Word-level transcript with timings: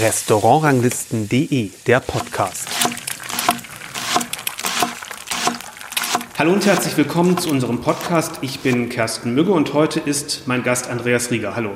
Restaurantranglisten.de, 0.00 1.70
der 1.86 2.00
Podcast. 2.00 2.68
Hallo 6.36 6.52
und 6.52 6.66
herzlich 6.66 6.96
willkommen 6.96 7.38
zu 7.38 7.50
unserem 7.50 7.80
Podcast. 7.80 8.38
Ich 8.40 8.58
bin 8.60 8.88
Kersten 8.88 9.34
Mügge 9.34 9.52
und 9.52 9.72
heute 9.72 10.00
ist 10.00 10.48
mein 10.48 10.64
Gast 10.64 10.88
Andreas 10.88 11.30
Rieger. 11.30 11.54
Hallo. 11.54 11.70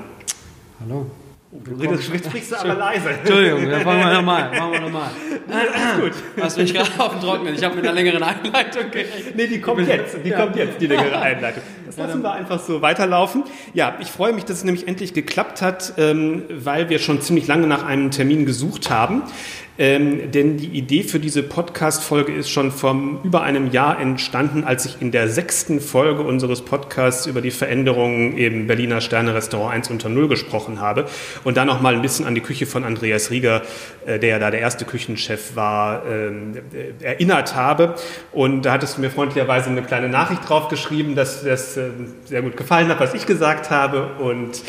Hallo. 0.80 1.06
Du 1.52 1.74
redest, 1.74 2.04
sprichst 2.04 2.52
du 2.52 2.56
aber 2.60 2.74
leise. 2.74 3.10
Entschuldigung, 3.24 3.68
dann 3.68 3.80
fangen 3.80 4.00
wir 4.00 4.14
nochmal. 4.14 4.50
Machen 4.50 4.72
wir 4.72 4.80
nochmal. 4.82 5.10
gut. 6.00 6.12
Hast 6.40 6.56
du 6.56 6.62
mich 6.62 6.72
gerade 6.72 6.90
auf 6.98 7.10
dem 7.10 7.20
Trocknen? 7.20 7.54
Ich 7.54 7.64
habe 7.64 7.74
mit 7.74 7.84
einer 7.84 7.92
längeren 7.92 8.22
Einleitung 8.22 8.88
gerechnet. 8.88 9.34
Nee, 9.34 9.48
die 9.48 9.60
kommt 9.60 9.88
jetzt. 9.88 10.16
Die 10.24 10.28
ja. 10.28 10.38
kommt 10.38 10.54
jetzt, 10.54 10.80
die 10.80 10.86
längere 10.86 11.20
Einleitung. 11.20 11.62
Das 11.86 11.96
lassen 11.96 12.22
wir 12.22 12.30
einfach 12.30 12.60
so 12.60 12.82
weiterlaufen. 12.82 13.42
Ja, 13.74 13.96
ich 13.98 14.06
freue 14.06 14.32
mich, 14.32 14.44
dass 14.44 14.58
es 14.58 14.64
nämlich 14.64 14.86
endlich 14.86 15.12
geklappt 15.12 15.60
hat, 15.60 15.94
ähm, 15.98 16.44
weil 16.50 16.88
wir 16.88 17.00
schon 17.00 17.20
ziemlich 17.20 17.48
lange 17.48 17.66
nach 17.66 17.84
einem 17.84 18.12
Termin 18.12 18.46
gesucht 18.46 18.88
haben. 18.88 19.22
Ähm, 19.80 20.30
denn 20.30 20.58
die 20.58 20.66
Idee 20.66 21.04
für 21.04 21.18
diese 21.18 21.42
Podcast-Folge 21.42 22.34
ist 22.34 22.50
schon 22.50 22.70
vor 22.70 22.94
über 23.24 23.40
einem 23.40 23.70
Jahr 23.70 23.98
entstanden, 23.98 24.62
als 24.62 24.84
ich 24.84 25.00
in 25.00 25.10
der 25.10 25.26
sechsten 25.30 25.80
Folge 25.80 26.20
unseres 26.20 26.60
Podcasts 26.60 27.24
über 27.24 27.40
die 27.40 27.50
Veränderungen 27.50 28.36
im 28.36 28.66
Berliner 28.66 29.00
Sterne 29.00 29.34
Restaurant 29.34 29.72
1 29.72 29.88
unter 29.88 30.10
0 30.10 30.28
gesprochen 30.28 30.82
habe 30.82 31.06
und 31.44 31.56
dann 31.56 31.66
noch 31.66 31.80
mal 31.80 31.94
ein 31.94 32.02
bisschen 32.02 32.26
an 32.26 32.34
die 32.34 32.42
Küche 32.42 32.66
von 32.66 32.84
Andreas 32.84 33.30
Rieger, 33.30 33.62
äh, 34.04 34.18
der 34.18 34.28
ja 34.28 34.38
da 34.38 34.50
der 34.50 34.60
erste 34.60 34.84
Küchenchef 34.84 35.56
war, 35.56 36.04
ähm, 36.04 36.58
äh, 36.74 37.02
erinnert 37.02 37.54
habe. 37.54 37.94
Und 38.32 38.66
da 38.66 38.72
hattest 38.72 38.98
du 38.98 39.00
mir 39.00 39.08
freundlicherweise 39.08 39.70
eine 39.70 39.80
kleine 39.80 40.10
Nachricht 40.10 40.46
drauf 40.46 40.68
geschrieben, 40.68 41.14
dass 41.14 41.42
das 41.42 41.78
äh, 41.78 41.88
sehr 42.26 42.42
gut 42.42 42.58
gefallen 42.58 42.88
hat, 42.88 43.00
was 43.00 43.14
ich 43.14 43.24
gesagt 43.24 43.70
habe 43.70 44.08
und 44.18 44.60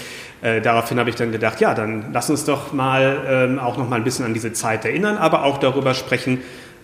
äh, 0.41 0.61
daraufhin 0.61 0.99
habe 0.99 1.09
ich 1.09 1.15
dann 1.15 1.31
gedacht, 1.31 1.61
ja, 1.61 1.73
dann 1.73 2.05
lass 2.13 2.29
uns 2.29 2.45
doch 2.45 2.73
mal 2.73 3.23
ähm, 3.27 3.59
auch 3.59 3.77
noch 3.77 3.87
mal 3.87 3.97
ein 3.97 4.03
bisschen 4.03 4.25
an 4.25 4.33
diese 4.33 4.53
Zeit 4.53 4.85
erinnern, 4.85 5.17
aber 5.17 5.43
auch 5.43 5.59
darüber 5.59 5.93
sprechen, 5.93 6.39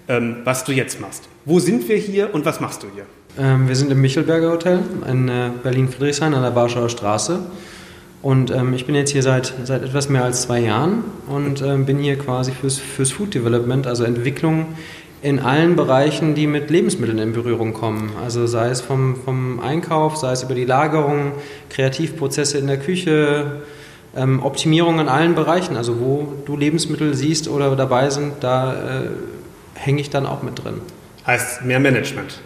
ähm, 0.07 0.37
was 0.43 0.63
du 0.63 0.71
jetzt 0.71 1.01
machst. 1.01 1.27
Wo 1.45 1.59
sind 1.59 1.87
wir 1.89 1.97
hier 1.97 2.33
und 2.33 2.45
was 2.45 2.59
machst 2.59 2.83
du 2.83 2.87
hier? 2.93 3.05
Ähm, 3.39 3.67
wir 3.67 3.75
sind 3.75 3.91
im 3.91 4.01
Michelberger 4.01 4.51
Hotel 4.51 4.79
in 5.09 5.27
äh, 5.27 5.49
Berlin-Friedrichshain 5.63 6.33
an 6.33 6.41
der 6.41 6.55
Warschauer 6.55 6.89
Straße. 6.89 7.39
Und 8.21 8.51
ähm, 8.51 8.73
ich 8.73 8.85
bin 8.85 8.95
jetzt 8.95 9.11
hier 9.11 9.21
seit, 9.21 9.53
seit 9.63 9.83
etwas 9.83 10.09
mehr 10.09 10.23
als 10.23 10.43
zwei 10.43 10.59
Jahren 10.59 11.03
und 11.27 11.61
ähm, 11.61 11.85
bin 11.85 11.99
hier 11.99 12.17
quasi 12.17 12.51
fürs, 12.51 12.77
fürs 12.77 13.11
Food 13.11 13.33
Development, 13.35 13.85
also 13.85 14.03
Entwicklung 14.03 14.65
in 15.21 15.39
allen 15.39 15.75
Bereichen, 15.75 16.35
die 16.35 16.47
mit 16.47 16.69
Lebensmitteln 16.69 17.17
in 17.17 17.33
Berührung 17.33 17.73
kommen. 17.73 18.11
Also 18.23 18.45
sei 18.45 18.69
es 18.69 18.81
vom, 18.81 19.15
vom 19.15 19.59
Einkauf, 19.59 20.17
sei 20.17 20.31
es 20.31 20.43
über 20.43 20.53
die 20.53 20.65
Lagerung, 20.65 21.33
Kreativprozesse 21.69 22.57
in 22.57 22.67
der 22.67 22.77
Küche, 22.77 23.61
ähm, 24.15 24.43
Optimierung 24.43 24.99
in 24.99 25.09
allen 25.09 25.35
Bereichen. 25.35 25.75
Also 25.75 25.99
wo 25.99 26.33
du 26.45 26.55
Lebensmittel 26.55 27.15
siehst 27.15 27.47
oder 27.47 27.75
dabei 27.75 28.09
sind, 28.09 28.33
da 28.41 28.73
äh, 28.73 29.09
hänge 29.73 30.01
ich 30.01 30.09
dann 30.09 30.25
auch 30.25 30.43
mit 30.43 30.63
drin. 30.63 30.81
Heißt 31.25 31.65
mehr 31.65 31.79
Management. 31.79 32.39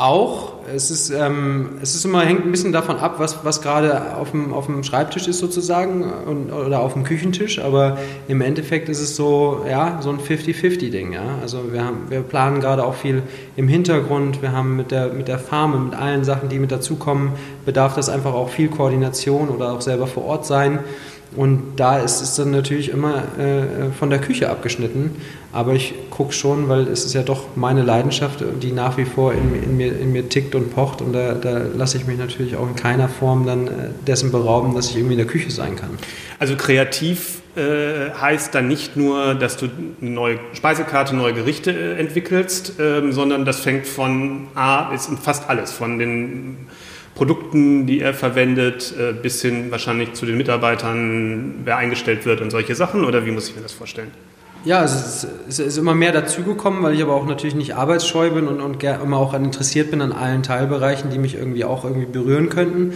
Auch. 0.00 0.54
Es 0.74 0.90
ist, 0.90 1.10
ähm, 1.10 1.78
es 1.82 1.94
ist 1.94 2.06
immer, 2.06 2.22
hängt 2.22 2.46
ein 2.46 2.50
bisschen 2.50 2.72
davon 2.72 2.96
ab, 2.96 3.16
was, 3.18 3.44
was 3.44 3.60
gerade 3.60 4.14
auf 4.14 4.30
dem, 4.30 4.54
auf 4.54 4.64
dem 4.64 4.82
Schreibtisch 4.82 5.28
ist 5.28 5.40
sozusagen 5.40 6.04
und, 6.26 6.50
oder 6.50 6.80
auf 6.80 6.94
dem 6.94 7.04
Küchentisch. 7.04 7.58
Aber 7.58 7.98
im 8.26 8.40
Endeffekt 8.40 8.88
ist 8.88 9.00
es 9.00 9.14
so, 9.14 9.62
ja, 9.68 9.98
so 10.00 10.08
ein 10.08 10.18
50-50-Ding. 10.18 11.12
Ja? 11.12 11.38
Also 11.42 11.70
wir, 11.70 11.84
haben, 11.84 12.06
wir 12.08 12.22
planen 12.22 12.60
gerade 12.60 12.82
auch 12.82 12.94
viel 12.94 13.22
im 13.56 13.68
Hintergrund. 13.68 14.40
Wir 14.40 14.52
haben 14.52 14.74
mit 14.74 14.90
der, 14.90 15.12
mit 15.12 15.28
der 15.28 15.38
Farm 15.38 15.84
mit 15.84 15.94
allen 15.94 16.24
Sachen, 16.24 16.48
die 16.48 16.58
mit 16.58 16.72
dazukommen, 16.72 17.32
bedarf 17.66 17.94
das 17.94 18.08
einfach 18.08 18.32
auch 18.32 18.48
viel 18.48 18.68
Koordination 18.68 19.50
oder 19.50 19.72
auch 19.72 19.82
selber 19.82 20.06
vor 20.06 20.24
Ort 20.24 20.46
sein. 20.46 20.78
Und 21.36 21.76
da 21.76 21.98
ist 21.98 22.20
es 22.20 22.34
dann 22.34 22.50
natürlich 22.50 22.90
immer 22.90 23.22
äh, 23.38 23.92
von 23.96 24.10
der 24.10 24.18
Küche 24.20 24.50
abgeschnitten. 24.50 25.12
Aber 25.52 25.74
ich 25.74 25.94
gucke 26.10 26.32
schon, 26.32 26.68
weil 26.68 26.88
es 26.88 27.04
ist 27.04 27.14
ja 27.14 27.22
doch 27.22 27.56
meine 27.56 27.82
Leidenschaft, 27.82 28.44
die 28.62 28.72
nach 28.72 28.96
wie 28.96 29.04
vor 29.04 29.32
in, 29.32 29.62
in, 29.62 29.76
mir, 29.76 29.98
in 29.98 30.12
mir 30.12 30.28
tickt 30.28 30.54
und 30.54 30.74
pocht. 30.74 31.00
Und 31.00 31.12
da, 31.12 31.34
da 31.34 31.62
lasse 31.76 31.98
ich 31.98 32.06
mich 32.06 32.18
natürlich 32.18 32.56
auch 32.56 32.68
in 32.68 32.76
keiner 32.76 33.08
Form 33.08 33.46
dann 33.46 33.66
äh, 33.66 33.70
dessen 34.06 34.32
berauben, 34.32 34.74
dass 34.74 34.90
ich 34.90 34.96
irgendwie 34.96 35.14
in 35.14 35.18
der 35.18 35.26
Küche 35.26 35.50
sein 35.50 35.76
kann. 35.76 35.90
Also 36.38 36.56
kreativ 36.56 37.42
äh, 37.56 38.10
heißt 38.12 38.54
dann 38.54 38.68
nicht 38.68 38.96
nur, 38.96 39.34
dass 39.34 39.56
du 39.56 39.68
eine 40.00 40.10
neue 40.10 40.38
Speisekarte, 40.52 41.16
neue 41.16 41.34
Gerichte 41.34 41.72
äh, 41.72 41.98
entwickelst, 41.98 42.74
ähm, 42.78 43.12
sondern 43.12 43.44
das 43.44 43.60
fängt 43.60 43.86
von 43.86 44.46
A, 44.54 44.92
ist 44.94 45.10
fast 45.22 45.48
alles, 45.48 45.72
von 45.72 45.98
den 45.98 46.56
Produkten, 47.14 47.86
die 47.86 48.00
er 48.00 48.14
verwendet, 48.14 48.94
äh, 48.98 49.12
bis 49.12 49.42
hin 49.42 49.70
wahrscheinlich 49.70 50.14
zu 50.14 50.26
den 50.26 50.36
Mitarbeitern, 50.36 51.56
wer 51.64 51.76
eingestellt 51.76 52.24
wird 52.24 52.40
und 52.40 52.50
solche 52.50 52.74
Sachen? 52.74 53.04
Oder 53.04 53.26
wie 53.26 53.30
muss 53.30 53.48
ich 53.48 53.56
mir 53.56 53.62
das 53.62 53.72
vorstellen? 53.72 54.10
Ja, 54.64 54.84
es 54.84 54.94
ist, 54.94 55.28
es 55.48 55.58
ist 55.58 55.78
immer 55.78 55.94
mehr 55.94 56.12
dazugekommen, 56.12 56.82
weil 56.82 56.94
ich 56.94 57.02
aber 57.02 57.14
auch 57.14 57.26
natürlich 57.26 57.54
nicht 57.54 57.74
arbeitsscheu 57.76 58.30
bin 58.30 58.46
und, 58.46 58.60
und 58.60 58.82
immer 58.82 59.16
auch 59.16 59.32
interessiert 59.32 59.90
bin 59.90 60.02
an 60.02 60.12
allen 60.12 60.42
Teilbereichen, 60.42 61.10
die 61.10 61.18
mich 61.18 61.34
irgendwie 61.34 61.64
auch 61.64 61.84
irgendwie 61.84 62.06
berühren 62.06 62.50
könnten. 62.50 62.94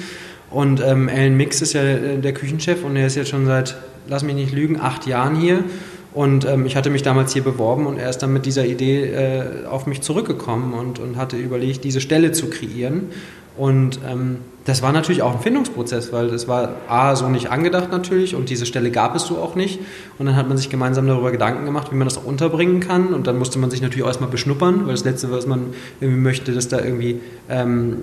Und 0.50 0.82
ähm, 0.82 1.08
Alan 1.08 1.36
Mix 1.36 1.62
ist 1.62 1.72
ja 1.72 1.82
der 1.82 2.32
Küchenchef 2.34 2.84
und 2.84 2.96
er 2.96 3.06
ist 3.06 3.16
jetzt 3.16 3.30
schon 3.30 3.46
seit, 3.46 3.76
lass 4.08 4.22
mich 4.22 4.34
nicht 4.34 4.52
lügen, 4.52 4.78
acht 4.78 5.06
Jahren 5.06 5.36
hier. 5.36 5.64
Und 6.12 6.44
ähm, 6.44 6.64
ich 6.64 6.76
hatte 6.76 6.90
mich 6.90 7.02
damals 7.02 7.32
hier 7.32 7.42
beworben 7.42 7.86
und 7.86 7.98
er 7.98 8.08
ist 8.08 8.18
dann 8.18 8.32
mit 8.32 8.46
dieser 8.46 8.64
Idee 8.64 9.06
äh, 9.06 9.66
auf 9.66 9.86
mich 9.86 10.00
zurückgekommen 10.00 10.72
und, 10.74 11.00
und 11.00 11.16
hatte 11.16 11.36
überlegt, 11.36 11.82
diese 11.82 12.00
Stelle 12.00 12.30
zu 12.30 12.50
kreieren. 12.50 13.08
Und 13.56 14.00
ähm, 14.08 14.38
das 14.64 14.80
war 14.80 14.92
natürlich 14.92 15.20
auch 15.20 15.34
ein 15.34 15.40
Findungsprozess, 15.40 16.10
weil 16.12 16.28
das 16.28 16.48
war 16.48 16.70
A, 16.88 17.14
so 17.16 17.28
nicht 17.28 17.50
angedacht 17.50 17.92
natürlich 17.92 18.34
und 18.34 18.48
diese 18.48 18.64
Stelle 18.64 18.90
gab 18.90 19.14
es 19.14 19.24
so 19.24 19.36
auch 19.36 19.54
nicht. 19.54 19.78
Und 20.18 20.24
dann 20.24 20.36
hat 20.36 20.48
man 20.48 20.56
sich 20.56 20.70
gemeinsam 20.70 21.06
darüber 21.06 21.30
Gedanken 21.30 21.66
gemacht, 21.66 21.92
wie 21.92 21.96
man 21.96 22.08
das 22.08 22.16
auch 22.16 22.24
unterbringen 22.24 22.80
kann. 22.80 23.12
Und 23.12 23.26
dann 23.26 23.38
musste 23.38 23.58
man 23.58 23.70
sich 23.70 23.82
natürlich 23.82 24.04
auch 24.04 24.08
erstmal 24.08 24.30
beschnuppern, 24.30 24.86
weil 24.86 24.92
das 24.92 25.04
Letzte, 25.04 25.30
was 25.30 25.46
man 25.46 25.74
irgendwie 26.00 26.20
möchte, 26.20 26.52
dass 26.52 26.68
da 26.68 26.80
irgendwie 26.80 27.20
ähm, 27.50 27.98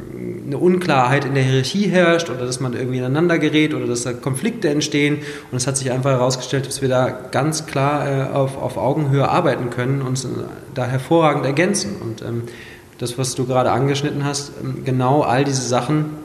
eine 0.46 0.58
Unklarheit 0.60 1.26
in 1.26 1.34
der 1.34 1.44
Hierarchie 1.44 1.88
herrscht 1.88 2.30
oder 2.30 2.46
dass 2.46 2.60
man 2.60 2.74
irgendwie 2.74 3.00
ineinander 3.00 3.40
gerät 3.40 3.74
oder 3.74 3.88
dass 3.88 4.04
da 4.04 4.14
Konflikte 4.14 4.70
entstehen. 4.70 5.18
Und 5.52 5.58
es 5.58 5.66
hat 5.66 5.78
sich 5.78 5.92
einfach 5.92 6.12
herausgestellt, 6.12 6.68
dass 6.68 6.84
wir 6.84 6.90
da 6.90 7.10
ganz 7.10 7.66
klar 7.66 8.08
äh, 8.08 8.34
auf, 8.34 8.62
auf 8.62 8.78
Augenhöhe 8.78 9.28
arbeiten 9.28 9.72
können 9.72 10.02
und 10.02 10.10
uns 10.10 10.28
da 10.76 10.86
hervorragend 10.86 11.46
ergänzen. 11.46 11.96
Und 12.02 12.22
ähm, 12.22 12.44
das, 13.02 13.18
was 13.18 13.34
du 13.34 13.46
gerade 13.46 13.72
angeschnitten 13.72 14.24
hast, 14.24 14.52
ähm, 14.64 14.84
genau 14.86 15.22
all 15.22 15.44
diese 15.44 15.64
Sachen, 15.64 16.22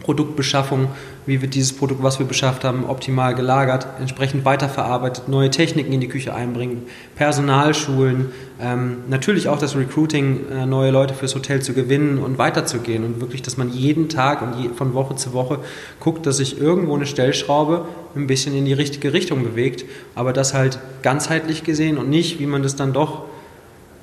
Produktbeschaffung, 0.00 0.88
wie 1.26 1.42
wird 1.42 1.54
dieses 1.54 1.74
Produkt, 1.74 2.02
was 2.02 2.18
wir 2.18 2.26
beschafft 2.26 2.64
haben, 2.64 2.84
optimal 2.88 3.34
gelagert, 3.34 3.86
entsprechend 4.00 4.44
weiterverarbeitet, 4.44 5.28
neue 5.28 5.50
Techniken 5.50 5.92
in 5.92 6.00
die 6.00 6.08
Küche 6.08 6.34
einbringen, 6.34 6.84
Personalschulen, 7.14 8.30
ähm, 8.60 8.98
natürlich 9.08 9.48
auch 9.48 9.58
das 9.58 9.76
Recruiting, 9.76 10.40
äh, 10.50 10.64
neue 10.64 10.90
Leute 10.92 11.12
fürs 11.12 11.34
Hotel 11.34 11.60
zu 11.60 11.74
gewinnen 11.74 12.18
und 12.18 12.38
weiterzugehen 12.38 13.04
und 13.04 13.20
wirklich, 13.20 13.42
dass 13.42 13.56
man 13.56 13.70
jeden 13.70 14.08
Tag 14.08 14.40
und 14.40 14.60
je, 14.60 14.70
von 14.70 14.94
Woche 14.94 15.16
zu 15.16 15.32
Woche 15.32 15.58
guckt, 16.00 16.24
dass 16.24 16.38
sich 16.38 16.58
irgendwo 16.58 16.94
eine 16.94 17.06
Stellschraube 17.06 17.84
ein 18.16 18.26
bisschen 18.26 18.56
in 18.56 18.64
die 18.64 18.72
richtige 18.72 19.12
Richtung 19.12 19.42
bewegt, 19.42 19.84
aber 20.14 20.32
das 20.32 20.54
halt 20.54 20.78
ganzheitlich 21.02 21.64
gesehen 21.64 21.98
und 21.98 22.08
nicht, 22.08 22.40
wie 22.40 22.46
man 22.46 22.62
das 22.62 22.76
dann 22.76 22.92
doch 22.92 23.24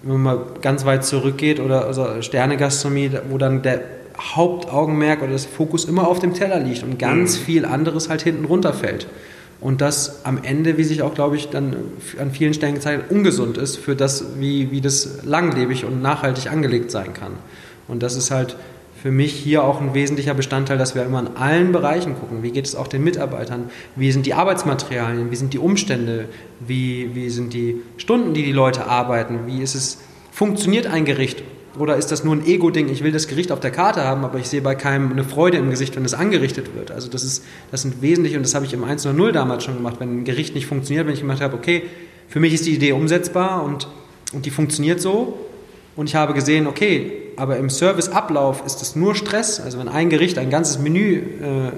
wenn 0.03 0.21
man 0.21 0.39
ganz 0.61 0.85
weit 0.85 1.05
zurückgeht 1.05 1.59
oder 1.59 1.85
also 1.85 2.21
Sternegastronomie, 2.21 3.11
wo 3.29 3.37
dann 3.37 3.61
der 3.61 3.81
Hauptaugenmerk 4.19 5.21
oder 5.21 5.31
das 5.31 5.45
Fokus 5.45 5.85
immer 5.85 6.07
auf 6.07 6.19
dem 6.19 6.33
Teller 6.33 6.59
liegt 6.59 6.83
und 6.83 6.99
ganz 6.99 7.39
mhm. 7.39 7.43
viel 7.43 7.65
anderes 7.65 8.09
halt 8.09 8.21
hinten 8.21 8.45
runterfällt. 8.45 9.07
Und 9.61 9.81
das 9.81 10.25
am 10.25 10.41
Ende, 10.41 10.77
wie 10.77 10.83
sich 10.83 11.01
auch, 11.01 11.13
glaube 11.13 11.35
ich, 11.35 11.49
dann 11.49 11.75
an 12.17 12.31
vielen 12.31 12.53
Stellen 12.53 12.75
gezeigt 12.75 13.03
hat, 13.03 13.11
ungesund 13.11 13.57
ist 13.57 13.77
für 13.77 13.95
das, 13.95 14.39
wie, 14.39 14.71
wie 14.71 14.79
das 14.79 15.23
langlebig 15.25 15.83
und 15.83 16.01
nachhaltig 16.01 16.49
angelegt 16.49 16.91
sein 16.91 17.13
kann. 17.13 17.33
Und 17.87 18.01
das 18.01 18.15
ist 18.15 18.31
halt 18.31 18.55
für 19.01 19.11
mich 19.11 19.33
hier 19.33 19.63
auch 19.63 19.79
ein 19.79 19.93
wesentlicher 19.93 20.33
Bestandteil, 20.33 20.77
dass 20.77 20.93
wir 20.93 21.05
immer 21.05 21.19
in 21.19 21.37
allen 21.37 21.71
Bereichen 21.71 22.15
gucken. 22.15 22.43
Wie 22.43 22.51
geht 22.51 22.65
es 22.65 22.75
auch 22.75 22.87
den 22.87 23.03
Mitarbeitern? 23.03 23.69
Wie 23.95 24.11
sind 24.11 24.25
die 24.25 24.33
Arbeitsmaterialien? 24.33 25.31
Wie 25.31 25.35
sind 25.37 25.53
die 25.53 25.59
Umstände? 25.59 26.25
Wie, 26.59 27.11
wie 27.13 27.29
sind 27.29 27.53
die 27.53 27.77
Stunden, 27.97 28.33
die 28.33 28.43
die 28.43 28.51
Leute 28.51 28.87
arbeiten? 28.87 29.41
Wie 29.45 29.61
ist 29.61 29.75
es, 29.75 29.99
funktioniert 30.31 30.85
ein 30.87 31.05
Gericht? 31.05 31.43
Oder 31.77 31.95
ist 31.95 32.11
das 32.11 32.25
nur 32.25 32.35
ein 32.35 32.45
Ego-Ding? 32.45 32.89
Ich 32.89 33.01
will 33.01 33.13
das 33.13 33.29
Gericht 33.29 33.53
auf 33.53 33.61
der 33.61 33.71
Karte 33.71 34.03
haben, 34.03 34.25
aber 34.25 34.37
ich 34.37 34.47
sehe 34.47 34.61
bei 34.61 34.75
keinem 34.75 35.11
eine 35.11 35.23
Freude 35.23 35.57
im 35.57 35.69
Gesicht, 35.69 35.95
wenn 35.95 36.03
es 36.03 36.13
angerichtet 36.13 36.75
wird. 36.75 36.91
Also 36.91 37.09
das 37.09 37.23
ist, 37.23 37.45
das 37.71 37.83
sind 37.83 38.01
wesentliche, 38.01 38.35
und 38.35 38.43
das 38.43 38.53
habe 38.53 38.65
ich 38.65 38.73
im 38.73 38.83
1.0 38.83 39.31
damals 39.31 39.63
schon 39.63 39.75
gemacht, 39.75 39.95
wenn 39.99 40.19
ein 40.19 40.23
Gericht 40.25 40.55
nicht 40.55 40.65
funktioniert, 40.65 41.07
wenn 41.07 41.13
ich 41.13 41.21
gemacht 41.21 41.41
habe, 41.41 41.55
okay, 41.55 41.83
für 42.27 42.41
mich 42.41 42.53
ist 42.53 42.65
die 42.65 42.75
Idee 42.75 42.91
umsetzbar 42.91 43.63
und, 43.63 43.87
und 44.33 44.45
die 44.45 44.51
funktioniert 44.51 44.99
so. 44.99 45.39
Und 45.95 46.09
ich 46.09 46.15
habe 46.15 46.33
gesehen, 46.33 46.67
okay, 46.67 47.28
aber 47.39 47.57
im 47.57 47.69
Serviceablauf 47.69 48.63
ist 48.65 48.81
es 48.81 48.95
nur 48.95 49.15
Stress. 49.15 49.59
Also 49.59 49.79
wenn 49.79 49.87
ein 49.87 50.09
Gericht 50.09 50.37
ein 50.37 50.49
ganzes 50.49 50.79
Menü 50.79 51.21
äh, 51.41 51.67
äh, 51.67 51.71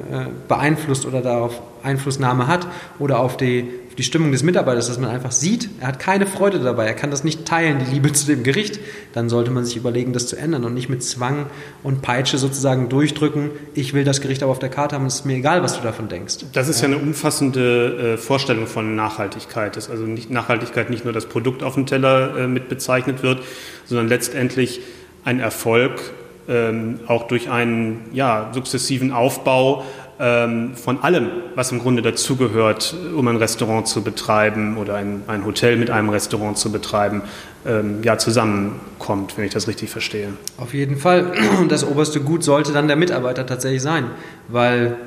beeinflusst 0.48 1.06
oder 1.06 1.22
darauf 1.22 1.62
Einflussnahme 1.84 2.48
hat 2.48 2.68
oder 3.00 3.20
auf 3.20 3.38
die 3.38 3.70
auf 3.92 3.96
die 3.96 4.04
Stimmung 4.04 4.32
des 4.32 4.42
Mitarbeiters, 4.42 4.88
dass 4.88 5.00
man 5.00 5.10
einfach 5.10 5.34
sieht, 5.34 5.68
er 5.82 5.88
hat 5.90 6.00
keine 6.00 6.26
Freude 6.26 6.60
dabei, 6.60 6.86
er 6.86 6.94
kann 6.94 7.12
das 7.12 7.26
nicht 7.26 7.46
teilen, 7.46 7.80
die 7.86 7.92
Liebe 7.92 8.14
zu 8.14 8.26
dem 8.26 8.42
Gericht, 8.42 8.80
dann 9.12 9.28
sollte 9.28 9.52
man 9.52 9.66
sich 9.66 9.76
überlegen, 9.76 10.14
das 10.14 10.28
zu 10.28 10.38
ändern 10.38 10.64
und 10.64 10.74
nicht 10.74 10.88
mit 10.88 11.04
Zwang 11.04 11.48
und 11.84 12.02
Peitsche 12.02 12.38
sozusagen 12.38 12.88
durchdrücken, 12.88 13.50
ich 13.74 13.94
will 13.94 14.06
das 14.06 14.22
Gericht 14.22 14.44
aber 14.44 14.54
auf 14.54 14.60
der 14.60 14.70
Karte 14.70 14.96
haben, 14.96 15.06
es 15.08 15.16
ist 15.16 15.26
mir 15.26 15.36
egal, 15.36 15.62
was 15.62 15.76
du 15.76 15.84
davon 15.84 16.08
denkst. 16.08 16.38
Das 16.54 16.70
ist 16.70 16.82
ja, 16.82 16.88
ja 16.88 16.96
eine 16.96 17.04
umfassende 17.04 18.14
äh, 18.14 18.18
Vorstellung 18.18 18.66
von 18.66 18.96
Nachhaltigkeit, 18.96 19.76
dass 19.76 19.90
also 19.90 20.04
nicht 20.04 20.32
Nachhaltigkeit 20.32 20.90
nicht 20.90 21.04
nur 21.04 21.12
das 21.12 21.26
Produkt 21.26 21.62
auf 21.62 21.74
dem 21.74 21.86
Teller 21.86 22.38
äh, 22.38 22.48
mit 22.48 22.70
bezeichnet 22.70 23.24
wird, 23.24 23.44
sondern 23.84 24.08
letztendlich 24.08 24.80
ein 25.24 25.40
Erfolg 25.40 26.00
ähm, 26.48 27.00
auch 27.08 27.28
durch 27.28 27.50
einen 27.50 28.10
ja, 28.14 28.50
sukzessiven 28.54 29.12
Aufbau 29.12 29.84
ähm, 30.20 30.76
von 30.76 31.02
allem, 31.02 31.30
was 31.56 31.72
im 31.72 31.80
Grunde 31.80 32.02
dazugehört, 32.02 32.96
um 33.16 33.28
ein 33.28 33.38
Restaurant 33.38 33.88
zu 33.88 34.04
betreiben 34.04 34.78
oder 34.78 34.96
ein, 34.96 35.24
ein 35.28 35.46
Hotel 35.46 35.78
mit 35.78 35.90
einem 35.90 36.10
Restaurant 36.10 36.58
zu 36.58 36.72
betreiben, 36.72 37.24
ähm, 37.66 38.04
ja, 38.04 38.18
zusammenkommt, 38.18 39.38
wenn 39.38 39.46
ich 39.46 39.54
das 39.54 39.68
richtig 39.68 39.90
verstehe. 39.90 40.30
Auf 40.58 40.74
jeden 40.74 40.98
Fall. 40.98 41.32
Und 41.60 41.72
das 41.72 41.84
oberste 41.84 42.22
Gut 42.22 42.44
sollte 42.44 42.72
dann 42.72 42.88
der 42.88 42.98
Mitarbeiter 42.98 43.46
tatsächlich 43.46 43.82
sein, 43.82 44.06
weil 44.48 44.98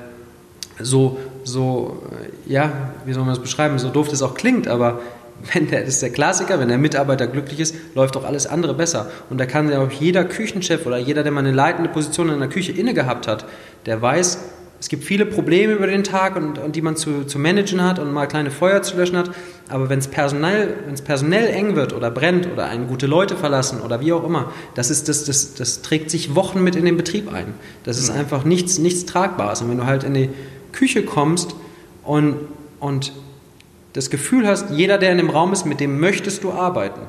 so, 0.81 1.19
so, 1.44 2.02
ja, 2.46 2.72
wie 3.05 3.12
soll 3.12 3.22
man 3.22 3.34
das 3.34 3.43
beschreiben, 3.43 3.78
so 3.78 3.90
doof 3.90 4.08
das 4.08 4.22
auch 4.22 4.34
klingt, 4.34 4.66
aber 4.66 5.00
wenn 5.52 5.69
der, 5.69 5.81
das 5.81 5.90
ist 5.90 6.02
der 6.02 6.10
Klassiker, 6.10 6.58
wenn 6.60 6.69
der 6.69 6.78
Mitarbeiter 6.78 7.26
glücklich 7.26 7.60
ist, 7.60 7.75
läuft 7.94 8.16
auch 8.16 8.25
alles 8.25 8.46
andere 8.46 8.75
besser. 8.75 9.10
Und 9.31 9.38
da 9.38 9.46
kann 9.46 9.70
ja 9.70 9.81
auch 9.81 9.90
jeder 9.90 10.25
Küchenchef 10.25 10.86
oder 10.86 10.98
jeder, 10.98 11.22
der 11.22 11.32
mal 11.32 11.40
eine 11.40 11.52
leitende 11.52 11.90
Position 11.90 12.31
in 12.31 12.38
der 12.38 12.48
Küche 12.48 12.72
inne 12.72 12.94
gehabt 12.94 13.28
hat, 13.28 13.44
der 13.86 14.00
weiß, 14.00 14.38
es 14.81 14.88
gibt 14.90 15.04
viele 15.04 15.25
Probleme 15.25 15.72
über 15.72 15.86
den 15.86 16.04
Tag 16.04 16.36
und, 16.36 16.58
und 16.58 16.76
die 16.76 16.82
man 16.82 16.94
zu, 16.94 17.25
zu 17.25 17.38
managen 17.38 17.82
hat 17.82 17.98
und 17.98 18.12
mal 18.12 18.26
kleine 18.26 18.50
Feuer 18.50 18.82
zu 18.82 18.96
löschen 18.96 19.16
hat. 19.16 19.31
Aber 19.70 19.88
wenn 19.88 19.98
es 19.98 20.08
personell, 20.08 20.76
wenn's 20.84 21.00
personell 21.00 21.46
eng 21.46 21.75
wird 21.75 21.94
oder 21.94 22.10
brennt 22.10 22.46
oder 22.52 22.66
einen 22.66 22.87
gute 22.87 23.06
Leute 23.06 23.34
verlassen 23.34 23.80
oder 23.80 24.00
wie 24.00 24.12
auch 24.12 24.25
immer, 24.25 24.52
das, 24.75 24.90
ist, 24.90 25.08
das, 25.08 25.25
das, 25.25 25.54
das 25.54 25.80
trägt 25.80 26.10
sich 26.10 26.34
Wochen 26.34 26.62
mit 26.62 26.76
in 26.76 26.84
den 26.84 26.98
Betrieb 26.98 27.32
ein. 27.32 27.54
Das 27.84 27.98
ist 27.98 28.12
mhm. 28.12 28.20
einfach 28.20 28.44
nichts, 28.44 28.78
nichts 28.78 29.06
Tragbares. 29.06 29.62
Und 29.62 29.70
wenn 29.70 29.78
du 29.78 29.87
halt 29.87 30.04
in 30.04 30.12
die 30.12 30.28
Küche 30.72 31.02
kommst 31.02 31.54
und, 32.02 32.37
und 32.78 33.12
das 33.94 34.11
Gefühl 34.11 34.46
hast, 34.46 34.70
jeder, 34.70 34.99
der 34.99 35.12
in 35.12 35.19
dem 35.19 35.31
Raum 35.31 35.52
ist, 35.52 35.64
mit 35.64 35.81
dem 35.81 35.99
möchtest 35.99 36.44
du 36.44 36.52
arbeiten. 36.52 37.00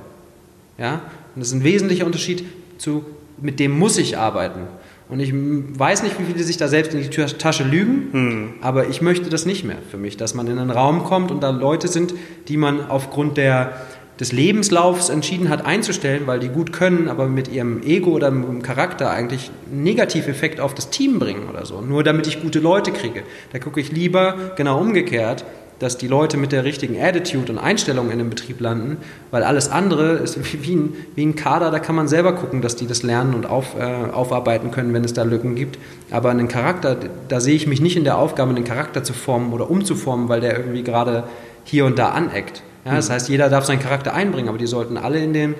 Ja? 0.78 1.02
Und 1.36 1.42
das 1.42 1.50
ist 1.50 1.56
ein 1.56 1.64
wesentlicher 1.64 2.06
Unterschied 2.06 2.46
zu, 2.78 3.04
mit 3.42 3.60
dem 3.60 3.78
muss 3.78 3.98
ich 3.98 4.18
arbeiten. 4.18 4.62
Und 5.10 5.20
ich 5.20 5.32
weiß 5.34 6.04
nicht, 6.04 6.20
wie 6.20 6.24
viele 6.24 6.44
sich 6.44 6.58
da 6.58 6.68
selbst 6.68 6.94
in 6.94 7.02
die 7.02 7.10
Tasche 7.10 7.64
lügen, 7.64 8.08
hm. 8.12 8.54
aber 8.62 8.88
ich 8.88 9.02
möchte 9.02 9.30
das 9.30 9.46
nicht 9.46 9.64
mehr 9.64 9.78
für 9.92 9.98
mich, 9.98 10.18
dass 10.18 10.34
man 10.34 10.48
in 10.48 10.58
einen 10.58 10.72
Raum 10.72 11.04
kommt 11.04 11.30
und 11.30 11.44
da 11.44 11.52
Leute 11.52 11.88
sind, 11.88 12.16
die 12.48 12.58
man 12.58 12.90
aufgrund 12.90 13.38
der, 13.38 13.74
des 14.20 14.31
Lebenslaufs 14.31 15.10
entschieden 15.10 15.50
hat 15.50 15.64
einzustellen, 15.64 16.26
weil 16.26 16.40
die 16.40 16.48
gut 16.48 16.74
können, 16.74 17.08
aber 17.08 17.28
mit 17.28 17.50
ihrem 17.50 17.84
Ego 17.84 18.12
oder 18.12 18.31
mit 18.31 18.46
ihrem 18.46 18.62
Charakter 18.64 19.12
eigentlich 19.12 19.52
einen 19.72 19.84
Negativeffekt 19.84 20.60
auf 20.60 20.74
das 20.74 20.90
Team 20.90 21.20
bringen 21.20 21.50
oder 21.50 21.68
so. 21.68 21.81
Nur 21.81 22.04
damit 22.04 22.26
ich 22.26 22.42
gute 22.42 22.60
Leute 22.60 22.92
kriege. 22.92 23.24
Da 23.54 23.60
gucke 23.60 23.80
ich 23.80 23.92
lieber 23.92 24.54
genau 24.56 24.80
umgekehrt 24.80 25.46
dass 25.80 25.98
die 25.98 26.07
Leute 26.07 26.38
mit 26.38 26.51
der 26.51 26.63
richtigen 26.63 27.01
Attitude 27.01 27.51
und 27.51 27.57
Einstellung 27.57 28.10
in 28.12 28.18
den 28.18 28.30
Betrieb 28.30 28.62
landen, 28.62 28.98
weil 29.31 29.44
alles 29.44 29.69
andere 29.69 30.13
ist 30.13 30.38
wie 30.63 30.75
ein, 30.75 30.94
wie 31.16 31.25
ein 31.25 31.36
Kader, 31.36 31.72
da 31.72 31.80
kann 31.80 31.95
man 31.95 32.07
selber 32.07 32.33
gucken, 32.33 32.62
dass 32.62 32.75
die 32.75 32.88
das 32.88 33.04
lernen 33.04 33.33
und 33.33 33.45
auf, 33.45 33.75
äh, 33.77 33.83
aufarbeiten 33.83 34.72
können, 34.72 34.94
wenn 34.94 35.04
es 35.04 35.13
da 35.13 35.24
Lücken 35.24 35.56
gibt. 35.56 35.77
Aber 36.12 36.30
einen 36.30 36.48
Charakter, 36.48 36.95
da 37.27 37.39
sehe 37.39 37.56
ich 37.56 37.68
mich 37.68 37.81
nicht 37.81 37.98
in 37.98 38.04
der 38.04 38.18
Aufgabe, 38.18 38.51
einen 38.51 38.63
Charakter 38.63 39.04
zu 39.04 39.13
formen 39.13 39.54
oder 39.54 39.69
umzuformen, 39.69 40.30
weil 40.30 40.42
der 40.42 40.57
irgendwie 40.57 40.83
gerade 40.83 41.25
hier 41.63 41.86
und 41.86 42.00
da 42.00 42.10
aneckt. 42.10 42.63
Ja, 42.86 42.95
das 42.95 43.10
mhm. 43.10 43.13
heißt, 43.13 43.30
jeder 43.30 43.50
darf 43.50 43.66
seinen 43.66 43.80
Charakter 43.80 44.13
einbringen, 44.13 44.50
aber 44.50 44.57
die 44.57 44.68
sollten 44.68 44.98
alle 44.98 45.19
in 45.19 45.33
dem 45.33 45.56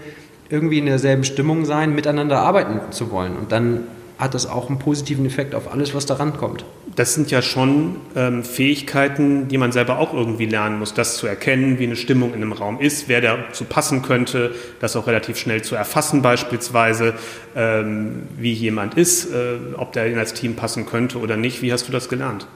irgendwie 0.50 0.78
in 0.78 0.86
derselben 0.86 1.24
Stimmung 1.24 1.66
sein, 1.66 1.96
miteinander 1.96 2.40
arbeiten 2.40 2.80
zu 2.92 3.12
wollen. 3.12 3.36
Und 3.36 3.52
dann 3.52 3.86
hat 4.18 4.34
das 4.34 4.46
auch 4.46 4.70
einen 4.70 4.80
positiven 4.80 5.26
Effekt 5.26 5.56
auf 5.56 5.72
alles, 5.72 5.94
was 5.94 6.06
daran 6.06 6.38
kommt. 6.38 6.66
Das 6.96 7.14
sind 7.14 7.32
ja 7.32 7.42
schon 7.42 7.98
ähm, 8.16 8.44
Fähigkeiten, 8.44 9.50
die 9.50 9.58
man 9.58 9.74
selber 9.74 10.00
auch 10.00 10.14
irgendwie 10.14 10.46
lernen 10.46 10.80
muss, 10.80 10.94
das 10.94 11.18
zu 11.18 11.28
erkennen, 11.28 11.78
wie 11.80 11.84
eine 11.84 11.98
Stimmung 11.98 12.34
in 12.34 12.42
einem 12.42 12.54
Raum 12.54 12.80
ist, 12.80 13.10
wer 13.10 13.20
dazu 13.20 13.66
passen 13.66 14.02
könnte, 14.02 14.56
das 14.80 14.96
auch 14.96 15.08
relativ 15.08 15.38
schnell 15.38 15.62
zu 15.62 15.76
erfassen 15.76 16.22
beispielsweise, 16.22 17.16
ähm, 17.56 18.24
wie 18.38 18.54
jemand 18.54 18.94
ist, 18.94 19.34
äh, 19.34 19.58
ob 19.76 19.92
der 19.92 20.06
in 20.08 20.16
das 20.16 20.34
Team 20.34 20.56
passen 20.56 20.86
könnte 20.86 21.20
oder 21.20 21.36
nicht. 21.36 21.62
Wie 21.62 21.74
hast 21.74 21.88
du 21.88 21.92
das 21.92 22.08
gelernt? 22.08 22.48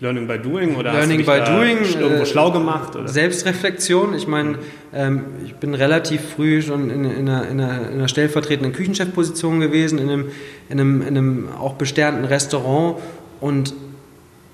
Learning 0.00 0.26
by 0.26 0.38
Doing 0.38 0.76
oder 0.76 0.92
Learning 0.92 1.20
hast 1.20 1.28
du 1.28 1.32
dich 1.32 1.44
by 1.44 1.50
Doing, 1.50 2.00
irgendwo 2.00 2.22
äh, 2.22 2.26
schlau 2.26 2.50
gemacht? 2.50 2.96
Oder? 2.96 3.08
Selbstreflexion. 3.08 4.14
Ich 4.14 4.26
meine, 4.26 4.58
ähm, 4.92 5.24
ich 5.44 5.54
bin 5.54 5.74
relativ 5.74 6.20
früh 6.36 6.62
schon 6.62 6.90
in, 6.90 7.04
in, 7.04 7.28
einer, 7.28 7.48
in, 7.48 7.60
einer, 7.60 7.88
in 7.88 7.94
einer 7.94 8.08
stellvertretenden 8.08 8.72
Küchenchefposition 8.72 9.60
gewesen, 9.60 9.98
in 9.98 10.10
einem, 10.10 10.24
in, 10.68 10.80
einem, 10.80 11.02
in 11.02 11.08
einem 11.08 11.48
auch 11.58 11.74
besternten 11.74 12.24
Restaurant 12.24 12.96
und 13.40 13.74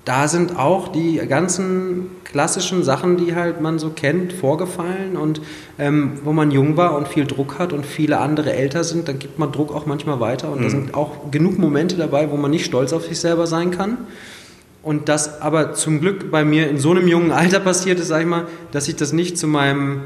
da 0.05 0.27
sind 0.27 0.57
auch 0.57 0.87
die 0.87 1.17
ganzen 1.27 2.07
klassischen 2.23 2.83
Sachen, 2.83 3.17
die 3.17 3.35
halt 3.35 3.61
man 3.61 3.77
so 3.77 3.91
kennt, 3.91 4.33
vorgefallen 4.33 5.15
und 5.15 5.41
ähm, 5.77 6.13
wo 6.23 6.33
man 6.33 6.49
jung 6.49 6.75
war 6.75 6.95
und 6.95 7.07
viel 7.07 7.25
Druck 7.25 7.59
hat 7.59 7.71
und 7.71 7.85
viele 7.85 8.17
andere 8.19 8.53
älter 8.53 8.83
sind, 8.83 9.07
dann 9.07 9.19
gibt 9.19 9.37
man 9.37 9.51
Druck 9.51 9.73
auch 9.73 9.85
manchmal 9.85 10.19
weiter 10.19 10.51
und 10.51 10.59
mhm. 10.59 10.63
da 10.63 10.69
sind 10.69 10.93
auch 10.95 11.29
genug 11.29 11.59
Momente 11.59 11.97
dabei, 11.97 12.31
wo 12.31 12.37
man 12.37 12.49
nicht 12.49 12.65
stolz 12.65 12.93
auf 12.93 13.05
sich 13.05 13.19
selber 13.19 13.45
sein 13.45 13.69
kann. 13.69 13.99
Und 14.83 15.09
das 15.09 15.41
aber 15.41 15.73
zum 15.73 15.99
Glück 15.99 16.31
bei 16.31 16.43
mir 16.43 16.69
in 16.69 16.79
so 16.79 16.91
einem 16.91 17.07
jungen 17.07 17.31
Alter 17.31 17.59
passiert 17.59 17.99
ist, 17.99 18.07
sag 18.07 18.21
ich 18.21 18.27
mal, 18.27 18.47
dass 18.71 18.87
ich 18.87 18.95
das 18.95 19.13
nicht 19.13 19.37
zu 19.37 19.47
meinem, 19.47 20.01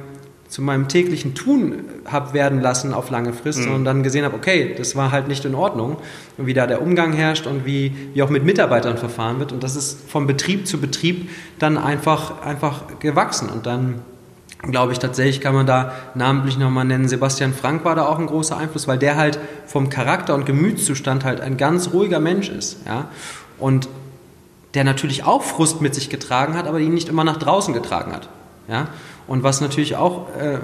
zu 0.50 0.62
meinem 0.62 0.89
täglichen 0.89 1.33
Tun 1.33 1.86
habe 2.06 2.33
werden 2.33 2.60
lassen 2.60 2.94
auf 2.94 3.10
lange 3.10 3.31
Frist, 3.31 3.60
mhm. 3.60 3.63
sondern 3.63 3.86
dann 3.86 4.04
gesehen 4.04 4.25
habe, 4.25 4.36
okay, 4.36 4.75
das 4.77 4.95
war 4.95 5.12
halt 5.12 5.30
nicht 5.30 5.45
in 5.45 5.56
Ordnung. 5.56 5.98
Wie 6.38 6.54
da 6.54 6.68
der 6.68 6.81
Umgang 6.81 7.13
herrscht 7.13 7.48
und 7.48 7.66
wie, 7.66 7.94
wie 8.13 8.22
auch 8.22 8.30
mit 8.30 8.44
Mitarbeitern 8.44 8.98
verfahren 8.98 9.39
wird. 9.39 9.54
Und 9.54 9.63
das 9.63 9.77
ist 9.77 10.10
von 10.10 10.27
Betrieb 10.27 10.68
zu 10.68 10.81
Betrieb 10.81 11.30
dann 11.57 11.77
einfach, 11.77 12.42
einfach 12.42 13.00
gewachsen. 13.00 13.50
Und 13.50 13.66
dann 13.66 14.01
glaube 14.72 14.92
ich 14.92 15.00
tatsächlich, 15.00 15.39
kann 15.39 15.56
man 15.56 15.66
da 15.66 15.94
namentlich 16.16 16.57
nochmal 16.57 16.83
nennen, 16.83 17.07
Sebastian 17.07 17.54
Frank 17.54 17.86
war 17.86 17.95
da 17.95 18.06
auch 18.07 18.19
ein 18.19 18.25
großer 18.25 18.57
Einfluss, 18.57 18.89
weil 18.89 18.98
der 18.98 19.16
halt 19.16 19.39
vom 19.68 19.89
Charakter 19.89 20.36
und 20.36 20.45
Gemütszustand 20.45 21.24
halt 21.24 21.39
ein 21.39 21.56
ganz 21.56 21.94
ruhiger 21.94 22.19
Mensch 22.19 22.50
ist. 22.50 22.80
Ja? 22.86 23.10
Und 23.57 23.88
der 24.75 24.83
natürlich 24.83 25.24
auch 25.24 25.42
Frust 25.42 25.81
mit 25.81 25.95
sich 25.95 26.10
getragen 26.10 26.56
hat, 26.56 26.68
aber 26.68 26.80
ihn 26.80 26.94
nicht 26.94 27.10
immer 27.10 27.24
nach 27.24 27.38
draußen 27.38 27.74
getragen 27.74 28.13
hat. 28.13 28.30
Ja? 28.68 28.88
Und 29.27 29.44
was 29.44 29.62
natürlich 29.62 29.95
auch, 29.95 30.27
äh, 30.38 30.60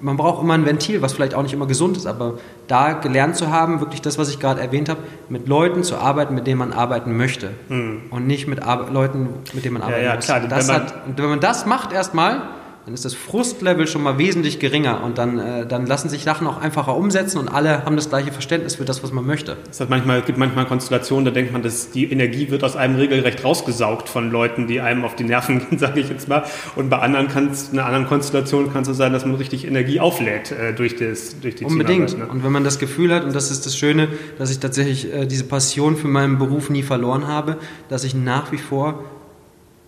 man 0.00 0.16
braucht 0.16 0.42
immer 0.42 0.54
ein 0.54 0.66
Ventil, 0.66 1.02
was 1.02 1.14
vielleicht 1.14 1.34
auch 1.34 1.42
nicht 1.42 1.54
immer 1.54 1.66
gesund 1.66 1.96
ist, 1.96 2.06
aber 2.06 2.34
da 2.68 2.92
gelernt 2.92 3.36
zu 3.36 3.50
haben, 3.50 3.80
wirklich 3.80 4.02
das, 4.02 4.18
was 4.18 4.28
ich 4.28 4.38
gerade 4.38 4.60
erwähnt 4.60 4.88
habe, 4.88 5.00
mit 5.28 5.48
Leuten 5.48 5.82
zu 5.82 5.96
arbeiten, 5.96 6.34
mit 6.34 6.46
denen 6.46 6.58
man 6.58 6.72
arbeiten 6.72 7.16
möchte 7.16 7.52
mhm. 7.68 8.02
und 8.10 8.26
nicht 8.26 8.46
mit 8.46 8.62
Ar 8.62 8.90
Leuten, 8.90 9.30
mit 9.54 9.64
denen 9.64 9.74
man 9.74 9.82
arbeiten 9.82 10.02
ja, 10.02 10.10
ja, 10.10 10.16
muss. 10.16 10.26
Klar, 10.26 10.40
das 10.40 10.70
hat, 10.70 11.06
und 11.06 11.18
wenn 11.18 11.30
man 11.30 11.40
das 11.40 11.64
macht 11.64 11.92
erstmal, 11.92 12.42
dann 12.84 12.92
ist 12.92 13.06
das 13.06 13.14
Frustlevel 13.14 13.86
schon 13.86 14.02
mal 14.02 14.18
wesentlich 14.18 14.58
geringer 14.58 15.02
und 15.02 15.16
dann, 15.16 15.38
äh, 15.38 15.66
dann 15.66 15.86
lassen 15.86 16.10
sich 16.10 16.22
Sachen 16.22 16.46
auch 16.46 16.60
einfacher 16.60 16.94
umsetzen 16.94 17.38
und 17.38 17.48
alle 17.48 17.84
haben 17.86 17.96
das 17.96 18.10
gleiche 18.10 18.30
Verständnis 18.30 18.74
für 18.74 18.84
das, 18.84 19.02
was 19.02 19.10
man 19.10 19.24
möchte. 19.24 19.56
Es 19.70 19.80
hat 19.80 19.88
manchmal, 19.88 20.20
gibt 20.20 20.36
manchmal 20.36 20.66
Konstellationen, 20.66 21.24
da 21.24 21.30
denkt 21.30 21.52
man, 21.52 21.62
dass 21.62 21.90
die 21.92 22.12
Energie 22.12 22.50
wird 22.50 22.62
aus 22.62 22.76
einem 22.76 22.96
regelrecht 22.96 23.42
rausgesaugt 23.42 24.10
von 24.10 24.30
Leuten, 24.30 24.66
die 24.66 24.82
einem 24.82 25.04
auf 25.06 25.16
die 25.16 25.24
Nerven 25.24 25.60
gehen, 25.70 25.78
sage 25.78 26.00
ich 26.00 26.10
jetzt 26.10 26.28
mal. 26.28 26.44
Und 26.76 26.90
bei 26.90 26.98
anderen 26.98 27.28
kann 27.28 27.50
es, 27.50 27.70
in 27.70 27.78
einer 27.78 27.86
anderen 27.86 28.06
Konstellation 28.06 28.70
kann 28.70 28.82
es 28.82 28.88
so 28.88 28.92
sein, 28.92 29.14
dass 29.14 29.24
man 29.24 29.36
richtig 29.36 29.66
Energie 29.66 29.98
auflädt 29.98 30.52
äh, 30.52 30.74
durch, 30.74 30.96
das, 30.96 31.40
durch 31.40 31.54
die 31.54 31.64
Unbedingt. 31.64 32.18
Ne? 32.18 32.26
Und 32.26 32.44
wenn 32.44 32.52
man 32.52 32.64
das 32.64 32.78
Gefühl 32.78 33.14
hat, 33.14 33.24
und 33.24 33.34
das 33.34 33.50
ist 33.50 33.64
das 33.64 33.78
Schöne, 33.78 34.08
dass 34.36 34.50
ich 34.50 34.58
tatsächlich 34.58 35.10
äh, 35.10 35.24
diese 35.24 35.44
Passion 35.44 35.96
für 35.96 36.08
meinen 36.08 36.36
Beruf 36.36 36.68
nie 36.68 36.82
verloren 36.82 37.26
habe, 37.26 37.56
dass 37.88 38.04
ich 38.04 38.14
nach 38.14 38.52
wie 38.52 38.58
vor 38.58 39.04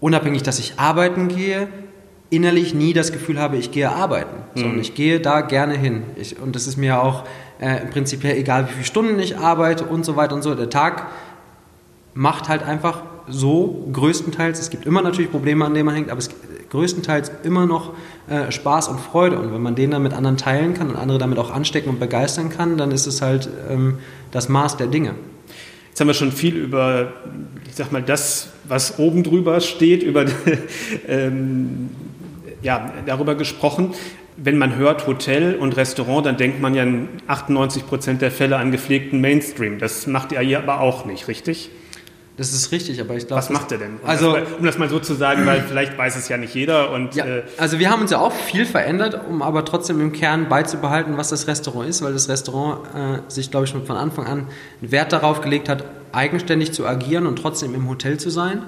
unabhängig, 0.00 0.42
dass 0.42 0.58
ich 0.58 0.78
arbeiten 0.78 1.28
gehe, 1.28 1.68
innerlich 2.30 2.74
nie 2.74 2.92
das 2.92 3.12
Gefühl 3.12 3.40
habe, 3.40 3.56
ich 3.56 3.70
gehe 3.70 3.90
arbeiten, 3.90 4.36
mhm. 4.54 4.60
sondern 4.60 4.80
ich 4.80 4.94
gehe 4.94 5.20
da 5.20 5.42
gerne 5.42 5.76
hin. 5.76 6.02
Ich, 6.16 6.40
und 6.40 6.56
das 6.56 6.66
ist 6.66 6.76
mir 6.76 7.02
auch 7.02 7.24
äh, 7.60 7.82
im 7.82 7.90
Prinzip 7.90 8.24
egal, 8.24 8.68
wie 8.68 8.72
viele 8.72 8.84
Stunden 8.84 9.18
ich 9.18 9.38
arbeite 9.38 9.84
und 9.84 10.04
so 10.04 10.16
weiter 10.16 10.34
und 10.34 10.42
so. 10.42 10.54
Der 10.54 10.70
Tag 10.70 11.06
macht 12.14 12.48
halt 12.48 12.62
einfach 12.62 13.02
so 13.28 13.88
größtenteils, 13.92 14.58
es 14.58 14.70
gibt 14.70 14.86
immer 14.86 15.02
natürlich 15.02 15.30
Probleme, 15.30 15.64
an 15.64 15.74
denen 15.74 15.86
man 15.86 15.94
hängt, 15.94 16.10
aber 16.10 16.18
es 16.18 16.30
größtenteils 16.70 17.30
immer 17.44 17.66
noch 17.66 17.92
äh, 18.28 18.50
Spaß 18.50 18.88
und 18.88 19.00
Freude. 19.00 19.38
Und 19.38 19.52
wenn 19.52 19.62
man 19.62 19.74
den 19.74 19.92
dann 19.92 20.02
mit 20.02 20.12
anderen 20.12 20.36
teilen 20.36 20.74
kann 20.74 20.90
und 20.90 20.96
andere 20.96 21.18
damit 21.18 21.38
auch 21.38 21.50
anstecken 21.50 21.90
und 21.90 22.00
begeistern 22.00 22.50
kann, 22.50 22.76
dann 22.76 22.90
ist 22.90 23.06
es 23.06 23.22
halt 23.22 23.48
ähm, 23.70 23.98
das 24.30 24.48
Maß 24.48 24.76
der 24.76 24.88
Dinge. 24.88 25.14
Jetzt 25.88 26.00
haben 26.00 26.08
wir 26.08 26.14
schon 26.14 26.32
viel 26.32 26.56
über, 26.56 27.12
ich 27.66 27.74
sag 27.74 27.92
mal, 27.92 28.02
das, 28.02 28.50
was 28.68 28.98
oben 28.98 29.22
drüber 29.22 29.60
steht, 29.60 30.02
über 30.02 30.26
ähm, 31.08 31.88
ja, 32.66 32.92
darüber 33.06 33.36
gesprochen. 33.36 33.94
Wenn 34.36 34.58
man 34.58 34.74
hört 34.74 35.06
Hotel 35.06 35.54
und 35.54 35.76
Restaurant, 35.76 36.26
dann 36.26 36.36
denkt 36.36 36.60
man 36.60 36.74
ja 36.74 36.82
in 36.82 37.08
98 37.28 37.86
Prozent 37.86 38.20
der 38.22 38.32
Fälle 38.32 38.56
an 38.56 38.72
gepflegten 38.72 39.20
Mainstream. 39.20 39.78
Das 39.78 40.06
macht 40.08 40.32
ihr 40.32 40.40
hier 40.40 40.58
aber 40.58 40.80
auch 40.80 41.06
nicht, 41.06 41.28
richtig? 41.28 41.70
Das 42.36 42.52
ist 42.52 42.72
richtig, 42.72 43.00
aber 43.00 43.14
ich 43.14 43.26
glaube. 43.28 43.38
Was 43.38 43.50
macht 43.50 43.70
er 43.72 43.78
denn? 43.78 43.98
Um 44.02 44.08
also, 44.08 44.32
das 44.32 44.50
mal, 44.50 44.56
um 44.58 44.64
das 44.66 44.78
mal 44.78 44.88
so 44.90 44.98
zu 44.98 45.14
sagen, 45.14 45.46
weil 45.46 45.62
vielleicht 45.62 45.96
weiß 45.96 46.16
es 46.16 46.28
ja 46.28 46.36
nicht 46.36 46.54
jeder. 46.54 46.90
Und, 46.90 47.14
ja, 47.14 47.24
äh, 47.24 47.42
also 47.56 47.78
wir 47.78 47.88
haben 47.88 48.02
uns 48.02 48.10
ja 48.10 48.18
auch 48.18 48.32
viel 48.32 48.66
verändert, 48.66 49.18
um 49.26 49.40
aber 49.40 49.64
trotzdem 49.64 50.00
im 50.00 50.12
Kern 50.12 50.48
beizubehalten, 50.48 51.16
was 51.16 51.28
das 51.30 51.46
Restaurant 51.46 51.88
ist, 51.88 52.02
weil 52.02 52.12
das 52.12 52.28
Restaurant 52.28 52.80
äh, 52.94 53.30
sich, 53.30 53.50
glaube 53.52 53.64
ich, 53.64 53.70
schon 53.70 53.86
von 53.86 53.96
Anfang 53.96 54.26
an 54.26 54.48
Wert 54.80 55.12
darauf 55.12 55.40
gelegt 55.40 55.68
hat, 55.68 55.84
eigenständig 56.12 56.72
zu 56.72 56.84
agieren 56.84 57.26
und 57.26 57.36
trotzdem 57.36 57.74
im 57.74 57.88
Hotel 57.88 58.18
zu 58.18 58.28
sein. 58.28 58.64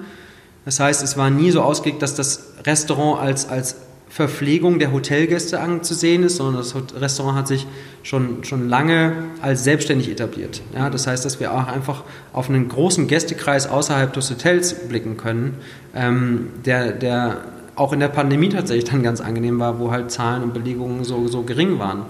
Das 0.65 0.81
heißt, 0.81 1.03
es 1.03 1.17
war 1.17 1.29
nie 1.29 1.51
so 1.51 1.61
ausgelegt, 1.63 2.01
dass 2.01 2.15
das 2.15 2.55
Restaurant 2.65 3.21
als, 3.21 3.49
als 3.49 3.77
Verpflegung 4.09 4.79
der 4.79 4.93
Hotelgäste 4.93 5.61
anzusehen 5.61 6.23
ist, 6.23 6.37
sondern 6.37 6.57
das 6.57 6.75
Restaurant 6.99 7.37
hat 7.37 7.49
sich 7.49 7.67
schon, 8.03 8.43
schon 8.43 8.69
lange 8.69 9.13
als 9.43 9.65
selbstständig 9.65 10.11
etabliert. 10.11 10.63
Ja, 10.75 10.89
das 10.91 11.07
heißt, 11.07 11.25
dass 11.25 11.41
wir 11.41 11.53
auch 11.53 11.67
einfach 11.67 12.05
auf 12.33 12.49
einen 12.49 12.69
großen 12.69 13.07
Gästekreis 13.07 13.69
außerhalb 13.69 14.13
des 14.13 14.31
Hotels 14.31 14.89
blicken 14.89 15.17
können, 15.17 15.57
ähm, 15.95 16.49
der, 16.65 16.93
der 16.93 17.43
auch 17.75 17.93
in 17.93 18.01
der 18.01 18.09
Pandemie 18.09 18.49
tatsächlich 18.49 18.91
dann 18.91 19.03
ganz 19.03 19.21
angenehm 19.21 19.61
war, 19.61 19.79
wo 19.79 19.91
halt 19.91 20.11
Zahlen 20.11 20.43
und 20.43 20.55
Belegungen 20.55 21.05
so, 21.05 21.29
so 21.29 21.43
gering 21.43 21.79
waren. 21.79 22.03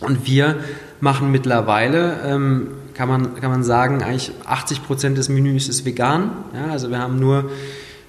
Und 0.00 0.26
wir 0.26 0.56
machen 1.00 1.30
mittlerweile, 1.30 2.18
ähm, 2.26 2.68
kann, 2.94 3.08
man, 3.08 3.34
kann 3.40 3.50
man 3.50 3.62
sagen, 3.62 4.02
eigentlich 4.02 4.32
80 4.44 4.84
Prozent 4.84 5.18
des 5.18 5.28
Menüs 5.28 5.68
ist 5.68 5.84
vegan. 5.84 6.30
Ja, 6.54 6.72
also 6.72 6.90
wir 6.90 6.98
haben 6.98 7.18
nur 7.18 7.50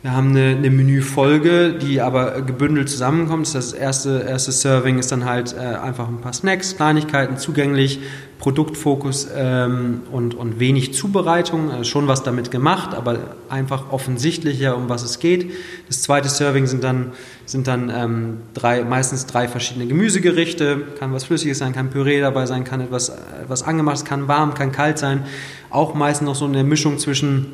wir 0.06 0.16
haben 0.16 0.38
eine, 0.38 0.56
eine 0.56 0.70
Menüfolge, 0.70 1.80
die 1.82 2.00
aber 2.00 2.44
gebündelt 2.44 2.92
zusammenkommt. 2.92 3.56
Das 3.56 3.74
erste, 3.74 4.24
erste 4.30 4.52
Serving 4.52 5.00
ist 5.00 5.12
dann 5.12 5.26
halt 5.26 5.56
äh, 5.58 5.62
einfach 5.62 6.08
ein 6.08 6.22
paar 6.22 6.32
Snacks, 6.32 6.76
Kleinigkeiten 6.76 7.38
zugänglich, 7.38 8.00
Produktfokus 8.38 9.28
ähm, 9.36 10.04
und, 10.12 10.36
und 10.36 10.60
wenig 10.60 10.94
Zubereitung. 10.94 11.72
Also 11.72 11.86
schon 11.86 12.08
was 12.08 12.22
damit 12.22 12.52
gemacht, 12.52 12.94
aber 12.94 13.18
einfach 13.50 13.92
offensichtlicher, 13.92 14.78
um 14.78 14.90
was 14.90 15.02
es 15.02 15.18
geht. 15.18 15.52
Das 15.88 16.04
zweite 16.04 16.30
Serving 16.30 16.68
sind 16.68 16.84
dann, 16.84 17.14
sind 17.48 17.66
dann 17.66 17.90
ähm, 17.90 18.38
drei, 18.54 18.84
meistens 18.84 19.26
drei 19.26 19.48
verschiedene 19.48 19.88
Gemüsegerichte. 19.88 20.84
Kann 21.00 21.14
was 21.14 21.24
Flüssiges 21.24 21.58
sein, 21.58 21.74
kann 21.74 21.90
Püree 21.90 22.22
dabei 22.22 22.46
sein, 22.46 22.64
kann 22.64 22.80
etwas, 22.80 23.10
etwas 23.42 23.64
Angemachtes, 23.64 24.06
kann 24.06 24.28
warm, 24.28 24.54
kann 24.54 24.72
kalt 24.72 25.00
sein. 25.00 25.26
Auch 25.72 25.96
meistens 25.96 26.28
noch 26.28 26.36
so 26.36 26.46
eine 26.46 26.64
Mischung 26.64 27.00
zwischen 27.00 27.48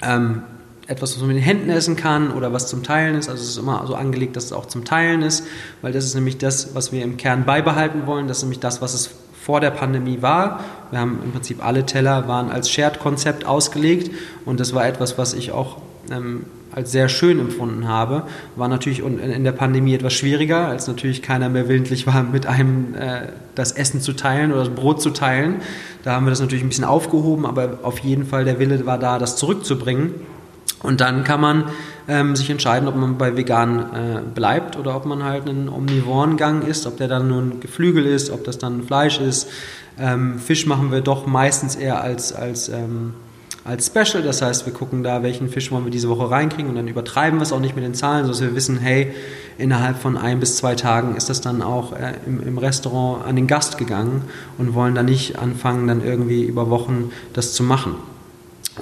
ähm, 0.00 0.44
etwas, 0.86 1.14
was 1.14 1.18
man 1.20 1.28
mit 1.28 1.38
den 1.38 1.44
Händen 1.44 1.70
essen 1.70 1.96
kann 1.96 2.30
oder 2.30 2.52
was 2.52 2.68
zum 2.68 2.82
Teilen 2.82 3.16
ist. 3.16 3.28
Also 3.28 3.42
es 3.42 3.50
ist 3.50 3.56
immer 3.56 3.86
so 3.86 3.94
angelegt, 3.94 4.36
dass 4.36 4.44
es 4.44 4.52
auch 4.52 4.66
zum 4.66 4.84
Teilen 4.84 5.22
ist, 5.22 5.46
weil 5.82 5.92
das 5.92 6.04
ist 6.04 6.14
nämlich 6.14 6.38
das, 6.38 6.74
was 6.74 6.92
wir 6.92 7.02
im 7.02 7.16
Kern 7.16 7.44
beibehalten 7.44 8.06
wollen. 8.06 8.28
Das 8.28 8.38
ist 8.38 8.42
nämlich 8.42 8.60
das, 8.60 8.82
was 8.82 8.94
es 8.94 9.10
vor 9.44 9.60
der 9.60 9.70
Pandemie 9.70 10.22
war. 10.22 10.60
Wir 10.90 11.00
haben 11.00 11.18
im 11.22 11.32
Prinzip 11.32 11.64
alle 11.64 11.84
Teller 11.84 12.28
waren 12.28 12.50
als 12.50 12.70
Shared-Konzept 12.70 13.44
ausgelegt 13.44 14.10
und 14.44 14.60
das 14.60 14.74
war 14.74 14.86
etwas, 14.86 15.18
was 15.18 15.34
ich 15.34 15.52
auch 15.52 15.78
ähm, 16.10 16.46
als 16.74 16.90
sehr 16.90 17.08
schön 17.08 17.38
empfunden 17.38 17.86
habe. 17.86 18.24
War 18.56 18.68
natürlich 18.68 19.00
in 19.00 19.44
der 19.44 19.52
Pandemie 19.52 19.94
etwas 19.94 20.12
schwieriger, 20.14 20.66
als 20.66 20.88
natürlich 20.88 21.22
keiner 21.22 21.48
mehr 21.48 21.68
willentlich 21.68 22.06
war, 22.06 22.22
mit 22.32 22.46
einem 22.46 22.94
äh, 22.94 23.28
das 23.54 23.72
Essen 23.72 24.00
zu 24.00 24.14
teilen 24.14 24.50
oder 24.50 24.64
das 24.64 24.74
Brot 24.74 25.00
zu 25.00 25.10
teilen. 25.10 25.56
Da 26.02 26.12
haben 26.12 26.26
wir 26.26 26.30
das 26.30 26.40
natürlich 26.40 26.64
ein 26.64 26.68
bisschen 26.68 26.84
aufgehoben, 26.84 27.46
aber 27.46 27.78
auf 27.82 28.00
jeden 28.00 28.26
Fall 28.26 28.44
der 28.44 28.58
Wille 28.58 28.84
war 28.86 28.98
da, 28.98 29.18
das 29.18 29.36
zurückzubringen. 29.36 30.14
Und 30.84 31.00
dann 31.00 31.24
kann 31.24 31.40
man 31.40 31.64
ähm, 32.08 32.36
sich 32.36 32.50
entscheiden, 32.50 32.86
ob 32.88 32.94
man 32.94 33.16
bei 33.16 33.38
vegan 33.38 33.78
äh, 33.78 34.20
bleibt 34.34 34.76
oder 34.76 34.94
ob 34.94 35.06
man 35.06 35.24
halt 35.24 35.48
einen 35.48 35.70
omnivoren 35.70 36.36
Gang 36.36 36.62
isst, 36.62 36.86
ob 36.86 36.98
der 36.98 37.08
dann 37.08 37.26
nur 37.26 37.40
ein 37.40 37.60
Geflügel 37.60 38.04
ist, 38.04 38.30
ob 38.30 38.44
das 38.44 38.58
dann 38.58 38.82
Fleisch 38.82 39.18
ist. 39.18 39.48
Ähm, 39.98 40.38
Fisch 40.38 40.66
machen 40.66 40.92
wir 40.92 41.00
doch 41.00 41.26
meistens 41.26 41.74
eher 41.74 42.02
als, 42.02 42.34
als, 42.34 42.68
ähm, 42.68 43.14
als 43.64 43.86
Special, 43.86 44.22
das 44.22 44.42
heißt, 44.42 44.66
wir 44.66 44.74
gucken 44.74 45.02
da, 45.02 45.22
welchen 45.22 45.48
Fisch 45.48 45.72
wollen 45.72 45.84
wir 45.84 45.90
diese 45.90 46.10
Woche 46.10 46.30
reinkriegen 46.30 46.68
und 46.68 46.76
dann 46.76 46.86
übertreiben 46.86 47.38
wir 47.38 47.44
es 47.44 47.52
auch 47.52 47.60
nicht 47.60 47.76
mit 47.76 47.84
den 47.84 47.94
Zahlen, 47.94 48.26
sodass 48.26 48.42
wir 48.42 48.54
wissen, 48.54 48.78
hey, 48.78 49.14
innerhalb 49.56 49.96
von 49.96 50.18
ein 50.18 50.38
bis 50.38 50.56
zwei 50.56 50.74
Tagen 50.74 51.16
ist 51.16 51.30
das 51.30 51.40
dann 51.40 51.62
auch 51.62 51.94
äh, 51.94 52.12
im, 52.26 52.46
im 52.46 52.58
Restaurant 52.58 53.24
an 53.24 53.36
den 53.36 53.46
Gast 53.46 53.78
gegangen 53.78 54.24
und 54.58 54.74
wollen 54.74 54.94
dann 54.94 55.06
nicht 55.06 55.38
anfangen, 55.38 55.88
dann 55.88 56.04
irgendwie 56.04 56.44
über 56.44 56.68
Wochen 56.68 57.10
das 57.32 57.54
zu 57.54 57.62
machen. 57.62 57.94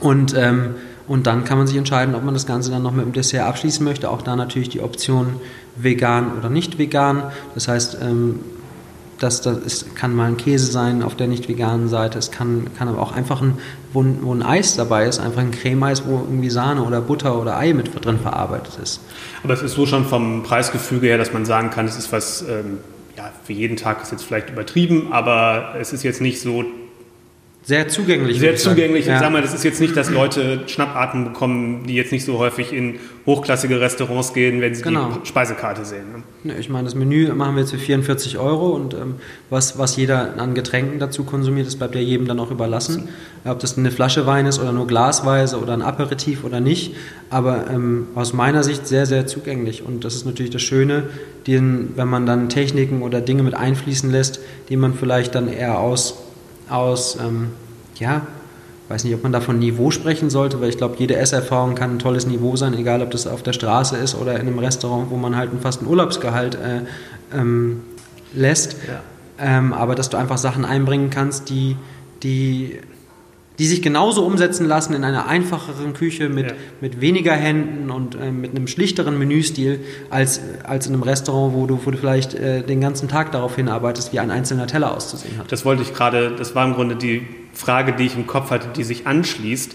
Und 0.00 0.34
ähm, 0.36 0.74
und 1.08 1.26
dann 1.26 1.44
kann 1.44 1.58
man 1.58 1.66
sich 1.66 1.76
entscheiden, 1.76 2.14
ob 2.14 2.24
man 2.24 2.34
das 2.34 2.46
Ganze 2.46 2.70
dann 2.70 2.82
noch 2.82 2.92
mit 2.92 3.04
dem 3.04 3.12
Dessert 3.12 3.46
abschließen 3.46 3.84
möchte. 3.84 4.10
Auch 4.10 4.22
da 4.22 4.36
natürlich 4.36 4.68
die 4.68 4.80
Option 4.80 5.40
vegan 5.76 6.38
oder 6.38 6.48
nicht 6.48 6.78
vegan. 6.78 7.24
Das 7.54 7.68
heißt, 7.68 7.98
ähm, 8.00 8.40
das, 9.22 9.40
das 9.40 9.58
ist, 9.58 9.96
kann 9.96 10.14
mal 10.14 10.26
ein 10.26 10.36
Käse 10.36 10.70
sein 10.70 11.02
auf 11.02 11.14
der 11.14 11.28
nicht 11.28 11.48
veganen 11.48 11.88
Seite. 11.88 12.18
Es 12.18 12.30
kann, 12.30 12.66
kann 12.76 12.88
aber 12.88 13.00
auch 13.00 13.12
einfach 13.12 13.40
ein, 13.40 13.58
wo, 13.92 14.02
ein, 14.02 14.18
wo 14.22 14.34
ein 14.34 14.42
Eis 14.42 14.76
dabei 14.76 15.06
ist, 15.06 15.20
einfach 15.20 15.40
ein 15.40 15.52
Cremeeis, 15.52 16.04
wo 16.06 16.16
irgendwie 16.18 16.50
Sahne 16.50 16.82
oder 16.82 17.00
Butter 17.00 17.40
oder 17.40 17.56
Ei 17.56 17.72
mit 17.72 18.04
drin 18.04 18.18
verarbeitet 18.18 18.78
ist. 18.82 19.00
Aber 19.44 19.54
es 19.54 19.62
ist 19.62 19.74
so 19.74 19.86
schon 19.86 20.04
vom 20.04 20.42
Preisgefüge 20.42 21.06
her, 21.06 21.18
dass 21.18 21.32
man 21.32 21.44
sagen 21.44 21.70
kann, 21.70 21.86
es 21.86 21.96
ist 21.96 22.10
was, 22.10 22.42
ähm, 22.42 22.78
ja, 23.16 23.30
für 23.44 23.52
jeden 23.52 23.76
Tag 23.76 24.02
ist 24.02 24.10
jetzt 24.10 24.24
vielleicht 24.24 24.50
übertrieben, 24.50 25.12
aber 25.12 25.74
es 25.78 25.92
ist 25.92 26.02
jetzt 26.02 26.20
nicht 26.20 26.40
so 26.40 26.64
sehr 27.64 27.86
zugänglich. 27.86 28.40
Sehr 28.40 28.56
zugänglich. 28.56 29.06
Ja. 29.06 29.14
Ich 29.14 29.20
sag 29.20 29.30
mal, 29.30 29.40
das 29.40 29.54
ist 29.54 29.62
jetzt 29.62 29.80
nicht, 29.80 29.96
dass 29.96 30.10
Leute 30.10 30.62
Schnappatmen 30.66 31.24
bekommen, 31.24 31.84
die 31.86 31.94
jetzt 31.94 32.10
nicht 32.10 32.24
so 32.24 32.38
häufig 32.38 32.72
in 32.72 32.96
hochklassige 33.24 33.80
Restaurants 33.80 34.34
gehen, 34.34 34.60
wenn 34.60 34.74
sie 34.74 34.82
genau. 34.82 35.18
die 35.22 35.28
Speisekarte 35.28 35.84
sehen. 35.84 36.24
Ne? 36.42 36.54
Ich 36.58 36.68
meine, 36.68 36.86
das 36.86 36.96
Menü 36.96 37.32
machen 37.32 37.54
wir 37.54 37.60
jetzt 37.60 37.70
für 37.70 37.78
44 37.78 38.38
Euro 38.38 38.70
und 38.70 38.94
ähm, 38.94 39.14
was, 39.48 39.78
was 39.78 39.96
jeder 39.96 40.40
an 40.40 40.54
Getränken 40.54 40.98
dazu 40.98 41.22
konsumiert, 41.22 41.68
das 41.68 41.76
bleibt 41.76 41.94
ja 41.94 42.00
jedem 42.00 42.26
dann 42.26 42.40
auch 42.40 42.50
überlassen. 42.50 43.08
Ob 43.44 43.60
das 43.60 43.78
eine 43.78 43.92
Flasche 43.92 44.26
Wein 44.26 44.46
ist 44.46 44.58
oder 44.58 44.72
nur 44.72 44.88
glasweise 44.88 45.60
oder 45.60 45.72
ein 45.72 45.82
Aperitif 45.82 46.42
oder 46.42 46.58
nicht. 46.58 46.96
Aber 47.30 47.70
ähm, 47.70 48.08
aus 48.16 48.32
meiner 48.32 48.64
Sicht 48.64 48.88
sehr, 48.88 49.06
sehr 49.06 49.28
zugänglich. 49.28 49.84
Und 49.84 50.04
das 50.04 50.16
ist 50.16 50.26
natürlich 50.26 50.50
das 50.50 50.62
Schöne, 50.62 51.04
den, 51.46 51.90
wenn 51.94 52.08
man 52.08 52.26
dann 52.26 52.48
Techniken 52.48 53.02
oder 53.02 53.20
Dinge 53.20 53.44
mit 53.44 53.54
einfließen 53.54 54.10
lässt, 54.10 54.40
die 54.68 54.76
man 54.76 54.94
vielleicht 54.94 55.36
dann 55.36 55.46
eher 55.46 55.78
aus 55.78 56.31
aus, 56.72 57.16
ähm, 57.20 57.50
ja, 57.96 58.22
weiß 58.88 59.04
nicht, 59.04 59.14
ob 59.14 59.22
man 59.22 59.32
da 59.32 59.40
von 59.40 59.58
Niveau 59.58 59.90
sprechen 59.90 60.30
sollte, 60.30 60.60
weil 60.60 60.68
ich 60.68 60.76
glaube, 60.76 60.96
jede 60.98 61.16
Esserfahrung 61.16 61.74
kann 61.74 61.96
ein 61.96 61.98
tolles 61.98 62.26
Niveau 62.26 62.56
sein, 62.56 62.74
egal 62.74 63.02
ob 63.02 63.10
das 63.10 63.26
auf 63.26 63.42
der 63.42 63.52
Straße 63.52 63.96
ist 63.96 64.14
oder 64.14 64.34
in 64.34 64.42
einem 64.42 64.58
Restaurant, 64.58 65.10
wo 65.10 65.16
man 65.16 65.36
halt 65.36 65.50
fast 65.62 65.80
einen 65.80 65.88
Urlaubsgehalt 65.88 66.56
äh, 66.56 66.82
ähm, 67.36 67.82
lässt. 68.34 68.76
Ja. 68.86 69.00
Ähm, 69.38 69.72
aber 69.72 69.94
dass 69.94 70.10
du 70.10 70.16
einfach 70.16 70.38
Sachen 70.38 70.64
einbringen 70.64 71.10
kannst, 71.10 71.48
die, 71.48 71.76
die 72.22 72.78
die 73.58 73.66
sich 73.66 73.82
genauso 73.82 74.24
umsetzen 74.24 74.66
lassen 74.66 74.94
in 74.94 75.04
einer 75.04 75.26
einfacheren 75.26 75.92
Küche 75.92 76.28
mit, 76.28 76.50
ja. 76.50 76.56
mit 76.80 77.00
weniger 77.00 77.34
Händen 77.34 77.90
und 77.90 78.14
äh, 78.14 78.30
mit 78.30 78.52
einem 78.52 78.66
schlichteren 78.66 79.18
Menüstil 79.18 79.80
als, 80.10 80.40
als 80.64 80.86
in 80.86 80.94
einem 80.94 81.02
Restaurant, 81.02 81.54
wo 81.54 81.66
du, 81.66 81.80
wo 81.84 81.90
du 81.90 81.98
vielleicht 81.98 82.34
äh, 82.34 82.62
den 82.62 82.80
ganzen 82.80 83.08
Tag 83.08 83.32
darauf 83.32 83.56
hinarbeitest, 83.56 84.12
wie 84.12 84.20
ein 84.20 84.30
einzelner 84.30 84.66
Teller 84.66 84.96
auszusehen 84.96 85.38
hat. 85.38 85.52
Das 85.52 85.64
wollte 85.64 85.82
ich 85.82 85.92
gerade, 85.92 86.34
das 86.36 86.54
war 86.54 86.66
im 86.66 86.74
Grunde 86.74 86.96
die 86.96 87.26
Frage, 87.52 87.92
die 87.92 88.06
ich 88.06 88.16
im 88.16 88.26
Kopf 88.26 88.50
hatte, 88.50 88.68
die 88.74 88.84
sich 88.84 89.06
anschließt. 89.06 89.74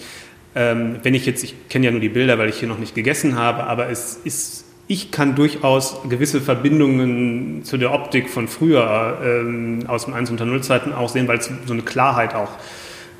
Ähm, 0.56 0.98
wenn 1.04 1.14
ich 1.14 1.26
jetzt, 1.26 1.44
ich 1.44 1.70
kenne 1.70 1.86
ja 1.86 1.92
nur 1.92 2.02
die 2.02 2.10
Bilder, 2.10 2.40
weil 2.40 2.50
ich 2.50 2.58
hier 2.58 2.68
noch 2.68 2.80
nicht 2.80 2.96
gegessen 2.96 3.38
habe, 3.38 3.66
aber 3.66 3.90
es 3.90 4.20
ist 4.24 4.66
ich 4.90 5.12
kann 5.12 5.36
durchaus 5.36 5.98
gewisse 6.08 6.40
Verbindungen 6.40 7.64
zu 7.66 7.78
der 7.78 7.94
Optik 7.94 8.30
von 8.30 8.48
früher 8.48 9.18
ähm, 9.22 9.84
aus 9.88 10.06
dem 10.06 10.14
1 10.14 10.32
unter 10.32 10.46
0 10.46 10.64
Zeiten 10.64 10.94
auch 10.94 11.10
sehen, 11.10 11.28
weil 11.28 11.40
es 11.40 11.52
so 11.66 11.74
eine 11.74 11.82
Klarheit 11.82 12.34
auch 12.34 12.52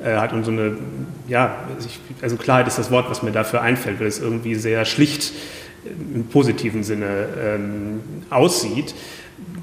äh, 0.02 0.16
hat 0.16 0.32
und 0.32 0.44
so 0.44 0.50
eine, 0.50 0.76
ja, 1.26 1.56
also 2.22 2.36
Klarheit 2.36 2.68
ist 2.68 2.78
das 2.78 2.90
Wort, 2.90 3.10
was 3.10 3.22
mir 3.22 3.32
dafür 3.32 3.62
einfällt, 3.62 4.00
weil 4.00 4.06
es 4.06 4.20
irgendwie 4.20 4.54
sehr 4.54 4.84
schlicht 4.84 5.32
im 6.14 6.26
positiven 6.26 6.82
Sinne 6.84 7.28
ähm, 7.42 8.00
aussieht, 8.30 8.94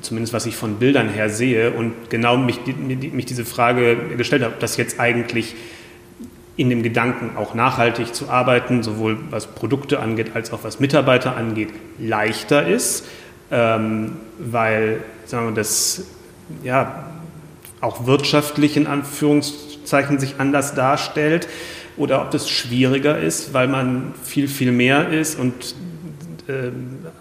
zumindest 0.01 0.33
was 0.33 0.45
ich 0.45 0.55
von 0.55 0.75
Bildern 0.75 1.09
her 1.09 1.29
sehe 1.29 1.71
und 1.71 2.09
genau 2.09 2.37
mich, 2.37 2.59
mich 2.77 3.25
diese 3.25 3.45
Frage 3.45 3.97
gestellt 4.17 4.43
habe, 4.43 4.53
ob 4.53 4.59
das 4.59 4.77
jetzt 4.77 4.99
eigentlich 4.99 5.55
in 6.57 6.69
dem 6.69 6.83
Gedanken 6.83 7.37
auch 7.37 7.53
nachhaltig 7.53 8.15
zu 8.15 8.29
arbeiten, 8.29 8.81
sowohl 8.81 9.17
was 9.29 9.47
Produkte 9.47 9.99
angeht 9.99 10.31
als 10.35 10.53
auch 10.53 10.63
was 10.63 10.79
Mitarbeiter 10.79 11.35
angeht, 11.35 11.69
leichter 11.99 12.65
ist, 12.65 13.05
ähm, 13.51 14.13
weil 14.39 15.03
sagen 15.25 15.47
wir, 15.47 15.53
das 15.53 16.05
ja 16.63 17.09
auch 17.81 18.05
wirtschaftlich 18.05 18.77
in 18.77 18.87
Anführungszeichen 18.87 19.64
Zeichen 19.85 20.19
sich 20.19 20.35
anders 20.39 20.75
darstellt 20.75 21.47
oder 21.97 22.21
ob 22.21 22.31
das 22.31 22.49
schwieriger 22.49 23.17
ist, 23.17 23.53
weil 23.53 23.67
man 23.67 24.13
viel, 24.23 24.47
viel 24.47 24.71
mehr 24.71 25.09
ist 25.09 25.39
und 25.39 25.53
äh, 26.47 26.71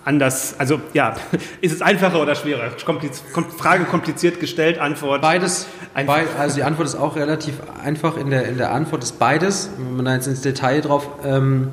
anders, 0.04 0.56
also 0.58 0.80
ja, 0.92 1.16
ist 1.60 1.72
es 1.72 1.82
einfacher 1.82 2.20
oder 2.20 2.34
schwerer? 2.34 2.70
Kompliz 2.84 3.22
Frage 3.56 3.84
kompliziert 3.84 4.40
gestellt, 4.40 4.78
Antwort. 4.78 5.22
Beides. 5.22 5.66
Beid, 5.94 6.28
also 6.38 6.56
die 6.56 6.62
Antwort 6.62 6.88
ist 6.88 6.96
auch 6.96 7.16
relativ 7.16 7.54
einfach. 7.82 8.16
In 8.16 8.30
der, 8.30 8.46
in 8.46 8.58
der 8.58 8.72
Antwort 8.72 9.02
ist 9.02 9.18
beides. 9.18 9.70
Wenn 9.78 9.96
man 9.96 10.04
da 10.04 10.14
jetzt 10.14 10.26
ins 10.26 10.42
Detail 10.42 10.80
drauf 10.80 11.08
ähm, 11.24 11.68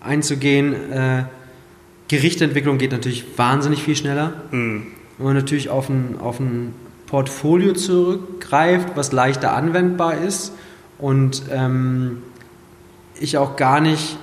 einzugehen, 0.00 0.74
äh, 0.92 1.24
Gerichtentwicklung 2.08 2.78
geht 2.78 2.92
natürlich 2.92 3.24
wahnsinnig 3.38 3.82
viel 3.82 3.96
schneller. 3.96 4.32
Mhm. 4.50 4.88
Wenn 5.16 5.26
man 5.26 5.36
natürlich 5.36 5.70
auf 5.70 5.88
ein, 5.88 6.16
auf 6.20 6.40
ein 6.40 6.74
Portfolio 7.10 7.72
zurückgreift, 7.72 8.90
was 8.94 9.10
leichter 9.10 9.52
anwendbar 9.52 10.18
ist. 10.18 10.52
Und 10.98 11.42
ähm, 11.50 12.22
ich 13.18 13.36
auch 13.36 13.56
gar 13.56 13.80
nicht 13.80 14.16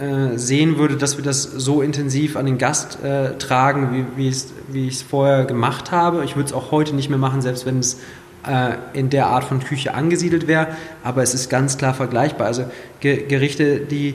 äh, 0.00 0.38
sehen 0.38 0.78
würde, 0.78 0.96
dass 0.96 1.16
wir 1.16 1.24
das 1.24 1.42
so 1.42 1.82
intensiv 1.82 2.36
an 2.36 2.46
den 2.46 2.56
Gast 2.56 3.02
äh, 3.02 3.36
tragen, 3.38 4.06
wie, 4.16 4.32
wie, 4.68 4.86
ich 4.86 4.94
es 4.94 5.02
vorher 5.02 5.46
gemacht 5.46 5.90
habe. 5.90 6.24
Ich 6.24 6.36
würde 6.36 6.46
es 6.46 6.52
auch 6.52 6.70
heute 6.70 6.94
nicht 6.94 7.08
mehr 7.08 7.18
machen, 7.18 7.42
selbst 7.42 7.66
wenn 7.66 7.80
es 7.80 7.98
äh, 8.46 8.74
in 8.92 9.10
der 9.10 9.26
Art 9.26 9.42
von 9.42 9.58
Küche 9.58 9.94
angesiedelt 9.94 10.46
wäre. 10.46 10.68
Aber 11.02 11.24
es 11.24 11.34
ist 11.34 11.50
ganz 11.50 11.76
klar 11.76 11.92
vergleichbar. 11.92 12.46
Also 12.46 12.66
Ge 13.00 13.26
Gerichte, 13.26 13.80
die, 13.80 14.14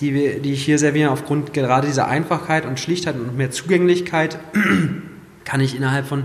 die, 0.00 0.14
wir, 0.14 0.40
die 0.40 0.54
ich 0.54 0.64
hier 0.64 0.78
serviere, 0.78 1.10
aufgrund 1.10 1.52
gerade 1.52 1.86
dieser 1.86 2.08
Einfachheit 2.08 2.64
und 2.64 2.80
Schlichtheit 2.80 3.16
und 3.16 3.36
mehr 3.36 3.50
Zugänglichkeit, 3.50 4.38
kann 5.44 5.60
ich 5.60 5.76
innerhalb 5.76 6.06
von 6.06 6.24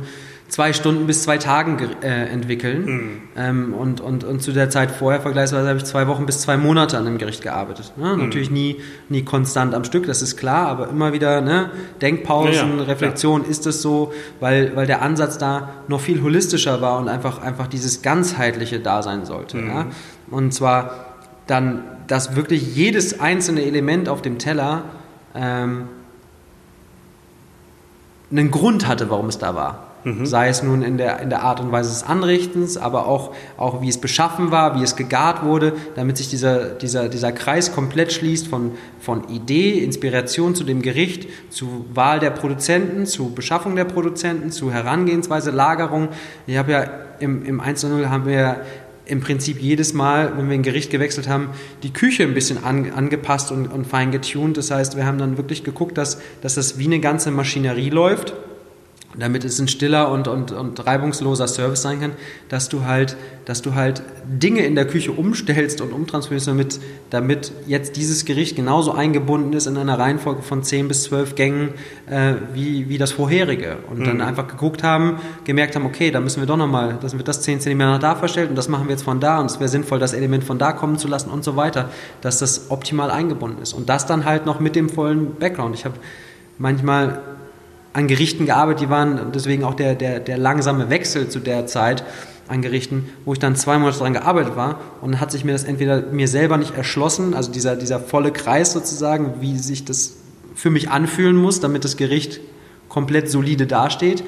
zwei 0.54 0.72
Stunden 0.72 1.08
bis 1.08 1.24
zwei 1.24 1.40
Tagen 1.40 1.80
äh, 2.04 2.28
entwickeln. 2.28 2.86
Mhm. 2.86 3.22
Ähm, 3.36 3.74
und, 3.74 4.02
und, 4.02 4.24
und 4.24 4.40
zu 4.44 4.52
der 4.52 4.70
Zeit 4.70 4.92
vorher 4.92 5.20
vergleichsweise 5.20 5.68
habe 5.68 5.80
ich 5.80 5.86
zwei 5.86 6.06
Wochen 6.06 6.28
bis 6.28 6.42
zwei 6.42 6.58
Monate 6.58 6.96
an 6.96 7.06
dem 7.06 7.18
Gericht 7.18 7.42
gearbeitet. 7.42 7.94
Ne? 7.98 8.14
Mhm. 8.14 8.26
Natürlich 8.26 8.52
nie, 8.52 8.80
nie 9.10 9.24
konstant 9.24 9.74
am 9.74 9.84
Stück, 9.84 10.06
das 10.06 10.22
ist 10.22 10.38
klar, 10.38 10.68
aber 10.68 10.90
immer 10.90 11.12
wieder 11.12 11.42
ne? 11.42 11.72
Denkpausen, 12.04 12.54
ja, 12.54 12.78
ja, 12.78 12.84
Reflexion, 12.84 13.42
klar. 13.42 13.50
ist 13.50 13.66
es 13.66 13.82
so, 13.82 14.14
weil, 14.40 14.76
weil 14.76 14.86
der 14.86 15.02
Ansatz 15.02 15.40
da 15.40 15.70
noch 15.88 16.00
viel 16.00 16.22
holistischer 16.22 16.82
war 16.82 17.00
und 17.00 17.10
einfach, 17.10 17.42
einfach 17.42 17.66
dieses 17.66 18.04
ganzheitliche 18.04 18.80
da 18.80 19.02
sein 19.02 19.26
sollte. 19.26 19.58
Mhm. 19.58 19.68
Ja? 19.68 19.86
Und 20.30 20.54
zwar 20.54 21.16
dann, 21.48 21.82
dass 22.06 22.36
wirklich 22.36 22.76
jedes 22.76 23.20
einzelne 23.20 23.64
Element 23.64 24.08
auf 24.08 24.22
dem 24.22 24.38
Teller 24.38 24.84
ähm, 25.34 25.86
einen 28.30 28.52
Grund 28.52 28.88
hatte, 28.88 29.10
warum 29.10 29.30
es 29.30 29.40
da 29.40 29.56
war. 29.56 29.93
Mhm. 30.04 30.26
Sei 30.26 30.50
es 30.50 30.64
nun 30.64 30.82
in 30.82 30.98
der, 30.98 31.20
in 31.20 31.30
der 31.30 31.44
Art 31.44 31.60
und 31.60 31.72
Weise 31.72 31.90
des 31.90 32.04
Anrichtens, 32.04 32.78
aber 32.78 33.08
auch, 33.08 33.34
auch 33.58 33.82
wie 33.82 33.88
es 33.88 33.98
beschaffen 33.98 34.52
war, 34.52 34.78
wie 34.78 34.84
es 34.84 34.96
gegart 34.96 35.44
wurde, 35.44 35.74
damit 35.96 36.18
sich 36.18 36.30
dieser, 36.30 36.70
dieser, 36.70 37.08
dieser 37.08 37.32
Kreis 37.32 37.74
komplett 37.74 38.12
schließt 38.12 38.48
von, 38.48 38.72
von 39.00 39.30
Idee, 39.30 39.80
Inspiration 39.80 40.56
zu 40.56 40.64
dem 40.64 40.82
Gericht, 40.82 41.28
zu 41.50 41.86
Wahl 41.94 42.20
der 42.20 42.32
Produzenten, 42.32 43.06
zu 43.06 43.34
Beschaffung 43.34 43.76
der 43.76 43.86
Produzenten, 43.86 44.52
zu 44.52 44.72
Herangehensweise, 44.72 45.52
Lagerung. 45.52 46.10
Ich 46.48 46.58
habe 46.58 46.72
ja 46.72 46.84
im, 47.20 47.46
im 47.46 47.62
1.0 47.62 48.10
haben 48.10 48.26
wir 48.26 48.62
im 49.06 49.22
Prinzip 49.22 49.60
jedes 49.60 49.94
Mal, 49.94 50.34
wenn 50.38 50.48
wir 50.48 50.56
ein 50.56 50.64
Gericht 50.64 50.90
gewechselt 50.90 51.28
haben, 51.28 51.50
die 51.84 51.92
Küche 51.92 52.24
ein 52.24 52.34
bisschen 52.34 52.64
an, 52.64 52.92
angepasst 52.92 53.52
und, 53.52 53.68
und 53.68 53.86
fein 53.86 54.12
getuned. 54.12 54.58
Das 54.58 54.72
heißt, 54.72 54.96
wir 54.96 55.06
haben 55.06 55.18
dann 55.18 55.38
wirklich 55.38 55.64
geguckt, 55.64 55.98
dass, 55.98 56.22
dass 56.42 56.56
das 56.56 56.78
wie 56.78 56.86
eine 56.86 57.00
ganze 57.00 57.32
Maschinerie 57.32 57.90
läuft 57.90 58.34
damit 59.18 59.46
es 59.46 59.60
ein 59.60 59.68
stiller 59.68 60.12
und, 60.12 60.28
und, 60.28 60.52
und 60.52 60.86
reibungsloser 60.86 61.48
Service 61.48 61.82
sein 61.82 62.02
kann, 62.02 62.12
dass 62.50 62.70
du 62.70 62.86
halt, 62.86 63.16
dass 63.46 63.62
du 63.62 63.76
halt 63.76 64.02
Dinge 64.26 64.66
in 64.66 64.76
der 64.76 64.88
Küche 64.88 65.12
umstellst 65.12 65.82
und 65.82 65.92
umtransformierst, 65.92 66.48
damit, 66.48 66.80
damit 67.10 67.52
jetzt 67.68 67.96
dieses 67.96 68.26
Gericht 68.26 68.56
genauso 68.56 68.94
eingebunden 68.94 69.54
ist 69.54 69.68
in 69.68 69.78
einer 69.78 70.00
Reihenfolge 70.00 70.42
von 70.42 70.64
10 70.64 70.88
bis 70.88 71.04
12 71.04 71.36
Gängen 71.36 71.70
äh, 72.10 72.34
wie, 72.54 72.90
wie 72.90 72.98
das 72.98 73.12
vorherige. 73.12 73.78
Und 73.90 74.00
mhm. 74.00 74.06
dann 74.06 74.22
einfach 74.22 74.48
geguckt 74.48 74.84
haben, 74.84 75.18
gemerkt 75.44 75.76
haben, 75.76 75.86
okay, 75.86 76.10
da 76.12 76.20
müssen 76.20 76.42
wir 76.42 76.48
doch 76.48 76.58
nochmal, 76.58 76.98
dass 77.02 77.16
wir 77.16 77.24
das 77.24 77.42
10 77.42 77.62
cm 77.62 77.78
nach 77.78 78.00
da 78.00 78.16
verstellt 78.16 78.50
und 78.50 78.56
das 78.56 78.70
machen 78.70 78.88
wir 78.88 78.92
jetzt 78.92 79.04
von 79.04 79.20
da 79.20 79.40
und 79.40 79.46
es 79.46 79.60
wäre 79.60 79.70
sinnvoll, 79.70 80.00
das 80.00 80.14
Element 80.14 80.44
von 80.44 80.58
da 80.58 80.72
kommen 80.72 80.98
zu 80.98 81.08
lassen 81.08 81.30
und 81.30 81.44
so 81.44 81.56
weiter, 81.56 81.90
dass 82.22 82.40
das 82.40 82.72
optimal 82.72 83.12
eingebunden 83.12 83.62
ist. 83.62 83.74
Und 83.74 83.90
das 83.90 84.06
dann 84.06 84.26
halt 84.26 84.46
noch 84.46 84.60
mit 84.60 84.76
dem 84.76 84.90
vollen 84.90 85.36
Background. 85.36 85.76
Ich 85.76 85.86
habe 85.86 85.96
manchmal 86.58 87.22
an 87.94 88.08
Gerichten 88.08 88.46
gearbeitet, 88.46 88.82
die 88.82 88.90
waren 88.90 89.32
deswegen 89.34 89.64
auch 89.64 89.76
der, 89.76 89.96
der, 89.96 90.20
der 90.20 90.38
langsame 90.38 90.90
Wechsel 90.90 91.30
zu 91.30 91.40
der 91.40 91.68
Zeit 91.68 92.04
an 92.48 92.62
Gerichten, 92.62 93.10
wo 93.24 93.34
ich 93.34 93.40
dann 93.40 93.56
zwei 93.56 93.78
Monate 93.78 94.00
daran 94.00 94.14
gearbeitet 94.14 94.56
war 94.56 94.80
und 95.02 95.14
dann 95.14 95.22
hat 95.22 95.32
sich 95.32 95.46
mir 95.46 95.54
das 95.54 95.64
entweder 95.64 96.02
mir 96.02 96.28
selber 96.28 96.58
nicht 96.58 96.76
erschlossen, 96.76 97.34
also 97.34 97.52
dieser, 97.52 97.76
dieser 97.76 98.00
volle 98.00 98.32
Kreis 98.32 98.74
sozusagen, 98.74 99.36
wie 99.40 99.58
sich 99.58 99.86
das 99.86 100.18
für 100.56 100.70
mich 100.70 100.90
anfühlen 100.90 101.36
muss, 101.36 101.60
damit 101.60 101.86
das 101.86 101.98
Gericht 101.98 102.42
komplett 102.90 103.30
solide 103.30 103.66
dasteht. 103.66 104.24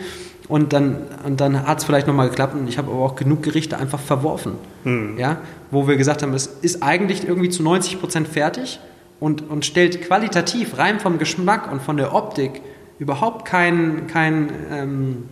Und 0.48 0.74
dann, 0.74 0.98
und 1.26 1.42
dann 1.42 1.66
hat 1.66 1.80
es 1.80 1.86
vielleicht 1.86 2.06
nochmal 2.06 2.30
geklappt 2.30 2.54
und 2.54 2.68
ich 2.68 2.78
habe 2.78 2.92
aber 2.92 3.02
auch 3.02 3.16
genug 3.16 3.42
Gerichte 3.42 3.78
einfach 3.78 4.00
verworfen. 4.00 4.54
Mhm. 4.84 5.18
Ja? 5.18 5.38
Wo 5.72 5.88
wir 5.88 5.98
gesagt 5.98 6.22
haben, 6.22 6.34
es 6.34 6.46
ist 6.46 6.84
eigentlich 6.84 7.28
irgendwie 7.28 7.50
zu 7.50 7.64
90 7.64 8.00
Prozent 8.00 8.28
fertig 8.28 8.80
und, 9.20 9.50
und 9.50 9.66
stellt 9.66 10.04
qualitativ 10.04 10.78
rein 10.78 11.00
vom 11.00 11.18
Geschmack 11.18 11.72
und 11.72 11.82
von 11.82 11.98
der 11.98 12.14
Optik 12.14 12.62
überhaupt 13.00 13.46
keinen 13.46 14.08
kein, 14.08 14.50
ähm, 14.72 15.24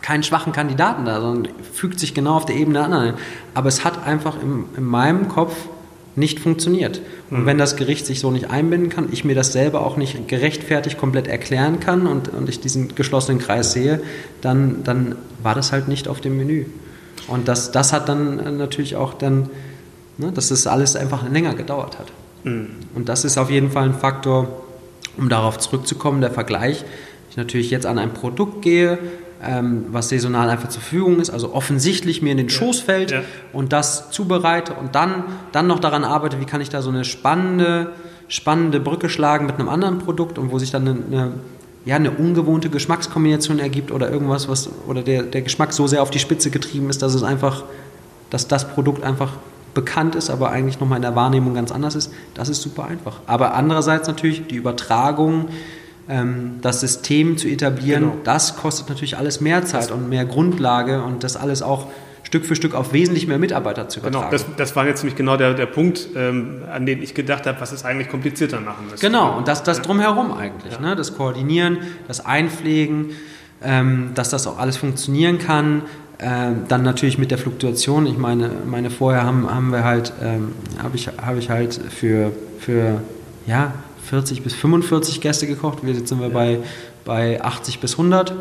keinen 0.00 0.22
schwachen 0.22 0.52
Kandidaten 0.52 1.04
da, 1.04 1.20
sondern 1.20 1.52
fügt 1.72 2.00
sich 2.00 2.14
genau 2.14 2.34
auf 2.34 2.44
der 2.44 2.56
Ebene 2.56 2.78
der 2.78 2.84
anderen. 2.84 3.14
Aber 3.54 3.68
es 3.68 3.84
hat 3.84 4.04
einfach 4.06 4.40
im, 4.42 4.66
in 4.76 4.84
meinem 4.84 5.28
Kopf 5.28 5.54
nicht 6.14 6.40
funktioniert. 6.40 7.00
Und 7.30 7.42
mhm. 7.42 7.46
wenn 7.46 7.58
das 7.58 7.76
Gericht 7.76 8.04
sich 8.04 8.20
so 8.20 8.30
nicht 8.30 8.50
einbinden 8.50 8.90
kann, 8.90 9.08
ich 9.12 9.24
mir 9.24 9.34
das 9.34 9.52
selber 9.52 9.86
auch 9.86 9.96
nicht 9.96 10.28
gerechtfertigt 10.28 10.98
komplett 10.98 11.26
erklären 11.26 11.80
kann 11.80 12.06
und, 12.06 12.28
und 12.28 12.48
ich 12.48 12.60
diesen 12.60 12.94
geschlossenen 12.94 13.40
Kreis 13.40 13.72
sehe, 13.72 14.02
dann, 14.42 14.84
dann 14.84 15.16
war 15.42 15.54
das 15.54 15.72
halt 15.72 15.88
nicht 15.88 16.08
auf 16.08 16.20
dem 16.20 16.36
Menü. 16.36 16.66
Und 17.28 17.48
das, 17.48 17.70
das 17.70 17.92
hat 17.92 18.08
dann 18.08 18.58
natürlich 18.58 18.96
auch 18.96 19.14
dann, 19.14 19.48
ne, 20.18 20.32
dass 20.32 20.48
das 20.48 20.66
alles 20.66 20.96
einfach 20.96 21.28
länger 21.28 21.54
gedauert 21.54 21.98
hat. 21.98 22.12
Mhm. 22.44 22.68
Und 22.94 23.08
das 23.08 23.24
ist 23.24 23.38
auf 23.38 23.50
jeden 23.50 23.70
Fall 23.70 23.84
ein 23.84 23.94
Faktor, 23.94 24.48
um 25.16 25.28
darauf 25.28 25.58
zurückzukommen, 25.58 26.20
der 26.20 26.30
Vergleich 26.30 26.84
ich 27.32 27.38
natürlich 27.38 27.70
jetzt 27.70 27.86
an 27.86 27.98
ein 27.98 28.12
Produkt 28.12 28.60
gehe, 28.60 28.98
ähm, 29.42 29.86
was 29.88 30.10
saisonal 30.10 30.50
einfach 30.50 30.68
zur 30.68 30.82
Verfügung 30.82 31.18
ist, 31.18 31.30
also 31.30 31.54
offensichtlich 31.54 32.20
mir 32.20 32.32
in 32.32 32.36
den 32.36 32.50
Schoß 32.50 32.80
fällt 32.80 33.10
ja. 33.10 33.22
und 33.54 33.72
das 33.72 34.10
zubereite 34.10 34.74
und 34.74 34.94
dann, 34.94 35.24
dann 35.50 35.66
noch 35.66 35.78
daran 35.78 36.04
arbeite, 36.04 36.40
wie 36.40 36.44
kann 36.44 36.60
ich 36.60 36.68
da 36.68 36.82
so 36.82 36.90
eine 36.90 37.06
spannende, 37.06 37.92
spannende 38.28 38.80
Brücke 38.80 39.08
schlagen 39.08 39.46
mit 39.46 39.58
einem 39.58 39.70
anderen 39.70 39.98
Produkt 39.98 40.38
und 40.38 40.52
wo 40.52 40.58
sich 40.58 40.70
dann 40.70 40.86
eine, 40.86 40.98
eine 41.10 41.32
ja, 41.86 41.96
eine 41.96 42.10
ungewohnte 42.10 42.68
Geschmackskombination 42.68 43.58
ergibt 43.58 43.90
oder 43.90 44.10
irgendwas, 44.10 44.48
was 44.48 44.68
oder 44.86 45.02
der, 45.02 45.22
der 45.22 45.40
Geschmack 45.40 45.72
so 45.72 45.86
sehr 45.86 46.02
auf 46.02 46.10
die 46.10 46.18
Spitze 46.20 46.50
getrieben 46.50 46.90
ist, 46.90 47.00
dass 47.00 47.14
es 47.14 47.22
einfach, 47.22 47.64
dass 48.28 48.46
das 48.46 48.68
Produkt 48.68 49.02
einfach 49.02 49.32
bekannt 49.74 50.14
ist, 50.14 50.28
aber 50.28 50.50
eigentlich 50.50 50.78
nochmal 50.80 50.96
in 50.96 51.02
der 51.02 51.16
Wahrnehmung 51.16 51.54
ganz 51.54 51.72
anders 51.72 51.94
ist, 51.94 52.12
das 52.34 52.50
ist 52.50 52.60
super 52.60 52.84
einfach. 52.84 53.20
Aber 53.26 53.54
andererseits 53.54 54.06
natürlich 54.06 54.46
die 54.46 54.56
Übertragung, 54.56 55.48
ähm, 56.12 56.58
das 56.60 56.80
System 56.80 57.38
zu 57.38 57.48
etablieren, 57.48 58.02
genau. 58.02 58.16
das 58.24 58.56
kostet 58.56 58.88
natürlich 58.90 59.16
alles 59.16 59.40
mehr 59.40 59.64
Zeit 59.64 59.90
und 59.90 60.08
mehr 60.08 60.26
Grundlage 60.26 61.02
und 61.02 61.24
das 61.24 61.36
alles 61.36 61.62
auch 61.62 61.86
Stück 62.22 62.44
für 62.44 62.54
Stück 62.54 62.74
auf 62.74 62.92
wesentlich 62.92 63.26
mehr 63.26 63.38
Mitarbeiter 63.38 63.88
zu 63.88 64.00
genau, 64.00 64.20
übertragen. 64.20 64.36
Genau, 64.36 64.48
das, 64.48 64.56
das 64.56 64.76
war 64.76 64.86
jetzt 64.86 65.02
nämlich 65.02 65.16
genau 65.16 65.36
der, 65.36 65.54
der 65.54 65.66
Punkt, 65.66 66.08
ähm, 66.14 66.62
an 66.70 66.86
den 66.86 67.02
ich 67.02 67.14
gedacht 67.14 67.46
habe, 67.46 67.60
was 67.60 67.72
es 67.72 67.84
eigentlich 67.84 68.08
komplizierter 68.08 68.60
machen 68.60 68.86
müsste. 68.90 69.06
Genau, 69.06 69.36
und 69.38 69.48
das, 69.48 69.62
das 69.62 69.80
drumherum 69.80 70.32
eigentlich, 70.32 70.74
ja. 70.74 70.80
ne? 70.80 70.96
das 70.96 71.16
Koordinieren, 71.16 71.78
das 72.08 72.24
Einpflegen, 72.24 73.10
ähm, 73.62 74.10
dass 74.14 74.28
das 74.28 74.46
auch 74.46 74.58
alles 74.58 74.76
funktionieren 74.76 75.38
kann. 75.38 75.82
Ähm, 76.18 76.64
dann 76.68 76.82
natürlich 76.84 77.18
mit 77.18 77.32
der 77.32 77.38
Fluktuation. 77.38 78.06
Ich 78.06 78.16
meine, 78.16 78.50
meine 78.66 78.90
vorher 78.90 79.24
haben, 79.24 79.52
haben 79.52 79.72
wir 79.72 79.82
halt, 79.82 80.12
ähm, 80.22 80.52
habe 80.80 80.94
ich, 80.94 81.08
hab 81.08 81.36
ich 81.36 81.50
halt 81.50 81.74
für, 81.74 82.32
für 82.60 83.00
ja, 83.46 83.72
40 84.08 84.42
bis 84.42 84.54
45 84.54 85.20
Gäste 85.20 85.46
gekocht. 85.46 85.78
Wir 85.82 85.94
sind 85.94 86.18
wir 86.20 86.28
ja. 86.28 86.32
bei, 86.32 86.58
bei 87.04 87.42
80 87.42 87.80
bis 87.80 87.92
100. 87.92 88.34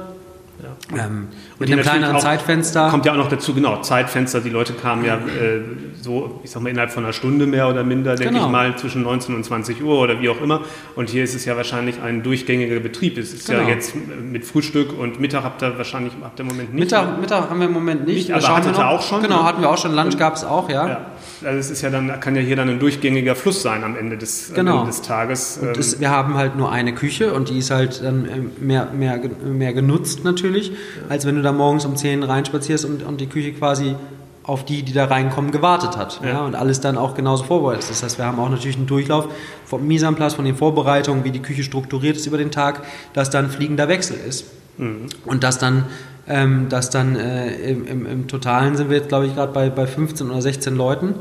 Ja. 0.62 1.06
Ähm, 1.06 1.28
mit 1.62 1.72
einem 1.72 1.82
kleineren 1.82 2.16
auch, 2.16 2.22
Zeitfenster. 2.22 2.90
Kommt 2.90 3.06
ja 3.06 3.14
auch 3.14 3.18
noch 3.18 3.30
dazu, 3.30 3.54
genau, 3.54 3.82
Zeitfenster. 3.82 4.42
Die 4.42 4.50
Leute 4.50 4.74
kamen 4.74 5.06
ja 5.06 5.16
äh, 5.16 5.62
so, 6.02 6.42
ich 6.44 6.52
sag 6.52 6.62
mal, 6.62 6.70
innerhalb 6.70 6.92
von 6.92 7.04
einer 7.04 7.14
Stunde 7.14 7.46
mehr 7.46 7.70
oder 7.70 7.84
minder, 7.84 8.16
denke 8.16 8.34
genau. 8.34 8.48
ich 8.48 8.52
mal, 8.52 8.76
zwischen 8.78 9.04
19 9.04 9.36
und 9.36 9.44
20 9.44 9.84
Uhr 9.84 10.00
oder 10.00 10.20
wie 10.20 10.30
auch 10.30 10.42
immer. 10.42 10.62
Und 10.96 11.10
hier 11.10 11.24
ist 11.24 11.36
es 11.36 11.46
ja 11.46 11.56
wahrscheinlich 11.56 12.02
ein 12.02 12.24
durchgängiger 12.24 12.80
Betrieb. 12.80 13.18
Es 13.18 13.34
ist 13.34 13.48
genau. 13.48 13.62
ja 13.62 13.70
jetzt 13.70 13.94
mit 13.96 14.46
Frühstück 14.46 14.98
und 14.98 15.20
Mittag 15.20 15.44
habt 15.44 15.62
ihr 15.62 15.78
wahrscheinlich 15.78 16.14
habt 16.22 16.40
ihr 16.40 16.44
im 16.44 16.48
Moment 16.48 16.74
nicht. 16.74 16.84
Mittag, 16.84 17.20
Mittag 17.20 17.50
haben 17.50 17.60
wir 17.60 17.68
im 17.68 17.74
Moment 17.74 18.06
nicht. 18.06 18.30
nicht 18.30 18.34
aber 18.34 18.56
hattet 18.56 18.78
ihr 18.78 18.88
auch 18.88 19.02
schon? 19.02 19.22
Genau, 19.22 19.44
hatten 19.44 19.62
wir 19.62 19.70
auch 19.70 19.78
schon. 19.78 19.94
Lunch 19.94 20.18
gab 20.18 20.36
es 20.36 20.44
auch, 20.44 20.70
ja. 20.70 20.88
ja. 20.88 21.06
Also 21.44 21.60
es 21.60 21.70
ist 21.70 21.82
ja 21.82 21.90
dann, 21.90 22.20
kann 22.20 22.36
ja 22.36 22.42
hier 22.42 22.56
dann 22.56 22.70
ein 22.70 22.80
durchgängiger 22.80 23.36
Fluss 23.36 23.62
sein 23.62 23.84
am 23.84 23.96
Ende 23.96 24.18
des, 24.18 24.54
genau. 24.54 24.80
Ende 24.80 24.88
des 24.88 25.02
Tages. 25.02 25.60
Und 25.62 25.78
das, 25.78 26.00
wir 26.00 26.10
haben 26.10 26.36
halt 26.36 26.56
nur 26.56 26.72
eine 26.72 26.94
Küche 26.94 27.34
und 27.34 27.50
die 27.50 27.60
ist 27.60 27.72
halt 27.72 28.04
dann 28.04 28.26
äh, 28.26 28.40
mehr, 28.60 28.88
mehr, 28.94 29.20
mehr 29.44 29.74
genutzt 29.74 30.24
natürlich, 30.24 30.72
als 31.10 31.26
wenn 31.26 31.36
du 31.36 31.42
da 31.42 31.51
morgens 31.54 31.86
um 31.86 31.96
10 31.96 32.24
reinspazierst 32.24 32.86
und, 32.86 33.04
und 33.04 33.22
die 33.22 33.28
Küche 33.28 33.54
quasi 33.54 33.96
auf 34.44 34.66
die, 34.66 34.84
die 34.84 34.94
da 34.94 35.06
reinkommen, 35.06 35.52
gewartet 35.52 35.98
hat. 35.98 36.20
Ja. 36.24 36.30
ja. 36.30 36.46
und 36.46 36.56
alles 36.56 36.82
dann 36.82 36.98
auch 36.98 37.14
genauso 37.14 37.44
vorbereitet. 37.44 37.90
Das 37.90 38.04
heißt, 38.04 38.18
wir 38.18 38.26
haben 38.26 38.40
auch 38.40 38.50
natürlich 38.50 38.78
einen 38.78 38.88
Durchlauf 38.88 39.28
vom 39.66 39.88
Misanplatz, 39.88 40.34
von 40.34 40.46
den 40.46 40.56
Vorbereitungen, 40.56 41.24
wie 41.24 41.32
die 41.32 41.42
Küche 41.42 41.64
strukturiert 41.64 42.18
ist 42.18 42.26
über 42.26 42.38
den 42.38 42.52
Tag, 42.52 42.84
dass 43.14 43.30
dann 43.30 43.50
fliegender 43.50 43.88
Wechsel 43.88 44.18
ist. 44.18 44.46
Mhm. 44.78 45.08
Und 45.26 45.44
dass 45.44 45.60
dann, 45.60 45.86
ähm, 46.28 46.68
dass 46.70 46.90
dann 46.90 47.16
äh, 47.16 47.54
im, 47.70 47.86
im, 47.86 48.06
im, 48.06 48.28
Totalen 48.28 48.76
sind 48.76 48.90
wir 48.90 48.98
jetzt, 48.98 49.10
glaube 49.10 49.28
ich, 49.28 49.36
gerade 49.36 49.54
bei, 49.54 49.70
bei 49.70 49.86
15 49.86 50.30
oder 50.30 50.42
16 50.42 50.76
Leuten. 50.76 51.16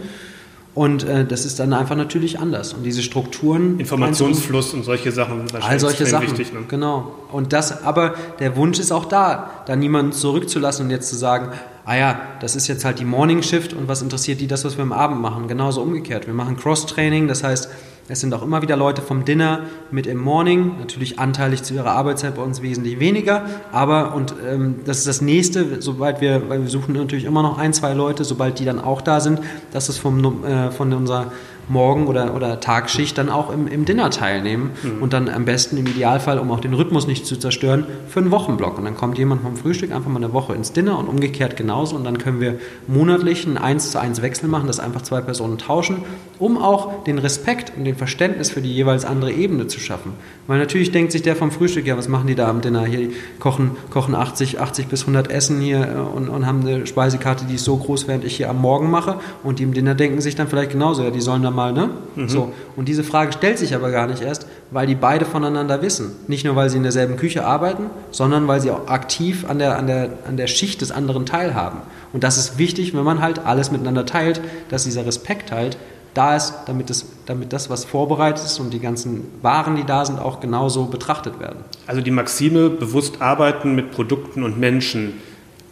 Und 0.72 1.02
äh, 1.02 1.24
das 1.24 1.44
ist 1.44 1.58
dann 1.58 1.72
einfach 1.72 1.96
natürlich 1.96 2.38
anders. 2.38 2.72
Und 2.72 2.84
diese 2.84 3.02
Strukturen. 3.02 3.80
Informationsfluss 3.80 4.72
und 4.72 4.84
solche 4.84 5.10
Sachen 5.10 5.38
sind 5.38 5.52
wahrscheinlich 5.52 5.70
all 5.70 5.80
solche 5.80 6.06
Sachen, 6.06 6.30
wichtig. 6.30 6.52
Ne? 6.52 6.60
Genau. 6.68 7.12
Und 7.32 7.52
das, 7.52 7.84
aber 7.84 8.14
der 8.38 8.56
Wunsch 8.56 8.78
ist 8.78 8.92
auch 8.92 9.04
da, 9.04 9.50
da 9.66 9.74
niemanden 9.74 10.12
zurückzulassen 10.12 10.86
und 10.86 10.90
jetzt 10.92 11.08
zu 11.08 11.16
sagen, 11.16 11.48
ah 11.84 11.96
ja, 11.96 12.20
das 12.40 12.54
ist 12.54 12.68
jetzt 12.68 12.84
halt 12.84 13.00
die 13.00 13.04
Morning 13.04 13.42
Shift 13.42 13.72
und 13.72 13.88
was 13.88 14.00
interessiert 14.00 14.40
die 14.40 14.46
das, 14.46 14.64
was 14.64 14.76
wir 14.76 14.82
am 14.82 14.92
Abend 14.92 15.20
machen? 15.20 15.48
Genauso 15.48 15.82
umgekehrt. 15.82 16.28
Wir 16.28 16.34
machen 16.34 16.56
Cross-Training, 16.56 17.26
das 17.26 17.42
heißt, 17.42 17.68
es 18.10 18.20
sind 18.20 18.34
auch 18.34 18.42
immer 18.42 18.60
wieder 18.60 18.76
Leute 18.76 19.02
vom 19.02 19.24
Dinner 19.24 19.60
mit 19.92 20.08
im 20.08 20.18
Morning, 20.18 20.78
natürlich 20.80 21.20
anteilig 21.20 21.62
zu 21.62 21.74
ihrer 21.74 21.92
Arbeitszeit 21.92 22.34
bei 22.34 22.42
uns 22.42 22.60
wesentlich 22.60 22.98
weniger, 22.98 23.44
aber 23.70 24.14
und 24.14 24.34
ähm, 24.44 24.80
das 24.84 24.98
ist 24.98 25.06
das 25.06 25.20
nächste, 25.20 25.80
sobald 25.80 26.20
wir, 26.20 26.48
weil 26.48 26.62
wir 26.62 26.68
suchen 26.68 26.94
natürlich 26.94 27.24
immer 27.24 27.42
noch 27.42 27.56
ein, 27.56 27.72
zwei 27.72 27.92
Leute, 27.92 28.24
sobald 28.24 28.58
die 28.58 28.64
dann 28.64 28.80
auch 28.80 29.00
da 29.00 29.20
sind, 29.20 29.38
dass 29.72 29.88
es 29.88 29.96
vom, 29.96 30.44
äh, 30.44 30.72
von 30.72 30.92
unserer 30.92 31.30
Morgen- 31.70 32.06
oder, 32.08 32.34
oder 32.34 32.60
Tagschicht 32.60 33.16
dann 33.16 33.28
auch 33.28 33.50
im, 33.50 33.68
im 33.68 33.84
Dinner 33.84 34.10
teilnehmen 34.10 34.72
mhm. 34.82 35.02
und 35.02 35.12
dann 35.12 35.28
am 35.28 35.44
besten 35.44 35.76
im 35.76 35.86
Idealfall, 35.86 36.38
um 36.38 36.50
auch 36.50 36.60
den 36.60 36.74
Rhythmus 36.74 37.06
nicht 37.06 37.26
zu 37.26 37.36
zerstören, 37.36 37.86
für 38.08 38.20
einen 38.20 38.30
Wochenblock. 38.30 38.76
Und 38.76 38.84
dann 38.84 38.96
kommt 38.96 39.18
jemand 39.18 39.42
vom 39.42 39.56
Frühstück 39.56 39.92
einfach 39.92 40.10
mal 40.10 40.22
eine 40.22 40.32
Woche 40.32 40.54
ins 40.54 40.72
Dinner 40.72 40.98
und 40.98 41.08
umgekehrt 41.08 41.56
genauso. 41.56 41.96
Und 41.96 42.04
dann 42.04 42.18
können 42.18 42.40
wir 42.40 42.58
monatlich 42.88 43.46
einen 43.46 43.56
1 43.56 43.92
zu 43.92 44.00
1 44.00 44.20
Wechsel 44.20 44.48
machen, 44.48 44.66
dass 44.66 44.80
einfach 44.80 45.02
zwei 45.02 45.20
Personen 45.20 45.58
tauschen, 45.58 46.02
um 46.38 46.58
auch 46.58 47.04
den 47.04 47.18
Respekt 47.18 47.72
und 47.76 47.84
den 47.84 47.94
Verständnis 47.94 48.50
für 48.50 48.60
die 48.60 48.72
jeweils 48.72 49.04
andere 49.04 49.32
Ebene 49.32 49.68
zu 49.68 49.78
schaffen. 49.78 50.12
Weil 50.46 50.58
natürlich 50.58 50.90
denkt 50.90 51.12
sich 51.12 51.22
der 51.22 51.36
vom 51.36 51.52
Frühstück, 51.52 51.86
ja, 51.86 51.96
was 51.96 52.08
machen 52.08 52.26
die 52.26 52.34
da 52.34 52.48
am 52.48 52.60
Dinner? 52.60 52.84
Hier 52.84 53.10
kochen, 53.38 53.76
kochen 53.90 54.14
80, 54.14 54.60
80 54.60 54.88
bis 54.88 55.02
100 55.02 55.30
Essen 55.30 55.60
hier 55.60 55.80
äh, 55.80 56.16
und, 56.16 56.28
und 56.28 56.46
haben 56.46 56.66
eine 56.66 56.86
Speisekarte, 56.86 57.44
die 57.44 57.54
ist 57.54 57.64
so 57.64 57.76
groß, 57.76 58.08
während 58.08 58.24
ich 58.24 58.36
hier 58.36 58.50
am 58.50 58.60
Morgen 58.60 58.90
mache. 58.90 59.20
Und 59.44 59.58
die 59.58 59.62
im 59.62 59.74
Dinner 59.74 59.94
denken 59.94 60.20
sich 60.20 60.34
dann 60.34 60.48
vielleicht 60.48 60.72
genauso, 60.72 61.04
ja, 61.04 61.10
die 61.10 61.20
sollen 61.20 61.42
da 61.42 61.50
mal, 61.50 61.59
ne? 61.68 61.90
Mhm. 62.16 62.28
So. 62.28 62.52
Und 62.76 62.88
diese 62.88 63.04
Frage 63.04 63.32
stellt 63.32 63.58
sich 63.58 63.74
aber 63.74 63.90
gar 63.90 64.06
nicht 64.06 64.22
erst, 64.22 64.46
weil 64.70 64.86
die 64.86 64.94
beide 64.94 65.24
voneinander 65.24 65.82
wissen. 65.82 66.12
Nicht 66.28 66.44
nur, 66.44 66.56
weil 66.56 66.70
sie 66.70 66.78
in 66.78 66.82
derselben 66.82 67.16
Küche 67.16 67.44
arbeiten, 67.44 67.84
sondern 68.10 68.48
weil 68.48 68.60
sie 68.60 68.70
auch 68.70 68.88
aktiv 68.88 69.44
an 69.48 69.58
der, 69.58 69.78
an 69.78 69.86
der, 69.86 70.10
an 70.26 70.36
der 70.36 70.46
Schicht 70.46 70.80
des 70.80 70.90
anderen 70.90 71.26
teilhaben. 71.26 71.80
Und 72.12 72.24
das 72.24 72.38
ist 72.38 72.58
wichtig, 72.58 72.94
wenn 72.94 73.04
man 73.04 73.20
halt 73.20 73.44
alles 73.46 73.70
miteinander 73.70 74.06
teilt, 74.06 74.40
dass 74.68 74.84
dieser 74.84 75.06
Respekt 75.06 75.52
halt 75.52 75.76
da 76.14 76.36
ist, 76.36 76.54
damit 76.66 76.90
das, 76.90 77.06
damit 77.26 77.52
das, 77.52 77.70
was 77.70 77.84
vorbereitet 77.84 78.44
ist 78.44 78.58
und 78.58 78.72
die 78.72 78.80
ganzen 78.80 79.24
Waren, 79.42 79.76
die 79.76 79.84
da 79.84 80.04
sind, 80.04 80.18
auch 80.18 80.40
genauso 80.40 80.86
betrachtet 80.86 81.38
werden. 81.38 81.64
Also 81.86 82.00
die 82.00 82.10
Maxime, 82.10 82.70
bewusst 82.70 83.22
arbeiten 83.22 83.74
mit 83.74 83.92
Produkten 83.92 84.42
und 84.42 84.58
Menschen, 84.58 85.14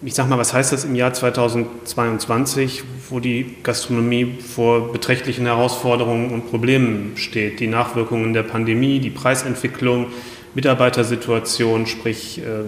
ich 0.03 0.15
sag 0.15 0.29
mal, 0.29 0.39
was 0.39 0.53
heißt 0.53 0.73
das 0.73 0.85
im 0.85 0.95
Jahr 0.95 1.13
2022, 1.13 2.85
wo 3.11 3.19
die 3.19 3.57
Gastronomie 3.63 4.39
vor 4.39 4.93
beträchtlichen 4.93 5.47
Herausforderungen 5.47 6.31
und 6.31 6.49
Problemen 6.51 7.17
steht? 7.17 7.59
Die 7.59 7.67
Nachwirkungen 7.67 8.33
der 8.33 8.45
Pandemie, 8.45 9.01
die 9.01 9.11
Preisentwicklung, 9.11 10.07
Mitarbeitersituation, 10.55 11.87
sprich 11.87 12.39
äh, 12.39 12.65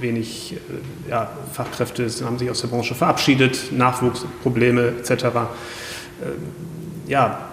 wenig 0.00 0.54
äh, 0.54 1.10
ja, 1.10 1.30
Fachkräfte 1.52 2.08
haben 2.24 2.38
sich 2.38 2.50
aus 2.50 2.60
der 2.60 2.68
Branche 2.68 2.94
verabschiedet, 2.94 3.72
Nachwuchsprobleme 3.72 4.92
etc. 5.00 5.10
Äh, 5.24 5.30
ja, 7.08 7.48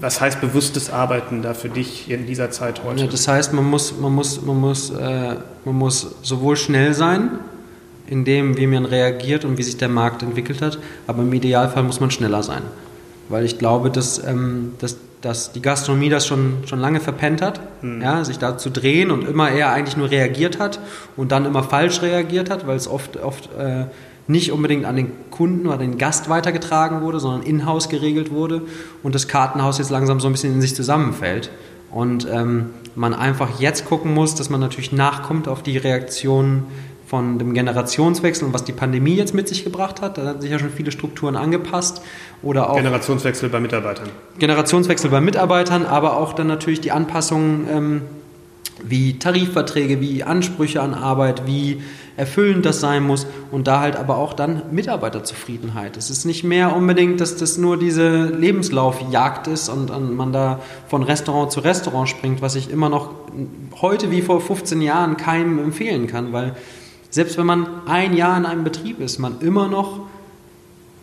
was 0.00 0.20
heißt 0.20 0.40
bewusstes 0.40 0.90
Arbeiten 0.90 1.42
da 1.42 1.54
für 1.54 1.68
dich 1.68 2.08
in 2.08 2.26
dieser 2.26 2.52
Zeit 2.52 2.84
heute? 2.84 3.02
Ja, 3.02 3.06
das 3.08 3.26
heißt, 3.26 3.52
man 3.52 3.64
muss, 3.64 3.98
man 3.98 4.12
muss, 4.12 4.40
man 4.42 4.60
muss, 4.60 4.90
äh, 4.90 5.36
man 5.64 5.74
muss 5.74 6.14
sowohl 6.22 6.56
schnell 6.56 6.94
sein, 6.94 7.40
in 8.10 8.24
dem, 8.24 8.56
wie 8.56 8.66
man 8.66 8.84
reagiert 8.84 9.44
und 9.44 9.58
wie 9.58 9.62
sich 9.62 9.76
der 9.76 9.88
Markt 9.88 10.22
entwickelt 10.22 10.62
hat. 10.62 10.78
Aber 11.06 11.22
im 11.22 11.32
Idealfall 11.32 11.82
muss 11.82 12.00
man 12.00 12.10
schneller 12.10 12.42
sein. 12.42 12.62
Weil 13.28 13.44
ich 13.44 13.58
glaube, 13.58 13.90
dass, 13.90 14.22
ähm, 14.24 14.72
dass, 14.78 14.96
dass 15.20 15.52
die 15.52 15.60
Gastronomie 15.60 16.08
das 16.08 16.26
schon, 16.26 16.58
schon 16.66 16.78
lange 16.78 17.00
verpennt 17.00 17.42
hat, 17.42 17.60
mhm. 17.82 18.00
ja, 18.00 18.24
sich 18.24 18.38
da 18.38 18.56
zu 18.56 18.70
drehen 18.70 19.10
und 19.10 19.28
immer 19.28 19.50
eher 19.50 19.72
eigentlich 19.72 19.96
nur 19.96 20.10
reagiert 20.10 20.58
hat 20.58 20.80
und 21.16 21.32
dann 21.32 21.44
immer 21.44 21.62
falsch 21.62 22.00
reagiert 22.00 22.48
hat, 22.50 22.66
weil 22.66 22.76
es 22.76 22.88
oft, 22.88 23.18
oft 23.18 23.50
äh, 23.58 23.84
nicht 24.26 24.52
unbedingt 24.52 24.84
an 24.84 24.96
den 24.96 25.10
Kunden 25.30 25.66
oder 25.66 25.78
den 25.78 25.98
Gast 25.98 26.28
weitergetragen 26.28 27.02
wurde, 27.02 27.18
sondern 27.18 27.42
in-house 27.42 27.88
geregelt 27.88 28.30
wurde 28.30 28.62
und 29.02 29.14
das 29.14 29.26
Kartenhaus 29.26 29.78
jetzt 29.78 29.90
langsam 29.90 30.20
so 30.20 30.28
ein 30.28 30.32
bisschen 30.32 30.54
in 30.54 30.60
sich 30.60 30.74
zusammenfällt. 30.74 31.50
Und 31.90 32.28
ähm, 32.30 32.66
man 32.94 33.14
einfach 33.14 33.60
jetzt 33.60 33.86
gucken 33.86 34.12
muss, 34.12 34.34
dass 34.34 34.50
man 34.50 34.60
natürlich 34.60 34.92
nachkommt 34.92 35.48
auf 35.48 35.62
die 35.62 35.78
Reaktionen 35.78 36.64
von 37.08 37.38
dem 37.38 37.54
Generationswechsel 37.54 38.46
und 38.46 38.52
was 38.52 38.64
die 38.64 38.72
Pandemie 38.72 39.14
jetzt 39.14 39.34
mit 39.34 39.48
sich 39.48 39.64
gebracht 39.64 40.02
hat. 40.02 40.18
Da 40.18 40.26
haben 40.26 40.40
sich 40.42 40.50
ja 40.50 40.58
schon 40.58 40.70
viele 40.70 40.92
Strukturen 40.92 41.36
angepasst. 41.36 42.02
Oder 42.42 42.68
auch 42.68 42.76
Generationswechsel 42.76 43.48
bei 43.48 43.60
Mitarbeitern. 43.60 44.10
Generationswechsel 44.38 45.10
bei 45.10 45.20
Mitarbeitern, 45.20 45.86
aber 45.86 46.18
auch 46.18 46.34
dann 46.34 46.48
natürlich 46.48 46.82
die 46.82 46.92
Anpassungen 46.92 47.66
ähm, 47.70 48.02
wie 48.84 49.18
Tarifverträge, 49.18 50.00
wie 50.00 50.22
Ansprüche 50.22 50.82
an 50.82 50.92
Arbeit, 50.92 51.46
wie 51.46 51.82
erfüllend 52.18 52.66
das 52.66 52.80
sein 52.80 53.04
muss 53.04 53.26
und 53.52 53.68
da 53.68 53.80
halt 53.80 53.96
aber 53.96 54.18
auch 54.18 54.34
dann 54.34 54.62
Mitarbeiterzufriedenheit. 54.72 55.96
Es 55.96 56.10
ist 56.10 56.24
nicht 56.24 56.44
mehr 56.44 56.76
unbedingt, 56.76 57.20
dass 57.20 57.36
das 57.36 57.58
nur 57.58 57.78
diese 57.78 58.26
Lebenslaufjagd 58.26 59.46
ist 59.46 59.68
und, 59.68 59.90
und 59.90 60.14
man 60.14 60.32
da 60.32 60.60
von 60.88 61.04
Restaurant 61.04 61.52
zu 61.52 61.60
Restaurant 61.60 62.08
springt, 62.08 62.42
was 62.42 62.56
ich 62.56 62.70
immer 62.70 62.88
noch 62.88 63.10
heute 63.80 64.10
wie 64.10 64.20
vor 64.20 64.40
15 64.40 64.82
Jahren 64.82 65.16
keinem 65.16 65.58
empfehlen 65.58 66.08
kann, 66.08 66.32
weil 66.32 66.54
selbst 67.10 67.38
wenn 67.38 67.46
man 67.46 67.66
ein 67.86 68.16
Jahr 68.16 68.36
in 68.36 68.46
einem 68.46 68.64
Betrieb 68.64 69.00
ist, 69.00 69.18
man 69.18 69.40
immer 69.40 69.68
noch 69.68 70.00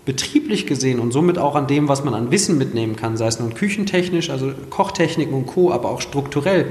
betrieblich 0.06 0.68
gesehen 0.68 1.00
und 1.00 1.12
somit 1.12 1.40
auch 1.40 1.56
an 1.56 1.68
dem, 1.68 1.88
was 1.88 2.04
man 2.04 2.14
an 2.14 2.30
Wissen 2.30 2.58
mitnehmen 2.58 2.96
kann, 2.96 3.18
sei 3.18 3.28
es 3.28 3.40
nun 3.40 3.56
küchentechnisch, 3.56 4.30
also 4.30 4.52
Kochtechniken 4.70 5.34
und 5.34 5.48
Co., 5.48 5.72
aber 5.72 5.90
auch 5.90 6.02
strukturell, 6.02 6.68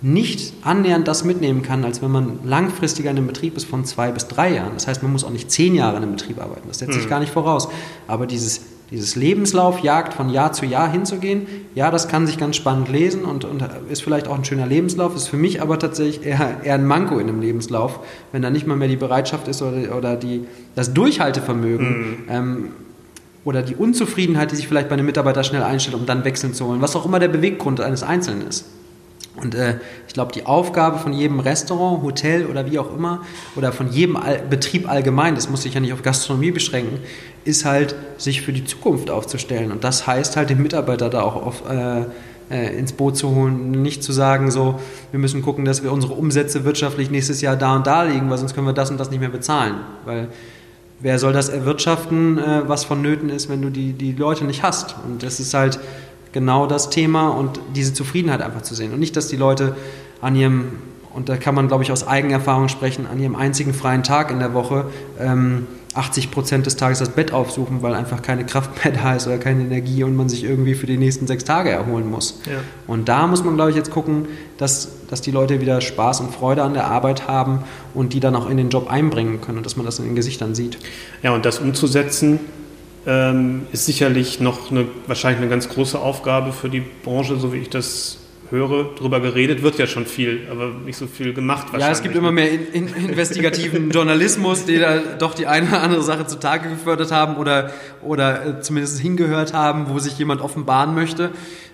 nicht 0.00 0.54
annähernd 0.62 1.08
das 1.08 1.24
mitnehmen 1.24 1.62
kann, 1.62 1.84
als 1.84 2.00
wenn 2.00 2.10
man 2.10 2.38
langfristiger 2.44 3.10
in 3.10 3.16
einem 3.16 3.26
Betrieb 3.26 3.56
ist 3.56 3.64
von 3.64 3.84
zwei 3.84 4.12
bis 4.12 4.28
drei 4.28 4.54
Jahren. 4.54 4.74
Das 4.74 4.86
heißt, 4.86 5.02
man 5.02 5.12
muss 5.12 5.24
auch 5.24 5.30
nicht 5.30 5.50
zehn 5.50 5.74
Jahre 5.74 5.96
in 5.96 6.04
einem 6.04 6.12
Betrieb 6.12 6.40
arbeiten. 6.40 6.68
Das 6.68 6.78
setzt 6.78 6.94
mhm. 6.94 7.00
sich 7.00 7.08
gar 7.08 7.20
nicht 7.20 7.32
voraus. 7.32 7.68
Aber 8.06 8.26
dieses, 8.26 8.62
dieses 8.90 9.16
Lebenslaufjagd 9.16 10.14
von 10.14 10.30
Jahr 10.30 10.52
zu 10.52 10.64
Jahr 10.64 10.90
hinzugehen, 10.90 11.46
ja, 11.74 11.90
das 11.90 12.08
kann 12.08 12.26
sich 12.26 12.38
ganz 12.38 12.56
spannend 12.56 12.88
lesen 12.88 13.24
und, 13.24 13.44
und 13.44 13.62
ist 13.90 14.02
vielleicht 14.02 14.28
auch 14.28 14.36
ein 14.36 14.44
schöner 14.44 14.66
Lebenslauf, 14.66 15.14
ist 15.14 15.28
für 15.28 15.36
mich 15.36 15.60
aber 15.60 15.78
tatsächlich 15.78 16.24
eher, 16.24 16.62
eher 16.62 16.74
ein 16.74 16.86
Manko 16.86 17.18
in 17.18 17.28
einem 17.28 17.40
Lebenslauf, 17.40 18.00
wenn 18.32 18.40
da 18.40 18.50
nicht 18.50 18.66
mal 18.66 18.76
mehr 18.76 18.88
die 18.88 18.96
Bereitschaft 18.96 19.46
ist 19.48 19.60
oder, 19.60 19.96
oder 19.96 20.16
die, 20.16 20.46
das 20.74 20.94
Durchhaltevermögen. 20.94 21.88
Mhm. 21.88 22.16
Ähm, 22.28 22.68
oder 23.44 23.62
die 23.62 23.76
Unzufriedenheit, 23.76 24.50
die 24.50 24.56
sich 24.56 24.68
vielleicht 24.68 24.88
bei 24.88 24.94
einem 24.94 25.06
Mitarbeiter 25.06 25.42
schnell 25.42 25.62
einstellt, 25.62 25.96
um 25.96 26.04
dann 26.04 26.24
wechseln 26.24 26.52
zu 26.52 26.66
wollen, 26.66 26.82
was 26.82 26.94
auch 26.96 27.06
immer 27.06 27.18
der 27.18 27.28
Beweggrund 27.28 27.80
eines 27.80 28.02
Einzelnen 28.02 28.46
ist. 28.46 28.66
Und 29.40 29.54
äh, 29.54 29.76
ich 30.06 30.14
glaube, 30.14 30.32
die 30.32 30.46
Aufgabe 30.46 30.98
von 30.98 31.12
jedem 31.12 31.40
Restaurant, 31.40 32.02
Hotel 32.02 32.46
oder 32.46 32.70
wie 32.70 32.78
auch 32.78 32.94
immer, 32.94 33.22
oder 33.56 33.72
von 33.72 33.90
jedem 33.90 34.16
All 34.16 34.38
Betrieb 34.38 34.88
allgemein, 34.88 35.34
das 35.34 35.48
muss 35.48 35.62
sich 35.62 35.74
ja 35.74 35.80
nicht 35.80 35.92
auf 35.92 36.02
Gastronomie 36.02 36.50
beschränken, 36.50 36.98
ist 37.44 37.64
halt, 37.64 37.94
sich 38.16 38.42
für 38.42 38.52
die 38.52 38.64
Zukunft 38.64 39.10
aufzustellen. 39.10 39.72
Und 39.72 39.84
das 39.84 40.06
heißt 40.06 40.36
halt, 40.36 40.50
den 40.50 40.62
Mitarbeiter 40.62 41.08
da 41.08 41.22
auch 41.22 41.36
auf, 41.36 41.62
äh, 41.70 42.04
äh, 42.50 42.78
ins 42.78 42.92
Boot 42.92 43.16
zu 43.16 43.34
holen, 43.34 43.70
nicht 43.70 44.02
zu 44.02 44.12
sagen, 44.12 44.50
so, 44.50 44.80
wir 45.10 45.20
müssen 45.20 45.42
gucken, 45.42 45.64
dass 45.64 45.82
wir 45.82 45.92
unsere 45.92 46.14
Umsätze 46.14 46.64
wirtschaftlich 46.64 47.10
nächstes 47.10 47.40
Jahr 47.40 47.56
da 47.56 47.76
und 47.76 47.86
da 47.86 48.02
liegen, 48.02 48.30
weil 48.30 48.38
sonst 48.38 48.54
können 48.54 48.66
wir 48.66 48.72
das 48.72 48.90
und 48.90 48.98
das 48.98 49.10
nicht 49.10 49.20
mehr 49.20 49.28
bezahlen. 49.28 49.74
Weil 50.04 50.28
wer 51.00 51.18
soll 51.18 51.32
das 51.32 51.48
erwirtschaften, 51.48 52.38
äh, 52.38 52.62
was 52.66 52.84
vonnöten 52.84 53.28
ist, 53.30 53.48
wenn 53.48 53.62
du 53.62 53.70
die, 53.70 53.92
die 53.92 54.12
Leute 54.12 54.44
nicht 54.44 54.62
hast? 54.62 54.96
Und 55.06 55.22
das 55.22 55.40
ist 55.40 55.54
halt 55.54 55.78
genau 56.38 56.68
das 56.68 56.88
Thema 56.88 57.30
und 57.30 57.58
diese 57.74 57.92
Zufriedenheit 57.92 58.42
einfach 58.42 58.62
zu 58.62 58.76
sehen. 58.76 58.92
Und 58.92 59.00
nicht, 59.00 59.16
dass 59.16 59.26
die 59.26 59.34
Leute 59.34 59.74
an 60.20 60.36
ihrem, 60.36 60.66
und 61.12 61.28
da 61.28 61.36
kann 61.36 61.52
man, 61.52 61.66
glaube 61.66 61.82
ich, 61.82 61.90
aus 61.90 62.06
Eigenerfahrung 62.06 62.68
sprechen, 62.68 63.08
an 63.10 63.18
ihrem 63.18 63.34
einzigen 63.34 63.74
freien 63.74 64.04
Tag 64.04 64.30
in 64.30 64.38
der 64.38 64.54
Woche 64.54 64.84
ähm, 65.18 65.66
80 65.94 66.30
Prozent 66.30 66.64
des 66.66 66.76
Tages 66.76 67.00
das 67.00 67.08
Bett 67.08 67.32
aufsuchen, 67.32 67.82
weil 67.82 67.92
einfach 67.94 68.22
keine 68.22 68.46
Kraft 68.46 68.84
mehr 68.84 68.94
da 68.94 69.16
ist 69.16 69.26
oder 69.26 69.38
keine 69.38 69.64
Energie 69.64 70.04
und 70.04 70.14
man 70.14 70.28
sich 70.28 70.44
irgendwie 70.44 70.74
für 70.74 70.86
die 70.86 70.96
nächsten 70.96 71.26
sechs 71.26 71.42
Tage 71.42 71.70
erholen 71.70 72.08
muss. 72.08 72.40
Ja. 72.46 72.58
Und 72.86 73.08
da 73.08 73.26
muss 73.26 73.42
man, 73.42 73.56
glaube 73.56 73.70
ich, 73.70 73.76
jetzt 73.76 73.90
gucken, 73.90 74.28
dass, 74.58 74.90
dass 75.10 75.22
die 75.22 75.32
Leute 75.32 75.60
wieder 75.60 75.80
Spaß 75.80 76.20
und 76.20 76.32
Freude 76.32 76.62
an 76.62 76.72
der 76.72 76.86
Arbeit 76.86 77.26
haben 77.26 77.64
und 77.94 78.12
die 78.12 78.20
dann 78.20 78.36
auch 78.36 78.48
in 78.48 78.58
den 78.58 78.68
Job 78.68 78.88
einbringen 78.88 79.40
können 79.40 79.58
und 79.58 79.66
dass 79.66 79.76
man 79.76 79.84
das 79.84 79.98
in 79.98 80.04
den 80.04 80.14
Gesichtern 80.14 80.54
sieht. 80.54 80.78
Ja, 81.24 81.34
und 81.34 81.44
das 81.44 81.58
umzusetzen, 81.58 82.38
ähm, 83.08 83.66
ist 83.72 83.86
sicherlich 83.86 84.38
noch 84.38 84.70
eine, 84.70 84.84
wahrscheinlich 85.06 85.40
eine 85.40 85.48
ganz 85.48 85.70
große 85.70 85.98
Aufgabe 85.98 86.52
für 86.52 86.68
die 86.68 86.82
Branche, 87.02 87.36
so 87.36 87.54
wie 87.54 87.56
ich 87.56 87.70
das 87.70 88.18
höre. 88.50 88.90
Darüber 88.96 89.20
geredet 89.20 89.62
wird 89.62 89.78
ja 89.78 89.86
schon 89.86 90.04
viel, 90.04 90.46
aber 90.50 90.72
nicht 90.84 90.98
so 90.98 91.06
viel 91.06 91.32
gemacht 91.32 91.72
wahrscheinlich. 91.72 91.86
Ja, 91.86 91.92
es 91.92 92.02
gibt 92.02 92.14
immer 92.16 92.32
mehr 92.32 92.50
in, 92.50 92.66
in, 92.72 92.88
investigativen 93.08 93.90
Journalismus, 93.90 94.66
die 94.66 94.78
da 94.78 94.98
doch 95.18 95.32
die 95.32 95.46
eine 95.46 95.68
oder 95.68 95.82
andere 95.82 96.02
Sache 96.02 96.26
zutage 96.26 96.68
gefördert 96.68 97.10
haben 97.10 97.36
oder, 97.36 97.70
oder 98.02 98.46
äh, 98.46 98.60
zumindest 98.60 99.00
hingehört 99.00 99.54
haben, 99.54 99.86
wo 99.88 99.98
sich 99.98 100.18
jemand 100.18 100.42
offenbaren 100.42 100.94
möchte. 100.94 101.30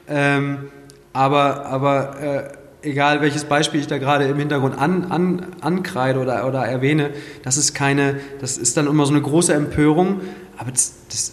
Ähm, 0.09 0.69
aber 1.13 1.67
aber 1.67 2.21
äh, 2.21 2.89
egal 2.89 3.21
welches 3.21 3.45
Beispiel 3.45 3.81
ich 3.81 3.87
da 3.87 3.99
gerade 3.99 4.25
im 4.27 4.39
Hintergrund 4.39 4.79
an, 4.79 5.07
an, 5.11 5.47
ankreide 5.61 6.21
oder, 6.21 6.47
oder 6.47 6.65
erwähne, 6.65 7.11
das 7.43 7.57
ist 7.57 7.75
keine, 7.75 8.21
das 8.41 8.57
ist 8.57 8.77
dann 8.77 8.87
immer 8.87 9.07
so 9.07 9.13
eine 9.13 9.23
große 9.23 9.53
Empörung, 9.53 10.21
aber 10.59 10.71
das, 10.71 10.95
das, 11.11 11.33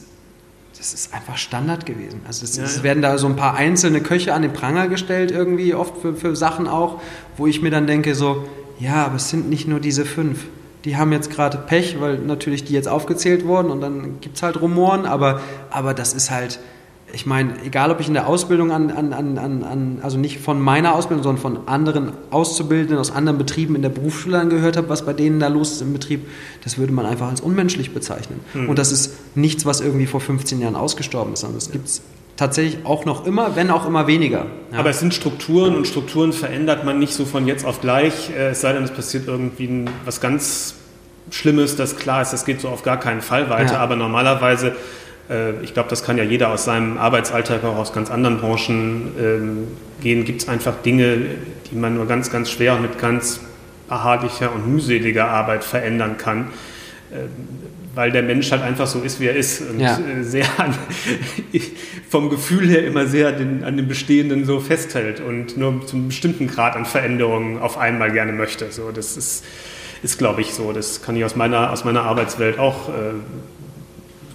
das 0.78 0.94
ist 0.94 1.14
einfach 1.14 1.38
Standard 1.38 1.86
gewesen. 1.86 2.22
Also 2.28 2.44
es, 2.44 2.58
ja, 2.58 2.64
ja. 2.64 2.84
werden 2.84 3.02
da 3.02 3.18
so 3.18 3.28
ein 3.28 3.36
paar 3.36 3.56
einzelne 3.56 4.02
Köche 4.02 4.34
an 4.34 4.42
den 4.42 4.54
Pranger 4.54 4.88
gestellt, 4.88 5.32
irgendwie 5.32 5.74
oft 5.76 5.98
für, 6.02 6.16
für 6.16 6.36
Sachen 6.36 6.68
auch, 6.68 7.02
wo 7.38 7.48
ich 7.48 7.62
mir 7.62 7.70
dann 7.70 7.88
denke, 7.88 8.16
so, 8.16 8.48
ja, 8.80 9.06
aber 9.06 9.16
es 9.16 9.30
sind 9.30 9.50
nicht 9.50 9.68
nur 9.68 9.80
diese 9.80 10.06
fünf. 10.06 10.46
die 10.86 10.98
haben 10.98 11.12
jetzt 11.12 11.30
gerade 11.30 11.58
Pech, 11.60 12.00
weil 12.00 12.18
natürlich 12.18 12.64
die 12.64 12.74
jetzt 12.74 12.88
aufgezählt 12.88 13.46
wurden 13.46 13.70
und 13.70 13.82
dann 13.82 14.20
gibt 14.22 14.38
es 14.38 14.44
halt 14.44 14.60
Rumoren, 14.60 15.06
aber, 15.06 15.42
aber 15.70 15.94
das 15.94 16.14
ist 16.14 16.32
halt, 16.32 16.60
ich 17.14 17.26
meine, 17.26 17.54
egal 17.66 17.92
ob 17.92 18.00
ich 18.00 18.08
in 18.08 18.14
der 18.14 18.28
Ausbildung 18.28 18.72
an, 18.72 18.92
an, 18.92 19.14
an, 19.14 19.38
an, 19.38 20.00
also 20.02 20.18
nicht 20.18 20.40
von 20.40 20.60
meiner 20.60 20.96
Ausbildung, 20.96 21.24
sondern 21.24 21.42
von 21.42 21.68
anderen 21.68 22.14
Auszubildenden 22.30 22.98
aus 22.98 23.12
anderen 23.12 23.38
Betrieben 23.38 23.76
in 23.76 23.82
der 23.82 23.90
Berufsschule 23.90 24.40
angehört 24.40 24.78
habe, 24.78 24.90
was 24.90 25.06
bei 25.06 25.14
denen 25.14 25.40
da 25.40 25.48
los 25.48 25.74
ist 25.74 25.82
im 25.82 25.94
Betrieb, 25.94 26.28
das 26.64 26.78
würde 26.78 26.94
man 26.94 27.06
einfach 27.06 27.30
als 27.30 27.42
unmenschlich 27.42 27.94
bezeichnen. 27.94 28.40
Mhm. 28.54 28.70
Und 28.70 28.80
das 28.80 28.92
ist 28.92 29.14
nichts, 29.36 29.66
was 29.66 29.82
irgendwie 29.82 30.08
vor 30.08 30.22
15 30.22 30.60
Jahren 30.62 30.76
ausgestorben 30.76 31.34
ist, 31.34 31.42
sondern 31.42 31.60
das 31.60 31.72
gibt 31.72 31.88
es 31.88 32.02
tatsächlich 32.38 32.86
auch 32.86 33.06
noch 33.06 33.26
immer, 33.26 33.56
wenn 33.56 33.70
auch 33.70 33.86
immer 33.86 34.08
weniger. 34.08 34.48
Ja. 34.72 34.80
Aber 34.80 34.90
es 34.90 35.00
sind 35.00 35.14
Strukturen 35.14 35.76
und 35.76 35.88
Strukturen 35.88 36.34
verändert 36.34 36.86
man 36.86 36.98
nicht 36.98 37.14
so 37.14 37.26
von 37.26 37.46
jetzt 37.46 37.66
auf 37.66 37.82
gleich, 37.82 38.32
äh, 38.32 38.50
es 38.50 38.62
sei 38.62 38.74
denn, 38.74 38.84
es 38.84 38.92
passiert 38.92 39.28
irgendwie 39.28 39.86
was 40.06 40.22
ganz 40.22 40.76
Schlimmes, 41.30 41.76
das 41.76 41.98
klar 41.98 42.22
ist, 42.22 42.34
das 42.34 42.46
geht 42.46 42.60
so 42.62 42.70
auf 42.70 42.84
gar 42.84 43.00
keinen 43.00 43.22
Fall 43.22 43.50
weiter, 43.50 43.74
ja. 43.74 43.80
aber 43.80 43.96
normalerweise, 43.96 44.76
ich 45.62 45.74
glaube, 45.74 45.90
das 45.90 46.04
kann 46.04 46.18
ja 46.18 46.24
jeder 46.24 46.50
aus 46.50 46.66
seinem 46.66 46.98
Arbeitsalltag 46.98 47.64
auch 47.64 47.78
aus 47.78 47.94
ganz 47.94 48.12
anderen 48.12 48.40
Branchen 48.40 49.12
ähm, 49.20 49.68
gehen, 50.02 50.26
gibt 50.26 50.42
es 50.42 50.50
einfach 50.50 50.82
Dinge, 50.84 51.18
die 51.70 51.76
man 51.76 51.96
nur 51.96 52.08
ganz, 52.08 52.32
ganz 52.32 52.50
schwer 52.50 52.78
mit 52.78 53.00
ganz 53.00 53.40
beharrlicher 53.88 54.54
und 54.54 54.74
mühseliger 54.74 55.28
Arbeit 55.28 55.64
verändern 55.64 56.18
kann. 56.18 56.48
Ähm, 57.14 57.30
weil 57.94 58.12
der 58.12 58.24
Mensch 58.24 58.52
halt 58.52 58.62
einfach 58.62 58.88
so 58.88 59.02
ist, 59.02 59.20
wie 59.20 59.28
er 59.28 59.36
ist 59.36 59.62
und 59.62 59.80
ja. 59.80 59.98
Äh, 59.98 60.24
sehr 60.24 60.46
an, 60.58 60.74
vom 62.10 62.30
Gefühl 62.30 62.70
her 62.70 62.86
immer 62.86 63.06
sehr 63.08 63.32
den, 63.32 63.64
an 63.64 63.76
dem 63.76 63.88
Bestehenden 63.88 64.46
so 64.46 64.60
festhält 64.60 65.20
und 65.20 65.58
nur 65.58 65.86
zu 65.86 65.98
einem 65.98 66.08
bestimmten 66.08 66.48
Grad 66.48 66.76
an 66.76 66.86
Veränderungen 66.86 67.60
auf 67.60 67.78
einmal 67.78 68.12
gerne 68.12 68.32
möchte. 68.32 68.72
So, 68.72 68.92
das 68.92 69.18
ist, 69.18 69.44
ist 70.04 70.18
glaube 70.18 70.42
ich, 70.42 70.54
so. 70.54 70.72
Das 70.72 71.02
kann 71.02 71.16
ich 71.16 71.26
aus 71.26 71.36
meiner, 71.36 71.72
aus 71.72 71.84
meiner 71.84 72.04
Arbeitswelt 72.04 72.60
auch 72.60 72.90
äh, 72.90 72.92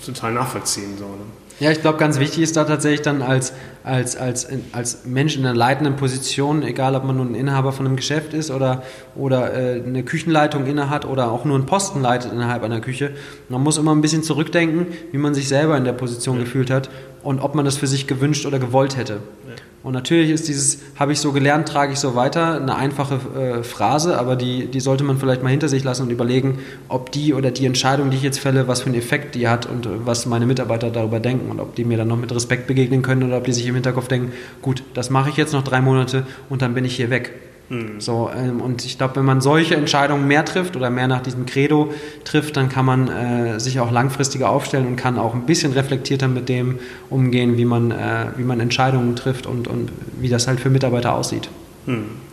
total 0.06 0.32
nachvollziehen. 0.32 0.96
So, 0.98 1.04
ne? 1.04 1.24
Ja, 1.58 1.70
ich 1.70 1.80
glaube, 1.80 1.96
ganz 1.96 2.18
wichtig 2.18 2.42
ist 2.42 2.56
da 2.56 2.64
tatsächlich 2.64 3.00
dann 3.00 3.22
als, 3.22 3.54
als, 3.82 4.16
als, 4.16 4.46
als 4.72 5.06
Mensch 5.06 5.36
in 5.36 5.46
einer 5.46 5.54
leitenden 5.54 5.96
Position, 5.96 6.62
egal 6.62 6.94
ob 6.94 7.04
man 7.04 7.16
nun 7.16 7.32
ein 7.32 7.34
Inhaber 7.34 7.72
von 7.72 7.86
einem 7.86 7.96
Geschäft 7.96 8.34
ist 8.34 8.50
oder, 8.50 8.82
oder 9.14 9.54
äh, 9.54 9.82
eine 9.82 10.02
Küchenleitung 10.02 10.66
innehat 10.66 11.06
oder 11.06 11.32
auch 11.32 11.46
nur 11.46 11.56
einen 11.56 11.64
Posten 11.64 12.02
leitet 12.02 12.30
innerhalb 12.30 12.62
einer 12.62 12.80
Küche, 12.80 13.12
man 13.48 13.62
muss 13.62 13.78
immer 13.78 13.94
ein 13.94 14.02
bisschen 14.02 14.22
zurückdenken, 14.22 14.88
wie 15.12 15.18
man 15.18 15.32
sich 15.32 15.48
selber 15.48 15.78
in 15.78 15.84
der 15.84 15.94
Position 15.94 16.36
ja. 16.36 16.44
gefühlt 16.44 16.70
hat 16.70 16.90
und 17.22 17.40
ob 17.40 17.54
man 17.54 17.64
das 17.64 17.78
für 17.78 17.86
sich 17.86 18.06
gewünscht 18.06 18.44
oder 18.44 18.58
gewollt 18.58 18.98
hätte. 18.98 19.14
Ja. 19.48 19.54
Und 19.86 19.92
natürlich 19.92 20.30
ist 20.30 20.48
dieses, 20.48 20.80
habe 20.96 21.12
ich 21.12 21.20
so 21.20 21.30
gelernt, 21.30 21.68
trage 21.68 21.92
ich 21.92 22.00
so 22.00 22.16
weiter, 22.16 22.60
eine 22.60 22.74
einfache 22.74 23.20
äh, 23.38 23.62
Phrase, 23.62 24.18
aber 24.18 24.34
die, 24.34 24.66
die 24.66 24.80
sollte 24.80 25.04
man 25.04 25.16
vielleicht 25.16 25.44
mal 25.44 25.50
hinter 25.50 25.68
sich 25.68 25.84
lassen 25.84 26.02
und 26.02 26.10
überlegen, 26.10 26.58
ob 26.88 27.12
die 27.12 27.34
oder 27.34 27.52
die 27.52 27.66
Entscheidung, 27.66 28.10
die 28.10 28.16
ich 28.16 28.24
jetzt 28.24 28.40
fälle, 28.40 28.66
was 28.66 28.80
für 28.80 28.86
einen 28.86 28.96
Effekt 28.96 29.36
die 29.36 29.46
hat 29.46 29.64
und 29.66 29.86
äh, 29.86 29.90
was 30.04 30.26
meine 30.26 30.44
Mitarbeiter 30.44 30.90
darüber 30.90 31.20
denken 31.20 31.52
und 31.52 31.60
ob 31.60 31.76
die 31.76 31.84
mir 31.84 31.96
dann 31.96 32.08
noch 32.08 32.16
mit 32.16 32.34
Respekt 32.34 32.66
begegnen 32.66 33.02
können 33.02 33.22
oder 33.22 33.36
ob 33.36 33.44
die 33.44 33.52
sich 33.52 33.64
im 33.64 33.74
Hinterkopf 33.74 34.08
denken, 34.08 34.32
gut, 34.60 34.82
das 34.94 35.08
mache 35.08 35.30
ich 35.30 35.36
jetzt 35.36 35.52
noch 35.52 35.62
drei 35.62 35.80
Monate 35.80 36.26
und 36.50 36.62
dann 36.62 36.74
bin 36.74 36.84
ich 36.84 36.96
hier 36.96 37.10
weg. 37.10 37.30
Mhm. 37.68 38.00
So, 38.00 38.30
ähm, 38.34 38.60
und 38.60 38.84
ich 38.84 38.98
glaube, 38.98 39.16
wenn 39.16 39.24
man 39.24 39.40
solche 39.40 39.74
Entscheidungen 39.74 40.26
mehr 40.28 40.44
trifft 40.44 40.76
oder 40.76 40.90
mehr 40.90 41.08
nach 41.08 41.22
diesem 41.22 41.46
Credo 41.46 41.92
trifft, 42.24 42.56
dann 42.56 42.68
kann 42.68 42.84
man 42.84 43.08
äh, 43.08 43.58
sich 43.60 43.80
auch 43.80 43.90
langfristiger 43.90 44.50
aufstellen 44.50 44.86
und 44.86 44.96
kann 44.96 45.18
auch 45.18 45.34
ein 45.34 45.46
bisschen 45.46 45.72
reflektierter 45.72 46.28
mit 46.28 46.48
dem 46.48 46.78
umgehen, 47.10 47.56
wie 47.56 47.64
man, 47.64 47.90
äh, 47.90 48.26
wie 48.36 48.44
man 48.44 48.60
Entscheidungen 48.60 49.16
trifft 49.16 49.46
und, 49.46 49.68
und 49.68 49.90
wie 50.20 50.28
das 50.28 50.46
halt 50.46 50.60
für 50.60 50.70
Mitarbeiter 50.70 51.14
aussieht. 51.14 51.48
Mhm. 51.86 52.25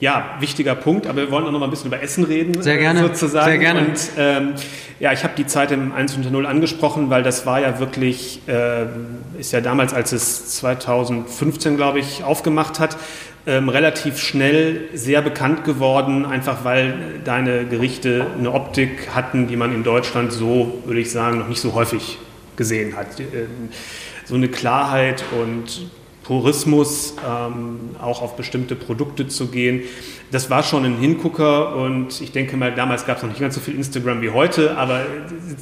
Ja, 0.00 0.36
wichtiger 0.40 0.74
Punkt, 0.74 1.06
aber 1.06 1.18
wir 1.18 1.30
wollen 1.30 1.44
auch 1.44 1.52
noch 1.52 1.60
mal 1.60 1.66
ein 1.66 1.70
bisschen 1.70 1.88
über 1.88 2.02
Essen 2.02 2.24
reden. 2.24 2.62
Sehr 2.62 2.78
gerne. 2.78 3.00
Sozusagen. 3.00 3.46
Sehr 3.46 3.58
gerne. 3.58 3.80
Und 3.80 3.98
ähm, 4.16 4.54
ja, 4.98 5.12
ich 5.12 5.24
habe 5.24 5.34
die 5.36 5.46
Zeit 5.46 5.72
im 5.72 5.92
1 5.92 6.16
unter 6.16 6.30
0 6.30 6.46
angesprochen, 6.46 7.10
weil 7.10 7.22
das 7.22 7.44
war 7.44 7.60
ja 7.60 7.78
wirklich, 7.78 8.40
äh, 8.48 8.86
ist 9.38 9.52
ja 9.52 9.60
damals, 9.60 9.92
als 9.92 10.12
es 10.12 10.56
2015, 10.56 11.76
glaube 11.76 11.98
ich, 11.98 12.24
aufgemacht 12.24 12.80
hat, 12.80 12.96
ähm, 13.46 13.68
relativ 13.68 14.18
schnell 14.18 14.88
sehr 14.94 15.20
bekannt 15.20 15.64
geworden, 15.64 16.24
einfach 16.24 16.64
weil 16.64 16.94
deine 17.24 17.66
Gerichte 17.66 18.26
eine 18.38 18.52
Optik 18.52 19.10
hatten, 19.14 19.48
die 19.48 19.56
man 19.56 19.74
in 19.74 19.84
Deutschland 19.84 20.32
so, 20.32 20.82
würde 20.86 21.00
ich 21.00 21.10
sagen, 21.10 21.38
noch 21.38 21.48
nicht 21.48 21.60
so 21.60 21.74
häufig 21.74 22.18
gesehen 22.56 22.96
hat. 22.96 23.20
Ähm, 23.20 23.68
so 24.24 24.34
eine 24.34 24.48
Klarheit 24.48 25.24
und 25.32 25.90
Purismus, 26.30 27.14
ähm, 27.28 27.80
auch 28.00 28.22
auf 28.22 28.36
bestimmte 28.36 28.76
Produkte 28.76 29.26
zu 29.26 29.48
gehen. 29.48 29.82
Das 30.30 30.48
war 30.48 30.62
schon 30.62 30.84
ein 30.84 30.96
Hingucker 30.96 31.74
und 31.74 32.20
ich 32.20 32.30
denke 32.30 32.56
mal, 32.56 32.72
damals 32.72 33.04
gab 33.04 33.16
es 33.16 33.24
noch 33.24 33.30
nicht 33.30 33.40
ganz 33.40 33.56
so 33.56 33.60
viel 33.60 33.74
Instagram 33.74 34.22
wie 34.22 34.30
heute, 34.30 34.76
aber 34.76 35.00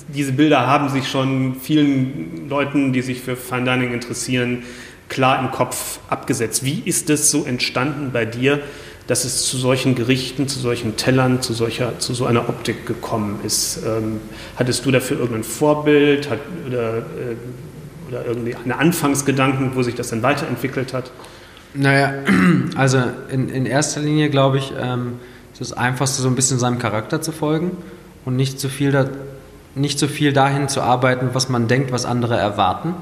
diese 0.09 0.33
Bilder 0.33 0.67
haben 0.67 0.91
sich 0.91 1.09
schon 1.09 1.55
vielen 1.55 2.51
Leuten, 2.51 2.93
die 2.93 3.01
sich 3.01 3.23
für 3.23 3.35
Fine 3.35 3.65
Dining 3.65 3.95
interessieren, 3.95 4.65
klar 5.09 5.41
im 5.41 5.51
Kopf 5.53 6.01
abgesetzt. 6.11 6.63
Wie 6.67 6.83
ist 6.85 7.09
es 7.09 7.31
so 7.31 7.47
entstanden 7.47 8.11
bei 8.13 8.27
dir, 8.27 8.61
dass 9.07 9.25
es 9.25 9.47
zu 9.47 9.57
solchen 9.57 9.95
Gerichten, 9.95 10.49
zu 10.49 10.59
solchen 10.59 10.99
Tellern, 10.99 11.41
zu, 11.41 11.55
solcher, 11.55 11.99
zu 11.99 12.13
so 12.13 12.27
einer 12.27 12.47
Optik 12.51 12.85
gekommen 12.85 13.41
ist? 13.43 13.81
Ähm, 13.87 14.21
hattest 14.57 14.85
du 14.85 14.91
dafür 14.91 15.19
irgendein 15.19 15.45
Vorbild 15.45 16.29
hat, 16.29 16.41
oder, 16.67 16.99
äh, 16.99 17.03
oder 18.09 18.25
irgendwie 18.27 18.55
eine 18.55 18.79
Anfangsgedanken, 18.79 19.73
wo 19.75 19.83
sich 19.83 19.95
das 19.95 20.11
dann 20.11 20.23
weiterentwickelt 20.23 20.93
hat? 20.95 21.11
Naja, 21.75 22.15
also 22.77 23.03
in, 23.31 23.49
in 23.49 23.67
erster 23.67 24.01
Linie 24.01 24.31
glaube 24.31 24.59
ich, 24.59 24.73
ähm, 24.81 25.15
ist 25.53 25.61
das 25.61 25.73
Einfachste, 25.73 26.23
so 26.23 26.29
ein 26.29 26.35
bisschen 26.35 26.59
seinem 26.59 26.79
Charakter 26.79 27.21
zu 27.21 27.33
folgen 27.33 27.73
und 28.25 28.37
nicht 28.37 28.61
so 28.61 28.69
viel, 28.69 28.93
da, 28.93 29.07
nicht 29.75 29.99
so 29.99 30.07
viel 30.07 30.33
dahin 30.33 30.69
zu 30.69 30.81
arbeiten, 30.81 31.31
was 31.33 31.49
man 31.49 31.69
denkt, 31.69 31.93
was 31.93 32.05
andere 32.05 32.37
erwarten. 32.37 32.95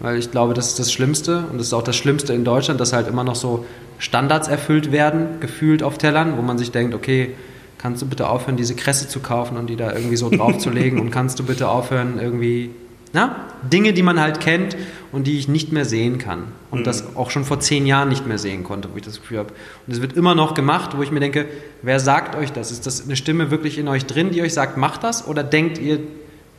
Weil 0.00 0.16
ich 0.16 0.30
glaube, 0.30 0.54
das 0.54 0.68
ist 0.68 0.78
das 0.78 0.92
Schlimmste 0.92 1.44
und 1.50 1.58
das 1.58 1.68
ist 1.68 1.72
auch 1.72 1.82
das 1.82 1.96
Schlimmste 1.96 2.32
in 2.32 2.44
Deutschland, 2.44 2.80
dass 2.80 2.92
halt 2.92 3.08
immer 3.08 3.24
noch 3.24 3.34
so 3.34 3.66
Standards 3.98 4.46
erfüllt 4.46 4.92
werden, 4.92 5.40
gefühlt 5.40 5.82
auf 5.82 5.98
Tellern, 5.98 6.36
wo 6.36 6.42
man 6.42 6.56
sich 6.56 6.70
denkt, 6.70 6.94
okay, 6.94 7.34
kannst 7.78 8.02
du 8.02 8.06
bitte 8.06 8.28
aufhören, 8.28 8.56
diese 8.56 8.74
Kresse 8.74 9.08
zu 9.08 9.20
kaufen 9.20 9.56
und 9.56 9.68
die 9.68 9.76
da 9.76 9.92
irgendwie 9.92 10.16
so 10.16 10.30
draufzulegen 10.36 11.00
und 11.00 11.10
kannst 11.10 11.38
du 11.38 11.44
bitte 11.44 11.68
aufhören, 11.68 12.18
irgendwie, 12.20 12.70
na, 13.12 13.36
Dinge, 13.72 13.92
die 13.92 14.02
man 14.02 14.20
halt 14.20 14.40
kennt 14.40 14.76
und 15.12 15.26
die 15.26 15.38
ich 15.38 15.48
nicht 15.48 15.72
mehr 15.72 15.84
sehen 15.84 16.18
kann. 16.18 16.44
Und 16.70 16.80
mhm. 16.80 16.84
das 16.84 17.16
auch 17.16 17.30
schon 17.30 17.44
vor 17.44 17.60
zehn 17.60 17.86
Jahren 17.86 18.08
nicht 18.08 18.26
mehr 18.26 18.38
sehen 18.38 18.64
konnte, 18.64 18.90
wo 18.92 18.96
ich 18.96 19.02
das 19.02 19.20
Gefühl 19.20 19.38
habe. 19.38 19.54
Und 19.86 19.92
es 19.92 20.02
wird 20.02 20.12
immer 20.12 20.34
noch 20.34 20.54
gemacht, 20.54 20.96
wo 20.96 21.02
ich 21.02 21.10
mir 21.10 21.20
denke, 21.20 21.46
wer 21.82 22.00
sagt 22.00 22.36
euch 22.36 22.52
das? 22.52 22.70
Ist 22.70 22.86
das 22.86 23.04
eine 23.04 23.16
Stimme 23.16 23.50
wirklich 23.50 23.78
in 23.78 23.88
euch 23.88 24.06
drin, 24.06 24.30
die 24.30 24.42
euch 24.42 24.52
sagt, 24.52 24.76
macht 24.76 25.04
das? 25.04 25.26
Oder 25.26 25.42
denkt 25.42 25.78
ihr, 25.78 26.00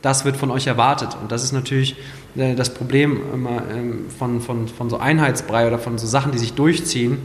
das 0.02 0.24
wird 0.24 0.36
von 0.36 0.50
euch 0.50 0.66
erwartet. 0.66 1.16
Und 1.20 1.30
das 1.30 1.44
ist 1.44 1.52
natürlich 1.52 1.96
äh, 2.36 2.54
das 2.54 2.72
Problem 2.74 3.20
immer 3.32 3.62
ähm, 3.70 4.06
von, 4.18 4.40
von, 4.40 4.68
von 4.68 4.90
so 4.90 4.98
Einheitsbrei 4.98 5.66
oder 5.66 5.78
von 5.78 5.98
so 5.98 6.06
Sachen, 6.06 6.32
die 6.32 6.38
sich 6.38 6.54
durchziehen. 6.54 7.18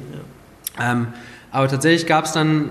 Ja. 0.77 0.91
Ähm, 0.91 1.07
aber 1.51 1.67
tatsächlich 1.67 2.05
gab 2.05 2.25
es 2.25 2.33
dann, 2.33 2.69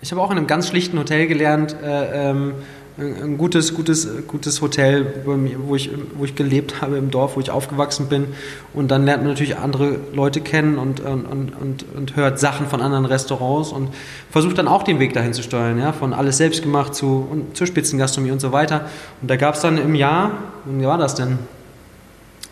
ich 0.00 0.12
habe 0.12 0.20
auch 0.20 0.30
in 0.30 0.38
einem 0.38 0.46
ganz 0.46 0.68
schlichten 0.68 0.98
Hotel 0.98 1.26
gelernt, 1.26 1.76
äh, 1.82 2.30
ähm, 2.30 2.54
ein 2.98 3.38
gutes, 3.38 3.74
gutes, 3.74 4.08
gutes 4.26 4.60
Hotel, 4.60 5.22
wo 5.24 5.76
ich, 5.76 5.90
wo 6.16 6.24
ich 6.24 6.34
gelebt 6.34 6.82
habe 6.82 6.96
im 6.96 7.12
Dorf, 7.12 7.36
wo 7.36 7.40
ich 7.40 7.50
aufgewachsen 7.50 8.08
bin. 8.08 8.26
Und 8.74 8.90
dann 8.90 9.04
lernt 9.04 9.22
man 9.22 9.32
natürlich 9.32 9.56
andere 9.56 10.00
Leute 10.12 10.40
kennen 10.40 10.78
und, 10.78 11.00
und, 11.00 11.24
und, 11.26 11.84
und 11.94 12.16
hört 12.16 12.40
Sachen 12.40 12.66
von 12.66 12.80
anderen 12.80 13.04
Restaurants 13.04 13.70
und 13.70 13.90
versucht 14.30 14.58
dann 14.58 14.66
auch 14.66 14.82
den 14.82 14.98
Weg 14.98 15.12
dahin 15.12 15.32
zu 15.32 15.42
steuern, 15.42 15.78
ja, 15.78 15.92
von 15.92 16.12
alles 16.12 16.38
selbst 16.38 16.62
gemacht 16.62 16.94
zu, 16.94 17.28
und, 17.30 17.56
zur 17.56 17.68
Spitzengastronomie 17.68 18.32
und 18.32 18.40
so 18.40 18.50
weiter. 18.50 18.86
Und 19.22 19.30
da 19.30 19.36
gab 19.36 19.54
es 19.54 19.60
dann 19.60 19.78
im 19.78 19.94
Jahr, 19.94 20.32
wie 20.64 20.84
war 20.84 20.98
das 20.98 21.14
denn? 21.14 21.38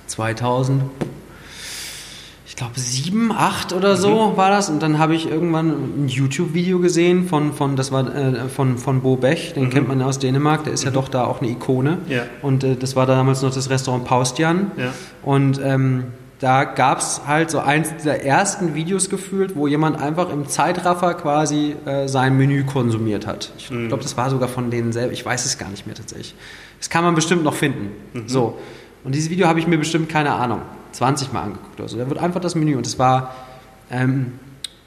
2000, 0.07 0.83
ich 2.57 2.59
glaube, 2.61 2.81
sieben, 2.81 3.33
acht 3.33 3.75
oder 3.75 3.97
so 3.97 4.31
mhm. 4.31 4.37
war 4.39 4.49
das. 4.49 4.71
Und 4.71 4.83
dann 4.83 4.99
habe 4.99 5.15
ich 5.15 5.31
irgendwann 5.31 5.69
ein 6.05 6.09
YouTube-Video 6.09 6.79
gesehen 6.79 7.29
von, 7.29 7.53
von, 7.53 7.77
das 7.77 7.93
war 7.93 8.09
äh, 8.17 8.49
von, 8.49 8.79
von 8.79 9.03
Bo 9.03 9.17
Bech, 9.17 9.53
den 9.53 9.65
mhm. 9.65 9.71
kennt 9.71 9.89
man 9.89 10.01
aus 10.01 10.19
Dänemark, 10.19 10.65
der 10.65 10.73
ist 10.73 10.81
mhm. 10.81 10.87
ja 10.87 10.93
doch 10.93 11.11
da 11.11 11.25
auch 11.25 11.43
eine 11.43 11.51
Ikone. 11.51 11.99
Ja. 12.09 12.23
Und 12.41 12.65
äh, 12.65 12.75
das 12.75 12.97
war 12.97 13.05
damals 13.05 13.43
noch 13.43 13.53
das 13.53 13.69
Restaurant 13.69 14.07
Paustian. 14.07 14.71
Ja. 14.79 14.95
Und 15.23 15.61
ähm, 15.63 16.05
da 16.39 16.65
gab 16.65 17.01
es 17.01 17.27
halt 17.27 17.51
so 17.51 17.59
eins 17.59 17.93
der 18.03 18.25
ersten 18.25 18.75
Videos 18.75 19.11
gefühlt, 19.11 19.55
wo 19.55 19.67
jemand 19.67 20.01
einfach 20.01 20.31
im 20.33 20.49
Zeitraffer 20.49 21.13
quasi 21.13 21.77
äh, 21.85 22.09
sein 22.09 22.39
Menü 22.39 22.65
konsumiert 22.65 23.27
hat. 23.27 23.53
Ich 23.59 23.71
mhm. 23.71 23.89
glaube, 23.89 24.03
das 24.03 24.17
war 24.17 24.31
sogar 24.31 24.49
von 24.49 24.71
denen 24.71 24.95
selber, 24.95 25.13
ich 25.13 25.27
weiß 25.27 25.45
es 25.45 25.59
gar 25.59 25.69
nicht 25.69 25.87
mehr 25.87 25.95
tatsächlich. 25.95 26.35
Das 26.79 26.89
kann 26.89 27.05
man 27.05 27.15
bestimmt 27.15 27.45
noch 27.45 27.55
finden. 27.55 27.91
Mhm. 28.15 28.29
So. 28.29 28.59
Und 29.05 29.15
dieses 29.15 29.29
Video 29.29 29.47
habe 29.47 29.61
ich 29.61 29.67
mir 29.67 29.77
bestimmt, 29.77 30.09
keine 30.09 30.33
Ahnung, 30.33 30.63
20 30.97 31.33
Mal 31.33 31.43
angeguckt 31.43 31.79
oder 31.79 31.89
so. 31.89 31.99
Da 31.99 32.09
wird 32.09 32.19
einfach 32.19 32.41
das 32.41 32.55
Menü 32.55 32.77
und 32.77 32.87
es 32.87 32.99
war. 32.99 33.35
Ähm, 33.91 34.33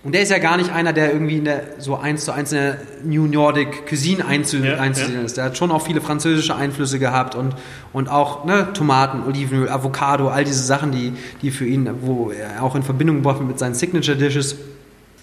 und 0.02 0.14
der 0.14 0.22
ist 0.22 0.32
ja 0.32 0.38
gar 0.38 0.56
nicht 0.56 0.72
einer, 0.72 0.94
der 0.94 1.12
irgendwie 1.12 1.38
in 1.38 1.46
der, 1.46 1.62
so 1.80 1.98
eins 1.98 2.24
zu 2.24 2.32
eins 2.32 2.54
in 2.54 2.58
der 2.58 2.78
New 3.04 3.28
Nordic 3.28 3.86
Cuisine 3.86 4.26
einzu, 4.26 4.58
ja, 4.58 4.78
einzusehen 4.78 5.20
ja. 5.20 5.26
ist. 5.26 5.36
Der 5.38 5.44
hat 5.46 5.58
schon 5.58 5.72
auch 5.72 5.82
viele 5.82 6.00
französische 6.00 6.56
Einflüsse 6.56 7.00
gehabt 7.00 7.36
und, 7.36 7.54
und 7.92 8.10
auch 8.10 8.46
ne, 8.46 8.72
Tomaten, 8.74 9.24
Olivenöl, 9.28 9.70
Avocado, 9.70 10.30
all 10.30 10.46
diese 10.46 10.64
Sachen, 10.64 10.92
die, 10.92 11.14
die 11.42 11.52
für 11.52 11.66
ihn, 11.66 11.90
wo 12.02 12.32
er 12.32 12.64
auch 12.64 12.76
in 12.76 12.84
Verbindung 12.84 13.18
gebracht 13.18 13.40
wird 13.40 13.50
mit 13.50 13.60
seinen 13.60 13.76
Signature 13.76 14.18
Dishes. 14.18 14.56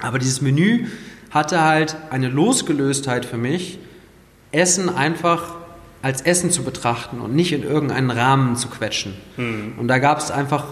Aber 0.00 0.18
dieses 0.18 0.42
Menü 0.42 0.86
hatte 1.30 1.62
halt 1.62 1.96
eine 2.10 2.28
Losgelöstheit 2.28 3.24
für 3.24 3.38
mich, 3.38 3.78
Essen 4.52 4.94
einfach 4.94 5.54
als 6.02 6.22
Essen 6.22 6.50
zu 6.50 6.62
betrachten 6.62 7.20
und 7.20 7.34
nicht 7.34 7.52
in 7.52 7.62
irgendeinen 7.62 8.10
Rahmen 8.10 8.56
zu 8.56 8.68
quetschen. 8.68 9.14
Mhm. 9.36 9.74
Und 9.78 9.88
da 9.88 9.98
gab 9.98 10.18
es 10.18 10.30
einfach 10.30 10.64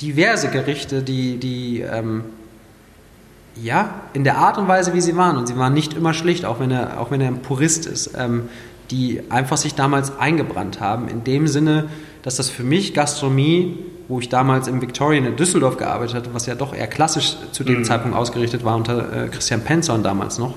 diverse 0.00 0.50
Gerichte, 0.50 1.02
die, 1.02 1.38
die 1.38 1.80
ähm, 1.80 2.24
ja, 3.62 4.02
in 4.12 4.24
der 4.24 4.38
Art 4.38 4.58
und 4.58 4.68
Weise, 4.68 4.92
wie 4.92 5.00
sie 5.00 5.16
waren, 5.16 5.36
und 5.36 5.46
sie 5.46 5.56
waren 5.56 5.72
nicht 5.72 5.94
immer 5.94 6.14
schlicht, 6.14 6.44
auch 6.44 6.60
wenn 6.60 6.70
er, 6.70 7.00
auch 7.00 7.10
wenn 7.10 7.20
er 7.20 7.28
ein 7.28 7.42
Purist 7.42 7.86
ist, 7.86 8.12
ähm, 8.16 8.48
die 8.90 9.22
einfach 9.30 9.56
sich 9.56 9.74
damals 9.74 10.18
eingebrannt 10.18 10.80
haben, 10.80 11.08
in 11.08 11.24
dem 11.24 11.46
Sinne, 11.48 11.88
dass 12.22 12.36
das 12.36 12.50
für 12.50 12.62
mich 12.62 12.94
Gastronomie, 12.94 13.78
wo 14.08 14.20
ich 14.20 14.28
damals 14.28 14.68
im 14.68 14.80
Victorian 14.80 15.24
in 15.24 15.36
Düsseldorf 15.36 15.76
gearbeitet 15.76 16.14
hatte, 16.14 16.34
was 16.34 16.46
ja 16.46 16.54
doch 16.54 16.74
eher 16.74 16.86
klassisch 16.86 17.36
zu 17.52 17.64
dem 17.64 17.78
mhm. 17.78 17.84
Zeitpunkt 17.84 18.16
ausgerichtet 18.16 18.64
war, 18.64 18.76
unter 18.76 19.24
äh, 19.24 19.28
Christian 19.28 19.62
Penzorn 19.62 20.02
damals 20.02 20.38
noch, 20.38 20.54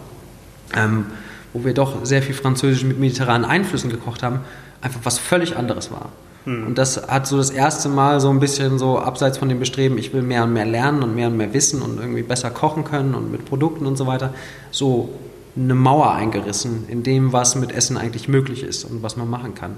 ähm, 0.76 1.06
wo 1.54 1.66
wir 1.66 1.74
doch 1.74 2.06
sehr 2.06 2.22
viel 2.22 2.36
Französisch 2.36 2.84
mit 2.84 3.00
mediterranen 3.00 3.46
Einflüssen 3.46 3.90
gekocht 3.90 4.24
haben, 4.24 4.42
einfach 4.82 5.02
was 5.04 5.18
völlig 5.18 5.58
anderes 5.58 5.92
war. 5.92 6.10
Mhm. 6.46 6.68
Und 6.68 6.78
das 6.78 7.08
hat 7.08 7.28
so 7.28 7.38
das 7.38 7.50
erste 7.50 7.90
Mal 7.90 8.20
so 8.20 8.30
ein 8.30 8.40
bisschen 8.40 8.80
so 8.80 9.00
abseits 9.00 9.38
von 9.38 9.50
dem 9.50 9.60
Bestreben, 9.60 9.98
ich 9.98 10.14
will 10.14 10.22
mehr 10.22 10.44
und 10.44 10.54
mehr 10.54 10.66
lernen 10.66 11.04
und 11.04 11.16
mehr 11.16 11.28
und 11.28 11.38
mehr 11.38 11.54
wissen 11.54 11.82
und 11.82 12.00
irgendwie 12.00 12.24
besser 12.24 12.50
kochen 12.50 12.84
können 12.84 13.16
und 13.16 13.32
mit 13.32 13.46
Produkten 13.46 13.86
und 13.86 13.98
so 13.98 14.08
weiter, 14.08 14.34
so 14.72 15.10
eine 15.56 15.76
Mauer 15.76 16.14
eingerissen 16.14 16.86
in 16.88 17.04
dem, 17.04 17.34
was 17.34 17.56
mit 17.56 17.72
Essen 17.72 17.98
eigentlich 17.98 18.28
möglich 18.28 18.64
ist 18.64 18.84
und 18.84 19.04
was 19.04 19.18
man 19.18 19.30
machen 19.30 19.56
kann. 19.56 19.76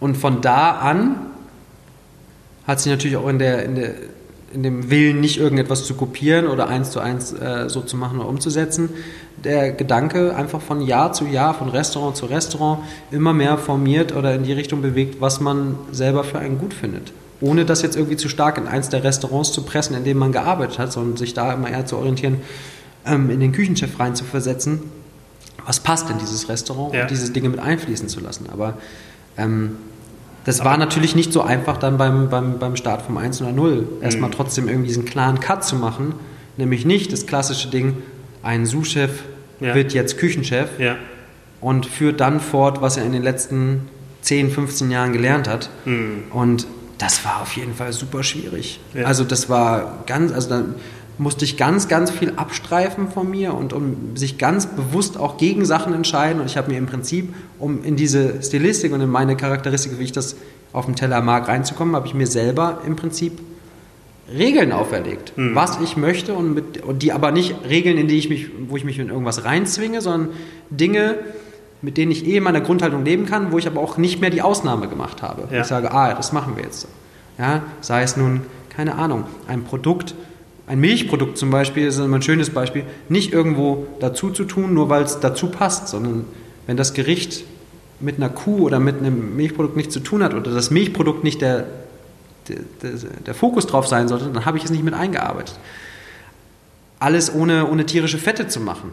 Und 0.00 0.16
von 0.16 0.40
da 0.40 0.72
an 0.72 1.16
hat 2.66 2.80
sich 2.80 2.90
natürlich 2.90 3.16
auch 3.16 3.28
in, 3.28 3.38
der, 3.38 3.64
in, 3.64 3.74
der, 3.74 3.94
in 4.54 4.62
dem 4.62 4.90
Willen, 4.90 5.20
nicht 5.20 5.38
irgendetwas 5.38 5.84
zu 5.84 5.94
kopieren 5.94 6.46
oder 6.46 6.68
eins 6.68 6.90
zu 6.90 7.00
eins 7.00 7.32
äh, 7.32 7.68
so 7.68 7.80
zu 7.82 7.96
machen 7.96 8.20
oder 8.20 8.28
umzusetzen, 8.28 8.90
der 9.42 9.72
Gedanke 9.72 10.34
einfach 10.34 10.60
von 10.60 10.80
Jahr 10.80 11.12
zu 11.12 11.26
Jahr, 11.26 11.54
von 11.54 11.68
Restaurant 11.68 12.16
zu 12.16 12.26
Restaurant 12.26 12.80
immer 13.10 13.32
mehr 13.32 13.58
formiert 13.58 14.14
oder 14.14 14.34
in 14.34 14.44
die 14.44 14.52
Richtung 14.52 14.80
bewegt, 14.80 15.20
was 15.20 15.40
man 15.40 15.76
selber 15.90 16.24
für 16.24 16.38
einen 16.38 16.58
gut 16.58 16.72
findet. 16.72 17.12
Ohne 17.40 17.64
das 17.64 17.82
jetzt 17.82 17.96
irgendwie 17.96 18.16
zu 18.16 18.28
stark 18.28 18.56
in 18.56 18.68
eins 18.68 18.88
der 18.88 19.02
Restaurants 19.02 19.52
zu 19.52 19.62
pressen, 19.62 19.96
in 19.96 20.04
denen 20.04 20.20
man 20.20 20.32
gearbeitet 20.32 20.78
hat, 20.78 20.92
sondern 20.92 21.16
sich 21.16 21.34
da 21.34 21.52
immer 21.52 21.68
eher 21.68 21.84
zu 21.84 21.96
orientieren, 21.96 22.40
ähm, 23.04 23.28
in 23.30 23.40
den 23.40 23.52
Küchenchef 23.52 23.98
rein 23.98 24.14
zu 24.14 24.24
versetzen. 24.24 24.80
Was 25.66 25.80
passt 25.80 26.08
in 26.10 26.18
dieses 26.18 26.48
Restaurant 26.48 26.94
ja. 26.94 27.02
und 27.02 27.10
diese 27.10 27.32
Dinge 27.32 27.48
mit 27.48 27.58
einfließen 27.58 28.08
zu 28.08 28.20
lassen. 28.20 28.46
Aber 28.52 28.78
ähm, 29.36 29.76
das 30.44 30.64
war 30.64 30.76
natürlich 30.76 31.14
nicht 31.14 31.32
so 31.32 31.42
einfach 31.42 31.78
dann 31.78 31.96
beim, 31.96 32.28
beim, 32.28 32.58
beim 32.58 32.76
Start 32.76 33.02
vom 33.02 33.16
1 33.16 33.40
oder 33.42 33.52
0. 33.52 33.88
Erstmal 34.02 34.30
mhm. 34.30 34.34
trotzdem 34.34 34.68
irgendwie 34.68 34.88
diesen 34.88 35.04
klaren 35.04 35.40
Cut 35.40 35.64
zu 35.64 35.76
machen. 35.76 36.14
Nämlich 36.56 36.84
nicht 36.84 37.12
das 37.12 37.26
klassische 37.26 37.68
Ding, 37.68 37.96
ein 38.42 38.66
Sous-Chef 38.66 39.10
ja. 39.60 39.74
wird 39.74 39.92
jetzt 39.94 40.18
Küchenchef 40.18 40.78
ja. 40.78 40.96
und 41.60 41.86
führt 41.86 42.20
dann 42.20 42.40
fort, 42.40 42.80
was 42.82 42.96
er 42.96 43.04
in 43.04 43.12
den 43.12 43.22
letzten 43.22 43.88
10, 44.20 44.50
15 44.50 44.90
Jahren 44.90 45.12
gelernt 45.12 45.48
hat. 45.48 45.70
Mhm. 45.84 46.24
Und 46.30 46.66
das 46.98 47.24
war 47.24 47.42
auf 47.42 47.56
jeden 47.56 47.74
Fall 47.74 47.92
super 47.92 48.22
schwierig. 48.22 48.80
Ja. 48.92 49.04
Also 49.04 49.24
das 49.24 49.48
war 49.48 50.04
ganz, 50.06 50.32
also 50.32 50.48
da 50.48 50.62
musste 51.18 51.44
ich 51.44 51.56
ganz, 51.56 51.88
ganz 51.88 52.10
viel 52.10 52.32
abstreifen 52.36 53.08
von 53.08 53.30
mir 53.30 53.54
und 53.54 53.72
um 53.72 54.16
sich 54.16 54.38
ganz 54.38 54.66
bewusst 54.66 55.18
auch 55.18 55.36
gegen 55.36 55.64
Sachen 55.64 55.94
entscheiden. 55.94 56.40
Und 56.40 56.46
ich 56.46 56.56
habe 56.56 56.70
mir 56.70 56.78
im 56.78 56.86
Prinzip, 56.86 57.34
um 57.58 57.84
in 57.84 57.96
diese 57.96 58.42
Stilistik 58.42 58.92
und 58.92 59.00
in 59.00 59.10
meine 59.10 59.36
Charakteristik, 59.36 59.98
wie 59.98 60.04
ich 60.04 60.12
das 60.12 60.36
auf 60.72 60.86
dem 60.86 60.96
Teller 60.96 61.20
mag, 61.20 61.46
reinzukommen, 61.48 61.94
habe 61.94 62.06
ich 62.06 62.14
mir 62.14 62.26
selber 62.26 62.80
im 62.86 62.96
Prinzip 62.96 63.38
Regeln 64.32 64.72
auferlegt, 64.72 65.36
mhm. 65.36 65.54
was 65.54 65.78
ich 65.80 65.96
möchte 65.96 66.34
und, 66.34 66.54
mit, 66.54 66.82
und 66.82 67.02
die 67.02 67.12
aber 67.12 67.30
nicht 67.30 67.54
Regeln, 67.68 67.98
in 67.98 68.08
die 68.08 68.16
ich 68.16 68.28
mich, 68.28 68.48
wo 68.68 68.76
ich 68.76 68.84
mich 68.84 68.98
in 68.98 69.08
irgendwas 69.08 69.44
reinzwinge, 69.44 70.00
sondern 70.00 70.30
Dinge, 70.70 71.16
mit 71.82 71.98
denen 71.98 72.10
ich 72.10 72.26
eh 72.26 72.38
in 72.38 72.42
meiner 72.42 72.62
Grundhaltung 72.62 73.04
leben 73.04 73.26
kann, 73.26 73.52
wo 73.52 73.58
ich 73.58 73.66
aber 73.66 73.80
auch 73.80 73.98
nicht 73.98 74.20
mehr 74.20 74.30
die 74.30 74.40
Ausnahme 74.40 74.88
gemacht 74.88 75.22
habe. 75.22 75.48
Ja. 75.54 75.60
Ich 75.60 75.66
sage, 75.66 75.92
ah, 75.92 76.14
das 76.14 76.32
machen 76.32 76.56
wir 76.56 76.64
jetzt 76.64 76.80
so. 76.80 76.88
Ja, 77.38 77.62
sei 77.80 78.02
es 78.02 78.16
nun, 78.16 78.42
keine 78.70 78.94
Ahnung, 78.94 79.24
ein 79.46 79.64
Produkt, 79.64 80.14
ein 80.66 80.80
Milchprodukt 80.80 81.36
zum 81.36 81.50
Beispiel, 81.50 81.86
ist 81.86 81.98
immer 81.98 82.16
ein 82.16 82.22
schönes 82.22 82.50
Beispiel, 82.50 82.84
nicht 83.08 83.32
irgendwo 83.32 83.86
dazu 84.00 84.30
zu 84.30 84.44
tun, 84.44 84.72
nur 84.72 84.88
weil 84.88 85.02
es 85.02 85.20
dazu 85.20 85.48
passt, 85.48 85.88
sondern 85.88 86.24
wenn 86.66 86.76
das 86.76 86.94
Gericht 86.94 87.44
mit 88.00 88.16
einer 88.16 88.30
Kuh 88.30 88.64
oder 88.64 88.80
mit 88.80 88.98
einem 88.98 89.36
Milchprodukt 89.36 89.76
nichts 89.76 89.92
zu 89.92 90.00
tun 90.00 90.22
hat 90.22 90.34
oder 90.34 90.52
das 90.52 90.70
Milchprodukt 90.70 91.22
nicht 91.22 91.42
der, 91.42 91.66
der, 92.48 92.90
der, 93.26 93.34
Fokus 93.34 93.66
drauf 93.66 93.86
sein 93.86 94.08
sollte, 94.08 94.26
dann 94.26 94.44
habe 94.44 94.58
ich 94.58 94.64
es 94.64 94.70
nicht 94.70 94.84
mit 94.84 94.94
eingearbeitet. 94.94 95.58
Alles 96.98 97.34
ohne, 97.34 97.68
ohne 97.68 97.84
tierische 97.84 98.18
Fette 98.18 98.48
zu 98.48 98.60
machen. 98.60 98.92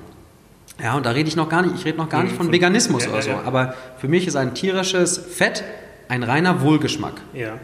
Ja, 0.82 0.96
und 0.96 1.06
da 1.06 1.12
rede 1.12 1.30
ich 1.30 1.36
noch 1.36 1.50
gar 1.50 1.62
nicht, 1.62 1.76
ich 1.76 1.86
rede 1.86 1.98
noch 1.98 2.10
gar 2.10 2.24
nicht 2.24 2.36
von 2.36 2.52
Veganismus 2.52 3.06
ja, 3.06 3.12
oder 3.12 3.22
so, 3.22 3.30
ja, 3.30 3.36
ja. 3.38 3.44
aber 3.44 3.76
für 3.98 4.08
mich 4.08 4.28
ist 4.28 4.36
ein 4.36 4.54
tierisches 4.54 5.18
Fett 5.18 5.64
ein 6.08 6.24
reiner 6.24 6.62
Wohlgeschmack. 6.62 7.14
Ja. 7.34 7.58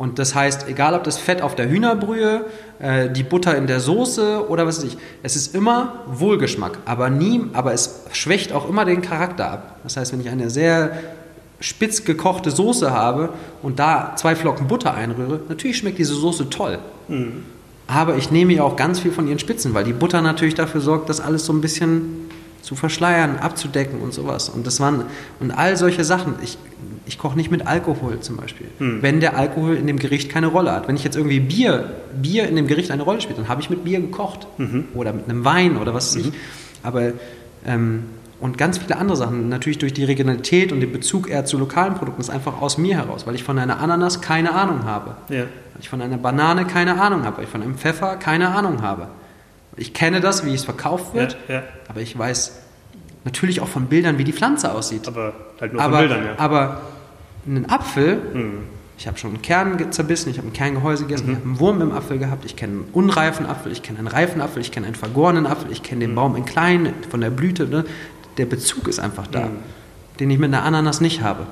Und 0.00 0.18
das 0.18 0.34
heißt, 0.34 0.66
egal 0.66 0.94
ob 0.94 1.04
das 1.04 1.18
Fett 1.18 1.42
auf 1.42 1.56
der 1.56 1.68
Hühnerbrühe, 1.68 2.46
äh, 2.78 3.10
die 3.10 3.22
Butter 3.22 3.54
in 3.54 3.66
der 3.66 3.80
Soße 3.80 4.48
oder 4.48 4.66
was 4.66 4.78
weiß 4.78 4.84
ich, 4.84 4.96
es 5.22 5.36
ist 5.36 5.54
immer 5.54 6.04
Wohlgeschmack, 6.06 6.78
aber 6.86 7.10
nie, 7.10 7.42
aber 7.52 7.74
es 7.74 8.06
schwächt 8.12 8.54
auch 8.54 8.66
immer 8.66 8.86
den 8.86 9.02
Charakter 9.02 9.50
ab. 9.50 9.76
Das 9.82 9.98
heißt, 9.98 10.14
wenn 10.14 10.22
ich 10.22 10.30
eine 10.30 10.48
sehr 10.48 10.92
spitz 11.60 12.06
gekochte 12.06 12.50
Soße 12.50 12.90
habe 12.92 13.34
und 13.60 13.78
da 13.78 14.14
zwei 14.16 14.34
Flocken 14.34 14.68
Butter 14.68 14.94
einrühre, 14.94 15.40
natürlich 15.50 15.76
schmeckt 15.76 15.98
diese 15.98 16.14
Soße 16.14 16.48
toll. 16.48 16.78
Mhm. 17.08 17.44
Aber 17.86 18.16
ich 18.16 18.30
nehme 18.30 18.54
ja 18.54 18.62
auch 18.62 18.76
ganz 18.76 19.00
viel 19.00 19.12
von 19.12 19.28
ihren 19.28 19.38
Spitzen, 19.38 19.74
weil 19.74 19.84
die 19.84 19.92
Butter 19.92 20.22
natürlich 20.22 20.54
dafür 20.54 20.80
sorgt, 20.80 21.10
das 21.10 21.20
alles 21.20 21.44
so 21.44 21.52
ein 21.52 21.60
bisschen 21.60 22.29
zu 22.62 22.74
verschleiern, 22.74 23.36
abzudecken 23.38 24.00
und 24.00 24.12
sowas. 24.12 24.48
Und 24.48 24.66
das 24.66 24.80
waren 24.80 25.04
und 25.40 25.50
all 25.50 25.76
solche 25.76 26.04
Sachen. 26.04 26.34
Ich, 26.42 26.58
ich 27.06 27.18
koche 27.18 27.36
nicht 27.36 27.50
mit 27.50 27.66
Alkohol 27.66 28.20
zum 28.20 28.36
Beispiel, 28.36 28.68
hm. 28.78 29.02
wenn 29.02 29.20
der 29.20 29.36
Alkohol 29.36 29.76
in 29.76 29.86
dem 29.86 29.98
Gericht 29.98 30.30
keine 30.30 30.46
Rolle 30.46 30.72
hat. 30.72 30.86
Wenn 30.88 30.96
ich 30.96 31.04
jetzt 31.04 31.16
irgendwie 31.16 31.40
Bier, 31.40 31.90
Bier 32.20 32.48
in 32.48 32.56
dem 32.56 32.66
Gericht 32.66 32.90
eine 32.90 33.02
Rolle 33.02 33.20
spielt, 33.20 33.38
dann 33.38 33.48
habe 33.48 33.60
ich 33.60 33.70
mit 33.70 33.84
Bier 33.84 34.00
gekocht 34.00 34.46
mhm. 34.58 34.84
oder 34.94 35.12
mit 35.12 35.28
einem 35.28 35.44
Wein 35.44 35.76
oder 35.76 35.94
was 35.94 36.14
weiß 36.14 36.24
mhm. 36.24 36.30
ich. 36.30 36.38
Aber 36.82 37.12
ähm, 37.66 38.04
und 38.40 38.56
ganz 38.56 38.78
viele 38.78 38.96
andere 38.96 39.16
Sachen, 39.16 39.50
natürlich 39.50 39.78
durch 39.78 39.92
die 39.92 40.04
Regionalität 40.04 40.72
und 40.72 40.80
den 40.80 40.92
Bezug 40.92 41.28
eher 41.28 41.44
zu 41.44 41.58
lokalen 41.58 41.94
Produkten, 41.94 42.22
ist 42.22 42.30
einfach 42.30 42.62
aus 42.62 42.78
mir 42.78 42.96
heraus, 42.96 43.26
weil 43.26 43.34
ich 43.34 43.44
von 43.44 43.58
einer 43.58 43.80
Ananas 43.80 44.22
keine 44.22 44.52
Ahnung 44.52 44.84
habe, 44.84 45.16
ja. 45.28 45.40
weil 45.40 45.80
ich 45.80 45.90
von 45.90 46.00
einer 46.00 46.16
Banane 46.16 46.64
keine 46.64 47.00
Ahnung 47.00 47.24
habe, 47.24 47.38
weil 47.38 47.44
ich 47.44 47.50
von 47.50 47.62
einem 47.62 47.74
Pfeffer 47.74 48.16
keine 48.16 48.48
Ahnung 48.48 48.80
habe. 48.80 49.08
Ich 49.80 49.94
kenne 49.94 50.20
das, 50.20 50.44
wie 50.44 50.52
es 50.52 50.64
verkauft 50.64 51.14
wird, 51.14 51.38
ja, 51.48 51.54
ja. 51.54 51.62
aber 51.88 52.02
ich 52.02 52.16
weiß 52.16 52.60
natürlich 53.24 53.62
auch 53.62 53.68
von 53.68 53.86
Bildern, 53.86 54.18
wie 54.18 54.24
die 54.24 54.32
Pflanze 54.34 54.72
aussieht. 54.72 55.08
Aber 55.08 55.32
halt 55.58 55.72
nur 55.72 55.80
aber, 55.80 55.98
von 55.98 56.08
Bildern, 56.08 56.26
ja. 56.26 56.34
Aber 56.36 56.82
einen 57.46 57.70
Apfel, 57.70 58.16
mhm. 58.34 58.58
ich 58.98 59.06
habe 59.06 59.16
schon 59.16 59.30
einen 59.30 59.42
Kern 59.42 59.90
zerbissen, 59.90 60.30
ich 60.30 60.36
habe 60.36 60.48
ein 60.48 60.52
Kerngehäuse 60.52 61.04
gegessen, 61.04 61.26
mhm. 61.26 61.32
ich 61.32 61.36
habe 61.38 61.48
einen 61.48 61.60
Wurm 61.60 61.80
im 61.80 61.92
Apfel 61.92 62.18
gehabt, 62.18 62.44
ich 62.44 62.56
kenne 62.56 62.72
einen 62.74 62.88
unreifen 62.92 63.46
Apfel, 63.46 63.72
ich 63.72 63.82
kenne 63.82 64.00
einen 64.00 64.08
reifen 64.08 64.42
Apfel, 64.42 64.60
ich 64.60 64.70
kenne 64.70 64.86
einen 64.86 64.96
vergorenen 64.96 65.46
Apfel, 65.46 65.72
ich 65.72 65.82
kenne 65.82 66.00
den 66.00 66.10
mhm. 66.10 66.16
Baum 66.16 66.36
in 66.36 66.44
klein, 66.44 66.92
von 67.08 67.22
der 67.22 67.30
Blüte. 67.30 67.66
Ne? 67.66 67.86
Der 68.36 68.44
Bezug 68.44 68.86
ist 68.86 69.00
einfach 69.00 69.28
da, 69.28 69.46
mhm. 69.46 69.58
den 70.20 70.30
ich 70.30 70.38
mit 70.38 70.52
einer 70.52 70.62
Ananas 70.62 71.00
nicht 71.00 71.22
habe. 71.22 71.46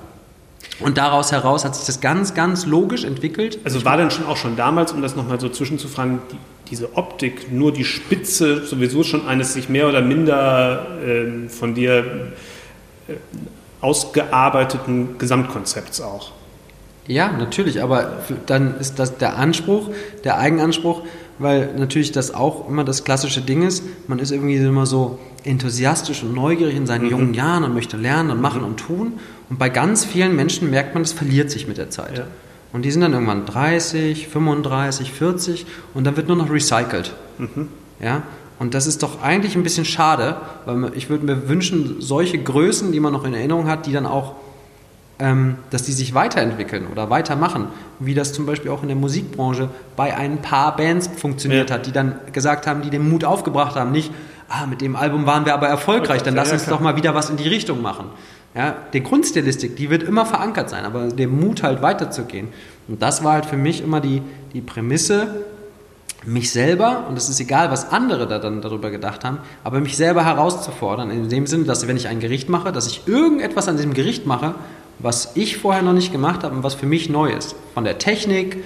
Und 0.80 0.96
daraus 0.96 1.32
heraus 1.32 1.64
hat 1.64 1.74
sich 1.74 1.86
das 1.86 2.00
ganz, 2.00 2.34
ganz 2.34 2.66
logisch 2.66 3.04
entwickelt. 3.04 3.58
Also 3.64 3.84
war 3.84 3.96
denn 3.96 4.10
schon 4.10 4.26
auch 4.26 4.36
schon 4.36 4.56
damals, 4.56 4.92
um 4.92 5.02
das 5.02 5.16
nochmal 5.16 5.40
so 5.40 5.48
zwischenzufragen, 5.48 6.20
die, 6.30 6.36
diese 6.70 6.96
Optik, 6.96 7.50
nur 7.50 7.72
die 7.72 7.84
Spitze 7.84 8.64
sowieso 8.64 9.02
schon 9.02 9.26
eines 9.26 9.54
sich 9.54 9.68
mehr 9.68 9.88
oder 9.88 10.02
minder 10.02 10.86
äh, 11.04 11.48
von 11.48 11.74
dir 11.74 12.32
äh, 13.08 13.14
ausgearbeiteten 13.80 15.18
Gesamtkonzepts 15.18 16.00
auch? 16.00 16.32
Ja, 17.06 17.32
natürlich, 17.32 17.82
aber 17.82 18.18
dann 18.46 18.78
ist 18.78 18.98
das 18.98 19.16
der 19.16 19.38
Anspruch, 19.38 19.90
der 20.24 20.38
Eigenanspruch, 20.38 21.02
weil 21.38 21.74
natürlich 21.76 22.12
das 22.12 22.34
auch 22.34 22.68
immer 22.68 22.84
das 22.84 23.02
klassische 23.02 23.40
Ding 23.40 23.62
ist. 23.62 23.82
Man 24.08 24.18
ist 24.18 24.30
irgendwie 24.30 24.56
immer 24.56 24.84
so 24.84 25.18
enthusiastisch 25.48 26.22
und 26.22 26.34
neugierig 26.34 26.76
in 26.76 26.86
seinen 26.86 27.04
mhm. 27.04 27.10
jungen 27.10 27.34
Jahren 27.34 27.64
und 27.64 27.74
möchte 27.74 27.96
lernen 27.96 28.30
und 28.30 28.40
machen 28.40 28.60
mhm. 28.60 28.68
und 28.68 28.76
tun. 28.76 29.12
Und 29.50 29.58
bei 29.58 29.68
ganz 29.68 30.04
vielen 30.04 30.36
Menschen 30.36 30.70
merkt 30.70 30.94
man, 30.94 31.02
das 31.02 31.12
verliert 31.12 31.50
sich 31.50 31.66
mit 31.66 31.78
der 31.78 31.90
Zeit. 31.90 32.18
Ja. 32.18 32.24
Und 32.72 32.84
die 32.84 32.90
sind 32.90 33.00
dann 33.00 33.12
irgendwann 33.12 33.46
30, 33.46 34.28
35, 34.28 35.12
40 35.12 35.66
und 35.94 36.04
dann 36.04 36.16
wird 36.16 36.28
nur 36.28 36.36
noch 36.36 36.50
recycelt. 36.50 37.14
Mhm. 37.38 37.68
Ja? 38.00 38.22
Und 38.58 38.74
das 38.74 38.86
ist 38.86 39.02
doch 39.02 39.22
eigentlich 39.22 39.56
ein 39.56 39.62
bisschen 39.62 39.84
schade, 39.84 40.36
weil 40.66 40.92
ich 40.94 41.08
würde 41.08 41.24
mir 41.24 41.48
wünschen, 41.48 41.96
solche 42.00 42.38
Größen, 42.38 42.92
die 42.92 43.00
man 43.00 43.12
noch 43.12 43.24
in 43.24 43.32
Erinnerung 43.32 43.68
hat, 43.68 43.86
die 43.86 43.92
dann 43.92 44.04
auch, 44.04 44.34
ähm, 45.20 45.56
dass 45.70 45.84
die 45.84 45.92
sich 45.92 46.12
weiterentwickeln 46.12 46.86
oder 46.92 47.08
weitermachen, 47.08 47.68
wie 48.00 48.14
das 48.14 48.32
zum 48.32 48.46
Beispiel 48.46 48.70
auch 48.70 48.82
in 48.82 48.88
der 48.88 48.96
Musikbranche 48.96 49.68
bei 49.96 50.16
ein 50.16 50.42
paar 50.42 50.76
Bands 50.76 51.08
funktioniert 51.16 51.70
ja. 51.70 51.76
hat, 51.76 51.86
die 51.86 51.92
dann 51.92 52.16
gesagt 52.32 52.66
haben, 52.66 52.82
die 52.82 52.90
den 52.90 53.08
Mut 53.08 53.24
aufgebracht 53.24 53.76
haben, 53.76 53.92
nicht, 53.92 54.12
ah, 54.48 54.66
mit 54.66 54.80
dem 54.80 54.96
Album 54.96 55.26
waren 55.26 55.44
wir 55.44 55.54
aber 55.54 55.68
erfolgreich, 55.68 56.22
dann 56.22 56.34
lass 56.34 56.52
uns 56.52 56.66
doch 56.66 56.80
mal 56.80 56.96
wieder 56.96 57.14
was 57.14 57.30
in 57.30 57.36
die 57.36 57.48
Richtung 57.48 57.82
machen. 57.82 58.06
Ja, 58.54 58.76
die 58.92 59.02
Grundstilistik, 59.02 59.76
die 59.76 59.90
wird 59.90 60.02
immer 60.02 60.24
verankert 60.24 60.70
sein, 60.70 60.84
aber 60.84 61.08
der 61.08 61.28
Mut 61.28 61.62
halt 61.62 61.82
weiterzugehen. 61.82 62.48
Und 62.88 63.02
das 63.02 63.22
war 63.22 63.34
halt 63.34 63.46
für 63.46 63.58
mich 63.58 63.82
immer 63.82 64.00
die, 64.00 64.22
die 64.54 64.62
Prämisse, 64.62 65.44
mich 66.24 66.50
selber, 66.50 67.06
und 67.08 67.16
es 67.16 67.28
ist 67.28 67.38
egal, 67.40 67.70
was 67.70 67.92
andere 67.92 68.26
da 68.26 68.38
dann 68.38 68.60
darüber 68.60 68.90
gedacht 68.90 69.24
haben, 69.24 69.38
aber 69.62 69.80
mich 69.80 69.96
selber 69.96 70.24
herauszufordern, 70.24 71.10
in 71.10 71.28
dem 71.28 71.46
Sinne, 71.46 71.64
dass 71.64 71.86
wenn 71.86 71.96
ich 71.96 72.08
ein 72.08 72.20
Gericht 72.20 72.48
mache, 72.48 72.72
dass 72.72 72.86
ich 72.86 73.06
irgendetwas 73.06 73.68
an 73.68 73.76
diesem 73.76 73.94
Gericht 73.94 74.26
mache, 74.26 74.54
was 74.98 75.32
ich 75.36 75.58
vorher 75.58 75.82
noch 75.82 75.92
nicht 75.92 76.10
gemacht 76.10 76.42
habe 76.42 76.56
und 76.56 76.64
was 76.64 76.74
für 76.74 76.86
mich 76.86 77.08
neu 77.08 77.30
ist. 77.30 77.54
Von 77.74 77.84
der 77.84 77.98
Technik, 77.98 78.64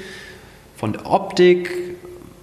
von 0.76 0.94
der 0.94 1.06
Optik 1.06 1.70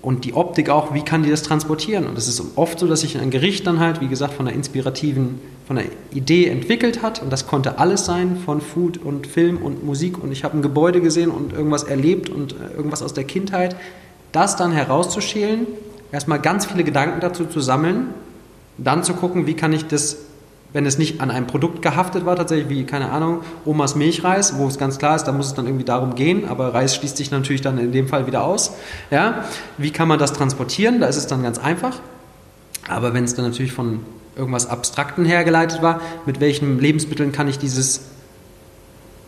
und 0.02 0.24
die 0.24 0.34
Optik 0.34 0.70
auch, 0.70 0.94
wie 0.94 1.02
kann 1.02 1.24
die 1.24 1.30
das 1.30 1.44
transportieren? 1.44 2.08
Und 2.08 2.18
es 2.18 2.28
ist 2.28 2.42
oft 2.56 2.80
so, 2.80 2.88
dass 2.88 3.02
sich 3.02 3.18
ein 3.18 3.32
Gericht 3.32 3.68
dann 3.68 3.80
halt, 3.80 4.00
wie 4.00 4.08
gesagt, 4.08 4.34
von 4.34 4.48
einer 4.48 4.56
inspirativen, 4.56 5.40
von 5.68 5.78
einer 5.78 5.90
Idee 6.14 6.48
entwickelt 6.48 7.02
hat 7.02 7.22
und 7.22 7.32
das 7.32 7.48
konnte 7.48 7.80
alles 7.80 8.06
sein, 8.06 8.38
von 8.46 8.62
Food 8.62 8.98
und 8.98 9.28
Film 9.28 9.58
und 9.58 9.84
Musik 9.84 10.22
und 10.24 10.32
ich 10.32 10.44
habe 10.44 10.58
ein 10.58 10.62
Gebäude 10.62 11.02
gesehen 11.02 11.30
und 11.30 11.54
irgendwas 11.54 11.84
erlebt 11.84 12.30
und 12.30 12.54
äh, 12.54 12.76
irgendwas 12.76 13.02
aus 13.02 13.14
der 13.14 13.26
Kindheit. 13.26 13.76
Das 14.32 14.56
dann 14.56 14.72
herauszuschälen, 14.72 15.68
erstmal 16.12 16.40
ganz 16.40 16.66
viele 16.66 16.84
Gedanken 16.84 17.20
dazu 17.20 17.46
zu 17.46 17.60
sammeln, 17.60 18.08
dann 18.78 19.04
zu 19.04 19.14
gucken, 19.14 19.48
wie 19.48 19.56
kann 19.56 19.74
ich 19.74 19.86
das 19.88 20.18
wenn 20.74 20.86
es 20.86 20.98
nicht 20.98 21.22
an 21.22 21.32
einem 21.32 21.48
Produkt 21.48 21.82
gehaftet 21.82 22.26
war, 22.26 22.36
tatsächlich 22.36 22.70
wie, 22.70 22.84
keine 22.84 23.12
Ahnung, 23.12 23.42
Omas 23.66 23.96
Milchreis, 23.96 24.58
wo 24.58 24.68
es 24.68 24.78
ganz 24.78 25.00
klar 25.00 25.16
ist, 25.16 25.24
da 25.24 25.32
muss 25.32 25.48
es 25.48 25.54
dann 25.54 25.66
irgendwie 25.66 25.86
darum 25.86 26.16
gehen, 26.16 26.48
aber 26.48 26.74
Reis 26.74 26.96
schließt 26.96 27.18
sich 27.18 27.32
natürlich 27.32 27.62
dann 27.62 27.78
in 27.78 27.92
dem 27.92 28.08
Fall 28.08 28.28
wieder 28.28 28.44
aus. 28.44 28.74
Ja? 29.10 29.46
Wie 29.78 29.92
kann 29.92 30.08
man 30.08 30.20
das 30.20 30.34
transportieren? 30.34 31.00
Da 31.02 31.08
ist 31.08 31.18
es 31.18 31.28
dann 31.28 31.42
ganz 31.42 31.58
einfach. 31.58 32.00
Aber 32.88 33.14
wenn 33.14 33.24
es 33.24 33.36
dann 33.36 33.46
natürlich 33.46 33.72
von 33.72 34.02
irgendwas 34.36 34.68
Abstrakten 34.68 35.26
hergeleitet 35.26 35.82
war, 35.82 36.02
mit 36.26 36.40
welchen 36.40 36.80
Lebensmitteln 36.80 37.32
kann 37.32 37.48
ich 37.48 37.60
dieses 37.60 38.02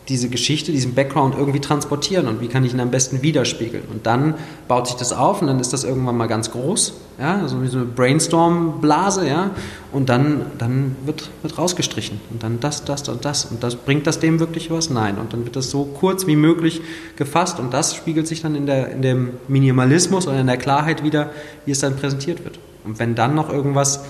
diese 0.08 0.28
Geschichte, 0.28 0.72
diesen 0.72 0.94
Background 0.94 1.36
irgendwie 1.36 1.60
transportieren 1.60 2.26
und 2.26 2.40
wie 2.40 2.48
kann 2.48 2.64
ich 2.64 2.74
ihn 2.74 2.80
am 2.80 2.90
besten 2.90 3.22
widerspiegeln. 3.22 3.84
Und 3.90 4.04
dann 4.04 4.34
baut 4.66 4.88
sich 4.88 4.96
das 4.96 5.12
auf 5.12 5.40
und 5.40 5.46
dann 5.46 5.60
ist 5.60 5.72
das 5.72 5.84
irgendwann 5.84 6.16
mal 6.16 6.26
ganz 6.26 6.50
groß, 6.50 6.94
ja, 7.20 7.46
so 7.46 7.62
wie 7.62 7.68
so 7.68 7.78
eine 7.78 7.86
Brainstorm-Blase, 7.86 9.28
ja, 9.28 9.50
und 9.92 10.08
dann, 10.08 10.46
dann 10.58 10.96
wird, 11.04 11.30
wird 11.42 11.56
rausgestrichen 11.56 12.20
und 12.30 12.42
dann 12.42 12.58
das, 12.58 12.84
das 12.84 13.08
und 13.08 13.24
das 13.24 13.44
und 13.44 13.62
das 13.62 13.76
bringt 13.76 14.06
das 14.08 14.18
dem 14.18 14.40
wirklich 14.40 14.70
was? 14.70 14.90
Nein. 14.90 15.18
Und 15.18 15.32
dann 15.32 15.44
wird 15.44 15.54
das 15.54 15.70
so 15.70 15.84
kurz 15.84 16.26
wie 16.26 16.36
möglich 16.36 16.80
gefasst 17.16 17.60
und 17.60 17.72
das 17.72 17.94
spiegelt 17.94 18.26
sich 18.26 18.42
dann 18.42 18.56
in, 18.56 18.66
der, 18.66 18.90
in 18.90 19.02
dem 19.02 19.30
Minimalismus 19.46 20.26
oder 20.26 20.40
in 20.40 20.46
der 20.48 20.56
Klarheit 20.56 21.04
wieder, 21.04 21.30
wie 21.64 21.70
es 21.70 21.78
dann 21.78 21.96
präsentiert 21.96 22.42
wird. 22.44 22.58
Und 22.84 22.98
wenn 22.98 23.14
dann 23.14 23.36
noch 23.36 23.50
irgendwas, 23.50 24.00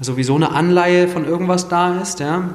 sowieso 0.00 0.36
eine 0.36 0.52
Anleihe 0.52 1.08
von 1.08 1.24
irgendwas 1.24 1.68
da 1.68 2.00
ist, 2.00 2.20
ja, 2.20 2.50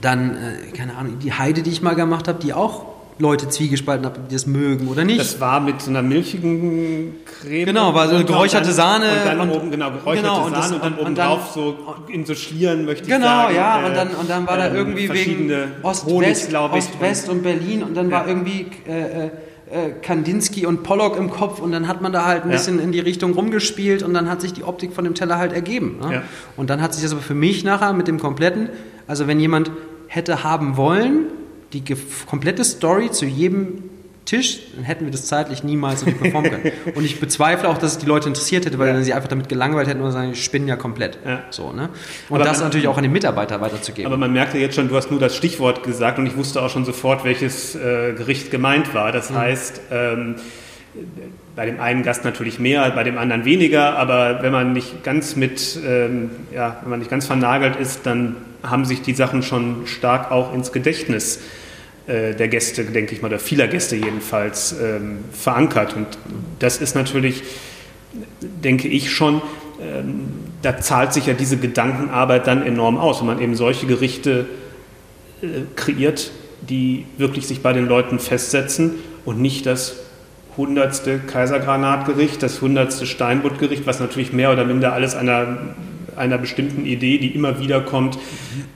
dann, 0.00 0.30
äh, 0.30 0.76
keine 0.76 0.96
Ahnung, 0.96 1.18
die 1.18 1.32
Heide, 1.32 1.62
die 1.62 1.70
ich 1.70 1.82
mal 1.82 1.94
gemacht 1.94 2.28
habe, 2.28 2.38
die 2.42 2.52
auch 2.52 2.96
Leute 3.18 3.48
zwiegespalten 3.48 4.04
haben, 4.04 4.28
die 4.28 4.34
das 4.34 4.46
mögen 4.46 4.88
oder 4.88 5.04
nicht. 5.04 5.18
Das 5.18 5.40
war 5.40 5.60
mit 5.60 5.80
so 5.80 5.90
einer 5.90 6.02
milchigen 6.02 7.14
Creme. 7.24 7.64
Genau, 7.64 7.94
war 7.94 8.08
so 8.08 8.16
eine 8.16 8.24
geräucherte 8.26 8.72
Sahne. 8.72 9.06
Und 9.06 9.24
dann 9.24 9.40
und, 9.40 9.50
oben, 9.50 9.70
genau, 9.70 9.90
geräucherte 9.90 10.28
genau, 10.28 10.44
und 10.44 10.54
Sahne 10.54 10.62
das, 10.62 10.72
und 10.72 10.84
dann 10.84 10.98
oben 10.98 11.14
drauf 11.14 11.50
so 11.54 11.76
in 12.08 12.26
so 12.26 12.34
Schlieren 12.34 12.84
möchte 12.84 13.08
genau, 13.08 13.16
ich 13.16 13.24
sagen. 13.24 13.54
Genau, 13.54 13.60
ja, 13.60 13.80
äh, 13.80 13.86
und, 13.86 13.96
dann, 13.96 14.08
und 14.08 14.30
dann 14.30 14.46
war 14.46 14.58
äh, 14.58 14.68
da 14.68 14.74
irgendwie 14.74 15.08
wegen 15.10 15.50
Ost-West 15.82 16.54
Ost, 16.54 17.00
West 17.00 17.28
und 17.30 17.42
Berlin 17.42 17.82
und 17.82 17.96
dann 17.96 18.10
ja. 18.10 18.16
war 18.16 18.28
irgendwie... 18.28 18.66
Äh, 18.86 19.30
äh, 19.68 19.90
Kandinsky 20.00 20.64
und 20.64 20.84
Pollock 20.84 21.16
im 21.16 21.28
Kopf 21.28 21.58
und 21.58 21.72
dann 21.72 21.88
hat 21.88 22.00
man 22.00 22.12
da 22.12 22.24
halt 22.24 22.44
ein 22.44 22.50
ja. 22.50 22.56
bisschen 22.56 22.78
in 22.78 22.92
die 22.92 23.00
Richtung 23.00 23.32
rumgespielt 23.32 24.04
und 24.04 24.14
dann 24.14 24.30
hat 24.30 24.40
sich 24.40 24.52
die 24.52 24.62
Optik 24.62 24.92
von 24.92 25.02
dem 25.02 25.14
Teller 25.14 25.38
halt 25.38 25.52
ergeben. 25.52 25.98
Ne? 26.00 26.14
Ja. 26.14 26.22
Und 26.56 26.70
dann 26.70 26.80
hat 26.80 26.94
sich 26.94 27.02
das 27.02 27.10
aber 27.10 27.20
für 27.20 27.34
mich 27.34 27.64
nachher 27.64 27.92
mit 27.92 28.06
dem 28.06 28.20
kompletten, 28.20 28.68
also 29.06 29.26
wenn 29.26 29.40
jemand 29.40 29.70
hätte 30.08 30.44
haben 30.44 30.76
wollen, 30.76 31.26
die 31.72 31.82
komplette 32.26 32.64
Story 32.64 33.10
zu 33.10 33.26
jedem 33.26 33.84
Tisch, 34.26 34.58
dann 34.74 34.84
hätten 34.84 35.04
wir 35.04 35.12
das 35.12 35.26
zeitlich 35.26 35.62
niemals 35.62 36.00
so 36.00 36.06
performen 36.06 36.50
können. 36.50 36.72
Und 36.96 37.04
ich 37.04 37.20
bezweifle 37.20 37.68
auch, 37.68 37.78
dass 37.78 37.92
es 37.92 37.98
die 37.98 38.06
Leute 38.06 38.28
interessiert 38.28 38.66
hätte, 38.66 38.76
weil 38.78 38.88
ja. 38.88 38.94
dann 38.94 39.04
sie 39.04 39.14
einfach 39.14 39.28
damit 39.28 39.48
gelangweilt 39.48 39.88
hätten 39.88 40.00
und 40.00 40.10
sagen, 40.10 40.32
ich 40.32 40.44
spinne 40.44 40.66
ja 40.66 40.74
komplett. 40.74 41.18
Ja. 41.24 41.44
So, 41.50 41.72
ne? 41.72 41.90
Und 42.28 42.36
aber 42.36 42.44
das 42.44 42.58
man, 42.58 42.66
natürlich 42.66 42.88
auch 42.88 42.96
an 42.96 43.04
den 43.04 43.12
Mitarbeiter 43.12 43.60
weiterzugeben. 43.60 44.06
Aber 44.06 44.16
man 44.18 44.32
merkt 44.32 44.54
ja 44.54 44.60
jetzt 44.60 44.74
schon, 44.74 44.88
du 44.88 44.96
hast 44.96 45.12
nur 45.12 45.20
das 45.20 45.36
Stichwort 45.36 45.84
gesagt 45.84 46.18
und 46.18 46.26
ich 46.26 46.36
wusste 46.36 46.60
auch 46.60 46.70
schon 46.70 46.84
sofort, 46.84 47.24
welches 47.24 47.76
äh, 47.76 48.14
Gericht 48.14 48.50
gemeint 48.50 48.94
war. 48.94 49.12
Das 49.12 49.30
mhm. 49.30 49.36
heißt, 49.36 49.80
ähm, 49.92 50.34
bei 51.54 51.66
dem 51.66 51.78
einen 51.78 52.02
Gast 52.02 52.24
natürlich 52.24 52.58
mehr, 52.58 52.90
bei 52.90 53.04
dem 53.04 53.18
anderen 53.18 53.44
weniger, 53.44 53.96
aber 53.96 54.42
wenn 54.42 54.52
man 54.52 54.72
nicht 54.72 55.04
ganz 55.04 55.36
mit, 55.36 55.78
ähm, 55.86 56.30
ja, 56.52 56.78
wenn 56.82 56.90
man 56.90 56.98
nicht 56.98 57.10
ganz 57.10 57.26
vernagelt 57.26 57.76
ist, 57.76 58.06
dann 58.06 58.36
haben 58.70 58.84
sich 58.84 59.02
die 59.02 59.14
Sachen 59.14 59.42
schon 59.42 59.86
stark 59.86 60.30
auch 60.30 60.54
ins 60.54 60.72
Gedächtnis 60.72 61.40
äh, 62.06 62.34
der 62.34 62.48
Gäste, 62.48 62.84
denke 62.84 63.14
ich 63.14 63.22
mal, 63.22 63.28
oder 63.28 63.38
vieler 63.38 63.68
Gäste 63.68 63.96
jedenfalls 63.96 64.74
ähm, 64.80 65.18
verankert. 65.32 65.96
Und 65.96 66.06
das 66.58 66.78
ist 66.78 66.94
natürlich, 66.94 67.42
denke 68.40 68.88
ich 68.88 69.12
schon, 69.12 69.42
ähm, 69.80 70.28
da 70.62 70.78
zahlt 70.78 71.12
sich 71.12 71.26
ja 71.26 71.34
diese 71.34 71.56
Gedankenarbeit 71.56 72.46
dann 72.46 72.64
enorm 72.64 72.96
aus, 72.96 73.20
wenn 73.20 73.26
man 73.26 73.40
eben 73.40 73.54
solche 73.54 73.86
Gerichte 73.86 74.46
äh, 75.42 75.46
kreiert, 75.74 76.30
die 76.68 77.06
wirklich 77.18 77.46
sich 77.46 77.62
bei 77.62 77.72
den 77.72 77.86
Leuten 77.86 78.18
festsetzen 78.18 78.94
und 79.24 79.40
nicht 79.40 79.66
das 79.66 79.96
hundertste 80.56 81.18
Kaisergranatgericht, 81.18 82.42
das 82.42 82.60
hundertste 82.62 83.06
Steinbuttgericht, 83.06 83.86
was 83.86 84.00
natürlich 84.00 84.32
mehr 84.32 84.52
oder 84.52 84.64
minder 84.64 84.92
alles 84.92 85.14
einer 85.14 85.58
einer 86.16 86.38
bestimmten 86.38 86.86
Idee, 86.86 87.18
die 87.18 87.34
immer 87.34 87.60
wieder 87.60 87.80
kommt, 87.80 88.18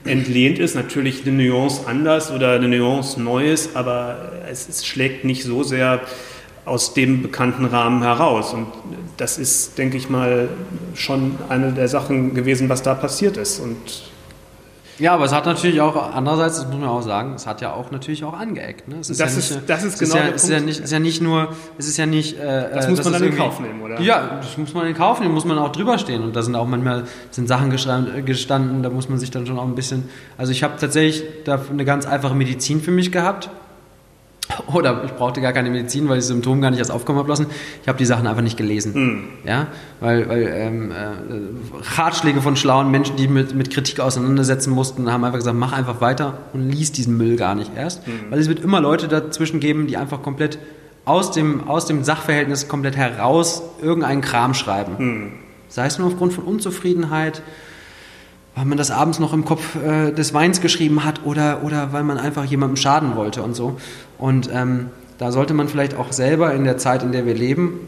entlehnt 0.04 0.58
ist. 0.58 0.74
Natürlich 0.74 1.26
eine 1.26 1.42
Nuance 1.42 1.86
anders 1.86 2.30
oder 2.30 2.52
eine 2.52 2.68
Nuance 2.68 3.20
Neues, 3.20 3.74
aber 3.74 4.32
es, 4.50 4.68
es 4.68 4.86
schlägt 4.86 5.24
nicht 5.24 5.44
so 5.44 5.62
sehr 5.62 6.00
aus 6.64 6.94
dem 6.94 7.22
bekannten 7.22 7.64
Rahmen 7.64 8.02
heraus. 8.02 8.52
Und 8.52 8.66
das 9.16 9.38
ist, 9.38 9.78
denke 9.78 9.96
ich 9.96 10.08
mal, 10.08 10.48
schon 10.94 11.36
eine 11.48 11.72
der 11.72 11.88
Sachen 11.88 12.34
gewesen, 12.34 12.68
was 12.68 12.82
da 12.82 12.94
passiert 12.94 13.36
ist. 13.36 13.60
Und 13.60 14.09
ja, 15.00 15.14
aber 15.14 15.24
es 15.24 15.32
hat 15.32 15.46
natürlich 15.46 15.80
auch, 15.80 16.14
andererseits, 16.14 16.58
das 16.58 16.68
muss 16.68 16.78
man 16.78 16.88
auch 16.88 17.00
sagen, 17.00 17.34
es 17.34 17.46
hat 17.46 17.60
ja 17.60 17.72
auch 17.72 17.90
natürlich 17.90 18.22
auch 18.24 18.34
angeeckt. 18.34 18.86
Ne? 18.86 18.96
Es 19.00 19.10
ist 19.10 19.20
das, 19.20 19.32
ja 19.32 19.38
ist, 19.38 19.50
nicht, 19.50 19.70
das 19.70 19.84
ist 19.84 19.98
genau 19.98 20.14
ist 20.14 20.14
ja, 20.14 20.22
der 20.26 20.34
ist 20.34 20.42
Punkt. 20.42 20.54
Ja 20.54 20.60
nicht, 20.60 20.80
ist 20.80 20.92
ja 20.92 20.98
nicht 20.98 21.22
nur, 21.22 21.48
es 21.78 21.88
ist 21.88 21.96
ja 21.96 22.06
nicht... 22.06 22.38
Äh, 22.38 22.70
das 22.74 22.88
muss 22.88 23.02
man 23.02 23.14
dann 23.14 23.24
in 23.24 23.36
Kauf 23.36 23.60
nehmen, 23.60 23.82
oder? 23.82 24.00
Ja, 24.00 24.38
das 24.40 24.56
muss 24.56 24.74
man 24.74 24.86
in 24.86 24.94
Kauf 24.94 25.20
nehmen, 25.20 25.34
muss 25.34 25.44
man 25.44 25.58
auch 25.58 25.72
drüber 25.72 25.98
stehen. 25.98 26.22
Und 26.22 26.36
da 26.36 26.42
sind 26.42 26.54
auch 26.54 26.66
manchmal 26.66 27.04
sind 27.30 27.48
Sachen 27.48 27.70
gestanden, 27.70 28.82
da 28.82 28.90
muss 28.90 29.08
man 29.08 29.18
sich 29.18 29.30
dann 29.30 29.46
schon 29.46 29.58
auch 29.58 29.66
ein 29.66 29.74
bisschen... 29.74 30.08
Also 30.36 30.52
ich 30.52 30.62
habe 30.62 30.74
tatsächlich 30.78 31.24
da 31.44 31.60
eine 31.70 31.84
ganz 31.84 32.06
einfache 32.06 32.34
Medizin 32.34 32.80
für 32.80 32.90
mich 32.92 33.10
gehabt 33.10 33.50
oder 34.72 35.04
ich 35.04 35.12
brauchte 35.12 35.40
gar 35.40 35.52
keine 35.52 35.70
Medizin, 35.70 36.08
weil 36.08 36.18
ich 36.18 36.24
Symptome 36.24 36.60
gar 36.60 36.70
nicht 36.70 36.78
erst 36.78 36.90
aufkommen 36.90 37.18
habe 37.18 37.28
lassen. 37.28 37.46
Ich 37.82 37.88
habe 37.88 37.98
die 37.98 38.04
Sachen 38.04 38.26
einfach 38.26 38.42
nicht 38.42 38.56
gelesen. 38.56 38.92
Mhm. 38.94 39.24
Ja? 39.44 39.68
Weil, 40.00 40.28
weil 40.28 40.52
ähm, 40.54 40.90
äh, 40.90 41.96
Ratschläge 41.96 42.40
von 42.42 42.56
schlauen 42.56 42.90
Menschen, 42.90 43.16
die 43.16 43.28
mit, 43.28 43.54
mit 43.54 43.70
Kritik 43.70 44.00
auseinandersetzen 44.00 44.72
mussten, 44.72 45.10
haben 45.10 45.24
einfach 45.24 45.38
gesagt, 45.38 45.56
mach 45.56 45.72
einfach 45.72 46.00
weiter 46.00 46.38
und 46.52 46.68
lies 46.68 46.92
diesen 46.92 47.16
Müll 47.16 47.36
gar 47.36 47.54
nicht 47.54 47.72
erst. 47.76 48.06
Mhm. 48.06 48.30
Weil 48.30 48.38
es 48.38 48.48
wird 48.48 48.60
immer 48.60 48.80
Leute 48.80 49.08
dazwischen 49.08 49.60
geben, 49.60 49.86
die 49.86 49.96
einfach 49.96 50.22
komplett 50.22 50.58
aus 51.04 51.32
dem, 51.32 51.68
aus 51.68 51.86
dem 51.86 52.04
Sachverhältnis 52.04 52.68
komplett 52.68 52.96
heraus 52.96 53.62
irgendeinen 53.82 54.20
Kram 54.20 54.54
schreiben. 54.54 54.92
Mhm. 54.98 55.32
Sei 55.68 55.86
es 55.86 55.98
nur 55.98 56.08
aufgrund 56.08 56.32
von 56.32 56.44
Unzufriedenheit, 56.44 57.42
weil 58.54 58.64
man 58.64 58.78
das 58.78 58.90
abends 58.90 59.18
noch 59.18 59.32
im 59.32 59.44
Kopf 59.44 59.76
äh, 59.76 60.12
des 60.12 60.34
Weins 60.34 60.60
geschrieben 60.60 61.04
hat 61.04 61.24
oder, 61.24 61.62
oder 61.62 61.92
weil 61.92 62.02
man 62.02 62.18
einfach 62.18 62.44
jemandem 62.44 62.76
schaden 62.76 63.16
wollte 63.16 63.42
und 63.42 63.54
so. 63.54 63.78
Und 64.18 64.50
ähm, 64.52 64.86
da 65.18 65.32
sollte 65.32 65.54
man 65.54 65.68
vielleicht 65.68 65.94
auch 65.94 66.12
selber 66.12 66.54
in 66.54 66.64
der 66.64 66.78
Zeit, 66.78 67.02
in 67.02 67.12
der 67.12 67.26
wir 67.26 67.34
leben, 67.34 67.80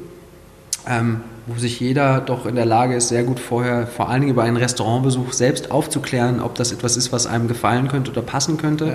ähm, 0.89 1.21
wo 1.47 1.59
sich 1.59 1.81
jeder 1.81 2.21
doch 2.21 2.47
in 2.47 2.55
der 2.55 2.67
Lage 2.67 2.95
ist, 2.95 3.09
sehr 3.09 3.25
gut 3.25 3.41
vorher, 3.41 3.87
vor 3.87 4.09
allen 4.09 4.21
Dingen 4.21 4.33
über 4.33 4.45
einen 4.45 4.57
Restaurantbesuch 4.57 5.33
selbst 5.33 5.71
aufzuklären, 5.71 6.41
ob 6.41 6.55
das 6.55 6.73
etwas 6.73 6.97
ist, 6.97 7.13
was 7.13 7.27
einem 7.27 7.49
gefallen 7.49 7.89
könnte 7.89 8.13
oder 8.13 8.23
passen 8.23 8.59
könnte. 8.59 8.87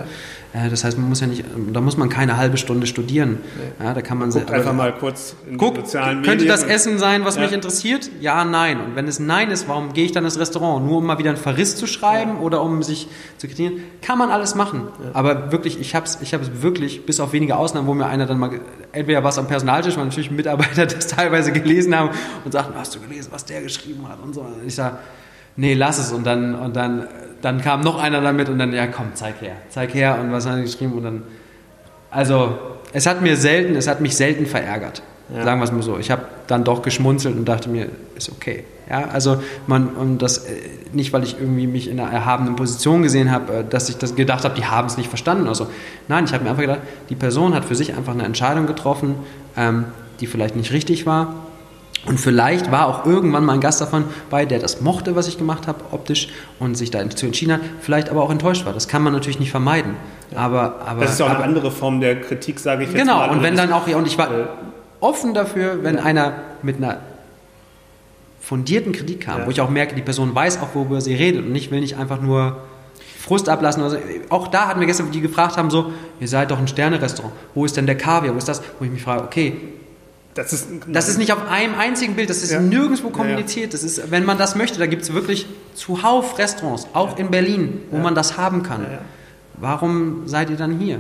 Ja. 0.53 0.65
Äh, 0.65 0.69
das 0.69 0.83
heißt, 0.83 0.97
man 0.97 1.09
muss 1.09 1.19
ja 1.19 1.27
nicht, 1.27 1.43
da 1.73 1.81
muss 1.81 1.97
man 1.97 2.07
keine 2.07 2.37
halbe 2.37 2.57
Stunde 2.57 2.87
studieren. 2.87 3.39
Nee. 3.57 3.85
Ja, 3.85 3.93
da 3.93 4.01
kann 4.01 4.17
man 4.17 4.29
Guckt 4.29 4.49
einfach 4.49 4.73
mal 4.73 4.93
kurz 4.93 5.35
in 5.49 5.57
guck, 5.57 5.75
sozialen 5.75 6.21
Medien. 6.21 6.37
Könnte 6.37 6.45
das 6.45 6.63
Essen 6.63 6.97
sein, 6.99 7.25
was 7.25 7.35
ja. 7.35 7.41
mich 7.41 7.51
interessiert? 7.51 8.09
Ja, 8.21 8.45
nein. 8.45 8.79
Und 8.79 8.95
wenn 8.95 9.07
es 9.07 9.19
Nein 9.19 9.51
ist, 9.51 9.67
warum 9.67 9.93
gehe 9.93 10.05
ich 10.05 10.13
dann 10.13 10.23
ins 10.23 10.39
Restaurant? 10.39 10.85
Nur 10.85 10.97
um 10.97 11.05
mal 11.05 11.17
wieder 11.17 11.31
einen 11.31 11.39
Verriss 11.39 11.75
zu 11.75 11.85
schreiben 11.85 12.37
oder 12.37 12.61
um 12.61 12.81
sich 12.81 13.07
zu 13.37 13.47
kritisieren? 13.47 13.83
Kann 14.01 14.17
man 14.17 14.29
alles 14.29 14.55
machen. 14.55 14.83
Aber 15.13 15.51
wirklich, 15.51 15.79
ich 15.81 15.95
habe 15.95 16.05
es 16.05 16.19
ich 16.21 16.33
wirklich, 16.61 17.05
bis 17.05 17.19
auf 17.19 17.33
wenige 17.33 17.57
Ausnahmen, 17.57 17.87
wo 17.87 17.93
mir 17.93 18.05
einer 18.05 18.25
dann 18.25 18.39
mal, 18.39 18.51
entweder 18.93 19.23
was 19.23 19.37
am 19.37 19.47
Personaltisch, 19.47 19.97
weil 19.97 20.05
natürlich 20.05 20.31
Mitarbeiter 20.31 20.85
das 20.85 21.07
teilweise 21.07 21.51
gelesen 21.51 21.95
haben 21.95 22.09
und 22.45 22.51
sagten, 22.51 22.73
hast 22.77 22.95
du 22.95 22.99
gelesen, 22.99 23.29
was 23.31 23.45
der 23.45 23.61
geschrieben 23.61 24.07
hat 24.07 24.19
und 24.23 24.33
so. 24.33 24.41
Und 24.41 24.65
ich 24.65 24.75
sage, 24.75 24.97
nee, 25.55 25.73
lass 25.73 25.99
es. 25.99 26.11
Und 26.11 26.25
dann, 26.25 26.55
und 26.55 26.75
dann, 26.75 27.07
dann 27.41 27.61
kam 27.61 27.81
noch 27.81 28.01
einer 28.01 28.21
damit 28.21 28.49
und 28.49 28.59
dann, 28.59 28.73
ja 28.73 28.87
komm, 28.87 29.07
zeig 29.13 29.41
her, 29.41 29.55
zeig 29.69 29.93
her 29.93 30.17
und 30.19 30.31
was 30.31 30.45
hat 30.45 30.55
er 30.55 30.61
geschrieben 30.63 30.93
und 30.93 31.03
dann, 31.03 31.23
also 32.09 32.57
es 32.93 33.05
hat 33.05 33.21
mir 33.21 33.35
selten, 33.35 33.75
es 33.75 33.87
hat 33.87 34.01
mich 34.01 34.15
selten 34.15 34.45
verärgert. 34.45 35.03
Ja. 35.35 35.43
Sagen 35.43 35.59
wir 35.59 35.65
es 35.65 35.71
mal 35.73 35.81
so. 35.81 35.97
Ich 35.97 36.09
habe 36.09 36.23
dann 36.47 36.63
doch 36.63 36.81
geschmunzelt 36.81 37.35
und 37.35 37.45
dachte 37.45 37.69
mir, 37.69 37.89
ist 38.15 38.31
okay. 38.31 38.63
Ja, 38.89 39.09
also 39.09 39.43
man 39.67 39.89
und 39.89 40.19
das 40.19 40.45
äh, 40.45 40.53
nicht, 40.93 41.11
weil 41.11 41.23
ich 41.23 41.37
irgendwie 41.37 41.67
mich 41.67 41.89
in 41.89 41.99
einer 41.99 42.09
erhabenen 42.09 42.55
Position 42.55 43.03
gesehen 43.03 43.29
habe, 43.29 43.53
äh, 43.53 43.63
dass 43.65 43.89
ich 43.89 43.97
das 43.97 44.15
gedacht 44.15 44.45
habe, 44.45 44.55
die 44.55 44.63
haben 44.63 44.87
es 44.87 44.95
nicht 44.95 45.09
verstanden 45.09 45.43
oder 45.43 45.55
so. 45.55 45.67
Nein, 46.07 46.23
ich 46.23 46.33
habe 46.33 46.45
mir 46.45 46.51
einfach 46.51 46.61
gedacht, 46.61 46.79
die 47.09 47.15
Person 47.15 47.53
hat 47.53 47.65
für 47.65 47.75
sich 47.75 47.97
einfach 47.97 48.13
eine 48.13 48.23
Entscheidung 48.23 48.67
getroffen, 48.67 49.15
ähm, 49.57 49.85
die 50.21 50.27
vielleicht 50.27 50.55
nicht 50.55 50.71
richtig 50.71 51.05
war 51.05 51.46
Und 52.05 52.19
vielleicht 52.19 52.71
war 52.71 52.87
auch 52.87 53.05
irgendwann 53.05 53.43
mal 53.43 53.53
ein 53.53 53.59
Gast 53.59 53.81
davon 53.81 54.05
bei, 54.29 54.45
der 54.45 54.59
das 54.59 54.79
mochte, 54.81 55.15
was 55.15 55.27
ich 55.27 55.37
gemacht 55.37 55.67
habe, 55.67 55.79
optisch, 55.91 56.29
und 56.59 56.75
sich 56.75 56.89
dazu 56.91 57.25
entschieden 57.25 57.53
hat, 57.53 57.61
vielleicht 57.81 58.09
aber 58.09 58.23
auch 58.23 58.29
enttäuscht 58.29 58.65
war. 58.65 58.73
Das 58.73 58.87
kann 58.87 59.01
man 59.01 59.11
natürlich 59.13 59.39
nicht 59.39 59.51
vermeiden. 59.51 59.95
Aber, 60.35 60.81
aber, 60.85 61.01
das 61.01 61.13
ist 61.13 61.19
ja 61.19 61.25
auch 61.25 61.29
aber, 61.31 61.39
eine 61.39 61.47
andere 61.55 61.71
Form 61.71 61.99
der 61.99 62.21
Kritik, 62.21 62.59
sage 62.59 62.83
ich 62.83 62.91
jetzt 62.91 62.99
Genau, 62.99 63.17
mal. 63.17 63.29
und 63.31 63.41
wenn 63.43 63.55
dann 63.57 63.73
auch, 63.73 63.87
und 63.87 64.07
ich 64.07 64.17
war 64.17 64.29
offen 65.01 65.33
dafür, 65.33 65.83
wenn 65.83 65.97
Ja. 65.97 66.03
einer 66.03 66.33
mit 66.61 66.77
einer 66.77 66.97
fundierten 68.41 68.93
Kritik 68.93 69.21
kam, 69.21 69.39
Ja. 69.41 69.45
wo 69.45 69.51
ich 69.51 69.59
auch 69.61 69.69
merke, 69.69 69.95
die 69.95 70.01
Person 70.01 70.33
weiß 70.33 70.61
auch, 70.61 70.69
worüber 70.73 71.01
sie 71.01 71.13
redet 71.15 71.45
und 71.45 71.55
ich 71.55 71.71
will 71.71 71.81
nicht 71.81 71.97
einfach 71.97 72.21
nur 72.21 72.57
Frust 73.19 73.49
ablassen. 73.49 73.81
Oder 73.83 73.91
so. 73.91 73.97
Auch 74.29 74.47
da 74.47 74.69
hatten 74.69 74.79
wir 74.79 74.87
gestern, 74.87 75.11
die 75.11 75.19
gefragt 75.19 75.57
haben, 75.57 75.69
so, 75.69 75.91
ihr 76.21 76.27
seid 76.29 76.49
doch 76.51 76.57
ein 76.59 76.67
Sterne-Restaurant, 76.67 77.33
wo 77.53 77.65
ist 77.65 77.75
denn 77.75 77.85
der 77.85 77.97
Kaviar, 77.97 78.33
wo 78.33 78.37
ist 78.37 78.47
das? 78.47 78.61
Wo 78.79 78.85
ich 78.85 78.91
mich 78.91 79.01
frage, 79.03 79.23
okay, 79.23 79.57
das 80.37 80.53
ist, 80.53 80.67
das 80.87 81.09
ist 81.09 81.17
nicht 81.17 81.33
auf 81.33 81.47
einem 81.49 81.75
einzigen 81.75 82.15
Bild, 82.15 82.29
das 82.29 82.43
ist 82.43 82.51
Ja. 82.51 82.59
nirgendwo 82.59 83.09
kommuniziert. 83.09 83.73
Das 83.73 83.83
ist, 83.83 84.11
wenn 84.11 84.23
man 84.23 84.37
das 84.37 84.55
möchte, 84.55 84.79
da 84.79 84.85
gibt 84.85 85.01
es 85.03 85.13
wirklich 85.13 85.47
zuhauf 85.73 86.37
Restaurants, 86.37 86.87
auch 86.93 87.17
in 87.17 87.31
Berlin, 87.31 87.81
wo 87.91 87.97
man 87.97 88.15
das 88.15 88.37
haben 88.37 88.63
kann. 88.63 88.85
Warum 89.55 90.27
seid 90.27 90.49
ihr 90.49 90.55
dann 90.57 90.77
hier? 90.79 90.99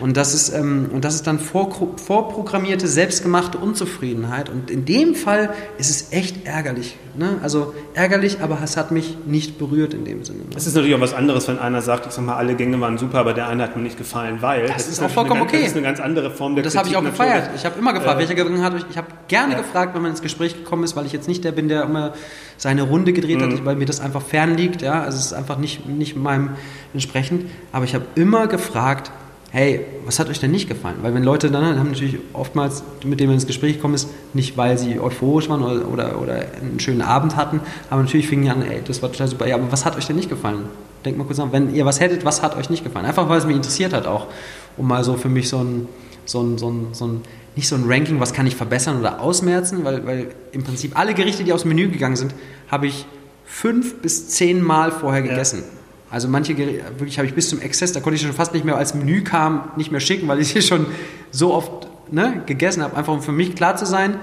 Und 0.00 0.16
das 0.16 0.32
ist, 0.32 0.50
ähm, 0.54 0.90
und 0.92 1.04
das 1.04 1.16
ist 1.16 1.26
dann 1.26 1.40
vor, 1.40 1.70
vorprogrammierte, 1.96 2.86
selbstgemachte 2.86 3.58
Unzufriedenheit. 3.58 4.48
Und 4.48 4.70
in 4.70 4.84
dem 4.84 5.14
Fall 5.16 5.50
ist 5.76 5.90
es 5.90 6.12
echt 6.12 6.46
ärgerlich. 6.46 6.96
Ne? 7.16 7.38
Also 7.42 7.74
ärgerlich, 7.94 8.38
aber 8.40 8.58
es 8.62 8.76
hat 8.76 8.92
mich 8.92 9.16
nicht 9.26 9.58
berührt 9.58 9.94
in 9.94 10.04
dem 10.04 10.24
Sinne. 10.24 10.38
Ne? 10.40 10.44
Es 10.56 10.68
ist 10.68 10.74
natürlich 10.76 10.94
auch 10.94 11.00
was 11.00 11.14
anderes, 11.14 11.48
wenn 11.48 11.58
einer 11.58 11.82
sagt, 11.82 12.06
ich 12.06 12.12
sag 12.12 12.24
mal, 12.24 12.36
alle 12.36 12.54
Gänge 12.54 12.80
waren 12.80 12.96
super, 12.96 13.18
aber 13.18 13.34
der 13.34 13.48
eine 13.48 13.64
hat 13.64 13.76
mir 13.76 13.82
nicht 13.82 13.98
gefallen, 13.98 14.36
weil. 14.40 14.68
Das 14.68 14.86
ist 14.88 15.02
auch 15.02 15.10
vollkommen 15.10 15.40
ganz- 15.40 15.50
okay. 15.52 15.62
Das 15.62 15.70
ist 15.70 15.76
eine 15.76 15.86
ganz 15.86 15.98
andere 15.98 16.30
Form 16.30 16.54
der 16.54 16.62
Das 16.62 16.76
habe 16.76 16.88
ich 16.88 16.96
auch 16.96 17.02
gefeiert. 17.02 17.50
Ich 17.56 17.64
habe 17.64 17.76
immer 17.78 17.92
gefragt, 17.92 18.16
Äh, 18.16 18.28
welcher 18.28 18.34
Gang 18.36 18.62
hat 18.62 18.74
euch. 18.74 18.84
Ich 18.90 18.96
habe 18.96 19.08
gerne 19.26 19.54
Ja. 19.54 19.58
gefragt, 19.58 19.96
wenn 19.96 20.02
man 20.02 20.12
ins 20.12 20.22
Gespräch 20.22 20.54
gekommen 20.54 20.84
ist, 20.84 20.94
weil 20.94 21.06
ich 21.06 21.12
jetzt 21.12 21.26
nicht 21.26 21.42
der 21.42 21.50
bin, 21.52 21.68
der 21.68 21.82
immer 21.82 22.12
seine 22.56 22.82
Runde 22.82 23.12
gedreht 23.12 23.40
Mhm. 23.40 23.52
hat, 23.52 23.64
weil 23.64 23.74
mir 23.74 23.86
das 23.86 23.98
einfach 24.00 24.22
fern 24.22 24.56
liegt. 24.56 24.80
Ja, 24.82 25.02
also 25.02 25.18
es 25.18 25.26
ist 25.26 25.32
einfach 25.32 25.58
nicht, 25.58 25.88
nicht 25.88 26.14
meinem 26.16 26.50
entsprechend. 26.94 27.46
Aber 27.72 27.84
ich 27.84 27.94
habe 27.96 28.04
immer 28.14 28.46
gefragt, 28.46 29.10
hey, 29.50 29.84
was 30.04 30.18
hat 30.18 30.28
euch 30.28 30.40
denn 30.40 30.50
nicht 30.50 30.68
gefallen? 30.68 30.96
Weil 31.02 31.14
wenn 31.14 31.22
Leute 31.22 31.50
dann 31.50 31.78
haben 31.78 31.90
natürlich 31.90 32.18
oftmals, 32.32 32.82
mit 33.04 33.18
denen 33.18 33.28
man 33.28 33.34
ins 33.36 33.46
Gespräch 33.46 33.76
gekommen 33.76 33.94
ist, 33.94 34.08
nicht 34.34 34.56
weil 34.56 34.76
sie 34.76 35.00
euphorisch 35.00 35.48
waren 35.48 35.62
oder, 35.62 35.88
oder, 35.88 36.20
oder 36.20 36.34
einen 36.60 36.80
schönen 36.80 37.02
Abend 37.02 37.36
hatten, 37.36 37.60
aber 37.88 38.02
natürlich 38.02 38.28
fingen 38.28 38.44
die 38.44 38.50
an, 38.50 38.62
ey, 38.62 38.82
das 38.84 39.02
war 39.02 39.10
total 39.10 39.28
super. 39.28 39.46
Ja, 39.46 39.54
aber 39.56 39.72
was 39.72 39.84
hat 39.84 39.96
euch 39.96 40.06
denn 40.06 40.16
nicht 40.16 40.28
gefallen? 40.28 40.64
Denkt 41.04 41.18
mal 41.18 41.24
kurz 41.24 41.38
nach, 41.38 41.52
wenn 41.52 41.74
ihr 41.74 41.86
was 41.86 42.00
hättet, 42.00 42.24
was 42.24 42.42
hat 42.42 42.56
euch 42.56 42.68
nicht 42.68 42.84
gefallen? 42.84 43.06
Einfach 43.06 43.28
weil 43.28 43.38
es 43.38 43.46
mich 43.46 43.56
interessiert 43.56 43.92
hat 43.92 44.06
auch, 44.06 44.26
um 44.76 44.86
mal 44.86 45.02
so 45.04 45.16
für 45.16 45.28
mich 45.28 45.48
so 45.48 45.58
ein, 45.58 45.88
so 46.26 46.42
ein, 46.42 46.58
so 46.58 46.70
ein, 46.70 46.88
so 46.92 47.06
ein 47.06 47.20
nicht 47.56 47.68
so 47.68 47.74
ein 47.74 47.84
Ranking, 47.88 48.20
was 48.20 48.32
kann 48.32 48.46
ich 48.46 48.54
verbessern 48.54 49.00
oder 49.00 49.20
ausmerzen, 49.20 49.84
weil, 49.84 50.06
weil 50.06 50.28
im 50.52 50.62
Prinzip 50.62 50.96
alle 50.96 51.12
Gerichte, 51.14 51.42
die 51.42 51.52
aufs 51.52 51.64
Menü 51.64 51.88
gegangen 51.88 52.14
sind, 52.14 52.32
habe 52.68 52.86
ich 52.86 53.04
fünf 53.44 53.96
bis 53.96 54.28
zehn 54.28 54.62
Mal 54.62 54.92
vorher 54.92 55.24
Ja. 55.24 55.77
Also 56.10 56.28
manche 56.28 56.56
wirklich 56.56 57.18
habe 57.18 57.26
ich 57.28 57.34
bis 57.34 57.48
zum 57.50 57.60
Exzess, 57.60 57.92
da 57.92 58.00
konnte 58.00 58.16
ich 58.16 58.22
schon 58.22 58.32
fast 58.32 58.54
nicht 58.54 58.64
mehr, 58.64 58.76
als 58.76 58.94
Menü 58.94 59.22
kam, 59.22 59.70
nicht 59.76 59.90
mehr 59.92 60.00
schicken, 60.00 60.26
weil 60.28 60.40
ich 60.40 60.48
sie 60.48 60.62
schon 60.68 60.86
so 61.30 61.52
oft 61.54 61.86
ne, 62.10 62.42
gegessen 62.46 62.82
habe. 62.82 62.96
Einfach 62.96 63.12
um 63.12 63.20
für 63.22 63.32
mich 63.32 63.54
klar 63.54 63.76
zu 63.76 63.84
sein, 63.86 64.14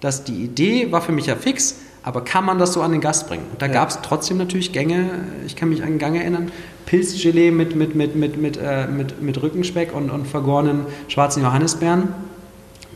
dass 0.00 0.24
die 0.24 0.44
Idee 0.44 0.90
war 0.92 1.02
für 1.02 1.12
mich 1.12 1.26
ja 1.26 1.36
fix, 1.36 1.76
aber 2.02 2.22
kann 2.22 2.44
man 2.46 2.58
das 2.58 2.72
so 2.72 2.80
an 2.82 2.92
den 2.92 3.00
Gast 3.00 3.28
bringen? 3.28 3.44
Und 3.52 3.60
da 3.60 3.66
Ja. 3.66 3.72
gab 3.72 3.90
es 3.90 3.98
trotzdem 4.02 4.38
natürlich 4.38 4.72
Gänge, 4.72 5.10
ich 5.46 5.56
kann 5.56 5.68
mich 5.68 5.82
an 5.82 5.88
einen 5.88 5.98
Gang 5.98 6.16
erinnern, 6.16 6.50
Pilzgelee 6.86 7.50
mit, 7.50 7.76
mit, 7.76 7.94
mit, 7.94 8.16
mit, 8.16 8.38
mit, 8.40 8.56
äh, 8.56 8.86
mit, 8.86 9.20
mit 9.20 9.42
Rückenspeck 9.42 9.94
und, 9.94 10.08
und 10.10 10.26
vergorenen 10.26 10.86
schwarzen 11.08 11.42
Johannisbeeren. 11.42 12.04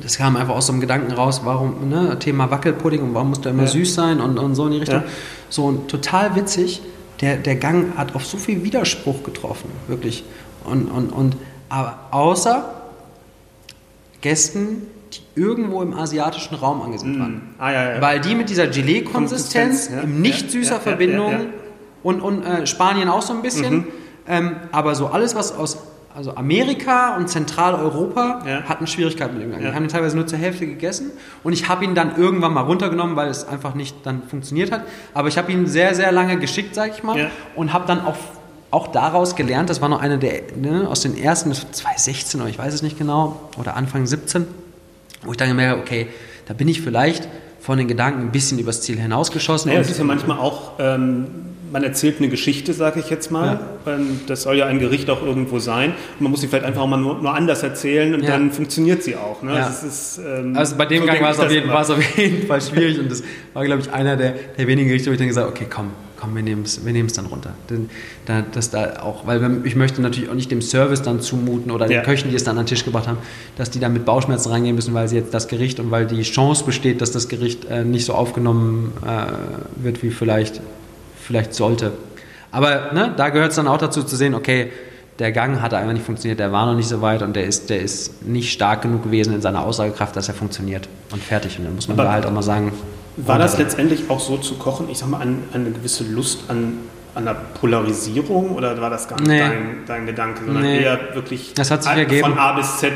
Das 0.01 0.17
kam 0.17 0.37
einfach 0.37 0.55
aus 0.55 0.67
so 0.69 0.73
einem 0.73 0.81
Gedanken 0.81 1.13
raus, 1.13 1.43
warum, 1.45 1.91
ne, 1.91 2.19
Thema 2.19 2.51
Wackelpudding 2.51 3.03
und 3.03 3.13
warum 3.13 3.29
muss 3.29 3.43
der 3.43 3.53
immer 3.53 3.65
Ja. 3.65 3.69
süß 3.69 3.93
sein 3.95 4.21
und, 4.21 4.39
und 4.39 4.55
so 4.55 4.65
in 4.67 4.73
die 4.73 4.79
Richtung. 4.79 5.01
Ja. 5.03 5.09
So 5.51 5.65
und 5.67 5.89
total 5.91 6.35
witzig, 6.35 6.81
der, 7.23 7.37
der 7.37 7.57
Gang 7.57 7.97
hat 7.97 8.15
auf 8.15 8.27
so 8.27 8.37
viel 8.37 8.65
Widerspruch 8.65 9.23
getroffen, 9.23 9.71
wirklich. 9.87 10.25
Und, 10.65 10.87
und, 10.91 11.11
und 11.11 11.37
aber 11.69 11.99
außer 12.11 12.83
Gästen, 14.21 14.87
die 15.13 15.41
irgendwo 15.41 15.83
im 15.83 15.95
asiatischen 15.95 16.55
Raum 16.55 16.83
angesiedelt 16.83 17.19
waren. 17.19 17.35
Mhm. 17.35 17.41
Ah, 17.59 17.73
ja, 17.73 17.95
ja. 17.95 18.01
Weil 18.01 18.21
die 18.21 18.35
mit 18.35 18.51
dieser 18.51 18.67
Gelee-Konsistenz, 18.67 19.87
Konsistenz, 19.87 19.91
ja. 19.91 20.03
im 20.03 20.21
nicht 20.21 20.51
süßer 20.51 20.81
Verbindung 20.81 21.47
und, 22.03 22.21
und 22.21 22.45
äh, 22.45 22.67
Spanien 22.67 23.09
auch 23.09 23.23
so 23.23 23.33
ein 23.33 23.43
bisschen. 23.43 23.75
Mhm. 23.75 23.87
Ähm, 24.29 24.57
aber 24.71 24.95
so 24.95 25.09
alles, 25.09 25.35
was 25.35 25.53
aus 25.53 25.79
also 26.15 26.35
Amerika 26.37 27.17
und 27.17 27.29
Zentraleuropa 27.29 28.43
Ja. 28.47 28.63
hatten 28.65 28.87
Schwierigkeiten 28.87 29.35
mit 29.35 29.43
dem 29.45 29.51
Gang. 29.53 29.63
Ja. 29.63 29.71
Die 29.71 29.75
haben 29.77 29.85
ihn 29.85 29.89
teilweise 29.89 30.17
nur 30.17 30.27
zur 30.27 30.39
Hälfte 30.39 30.67
gegessen 30.67 31.11
und 31.43 31.53
ich 31.53 31.69
habe 31.69 31.85
ihn 31.85 31.95
dann 31.95 32.17
irgendwann 32.17 32.53
mal 32.53 32.63
runtergenommen, 32.63 33.17
weil 33.17 33.29
es 33.29 33.47
einfach 33.47 33.75
nicht 33.75 33.97
dann 34.05 34.23
funktioniert 34.25 34.71
hat. 34.73 34.83
Aber 35.15 35.29
ich 35.29 35.39
habe 35.39 35.51
ihn 35.53 35.67
sehr, 35.67 35.95
sehr 35.95 36.13
lange 36.13 36.39
geschickt, 36.39 36.75
sage 36.75 36.93
ich 36.95 37.03
mal, 37.03 37.19
Ja. 37.19 37.31
und 37.57 37.73
habe 37.73 37.87
dann 37.87 38.05
auch, 38.05 38.17
auch 38.71 38.89
daraus 38.89 39.37
gelernt, 39.37 39.71
das 39.71 39.81
war 39.81 39.89
noch 39.89 40.01
einer 40.01 40.17
der, 40.19 40.43
ne, 40.57 40.89
aus 40.89 41.01
den 41.01 41.17
ersten, 41.17 41.51
das 41.51 41.63
war 41.65 41.73
2016 41.73 42.41
oder 42.41 42.49
ich 42.51 42.59
weiß 42.59 42.73
es 42.75 42.83
nicht 42.83 42.99
genau, 42.99 43.41
oder 43.59 43.77
Anfang 43.77 44.07
17, 44.07 44.47
wo 45.25 45.31
ich 45.33 45.37
dann 45.37 45.49
gemerkt 45.49 45.73
habe, 45.73 45.83
okay, 45.83 46.07
da 46.47 46.55
bin 46.55 46.69
ich 46.69 46.81
vielleicht 46.81 47.29
von 47.61 47.79
den 47.79 47.87
Gedanken 47.87 48.23
ein 48.23 48.33
bisschen 48.33 48.59
übers 48.59 48.81
Ziel 48.83 48.99
hinausgeschossen. 48.99 49.69
Naja, 49.69 49.79
und- 49.81 49.85
es 49.85 49.93
ist 49.93 49.99
ja 49.99 50.05
manchmal 50.05 50.39
auch, 50.39 50.73
ähm, 50.81 51.27
man 51.73 51.83
erzählt 51.83 52.17
eine 52.19 52.29
Geschichte, 52.29 52.75
sage 52.75 53.01
ich 53.01 53.09
jetzt 53.11 53.31
mal. 53.33 53.59
Ähm, 53.87 54.21
Das 54.27 54.43
soll 54.43 54.57
ja 54.59 54.67
ein 54.67 54.79
Gericht 54.79 55.09
auch 55.11 55.23
irgendwo 55.23 55.59
sein. 55.59 55.91
Und 56.19 56.21
man 56.21 56.31
muss 56.31 56.43
sie 56.43 56.47
vielleicht 56.49 56.67
einfach 56.67 56.83
auch 56.83 56.87
mal 56.87 56.99
nur, 56.99 57.19
nur 57.21 57.35
anders 57.35 57.63
erzählen 57.63 58.15
und 58.15 58.23
Ja. 58.23 58.31
dann 58.33 58.53
funktioniert 58.53 59.03
sie 59.03 59.17
auch. 59.17 59.43
Ne? 59.43 59.53
Ja. 59.55 59.59
Das 59.61 59.83
ist, 59.83 60.21
ähm, 60.25 60.55
Also 60.57 60.77
bei 60.77 60.85
dem 60.87 61.01
so 61.01 61.07
Gang 61.07 61.21
war 61.23 61.31
es, 61.31 61.39
auf 61.39 61.45
das 61.47 61.53
jeden, 61.55 61.69
war 61.71 61.81
es 61.81 61.91
auf 61.91 62.19
jeden 62.19 62.47
Fall 62.47 62.61
schwierig 62.61 63.01
und 63.01 63.11
das 63.11 63.23
war, 63.55 63.65
glaube 63.65 63.83
ich, 63.83 63.91
einer 63.93 64.17
der, 64.17 64.35
der 64.59 64.67
wenigen 64.67 64.89
Gerichte, 64.89 65.09
wo 65.09 65.13
ich 65.15 65.19
dann 65.19 65.29
gesagt 65.29 65.47
habe, 65.47 65.57
okay, 65.57 65.67
komm, 65.69 65.91
komm, 66.21 66.37
wir 66.37 66.43
nehmen 66.43 66.63
es 66.63 66.85
wir 66.85 66.93
nehmen's 66.93 67.15
dann 67.15 67.27
runter. 67.27 67.55
Denn, 67.71 67.89
da, 68.27 68.43
dass 68.43 68.71
da 68.71 69.01
auch, 69.03 69.27
weil 69.27 69.63
ich 69.65 69.75
möchte 69.75 70.01
natürlich 70.03 70.29
auch 70.31 70.35
nicht 70.35 70.51
dem 70.51 70.61
Service 70.63 71.01
dann 71.03 71.21
zumuten 71.21 71.71
oder 71.73 71.87
den 71.87 71.95
Ja. 71.97 72.03
Köchen, 72.03 72.29
die 72.31 72.37
es 72.37 72.45
dann 72.45 72.59
an 72.59 72.65
den 72.65 72.69
Tisch 72.69 72.85
gebracht 72.85 73.09
haben, 73.09 73.19
dass 73.57 73.71
die 73.71 73.81
dann 73.81 73.93
mit 73.95 74.05
Bauchschmerzen 74.05 74.51
reingehen 74.51 74.77
müssen, 74.77 74.93
weil 74.95 75.09
sie 75.09 75.17
jetzt 75.17 75.33
das 75.35 75.49
Gericht 75.49 75.81
und 75.81 75.91
weil 75.91 76.07
die 76.07 76.23
Chance 76.23 76.65
besteht, 76.65 77.01
dass 77.01 77.11
das 77.13 77.29
Gericht 77.29 77.65
äh, 77.65 77.83
nicht 77.83 78.05
so 78.05 78.13
aufgenommen 78.13 78.93
äh, 79.05 79.83
wird, 79.83 80.03
wie 80.03 80.11
vielleicht, 80.11 80.61
vielleicht 81.23 81.55
sollte. 81.55 81.93
Aber 82.51 82.93
ne, 82.93 83.13
da 83.17 83.31
gehört 83.31 83.51
es 83.51 83.57
dann 83.57 83.69
auch 83.69 83.79
dazu 83.79 84.03
zu 84.03 84.17
sehen, 84.17 84.35
okay, 84.35 84.71
der 85.19 85.33
Gang 85.33 85.61
hat 85.61 85.75
einfach 85.75 85.93
nicht 85.93 86.05
funktioniert, 86.05 86.41
der 86.41 86.53
war 86.53 86.67
noch 86.67 86.75
nicht 86.75 86.89
so 86.89 87.01
weit 87.01 87.23
und 87.23 87.37
der 87.37 87.45
ist, 87.45 87.71
der 87.71 87.81
ist 87.81 88.27
nicht 88.27 88.53
stark 88.53 88.83
genug 88.83 89.05
gewesen 89.05 89.35
in 89.35 89.41
seiner 89.41 89.65
Aussagekraft, 89.65 90.17
dass 90.17 90.29
er 90.29 90.35
funktioniert 90.35 90.89
und 91.13 91.23
fertig. 91.23 91.59
Und 91.59 91.65
dann 91.65 91.75
muss 91.75 91.89
man 91.89 91.99
Aber 91.99 92.09
da 92.09 92.13
halt 92.13 92.27
auch 92.27 92.33
mal 92.33 92.43
sagen. 92.43 92.73
War 93.17 93.39
das 93.39 93.59
letztendlich 93.59 94.09
auch 94.09 94.21
so 94.21 94.39
zu 94.39 94.55
kochen, 94.55 94.89
ich 94.91 94.99
sag 94.99 95.09
mal, 95.09 95.21
an, 95.21 95.43
an 95.53 95.63
eine 95.63 95.71
gewisse 95.71 96.05
Lust 96.05 96.45
an, 96.49 96.79
an 97.15 97.25
der 97.27 97.35
Polarisierung 97.35 98.57
oder 98.57 98.81
war 98.81 98.89
das 98.89 99.07
gar 99.07 99.17
nicht 99.19 99.29
Nee. 99.29 99.39
dein, 99.41 99.83
dein 99.87 100.07
Gedanke, 100.07 100.45
sondern 100.45 100.63
Nee. 100.63 100.83
eher 100.83 101.15
wirklich 101.15 101.53
Das 101.55 101.71
hat 101.71 101.83
sich 101.83 101.93
von 101.93 101.99
ergeben. 102.01 102.39
A 102.39 102.53
bis 102.53 102.79
Z 102.79 102.93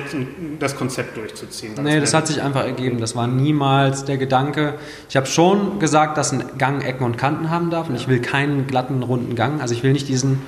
das 0.58 0.74
Konzept 0.76 1.16
durchzuziehen? 1.16 1.74
Nee, 1.82 2.00
das 2.00 2.14
hat 2.14 2.26
sich 2.26 2.40
einfach 2.40 2.64
ergeben. 2.64 2.98
Das 2.98 3.14
war 3.14 3.26
niemals 3.26 4.04
der 4.04 4.16
Gedanke. 4.16 4.74
Ich 5.10 5.16
habe 5.16 5.26
schon 5.26 5.78
gesagt, 5.78 6.16
dass 6.16 6.32
ein 6.32 6.44
Gang 6.56 6.82
Ecken 6.82 7.04
und 7.04 7.18
Kanten 7.18 7.50
haben 7.50 7.70
darf 7.70 7.88
und 7.88 7.94
ich 7.94 8.08
will 8.08 8.20
keinen 8.20 8.66
glatten, 8.66 9.02
runden 9.02 9.34
Gang. 9.34 9.60
Also 9.60 9.74
ich 9.74 9.82
will 9.82 9.92
nicht 9.92 10.08
diesen, 10.08 10.40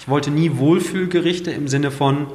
ich 0.00 0.08
wollte 0.08 0.30
nie 0.32 0.58
Wohlfühlgerichte 0.58 1.50
im 1.52 1.68
Sinne 1.68 1.90
von 1.92 2.26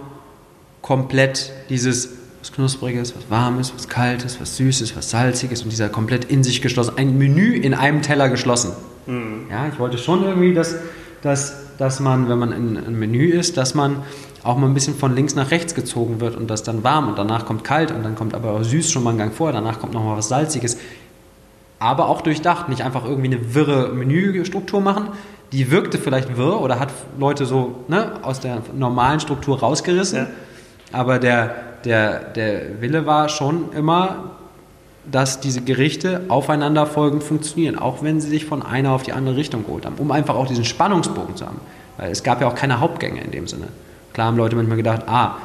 komplett 0.82 1.52
dieses 1.70 2.10
was 2.40 2.52
Knuspriges, 2.54 3.14
was 3.16 3.30
Warmes, 3.30 3.74
was 3.76 3.90
Kaltes, 3.90 4.40
was 4.40 4.56
Süßes, 4.58 4.96
was 4.96 5.10
Salziges 5.10 5.64
und 5.64 5.70
dieser 5.72 5.90
komplett 5.90 6.26
in 6.26 6.44
sich 6.44 6.62
geschlossen, 6.62 6.94
ein 6.96 7.18
Menü 7.18 7.56
in 7.58 7.74
einem 7.74 8.02
Teller 8.04 8.30
geschlossen. 8.30 8.72
Ja, 9.50 9.68
ich 9.72 9.80
wollte 9.80 9.98
schon 9.98 10.24
irgendwie, 10.24 10.54
dass, 10.54 10.76
dass, 11.22 11.78
dass 11.78 12.00
man, 12.00 12.30
wenn 12.30 12.40
man 12.40 12.52
in 12.52 12.78
einem 12.78 13.00
Menü 13.00 13.30
ist, 13.30 13.58
dass 13.58 13.74
man 13.74 14.04
auch 14.44 14.58
mal 14.58 14.68
ein 14.68 14.74
bisschen 14.74 14.96
von 14.96 15.16
links 15.16 15.36
nach 15.36 15.52
rechts 15.52 15.76
gezogen 15.76 16.20
wird 16.20 16.36
und 16.36 16.50
das 16.50 16.64
dann 16.64 16.84
warm 16.84 17.10
und 17.10 17.18
danach 17.18 17.46
kommt 17.46 17.64
kalt 17.64 17.92
und 17.92 18.04
dann 18.04 18.16
kommt 18.16 18.34
aber 18.34 18.52
auch 18.52 18.64
süß 18.64 18.92
schon 18.92 19.04
mal 19.04 19.12
einen 19.12 19.20
Gang 19.20 19.34
vor, 19.34 19.52
danach 19.52 19.80
kommt 19.80 19.94
noch 19.94 20.04
mal 20.04 20.18
was 20.18 20.30
Salziges. 20.30 20.78
Aber 21.80 22.08
auch 22.08 22.22
durchdacht, 22.22 22.70
nicht 22.70 22.82
einfach 22.82 23.06
irgendwie 23.06 23.36
eine 23.36 23.54
wirre 23.54 23.94
Menüstruktur 23.94 24.82
machen. 24.82 25.10
Die 25.52 25.70
wirkte 25.70 25.98
vielleicht 25.98 26.36
wirr 26.36 26.60
oder 26.60 26.80
hat 26.80 26.90
Leute 27.20 27.46
so 27.46 27.84
ne, 27.88 28.14
aus 28.24 28.40
der 28.40 28.62
normalen 28.74 29.20
Struktur 29.20 29.60
rausgerissen. 29.60 30.18
Ja. 30.18 30.28
Aber 30.92 31.20
der, 31.20 31.56
der, 31.86 32.20
der 32.20 32.82
Wille 32.82 33.06
war 33.06 33.30
schon 33.30 33.72
immer, 33.74 34.37
dass 35.12 35.40
diese 35.40 35.62
Gerichte 35.62 36.22
aufeinanderfolgend 36.28 37.24
funktionieren, 37.24 37.78
auch 37.78 38.04
wenn 38.04 38.20
sie 38.20 38.30
sich 38.30 38.46
von 38.46 38.62
einer 38.62 38.92
auf 38.92 39.04
die 39.04 39.14
andere 39.14 39.38
Richtung 39.38 39.66
geholt 39.66 39.86
haben, 39.86 39.96
um 39.98 40.12
einfach 40.12 40.36
auch 40.36 40.48
diesen 40.48 40.66
Spannungsbogen 40.66 41.36
zu 41.36 41.46
haben. 41.46 41.60
Weil 41.98 42.12
es 42.12 42.24
gab 42.24 42.42
ja 42.42 42.48
auch 42.48 42.56
keine 42.56 42.80
Hauptgänge 42.80 43.22
in 43.22 43.32
dem 43.32 43.48
Sinne. 43.48 43.68
Klar 44.14 44.28
haben 44.28 44.38
Leute 44.38 44.56
manchmal 44.56 44.78
gedacht, 44.78 45.04
ah, 45.08 45.38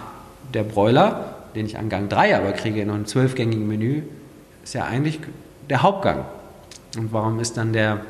der 0.53 0.65
Broiler, 0.65 1.37
den 1.55 1.67
ich 1.67 1.79
an 1.79 1.89
Gang 1.89 2.09
3 2.09 2.37
aber 2.37 2.53
kriege 2.53 2.81
in 2.81 2.91
einem 2.91 3.07
zwölfgängigen 3.07 3.67
Menü, 3.67 4.03
ist 4.65 4.75
ja 4.75 4.85
eigentlich 4.85 5.21
der 5.71 5.83
Hauptgang. 5.83 6.25
Und 6.99 7.13
warum 7.13 7.41
ist 7.41 7.57
dann 7.57 7.73
der 7.73 8.01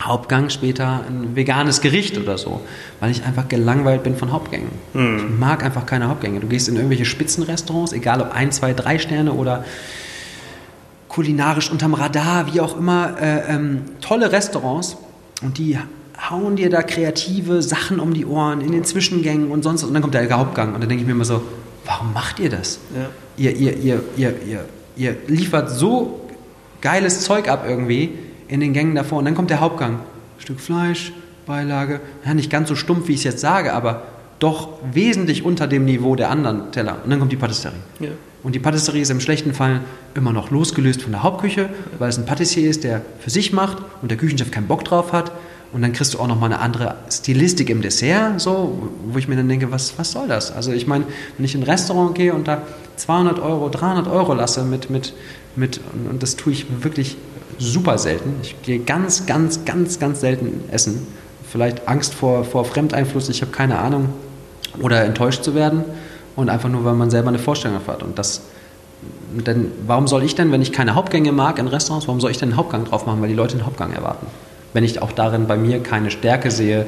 Hauptgang 0.00 0.50
später 0.50 1.04
ein 1.06 1.36
veganes 1.36 1.80
Gericht 1.80 2.18
oder 2.18 2.38
so? 2.38 2.60
Weil 3.00 3.10
ich 3.10 3.24
einfach 3.24 3.48
gelangweilt 3.48 4.02
bin 4.02 4.16
von 4.16 4.32
Hauptgängen. 4.32 4.68
Ich 5.18 5.38
mag 5.38 5.64
einfach 5.64 5.86
keine 5.86 6.08
Hauptgänge. 6.08 6.40
Du 6.40 6.46
gehst 6.46 6.68
in 6.68 6.76
irgendwelche 6.76 7.04
Spitzenrestaurants, 7.04 7.92
egal 7.92 8.20
ob 8.20 8.32
ein, 8.32 8.52
zwei, 8.52 8.72
drei 8.72 8.98
Sterne 8.98 9.32
oder 9.32 9.64
kulinarisch 11.14 11.70
unterm 11.70 11.94
Radar, 11.94 12.52
wie 12.52 12.60
auch 12.60 12.76
immer, 12.76 13.14
äh, 13.20 13.54
ähm, 13.54 13.82
tolle 14.00 14.32
Restaurants 14.32 14.96
und 15.42 15.58
die 15.58 15.78
hauen 16.28 16.56
dir 16.56 16.70
da 16.70 16.82
kreative 16.82 17.62
Sachen 17.62 18.00
um 18.00 18.14
die 18.14 18.26
Ohren 18.26 18.60
in 18.60 18.72
den 18.72 18.82
Zwischengängen 18.82 19.52
und 19.52 19.62
sonst 19.62 19.82
was. 19.82 19.88
Und 19.88 19.94
dann 19.94 20.02
kommt 20.02 20.14
der 20.14 20.28
Hauptgang 20.28 20.74
und 20.74 20.80
dann 20.80 20.88
denke 20.88 21.02
ich 21.02 21.06
mir 21.06 21.12
immer 21.12 21.24
so, 21.24 21.40
warum 21.84 22.12
macht 22.12 22.40
ihr 22.40 22.50
das? 22.50 22.80
Ja. 22.96 23.10
Ihr, 23.36 23.56
ihr, 23.56 23.76
ihr, 23.76 24.02
ihr, 24.16 24.34
ihr, 24.44 24.64
ihr 24.96 25.16
liefert 25.28 25.70
so 25.70 26.28
geiles 26.80 27.20
Zeug 27.20 27.48
ab 27.48 27.64
irgendwie 27.68 28.18
in 28.48 28.58
den 28.58 28.72
Gängen 28.72 28.96
davor 28.96 29.18
und 29.18 29.24
dann 29.24 29.36
kommt 29.36 29.50
der 29.50 29.60
Hauptgang. 29.60 30.00
Stück 30.38 30.58
Fleisch, 30.58 31.12
Beilage, 31.46 32.00
ja, 32.26 32.34
nicht 32.34 32.50
ganz 32.50 32.68
so 32.68 32.74
stumpf, 32.74 33.06
wie 33.06 33.12
ich 33.12 33.18
es 33.18 33.24
jetzt 33.24 33.40
sage, 33.40 33.72
aber 33.72 34.02
doch 34.44 34.68
wesentlich 34.92 35.42
unter 35.42 35.66
dem 35.66 35.86
Niveau 35.86 36.16
der 36.16 36.30
anderen 36.30 36.70
Teller. 36.70 36.98
Und 37.02 37.10
dann 37.10 37.18
kommt 37.18 37.32
die 37.32 37.36
Patisserie. 37.36 37.78
Ja. 37.98 38.10
Und 38.42 38.54
die 38.54 38.58
Patisserie 38.58 39.00
ist 39.00 39.10
im 39.10 39.20
schlechten 39.20 39.54
Fall 39.54 39.80
immer 40.14 40.34
noch 40.34 40.50
losgelöst 40.50 41.00
von 41.00 41.12
der 41.12 41.22
Hauptküche, 41.22 41.70
weil 41.98 42.10
es 42.10 42.18
ein 42.18 42.26
Patissier 42.26 42.68
ist, 42.68 42.84
der 42.84 43.00
für 43.18 43.30
sich 43.30 43.54
macht 43.54 43.78
und 44.02 44.10
der 44.10 44.18
Küchenchef 44.18 44.50
keinen 44.50 44.66
Bock 44.66 44.84
drauf 44.84 45.14
hat. 45.14 45.32
Und 45.72 45.80
dann 45.80 45.94
kriegst 45.94 46.12
du 46.12 46.20
auch 46.20 46.28
noch 46.28 46.38
mal 46.38 46.46
eine 46.46 46.60
andere 46.60 46.96
Stilistik 47.10 47.70
im 47.70 47.80
Dessert, 47.80 48.38
so, 48.38 48.90
wo 49.06 49.18
ich 49.18 49.28
mir 49.28 49.36
dann 49.36 49.48
denke, 49.48 49.72
was, 49.72 49.98
was 49.98 50.12
soll 50.12 50.28
das? 50.28 50.52
Also 50.52 50.72
ich 50.72 50.86
meine, 50.86 51.06
wenn 51.36 51.46
ich 51.46 51.54
in 51.54 51.62
ein 51.62 51.64
Restaurant 51.64 52.14
gehe 52.14 52.34
und 52.34 52.46
da 52.46 52.62
200 52.96 53.40
Euro, 53.40 53.70
300 53.70 54.06
Euro 54.06 54.34
lasse 54.34 54.62
mit, 54.62 54.90
mit, 54.90 55.14
mit 55.56 55.80
und 56.10 56.22
das 56.22 56.36
tue 56.36 56.52
ich 56.52 56.66
wirklich 56.82 57.16
super 57.58 57.96
selten. 57.96 58.34
Ich 58.42 58.60
gehe 58.62 58.78
ganz, 58.78 59.24
ganz, 59.24 59.64
ganz, 59.64 59.98
ganz 59.98 60.20
selten 60.20 60.60
essen. 60.70 61.06
Vielleicht 61.50 61.88
Angst 61.88 62.12
vor, 62.12 62.44
vor 62.44 62.66
Fremdeinfluss, 62.66 63.30
ich 63.30 63.40
habe 63.40 63.52
keine 63.52 63.78
Ahnung. 63.78 64.10
Oder 64.80 65.04
enttäuscht 65.04 65.42
zu 65.42 65.54
werden. 65.54 65.84
Und 66.36 66.48
einfach 66.48 66.68
nur, 66.68 66.84
weil 66.84 66.94
man 66.94 67.10
selber 67.10 67.28
eine 67.28 67.38
Vorstellung 67.38 67.78
hat. 67.86 68.02
Und 68.02 68.18
das, 68.18 68.42
denn 69.46 69.70
warum 69.86 70.08
soll 70.08 70.24
ich 70.24 70.34
denn, 70.34 70.50
wenn 70.50 70.62
ich 70.62 70.72
keine 70.72 70.94
Hauptgänge 70.94 71.32
mag 71.32 71.58
in 71.58 71.68
Restaurants, 71.68 72.08
warum 72.08 72.20
soll 72.20 72.30
ich 72.30 72.38
denn 72.38 72.50
einen 72.50 72.58
Hauptgang 72.58 72.84
drauf 72.84 73.06
machen, 73.06 73.20
weil 73.20 73.28
die 73.28 73.34
Leute 73.34 73.54
einen 73.54 73.66
Hauptgang 73.66 73.92
erwarten? 73.92 74.26
Wenn 74.72 74.82
ich 74.82 75.00
auch 75.00 75.12
darin 75.12 75.46
bei 75.46 75.56
mir 75.56 75.80
keine 75.80 76.10
Stärke 76.10 76.50
sehe, 76.50 76.86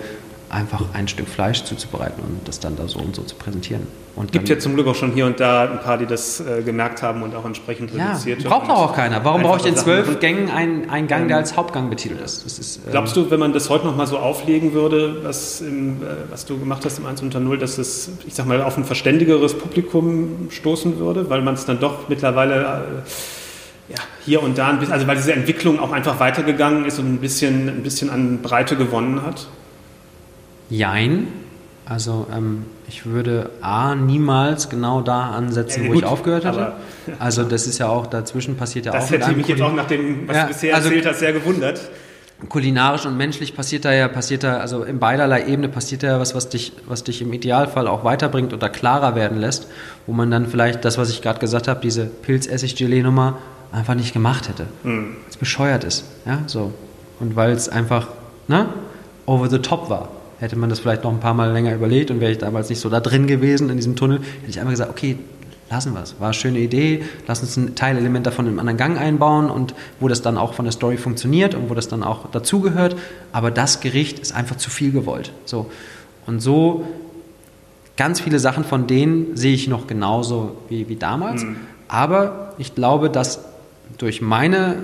einfach 0.49 0.83
ein 0.93 1.09
Stück 1.09 1.29
Fleisch 1.29 1.65
zuzubereiten 1.65 2.23
und 2.23 2.47
das 2.47 2.61
dann 2.61 2.77
da 2.77 2.89
so 2.89 2.99
und 3.01 3.17
so 3.17 3.23
zu 3.23 3.35
präsentieren. 3.37 3.87
Es 4.25 4.31
gibt 4.31 4.49
ja 4.49 4.59
zum 4.59 4.75
Glück 4.75 4.87
auch 4.87 4.95
schon 4.95 5.13
hier 5.13 5.27
und 5.27 5.41
da 5.41 5.71
ein 5.71 5.81
paar, 5.81 5.99
die 5.99 6.07
das 6.07 6.41
äh, 6.41 6.63
gemerkt 6.63 7.03
haben 7.03 7.23
und 7.23 7.35
auch 7.35 7.45
entsprechend 7.45 7.93
ja, 7.93 8.13
reduziert 8.13 8.45
haben. 8.45 8.67
Braucht 8.67 8.71
auch 8.71 8.95
keiner. 8.95 9.23
Warum 9.25 9.43
brauche 9.43 9.61
ich 9.61 9.67
in 9.67 9.77
zwölf 9.77 10.21
Gängen 10.21 10.51
einen, 10.51 10.89
einen 10.89 11.07
Gang, 11.07 11.29
der 11.29 11.37
als 11.37 11.55
Hauptgang 11.55 11.91
betitelt 11.91 12.23
ist? 12.23 12.47
ist 12.47 12.77
ähm 12.79 12.93
Glaubst 12.93 13.15
du, 13.15 13.31
wenn 13.31 13.41
man 13.41 13.53
das 13.53 13.69
heute 13.69 13.87
nochmal 13.87 14.07
so 14.07 14.17
auflegen 14.17 14.73
würde, 14.73 15.23
was, 15.23 15.61
im, 15.61 16.03
äh, 16.03 16.07
was 16.31 16.47
du 16.47 16.59
gemacht 16.59 16.83
hast 16.87 16.99
im 16.99 17.05
1 17.05 17.21
unter 17.21 17.41
0, 17.41 17.59
dass 17.59 17.77
es, 17.77 18.11
ich 18.27 18.35
sag 18.35 18.47
mal, 18.47 18.63
auf 18.63 18.79
ein 18.79 18.85
verständigeres 18.85 19.53
Publikum 19.53 20.49
stoßen 20.51 20.99
würde, 20.99 21.29
weil 21.29 21.43
man 21.43 21.53
es 21.53 21.67
dann 21.67 21.79
doch 21.79 22.09
mittlerweile 22.09 22.55
äh, 22.63 23.93
ja, 23.93 23.99
hier 24.25 24.43
und 24.43 24.57
da, 24.57 24.69
ein 24.69 24.79
bisschen, 24.79 24.95
also 24.95 25.07
weil 25.07 25.17
diese 25.17 25.35
Entwicklung 25.35 25.79
auch 25.79 25.93
einfach 25.93 26.19
weitergegangen 26.21 26.87
ist 26.87 26.99
und 26.99 27.13
ein 27.13 27.19
bisschen, 27.19 27.69
ein 27.69 27.83
bisschen 27.83 28.09
an 28.09 28.41
Breite 28.41 28.77
gewonnen 28.77 29.23
hat? 29.23 29.47
Jein. 30.71 31.29
Also 31.85 32.27
ähm, 32.35 32.65
ich 32.89 33.07
würde 33.07 33.51
A 33.61 33.95
niemals 33.95 34.69
genau 34.69 35.01
da 35.03 35.31
ansetzen, 35.31 35.85
ja, 35.85 35.89
wo 35.89 35.93
gut, 35.93 36.03
ich 36.03 36.09
aufgehört 36.09 36.45
hatte. 36.45 36.73
Also 37.21 37.45
das 37.45 37.67
ist 37.67 37.79
ja 37.79 37.89
auch, 37.89 38.07
dazwischen 38.07 38.57
passiert 38.57 38.87
ja 38.87 38.93
das 38.93 39.05
auch... 39.05 39.11
Das 39.11 39.27
hätte 39.27 39.37
mich 39.37 39.47
jetzt 39.47 39.63
auch 39.63 39.73
nach 39.73 39.87
dem, 39.87 40.27
was 40.27 40.37
ja, 40.37 40.43
du 40.43 40.49
bisher 40.49 40.75
also, 40.75 40.89
erzählt 40.89 41.07
hast, 41.07 41.19
sehr 41.21 41.33
gewundert. 41.33 41.81
Kulinarisch 42.49 43.07
und 43.07 43.17
menschlich 43.17 43.57
passiert 43.57 43.85
da 43.85 43.93
ja, 43.93 44.09
passiert 44.09 44.43
da, 44.43 44.59
also 44.59 44.83
in 44.83 44.99
beiderlei 44.99 45.47
Ebene 45.47 45.69
passiert 45.69 46.03
da 46.03 46.09
ja 46.09 46.21
was, 46.21 46.35
was 46.35 46.49
dich, 46.49 46.73
was 46.87 47.03
dich 47.03 47.23
im 47.23 47.33
Idealfall 47.33 47.87
auch 47.87 48.05
weiterbringt 48.05 48.53
oder 48.53 48.69
klarer 48.69 49.15
werden 49.15 49.39
lässt, 49.39 49.69
wo 50.07 50.13
man 50.13 50.31
dann 50.31 50.47
vielleicht 50.47 50.85
das, 50.85 50.99
was 50.99 51.09
ich 51.09 51.23
gerade 51.23 51.39
gesagt 51.39 51.67
habe, 51.67 51.81
diese 51.81 52.05
Pilzessig-Gelee-Nummer 52.05 53.39
einfach 53.73 53.95
nicht 53.95 54.13
gemacht 54.13 54.49
hätte. 54.49 54.67
Mhm. 54.83 55.15
Weil 55.15 55.31
es 55.31 55.37
bescheuert 55.37 55.85
ist. 55.85 56.05
Ja, 56.27 56.41
so. 56.47 56.73
Und 57.21 57.37
weil 57.37 57.53
es 57.53 57.69
einfach, 57.69 58.09
ne, 58.49 58.69
over 59.25 59.49
the 59.49 59.61
top 59.61 59.89
war. 59.89 60.09
Hätte 60.39 60.57
man 60.57 60.69
das 60.69 60.81
vielleicht 60.81 61.05
noch 61.05 61.13
ein 61.13 61.21
paar 61.21 61.35
Mal 61.35 61.53
länger 61.53 61.75
überlegt 61.75 62.11
und 62.11 62.21
wäre 62.21 62.33
ich 62.33 62.39
damals 62.39 62.69
nicht 62.69 62.81
so 62.81 62.89
da 62.89 63.01
drin 63.01 63.27
gewesen 63.27 63.71
in 63.71 63.77
diesem 63.77 63.97
Tunnel, 63.97 64.19
hätte 64.19 64.51
ich 64.51 64.59
einfach 64.59 64.73
gesagt, 64.73 64.91
okay, 64.91 65.19
lassen 65.71 65.95
wir 65.95 66.03
es. 66.03 66.19
War 66.21 66.29
eine 66.29 66.35
schöne 66.35 66.59
Idee, 66.59 67.03
lass 67.27 67.41
uns 67.41 67.57
ein 67.57 67.75
Teilelement 67.75 68.27
davon 68.27 68.47
in 68.47 68.51
einem 68.51 68.61
anderen 68.61 68.77
Gang 68.77 68.99
einbauen 68.99 69.51
und 69.51 69.75
wo 69.99 70.09
das 70.09 70.23
dann 70.23 70.37
auch 70.37 70.55
von 70.55 70.65
der 70.65 70.73
Story 70.73 70.97
funktioniert 70.97 71.55
und 71.55 71.71
wo 71.71 71.75
das 71.75 71.89
dann 71.89 72.03
auch 72.03 72.31
dazugehört. 72.31 72.97
Aber 73.33 73.51
das 73.51 73.81
Gericht 73.81 74.19
ist 74.19 74.35
einfach 74.35 74.57
zu 74.57 74.71
viel 74.71 74.93
gewollt. 74.93 75.33
So. 75.45 75.71
Und 76.27 76.41
so 76.41 76.87
ganz 77.97 78.21
viele 78.21 78.39
Sachen 78.39 78.65
von 78.65 78.87
denen 78.87 79.37
sehe 79.37 79.55
ich 79.55 79.69
noch 79.69 79.87
genauso 79.87 80.57
wie, 80.69 80.89
wie 80.89 80.97
damals. 80.97 81.45
Mhm. 81.45 81.57
Aber 81.89 82.55
ich 82.59 82.75
glaube, 82.75 83.11
dass 83.11 83.45
durch 83.99 84.21
meine 84.21 84.77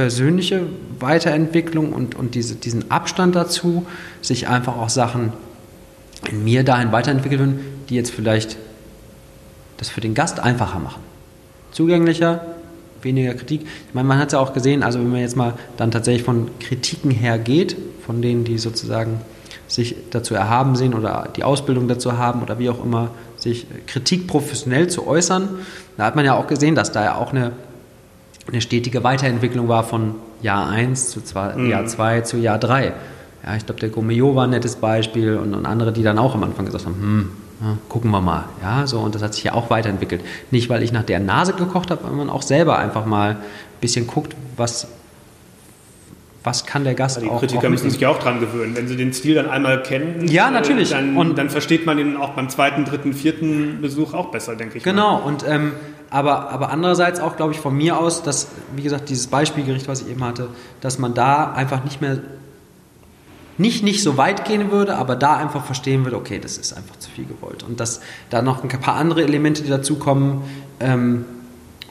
persönliche 0.00 0.62
Weiterentwicklung 0.98 1.92
und, 1.92 2.14
und 2.14 2.34
diese, 2.34 2.54
diesen 2.54 2.90
Abstand 2.90 3.36
dazu, 3.36 3.84
sich 4.22 4.48
einfach 4.48 4.78
auch 4.78 4.88
Sachen 4.88 5.34
in 6.30 6.42
mir 6.42 6.64
dahin 6.64 6.90
weiterentwickeln, 6.90 7.60
die 7.90 7.96
jetzt 7.96 8.10
vielleicht 8.10 8.56
das 9.76 9.90
für 9.90 10.00
den 10.00 10.14
Gast 10.14 10.40
einfacher 10.40 10.78
machen. 10.78 11.02
Zugänglicher, 11.72 12.40
weniger 13.02 13.34
Kritik. 13.34 13.66
Ich 13.88 13.94
meine, 13.94 14.08
man 14.08 14.18
hat 14.18 14.28
es 14.28 14.32
ja 14.32 14.38
auch 14.38 14.54
gesehen, 14.54 14.82
also 14.82 14.98
wenn 15.00 15.10
man 15.10 15.20
jetzt 15.20 15.36
mal 15.36 15.52
dann 15.76 15.90
tatsächlich 15.90 16.22
von 16.22 16.48
Kritiken 16.60 17.10
her 17.10 17.38
geht, 17.38 17.76
von 18.06 18.22
denen, 18.22 18.44
die 18.44 18.56
sozusagen 18.56 19.20
sich 19.68 19.96
dazu 20.08 20.34
erhaben 20.34 20.76
sehen 20.76 20.94
oder 20.94 21.28
die 21.36 21.44
Ausbildung 21.44 21.88
dazu 21.88 22.16
haben 22.16 22.40
oder 22.40 22.58
wie 22.58 22.70
auch 22.70 22.82
immer, 22.82 23.10
sich 23.36 23.66
Kritik 23.86 24.28
professionell 24.28 24.88
zu 24.88 25.06
äußern, 25.06 25.50
da 25.98 26.06
hat 26.06 26.16
man 26.16 26.24
ja 26.24 26.36
auch 26.36 26.46
gesehen, 26.46 26.74
dass 26.74 26.90
da 26.90 27.04
ja 27.04 27.14
auch 27.16 27.34
eine 27.34 27.52
eine 28.50 28.60
stetige 28.60 29.04
Weiterentwicklung 29.04 29.68
war 29.68 29.84
von 29.84 30.14
Jahr 30.42 30.68
1 30.68 31.10
zu 31.10 31.22
zwei, 31.22 31.54
mhm. 31.54 31.70
Jahr 31.70 31.86
2 31.86 32.22
zu 32.22 32.38
Jahr 32.38 32.58
3. 32.58 32.92
Ja, 33.44 33.56
ich 33.56 33.64
glaube, 33.64 33.80
der 33.80 33.88
Gomeo 33.88 34.34
war 34.34 34.44
ein 34.44 34.50
nettes 34.50 34.76
Beispiel 34.76 35.36
und, 35.36 35.54
und, 35.54 35.66
andere, 35.66 35.92
die 35.92 36.02
dann 36.02 36.18
auch 36.18 36.34
am 36.34 36.42
Anfang 36.42 36.66
gesagt 36.66 36.84
haben, 36.84 36.94
hm, 36.94 37.30
ja, 37.60 37.78
gucken 37.88 38.10
wir 38.10 38.20
mal. 38.20 38.44
Ja, 38.62 38.86
so, 38.86 39.00
und 39.00 39.14
das 39.14 39.22
hat 39.22 39.34
sich 39.34 39.44
ja 39.44 39.54
auch 39.54 39.70
weiterentwickelt. 39.70 40.22
Nicht, 40.50 40.68
weil 40.68 40.82
ich 40.82 40.92
nach 40.92 41.04
der 41.04 41.20
Nase 41.20 41.54
gekocht 41.54 41.90
habe, 41.90 42.04
weil 42.04 42.12
man 42.12 42.28
auch 42.28 42.42
selber 42.42 42.78
einfach 42.78 43.06
mal 43.06 43.30
ein 43.30 43.36
bisschen 43.80 44.06
guckt, 44.06 44.34
was, 44.56 44.88
was 46.44 46.66
kann 46.66 46.84
der 46.84 46.94
Gast 46.94 47.16
ja, 47.16 47.22
die 47.22 47.30
auch 47.30 47.40
Kritiker 47.40 47.66
auch 47.66 47.70
müssen 47.70 47.90
sich 47.90 48.00
ja 48.00 48.10
auch 48.10 48.18
dran 48.18 48.40
gewöhnen. 48.40 48.76
Wenn 48.76 48.88
sie 48.88 48.96
den 48.96 49.14
Stil 49.14 49.34
dann 49.34 49.48
einmal 49.48 49.82
kennen, 49.82 50.28
ja, 50.28 50.50
natürlich. 50.50 50.90
Dann, 50.90 51.16
und 51.16 51.38
dann 51.38 51.48
versteht 51.48 51.86
man 51.86 51.98
ihn 51.98 52.16
auch 52.16 52.30
beim 52.30 52.50
zweiten, 52.50 52.84
dritten, 52.84 53.14
vierten 53.14 53.80
Besuch 53.80 54.12
auch 54.12 54.30
besser, 54.30 54.54
denke 54.54 54.78
ich. 54.78 54.84
Genau, 54.84 55.18
mal. 55.18 55.22
und 55.24 55.44
ähm, 55.48 55.72
aber, 56.10 56.50
aber 56.50 56.70
andererseits 56.70 57.20
auch, 57.20 57.36
glaube 57.36 57.52
ich, 57.52 57.60
von 57.60 57.76
mir 57.76 57.98
aus, 57.98 58.22
dass, 58.22 58.48
wie 58.74 58.82
gesagt, 58.82 59.08
dieses 59.08 59.28
Beispielgericht, 59.28 59.86
was 59.86 60.02
ich 60.02 60.08
eben 60.08 60.24
hatte, 60.24 60.48
dass 60.80 60.98
man 60.98 61.14
da 61.14 61.52
einfach 61.52 61.84
nicht 61.84 62.00
mehr, 62.00 62.18
nicht, 63.58 63.84
nicht 63.84 64.02
so 64.02 64.16
weit 64.16 64.44
gehen 64.44 64.72
würde, 64.72 64.96
aber 64.96 65.14
da 65.14 65.36
einfach 65.36 65.64
verstehen 65.64 66.04
würde, 66.04 66.16
okay, 66.16 66.40
das 66.40 66.58
ist 66.58 66.72
einfach 66.72 66.98
zu 66.98 67.10
viel 67.10 67.26
gewollt. 67.26 67.62
Und 67.62 67.78
dass 67.78 68.00
da 68.28 68.42
noch 68.42 68.64
ein 68.64 68.68
paar 68.68 68.96
andere 68.96 69.22
Elemente, 69.22 69.62
die 69.62 69.68
dazukommen 69.68 70.42
ähm, 70.80 71.24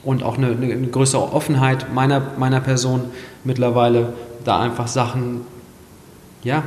und 0.03 0.23
auch 0.23 0.37
eine, 0.37 0.47
eine, 0.47 0.87
größere 0.87 1.31
Offenheit 1.31 1.93
meiner, 1.93 2.21
meiner 2.37 2.59
Person 2.59 3.11
mittlerweile, 3.45 4.13
da 4.43 4.59
einfach 4.59 4.87
Sachen, 4.87 5.41
ja, 6.43 6.63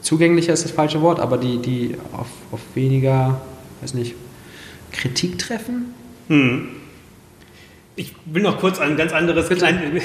zugänglicher 0.00 0.52
ist 0.52 0.64
das 0.64 0.70
falsche 0.70 1.02
Wort, 1.02 1.20
aber 1.20 1.36
die, 1.36 1.58
die 1.58 1.96
auf, 2.12 2.28
auf 2.52 2.60
weniger, 2.74 3.40
weiß 3.80 3.94
nicht, 3.94 4.14
Kritik 4.92 5.38
treffen. 5.38 5.94
Hm. 6.28 6.68
Ich 7.98 8.12
will 8.26 8.42
noch 8.42 8.60
kurz 8.60 8.78
ein 8.78 8.98
ganz 8.98 9.14
anderes. 9.14 9.48
Klein, 9.48 9.98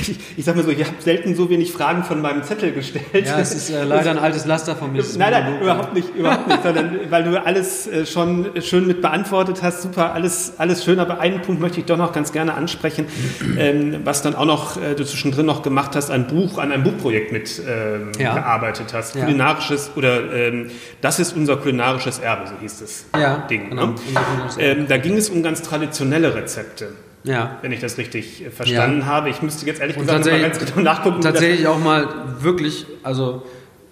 ich, 0.00 0.18
ich 0.38 0.44
sag 0.46 0.56
mal 0.56 0.64
so, 0.64 0.70
ich 0.70 0.80
habe 0.80 0.96
selten 0.98 1.34
so 1.34 1.50
wenig 1.50 1.72
Fragen 1.72 2.02
von 2.02 2.22
meinem 2.22 2.42
Zettel 2.42 2.72
gestellt. 2.72 3.04
Ja, 3.12 3.38
es 3.38 3.54
ist 3.54 3.68
äh, 3.68 3.84
leider 3.84 4.12
ein 4.12 4.18
altes 4.18 4.46
Laster 4.46 4.74
von 4.74 4.92
mir. 4.92 5.04
Nein, 5.18 5.30
nein, 5.30 5.60
überhaupt 5.60 5.92
nicht, 5.92 6.08
überhaupt 6.16 6.48
nicht, 6.48 6.62
sondern 6.62 7.00
weil 7.10 7.24
du 7.24 7.44
alles 7.44 7.86
äh, 7.86 8.06
schon 8.06 8.50
schön 8.62 8.86
mit 8.86 9.02
beantwortet 9.02 9.62
hast. 9.62 9.82
Super, 9.82 10.14
alles, 10.14 10.54
alles 10.56 10.84
schön. 10.84 10.98
Aber 10.98 11.20
einen 11.20 11.42
Punkt 11.42 11.60
möchte 11.60 11.80
ich 11.80 11.84
doch 11.84 11.98
noch 11.98 12.14
ganz 12.14 12.32
gerne 12.32 12.54
ansprechen, 12.54 13.04
ähm, 13.58 14.00
was 14.04 14.22
dann 14.22 14.34
auch 14.34 14.46
noch 14.46 14.80
äh, 14.80 14.94
du 14.94 15.04
zwischendrin 15.04 15.44
noch 15.44 15.62
gemacht 15.62 15.94
hast, 15.96 16.10
ein 16.10 16.26
Buch, 16.26 16.56
an 16.56 16.72
einem 16.72 16.82
Buchprojekt 16.82 17.30
mit 17.30 17.60
ähm, 17.68 18.12
ja. 18.18 18.32
gearbeitet 18.32 18.94
hast. 18.94 19.16
Ja. 19.16 19.24
Kulinarisches 19.24 19.90
oder 19.96 20.32
ähm, 20.32 20.70
das 21.02 21.18
ist 21.20 21.36
unser 21.36 21.58
kulinarisches 21.58 22.20
Erbe, 22.20 22.46
so 22.46 22.54
hieß 22.58 22.78
das 22.80 23.04
ja, 23.14 23.46
Ding. 23.50 23.68
Genau. 23.68 23.88
Ne? 23.88 24.86
Da 24.88 24.96
ging 24.96 25.18
es 25.18 25.28
um 25.28 25.42
ganz 25.42 25.60
traditionelle 25.60 26.34
Rezepte. 26.34 26.88
Ja. 27.24 27.58
Wenn 27.62 27.72
ich 27.72 27.80
das 27.80 27.96
richtig 27.98 28.44
äh, 28.44 28.50
verstanden 28.50 29.00
ja. 29.00 29.06
habe. 29.06 29.30
Ich 29.30 29.42
müsste 29.42 29.66
jetzt 29.66 29.80
ehrlich 29.80 29.96
gesagt 29.96 30.26
mal 30.26 30.40
ganz 30.40 30.58
genau 30.58 30.80
nachgucken. 30.82 31.20
Tatsächlich 31.22 31.66
auch 31.66 31.78
mal 31.78 32.06
wirklich, 32.40 32.86
also 33.02 33.42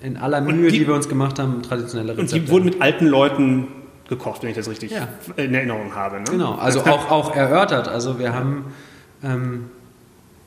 in 0.03 0.17
aller 0.17 0.41
Mühe, 0.41 0.71
die, 0.71 0.81
die, 0.81 0.87
wir 0.87 0.95
uns 0.95 1.09
gemacht 1.09 1.39
haben, 1.39 1.63
traditionelle 1.63 2.13
Rezepte. 2.13 2.37
Und 2.37 2.47
die 2.47 2.51
wurden 2.51 2.65
mit 2.67 2.83
alten 2.83 3.07
Leuten 3.07 3.69
gekocht, 4.09 4.43
wenn 4.43 4.51
ich 4.51 4.57
das 4.57 4.69
richtig 4.69 4.91
ja. 4.91 5.09
in 5.37 5.55
Erinnerung 5.55 5.95
habe. 5.95 6.19
Ne? 6.19 6.25
Genau, 6.31 6.55
also 6.57 6.81
auch, 6.81 7.11
auch 7.11 7.35
erörtert. 7.35 7.89
Also 7.89 8.19
wir 8.19 8.35
haben, 8.35 8.67
ähm, 9.25 9.71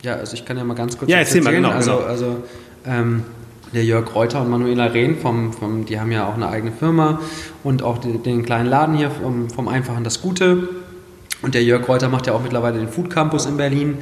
ja, 0.03 0.13
also 0.15 0.36
ich 0.36 0.45
kann 0.45 0.57
ja 0.57 0.63
mal 0.63 0.75
ganz 0.75 0.97
kurz 0.97 1.09
ja, 1.09 1.17
erzähl 1.17 1.38
erzählen. 1.38 1.61
Mal, 1.61 1.69
genau, 1.69 1.75
also, 1.75 1.97
genau. 1.97 2.05
also 2.05 2.43
ähm, 2.86 3.23
der 3.73 3.83
Jörg 3.83 4.13
Reuter 4.13 4.41
und 4.41 4.51
Manuela 4.51 4.86
Rehn, 4.86 5.17
vom, 5.17 5.53
vom, 5.53 5.86
die 5.86 5.99
haben 5.99 6.11
ja 6.11 6.27
auch 6.27 6.36
eine 6.36 6.49
eigene 6.49 6.71
Firma 6.71 7.19
und 7.63 7.81
auch 7.81 7.97
die, 7.97 8.19
den 8.19 8.45
kleinen 8.45 8.69
Laden 8.69 8.95
hier 8.95 9.09
vom, 9.09 9.49
vom 9.49 9.67
Einfachen 9.67 10.03
das 10.03 10.21
Gute 10.21 10.69
und 11.45 11.53
der 11.53 11.63
Jörg 11.63 11.87
Reuter 11.87 12.09
macht 12.09 12.25
ja 12.25 12.33
auch 12.33 12.41
mittlerweile 12.41 12.79
den 12.79 12.89
Food 12.89 13.11
Campus 13.11 13.45
in 13.45 13.55
Berlin. 13.55 13.99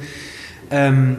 ähm, 0.70 1.18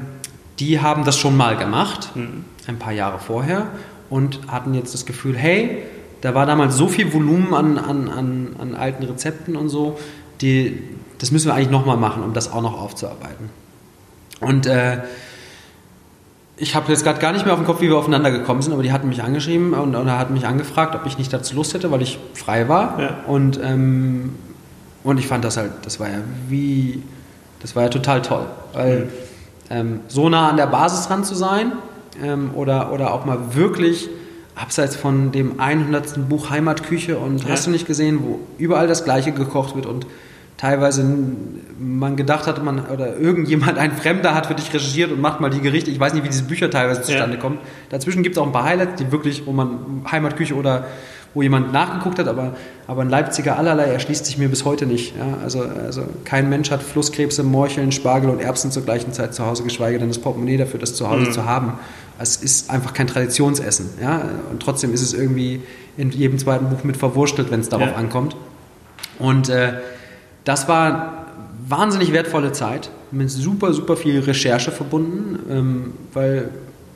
die 0.59 0.79
haben 0.79 1.03
das 1.03 1.19
schon 1.19 1.37
mal 1.37 1.55
gemacht, 1.55 2.15
mhm. 2.15 2.45
ein 2.65 2.79
paar 2.79 2.93
Jahre 2.93 3.19
vorher, 3.19 3.67
und 4.09 4.39
hatten 4.47 4.73
jetzt 4.73 4.93
das 4.93 5.05
Gefühl, 5.05 5.37
hey, 5.37 5.83
da 6.21 6.33
war 6.33 6.47
damals 6.47 6.75
so 6.75 6.87
viel 6.87 7.13
Volumen 7.13 7.53
an, 7.53 7.77
an, 7.77 8.09
an, 8.09 8.55
an 8.57 8.75
alten 8.75 9.03
Rezepten 9.03 9.55
und 9.55 9.69
so, 9.69 9.99
die, 10.41 10.81
das 11.19 11.31
müssen 11.31 11.47
wir 11.47 11.53
eigentlich 11.53 11.69
nochmal 11.69 11.97
machen, 11.97 12.23
um 12.23 12.33
das 12.33 12.51
auch 12.51 12.61
noch 12.61 12.81
aufzuarbeiten. 12.81 13.49
Und 14.39 14.65
äh, 14.65 15.03
ich 16.57 16.73
habe 16.73 16.91
jetzt 16.91 17.03
gerade 17.03 17.19
gar 17.19 17.33
nicht 17.33 17.45
mehr 17.45 17.53
auf 17.53 17.59
dem 17.59 17.67
Kopf, 17.67 17.81
wie 17.81 17.89
wir 17.89 17.97
aufeinander 17.97 18.31
gekommen 18.31 18.63
sind, 18.63 18.73
aber 18.73 18.81
die 18.81 18.91
hatten 18.91 19.09
mich 19.09 19.21
angeschrieben 19.21 19.73
und, 19.73 19.93
und 19.93 20.09
hat 20.09 20.31
mich 20.31 20.47
angefragt, 20.47 20.95
ob 20.95 21.05
ich 21.05 21.19
nicht 21.19 21.31
dazu 21.31 21.55
Lust 21.55 21.75
hätte, 21.75 21.91
weil 21.91 22.01
ich 22.01 22.17
frei 22.33 22.67
war. 22.67 22.99
Ja. 22.99 23.17
Und, 23.27 23.59
ähm, 23.61 24.33
und 25.05 25.19
ich 25.19 25.27
fand 25.27 25.45
das 25.45 25.55
halt, 25.55 25.71
das 25.83 25.99
war 25.99 26.09
ja 26.09 26.17
wie, 26.49 27.01
das 27.61 27.75
war 27.75 27.83
ja 27.83 27.89
total 27.89 28.23
toll. 28.23 28.47
Weil 28.73 28.97
mhm. 28.97 29.09
ähm, 29.69 29.99
so 30.07 30.27
nah 30.27 30.49
an 30.49 30.57
der 30.57 30.65
Basis 30.65 31.07
dran 31.07 31.23
zu 31.23 31.35
sein 31.35 31.73
ähm, 32.21 32.49
oder, 32.55 32.91
oder 32.91 33.13
auch 33.13 33.23
mal 33.23 33.53
wirklich 33.55 34.09
abseits 34.55 34.95
von 34.95 35.31
dem 35.31 35.59
100. 35.59 36.27
Buch 36.27 36.49
Heimatküche 36.49 37.17
und 37.19 37.43
ja. 37.43 37.49
hast 37.49 37.67
du 37.67 37.71
nicht 37.71 37.85
gesehen, 37.85 38.19
wo 38.23 38.39
überall 38.57 38.87
das 38.87 39.03
Gleiche 39.03 39.31
gekocht 39.31 39.75
wird 39.75 39.85
und 39.85 40.07
teilweise 40.57 41.05
man 41.77 42.15
gedacht 42.15 42.47
hat, 42.47 42.63
man 42.63 42.87
oder 42.87 43.17
irgendjemand, 43.17 43.77
ein 43.77 43.91
Fremder 43.91 44.33
hat 44.33 44.47
für 44.47 44.55
dich 44.55 44.73
recherchiert 44.73 45.11
und 45.11 45.21
macht 45.21 45.39
mal 45.39 45.49
die 45.49 45.61
Gerichte. 45.61 45.91
Ich 45.91 45.99
weiß 45.99 46.13
nicht, 46.13 46.23
wie 46.23 46.29
diese 46.29 46.45
Bücher 46.45 46.71
teilweise 46.71 47.03
zustande 47.03 47.35
ja. 47.35 47.41
kommen. 47.41 47.59
Dazwischen 47.89 48.23
gibt 48.23 48.37
es 48.37 48.41
auch 48.41 48.47
ein 48.47 48.53
paar 48.53 48.63
Highlights, 48.63 48.95
die 48.95 49.11
wirklich, 49.11 49.45
wo 49.45 49.51
man 49.51 50.03
Heimatküche 50.09 50.55
oder 50.55 50.87
wo 51.35 51.41
jemand 51.41 51.73
nachgeguckt 51.73 52.17
hat, 52.17 52.27
aber, 52.27 52.55
aber 52.87 53.01
ein 53.01 53.09
Leipziger 53.09 53.59
allerlei 53.59 53.83
erschließt 53.87 54.25
sich 54.25 54.37
mir 54.37 54.49
bis 54.49 54.63
heute 54.63 54.85
nicht. 54.85 55.15
Ja, 55.17 55.37
also, 55.43 55.61
also 55.61 56.03
kein 56.23 56.49
Mensch 56.49 56.71
hat 56.71 56.81
Flusskrebse, 56.81 57.43
Morcheln, 57.43 57.91
Spargel 57.91 58.29
und 58.29 58.39
Erbsen 58.39 58.71
zur 58.71 58.83
gleichen 58.83 59.11
Zeit 59.11 59.35
zu 59.35 59.45
Hause, 59.45 59.63
geschweige 59.63 59.99
denn 59.99 60.07
das 60.07 60.17
Portemonnaie 60.17 60.57
dafür, 60.57 60.79
das 60.79 60.95
zu 60.95 61.09
Hause 61.09 61.27
mhm. 61.27 61.31
zu 61.33 61.45
haben. 61.45 61.73
Es 62.17 62.37
ist 62.37 62.71
einfach 62.71 62.93
kein 62.93 63.07
Traditionsessen. 63.07 63.89
Ja? 64.01 64.21
Und 64.49 64.61
trotzdem 64.61 64.93
ist 64.93 65.01
es 65.01 65.13
irgendwie 65.13 65.61
in 65.97 66.11
jedem 66.11 66.39
zweiten 66.39 66.69
Buch 66.69 66.85
mit 66.85 66.95
verwurstelt, 66.95 67.51
wenn 67.51 67.59
es 67.59 67.67
darauf 67.67 67.89
ja. 67.89 67.95
ankommt. 67.95 68.37
Und 69.19 69.49
äh, 69.49 69.73
das 70.45 70.69
war 70.69 71.25
wahnsinnig 71.67 72.13
wertvolle 72.13 72.53
Zeit, 72.53 72.89
mit 73.11 73.29
super, 73.29 73.73
super 73.73 73.97
viel 73.97 74.19
Recherche 74.21 74.71
verbunden, 74.71 75.39
ähm, 75.49 75.93
weil 76.13 76.49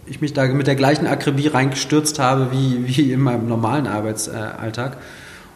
ich 0.10 0.22
mich 0.22 0.34
da 0.34 0.46
mit 0.48 0.68
der 0.68 0.76
gleichen 0.76 1.08
Akribie 1.08 1.48
reingestürzt 1.48 2.20
habe 2.20 2.52
wie, 2.52 2.88
wie 2.88 3.12
in 3.12 3.22
meinem 3.22 3.48
normalen 3.48 3.88
Arbeitsalltag. 3.88 4.98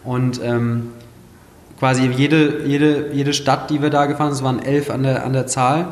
Und 0.04 0.42
ähm, 0.44 0.90
quasi 1.80 2.08
jede, 2.08 2.66
jede, 2.66 3.12
jede 3.14 3.34
Stadt, 3.34 3.70
die 3.70 3.82
wir 3.82 3.90
da 3.90 4.06
gefahren 4.06 4.30
sind, 4.30 4.38
es 4.38 4.44
waren 4.44 4.60
elf 4.60 4.90
an 4.90 5.04
der, 5.04 5.26
an 5.26 5.34
der 5.34 5.48
Zahl, 5.48 5.88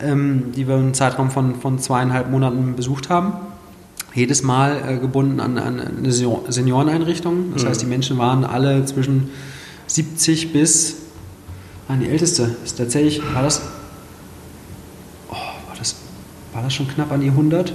ähm, 0.00 0.52
die 0.54 0.66
wir 0.66 0.76
im 0.76 0.94
Zeitraum 0.94 1.30
von, 1.30 1.56
von 1.56 1.78
zweieinhalb 1.78 2.30
Monaten 2.30 2.76
besucht 2.76 3.10
haben. 3.10 3.34
Jedes 4.14 4.42
Mal 4.42 4.76
äh, 4.88 4.96
gebunden 4.96 5.40
an, 5.40 5.58
an 5.58 5.80
eine 5.80 6.12
Senioreneinrichtung. 6.12 7.52
Das 7.52 7.64
mhm. 7.64 7.68
heißt, 7.68 7.82
die 7.82 7.86
Menschen 7.86 8.18
waren 8.18 8.44
alle 8.44 8.84
zwischen 8.86 9.30
70 9.88 10.52
bis 10.52 11.06
Ah, 11.88 11.94
die 11.94 12.08
älteste 12.08 12.56
ist 12.64 12.78
tatsächlich, 12.78 13.22
war 13.32 13.44
das, 13.44 13.62
oh, 15.30 15.34
war 15.34 15.76
das, 15.78 15.94
war 16.52 16.62
das 16.62 16.74
schon 16.74 16.88
knapp 16.88 17.12
an 17.12 17.20
die 17.20 17.28
100? 17.28 17.72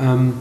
Ähm, 0.00 0.34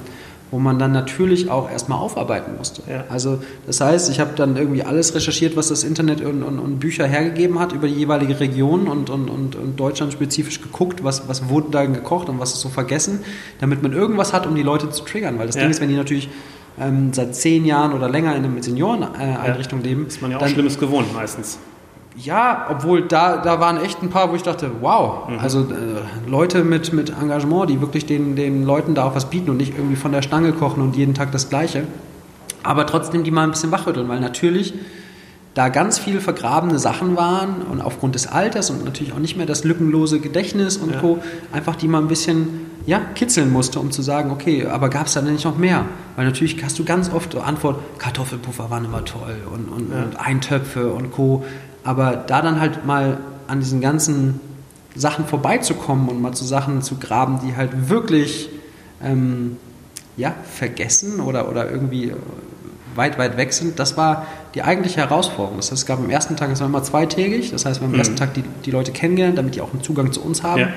wo 0.51 0.59
man 0.59 0.79
dann 0.79 0.91
natürlich 0.91 1.49
auch 1.49 1.69
erstmal 1.69 1.99
aufarbeiten 1.99 2.55
musste. 2.57 2.81
Ja. 2.89 3.03
Also 3.09 3.39
das 3.65 3.81
heißt, 3.81 4.09
ich 4.09 4.19
habe 4.19 4.35
dann 4.35 4.55
irgendwie 4.55 4.83
alles 4.83 5.13
recherchiert, 5.15 5.57
was 5.57 5.69
das 5.69 5.83
Internet 5.83 6.21
und, 6.21 6.43
und, 6.43 6.59
und, 6.59 6.79
Bücher 6.79 7.05
hergegeben 7.05 7.59
hat 7.59 7.73
über 7.73 7.87
die 7.87 7.95
jeweilige 7.95 8.39
Region 8.39 8.87
und, 8.87 9.09
und, 9.09 9.29
und, 9.29 9.75
Deutschland 9.77 10.13
spezifisch 10.13 10.61
geguckt, 10.61 11.03
was, 11.03 11.27
was 11.27 11.49
wurde 11.49 11.71
da 11.71 11.85
gekocht 11.85 12.29
und 12.29 12.39
was 12.39 12.53
ist 12.53 12.61
so 12.61 12.69
vergessen, 12.69 13.19
damit 13.59 13.81
man 13.81 13.91
irgendwas 13.91 14.31
hat, 14.33 14.47
um 14.47 14.55
die 14.55 14.63
Leute 14.63 14.89
zu 14.91 15.03
triggern. 15.03 15.39
Weil 15.39 15.47
das 15.47 15.55
ja. 15.55 15.63
Ding 15.63 15.71
ist, 15.71 15.81
wenn 15.81 15.89
die 15.89 15.95
natürlich 15.95 16.29
ähm, 16.79 17.11
seit 17.11 17.35
zehn 17.35 17.65
Jahren 17.65 17.91
oder 17.91 18.07
länger 18.07 18.35
in 18.35 18.45
einer 18.45 18.63
Senioreneinrichtung 18.63 19.79
äh, 19.79 19.83
ja. 19.83 19.89
leben, 19.89 20.07
ist 20.07 20.21
man 20.21 20.31
ja 20.31 20.37
auch 20.37 20.41
dann, 20.41 20.51
Schlimmes 20.51 20.79
gewohnt 20.79 21.13
meistens. 21.13 21.57
Ja, 22.17 22.67
obwohl 22.69 23.01
da, 23.01 23.37
da 23.37 23.59
waren 23.59 23.77
echt 23.77 24.01
ein 24.01 24.09
paar, 24.09 24.31
wo 24.31 24.35
ich 24.35 24.43
dachte, 24.43 24.71
wow, 24.79 25.27
mhm. 25.27 25.39
also 25.39 25.61
äh, 25.61 26.29
Leute 26.29 26.63
mit, 26.63 26.93
mit 26.93 27.09
Engagement, 27.09 27.69
die 27.69 27.81
wirklich 27.81 28.05
den, 28.05 28.35
den 28.35 28.65
Leuten 28.65 28.95
da 28.95 29.03
auch 29.03 29.15
was 29.15 29.29
bieten 29.29 29.49
und 29.49 29.57
nicht 29.57 29.73
irgendwie 29.75 29.97
von 29.97 30.13
der 30.13 30.21
Stange 30.21 30.53
kochen 30.53 30.81
und 30.81 30.95
jeden 30.95 31.13
Tag 31.13 31.31
das 31.31 31.49
Gleiche. 31.49 31.83
Aber 32.63 32.85
trotzdem 32.85 33.23
die 33.23 33.31
mal 33.31 33.43
ein 33.43 33.51
bisschen 33.51 33.71
wachrütteln, 33.71 34.07
weil 34.07 34.21
natürlich 34.21 34.73
da 35.55 35.69
ganz 35.69 35.97
viel 35.97 36.19
vergrabene 36.19 36.79
Sachen 36.79 37.15
waren 37.15 37.61
und 37.61 37.81
aufgrund 37.81 38.15
des 38.15 38.27
Alters 38.27 38.69
und 38.69 38.83
natürlich 38.83 39.13
auch 39.13 39.19
nicht 39.19 39.37
mehr 39.37 39.45
das 39.45 39.63
lückenlose 39.63 40.19
Gedächtnis 40.19 40.77
und 40.77 40.91
ja. 40.91 40.99
Co. 40.99 41.19
einfach 41.53 41.75
die 41.75 41.87
mal 41.87 41.99
ein 41.99 42.09
bisschen 42.09 42.71
ja, 42.85 42.99
kitzeln 43.15 43.51
musste, 43.51 43.79
um 43.79 43.89
zu 43.89 44.01
sagen, 44.01 44.31
okay, 44.31 44.67
aber 44.67 44.89
gab 44.89 45.07
es 45.07 45.13
da 45.13 45.21
denn 45.21 45.33
nicht 45.33 45.45
noch 45.45 45.57
mehr? 45.57 45.85
Weil 46.15 46.25
natürlich 46.25 46.61
hast 46.63 46.77
du 46.77 46.83
ganz 46.83 47.11
oft 47.11 47.35
Antwort, 47.37 47.79
Kartoffelpuffer 47.97 48.69
waren 48.69 48.85
immer 48.85 49.03
toll 49.05 49.37
und, 49.51 49.69
und, 49.69 49.91
ja. 49.91 50.03
und 50.03 50.19
Eintöpfe 50.19 50.91
und 50.91 51.11
Co. 51.11 51.45
Aber 51.85 52.15
da 52.17 52.41
dann 52.41 52.59
halt 52.59 52.85
mal 52.85 53.19
an 53.47 53.61
diesen 53.61 53.79
ganzen 53.79 54.41
Sachen 54.95 55.25
vorbeizukommen 55.25 56.09
und 56.09 56.21
mal 56.21 56.33
zu 56.33 56.43
Sachen 56.43 56.81
zu 56.81 56.95
graben, 56.95 57.39
die 57.45 57.55
halt 57.55 57.89
wirklich 57.89 58.49
ähm, 59.03 59.57
ja, 60.17 60.33
vergessen 60.51 61.19
oder, 61.19 61.49
oder 61.49 61.69
irgendwie 61.69 62.13
weit, 62.95 63.17
weit 63.17 63.37
weg 63.37 63.53
sind, 63.53 63.77
das 63.77 63.97
war 63.97 64.25
die 64.55 64.63
eigentliche 64.63 65.01
Herausforderung. 65.01 65.57
Das 65.57 65.71
heißt, 65.71 65.81
es 65.81 65.85
gab 65.85 65.99
am 65.99 66.09
ersten 66.09 66.35
Tag, 66.37 66.49
es 66.51 66.59
war 66.59 66.67
immer 66.67 66.83
zweitägig, 66.83 67.51
das 67.51 67.65
heißt, 67.65 67.81
wir 67.81 67.85
haben 67.85 67.91
am 67.91 67.93
mhm. 67.93 67.99
ersten 67.99 68.15
Tag 68.15 68.33
die, 68.33 68.43
die 68.65 68.71
Leute 68.71 68.91
kennengelernt, 68.91 69.37
damit 69.37 69.55
die 69.55 69.61
auch 69.61 69.71
einen 69.73 69.83
Zugang 69.83 70.11
zu 70.11 70.21
uns 70.21 70.43
haben. 70.43 70.61
Ja. 70.61 70.69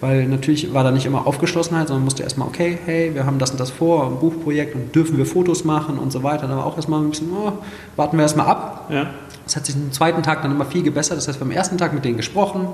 Weil 0.00 0.26
natürlich 0.26 0.74
war 0.74 0.84
da 0.84 0.90
nicht 0.90 1.06
immer 1.06 1.26
Aufgeschlossenheit, 1.26 1.88
sondern 1.88 2.04
musste 2.04 2.22
erstmal, 2.22 2.46
okay, 2.48 2.78
hey, 2.84 3.14
wir 3.14 3.24
haben 3.24 3.38
das 3.38 3.50
und 3.50 3.58
das 3.58 3.70
vor, 3.70 4.06
ein 4.06 4.18
Buchprojekt 4.18 4.74
und 4.74 4.94
dürfen 4.94 5.16
wir 5.16 5.24
Fotos 5.24 5.64
machen 5.64 5.98
und 5.98 6.12
so 6.12 6.22
weiter. 6.22 6.46
Da 6.46 6.56
war 6.56 6.66
auch 6.66 6.76
erstmal 6.76 7.00
ein 7.00 7.10
bisschen, 7.10 7.28
oh, 7.32 7.52
warten 7.96 8.18
wir 8.18 8.22
erstmal 8.22 8.46
ab. 8.46 8.90
Ja. 8.90 9.06
Das 9.46 9.54
hat 9.54 9.64
sich 9.64 9.76
am 9.76 9.92
zweiten 9.92 10.24
Tag 10.24 10.42
dann 10.42 10.50
immer 10.50 10.66
viel 10.66 10.82
gebessert. 10.82 11.16
Das 11.16 11.28
heißt, 11.28 11.38
wir 11.38 11.44
haben 11.44 11.52
am 11.52 11.56
ersten 11.56 11.78
Tag 11.78 11.94
mit 11.94 12.04
denen 12.04 12.16
gesprochen, 12.16 12.66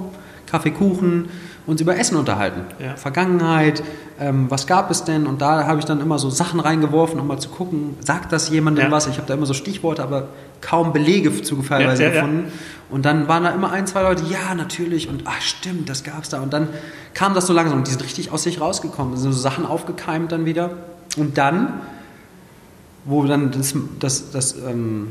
Kaffee, 0.47 0.71
Kuchen, 0.71 1.29
uns 1.67 1.83
über 1.83 1.99
Essen 1.99 2.17
unterhalten. 2.17 2.63
Ja. 2.79 2.97
Vergangenheit, 2.97 3.83
ähm, 4.19 4.51
was 4.51 4.67
gab 4.67 4.91
es 4.91 5.05
denn? 5.05 5.27
Und 5.27 5.43
da 5.43 5.67
habe 5.67 5.81
ich 5.81 5.85
dann 5.85 6.01
immer 6.01 6.19
so 6.19 6.31
Sachen 6.31 6.61
reingeworfen, 6.61 7.21
um 7.21 7.27
mal 7.27 7.39
zu 7.39 7.51
gucken, 7.51 7.97
sagt 8.01 8.33
das 8.33 8.49
jemandem 8.49 8.87
ja. 8.87 8.91
was? 8.91 9.07
Ich 9.07 9.19
habe 9.19 9.27
da 9.29 9.35
immer 9.35 9.45
so 9.45 9.53
Stichworte, 9.53 10.03
aber 10.03 10.29
kaum 10.63 10.95
Belege 10.95 11.43
zu 11.43 11.57
teilweise 11.57 12.05
ja, 12.05 12.11
gefunden. 12.11 12.51
Und 12.91 13.05
dann 13.05 13.29
waren 13.29 13.45
da 13.45 13.51
immer 13.51 13.71
ein, 13.71 13.87
zwei 13.87 14.03
Leute, 14.03 14.25
ja, 14.25 14.55
natürlich, 14.55 15.11
und 15.11 15.25
ach 15.27 15.43
stimmt, 15.43 15.91
das 15.91 16.05
gab 16.05 16.23
es 16.23 16.31
da. 16.31 16.41
Und 16.41 16.55
dann 16.55 16.69
kam 17.13 17.35
das 17.35 17.47
so 17.47 17.53
langsam 17.53 17.79
und 17.79 17.87
die 17.87 17.91
sind 17.91 18.03
richtig 18.03 18.33
aus 18.33 18.45
sich 18.45 18.63
rausgekommen. 18.63 19.13
Es 19.13 19.21
sind 19.21 19.33
so 19.33 19.39
Sachen 19.39 19.67
aufgekeimt 19.67 20.33
dann 20.33 20.47
wieder. 20.47 20.71
Und 21.19 21.37
dann, 21.37 21.81
wo 23.05 23.25
dann 23.25 23.51
das, 23.51 23.75
das, 23.99 24.31
das 24.31 24.57
ähm, 24.57 25.09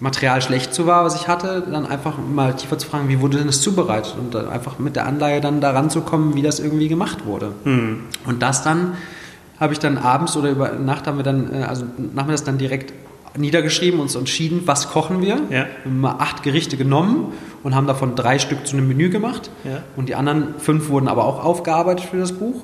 Material 0.00 0.40
schlecht 0.42 0.72
zu 0.72 0.86
war, 0.86 1.04
was 1.04 1.16
ich 1.16 1.26
hatte, 1.26 1.64
dann 1.70 1.86
einfach 1.86 2.14
mal 2.18 2.54
tiefer 2.54 2.78
zu 2.78 2.86
fragen, 2.88 3.08
wie 3.08 3.20
wurde 3.20 3.38
denn 3.38 3.48
das 3.48 3.60
zubereitet 3.60 4.14
und 4.18 4.34
dann 4.34 4.48
einfach 4.48 4.78
mit 4.78 4.94
der 4.94 5.06
Anleihe 5.06 5.40
dann 5.40 5.60
daran 5.60 5.90
zu 5.90 6.02
kommen, 6.02 6.34
wie 6.34 6.42
das 6.42 6.60
irgendwie 6.60 6.88
gemacht 6.88 7.26
wurde. 7.26 7.52
Mhm. 7.64 8.04
Und 8.24 8.42
das 8.42 8.62
dann 8.62 8.94
habe 9.58 9.72
ich 9.72 9.80
dann 9.80 9.98
abends 9.98 10.36
oder 10.36 10.50
über 10.50 10.70
Nacht 10.72 11.06
haben 11.06 11.16
wir 11.16 11.24
dann, 11.24 11.52
äh, 11.52 11.64
also 11.64 11.84
nachmittags 12.14 12.44
dann 12.44 12.58
direkt 12.58 12.92
niedergeschrieben, 13.36 14.00
uns 14.00 14.14
entschieden, 14.14 14.62
was 14.66 14.88
kochen 14.88 15.20
wir. 15.20 15.36
Ja. 15.50 15.50
Wir 15.50 15.66
haben 15.84 16.00
mal 16.00 16.16
acht 16.18 16.42
Gerichte 16.42 16.76
genommen 16.76 17.32
und 17.62 17.74
haben 17.74 17.86
davon 17.86 18.14
drei 18.14 18.38
Stück 18.38 18.66
zu 18.66 18.76
einem 18.76 18.88
Menü 18.88 19.10
gemacht. 19.10 19.50
Ja. 19.64 19.82
Und 19.96 20.08
die 20.08 20.14
anderen 20.14 20.54
fünf 20.58 20.88
wurden 20.88 21.08
aber 21.08 21.24
auch 21.24 21.44
aufgearbeitet 21.44 22.06
für 22.10 22.18
das 22.18 22.32
Buch. 22.32 22.62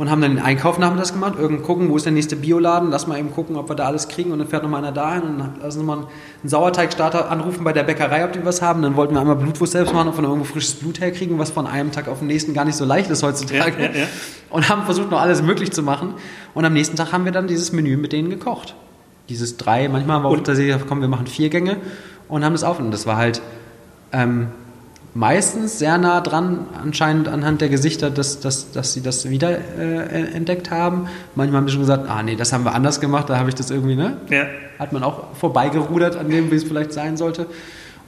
Und 0.00 0.10
haben 0.10 0.22
dann 0.22 0.36
den 0.36 0.42
Einkauf 0.42 0.78
nachmittags 0.78 1.12
gemacht, 1.12 1.34
irgend 1.38 1.62
gucken, 1.62 1.90
wo 1.90 1.96
ist 1.96 2.06
der 2.06 2.12
nächste 2.12 2.34
Bioladen, 2.34 2.90
lass 2.90 3.06
mal 3.06 3.18
eben 3.18 3.32
gucken, 3.32 3.56
ob 3.56 3.68
wir 3.68 3.76
da 3.76 3.84
alles 3.84 4.08
kriegen. 4.08 4.32
Und 4.32 4.38
dann 4.38 4.48
fährt 4.48 4.62
noch 4.62 4.70
mal 4.70 4.78
einer 4.78 4.92
dahin 4.92 5.22
und 5.24 5.50
lass 5.60 5.76
uns 5.76 5.84
mal 5.84 5.98
einen 5.98 6.08
Sauerteigstarter 6.48 7.30
anrufen 7.30 7.64
bei 7.64 7.74
der 7.74 7.82
Bäckerei, 7.82 8.24
ob 8.24 8.32
die 8.32 8.42
was 8.42 8.62
haben. 8.62 8.80
Dann 8.80 8.96
wollten 8.96 9.12
wir 9.12 9.20
einmal 9.20 9.36
Blutwurst 9.36 9.72
selbst 9.72 9.92
machen 9.92 10.08
und 10.08 10.14
von 10.14 10.24
irgendwo 10.24 10.44
frisches 10.44 10.76
Blut 10.76 11.00
herkriegen, 11.00 11.38
was 11.38 11.50
von 11.50 11.66
einem 11.66 11.92
Tag 11.92 12.08
auf 12.08 12.20
den 12.20 12.28
nächsten 12.28 12.54
gar 12.54 12.64
nicht 12.64 12.76
so 12.76 12.86
leicht 12.86 13.10
ist 13.10 13.22
heutzutage. 13.22 13.82
Ja, 13.82 13.90
ja, 13.90 14.06
und 14.48 14.70
haben 14.70 14.84
versucht, 14.84 15.10
noch 15.10 15.20
alles 15.20 15.42
möglich 15.42 15.70
zu 15.70 15.82
machen. 15.82 16.14
Und 16.54 16.64
am 16.64 16.72
nächsten 16.72 16.96
Tag 16.96 17.12
haben 17.12 17.26
wir 17.26 17.32
dann 17.32 17.46
dieses 17.46 17.72
Menü 17.72 17.98
mit 17.98 18.12
denen 18.12 18.30
gekocht 18.30 18.74
dieses 19.30 19.56
drei, 19.56 19.88
manchmal 19.88 20.16
haben 20.16 20.24
wir 20.24 20.28
auch 20.28 20.40
tatsächlich 20.40 20.76
komm, 20.86 21.00
wir 21.00 21.08
machen 21.08 21.26
vier 21.26 21.48
Gänge 21.48 21.76
und 22.28 22.44
haben 22.44 22.52
das 22.52 22.64
auf. 22.64 22.78
Und 22.78 22.90
das 22.90 23.06
war 23.06 23.16
halt 23.16 23.40
ähm, 24.12 24.48
meistens 25.14 25.78
sehr 25.78 25.98
nah 25.98 26.20
dran, 26.20 26.66
anscheinend 26.80 27.28
anhand 27.28 27.60
der 27.60 27.68
Gesichter, 27.68 28.10
dass, 28.10 28.40
dass, 28.40 28.72
dass 28.72 28.92
sie 28.92 29.02
das 29.02 29.28
wieder 29.28 29.50
äh, 29.50 30.32
entdeckt 30.32 30.70
haben. 30.70 31.08
Manchmal 31.34 31.60
haben 31.60 31.68
sie 31.68 31.72
schon 31.72 31.82
gesagt, 31.82 32.08
ah 32.08 32.22
nee, 32.22 32.36
das 32.36 32.52
haben 32.52 32.64
wir 32.64 32.74
anders 32.74 33.00
gemacht, 33.00 33.28
da 33.28 33.38
habe 33.38 33.48
ich 33.48 33.54
das 33.54 33.70
irgendwie, 33.70 33.96
ne? 33.96 34.16
Ja. 34.28 34.46
Hat 34.78 34.92
man 34.92 35.02
auch 35.02 35.34
vorbeigerudert 35.34 36.16
an 36.16 36.28
dem, 36.28 36.50
wie 36.50 36.56
es 36.56 36.64
vielleicht 36.64 36.92
sein 36.92 37.16
sollte. 37.16 37.46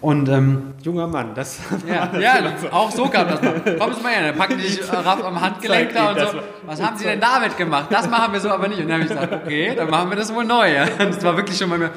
Und, 0.02 0.28
ähm, 0.28 0.74
Junger 0.82 1.06
Mann, 1.06 1.28
das 1.36 1.60
ja, 1.88 2.10
ja 2.18 2.52
auch 2.72 2.90
so 2.90 3.06
kam 3.06 3.28
das 3.28 3.40
mal. 3.40 3.60
Kommen 3.78 3.94
Sie 3.94 4.02
mal 4.02 4.10
her, 4.10 4.32
dann 4.32 4.36
packen 4.36 4.58
die 4.58 4.66
sich 4.66 4.92
am 4.92 5.40
Handgelenk 5.40 5.94
da 5.94 6.10
und 6.10 6.18
so. 6.18 6.26
Was 6.66 6.82
haben 6.82 6.98
Sie 6.98 7.04
denn 7.04 7.20
damit 7.20 7.56
gemacht? 7.56 7.86
Das 7.88 8.10
machen 8.10 8.32
wir 8.32 8.40
so 8.40 8.50
aber 8.50 8.66
nicht. 8.66 8.80
Und 8.80 8.88
dann 8.88 8.94
habe 8.94 9.04
ich 9.04 9.08
gesagt, 9.08 9.32
okay, 9.32 9.74
dann 9.76 9.88
machen 9.88 10.10
wir 10.10 10.16
das 10.16 10.34
wohl 10.34 10.44
neu. 10.44 10.74
Ja. 10.74 10.86
Das 10.98 11.22
war 11.22 11.36
wirklich 11.36 11.56
schon 11.56 11.68
mal 11.68 11.90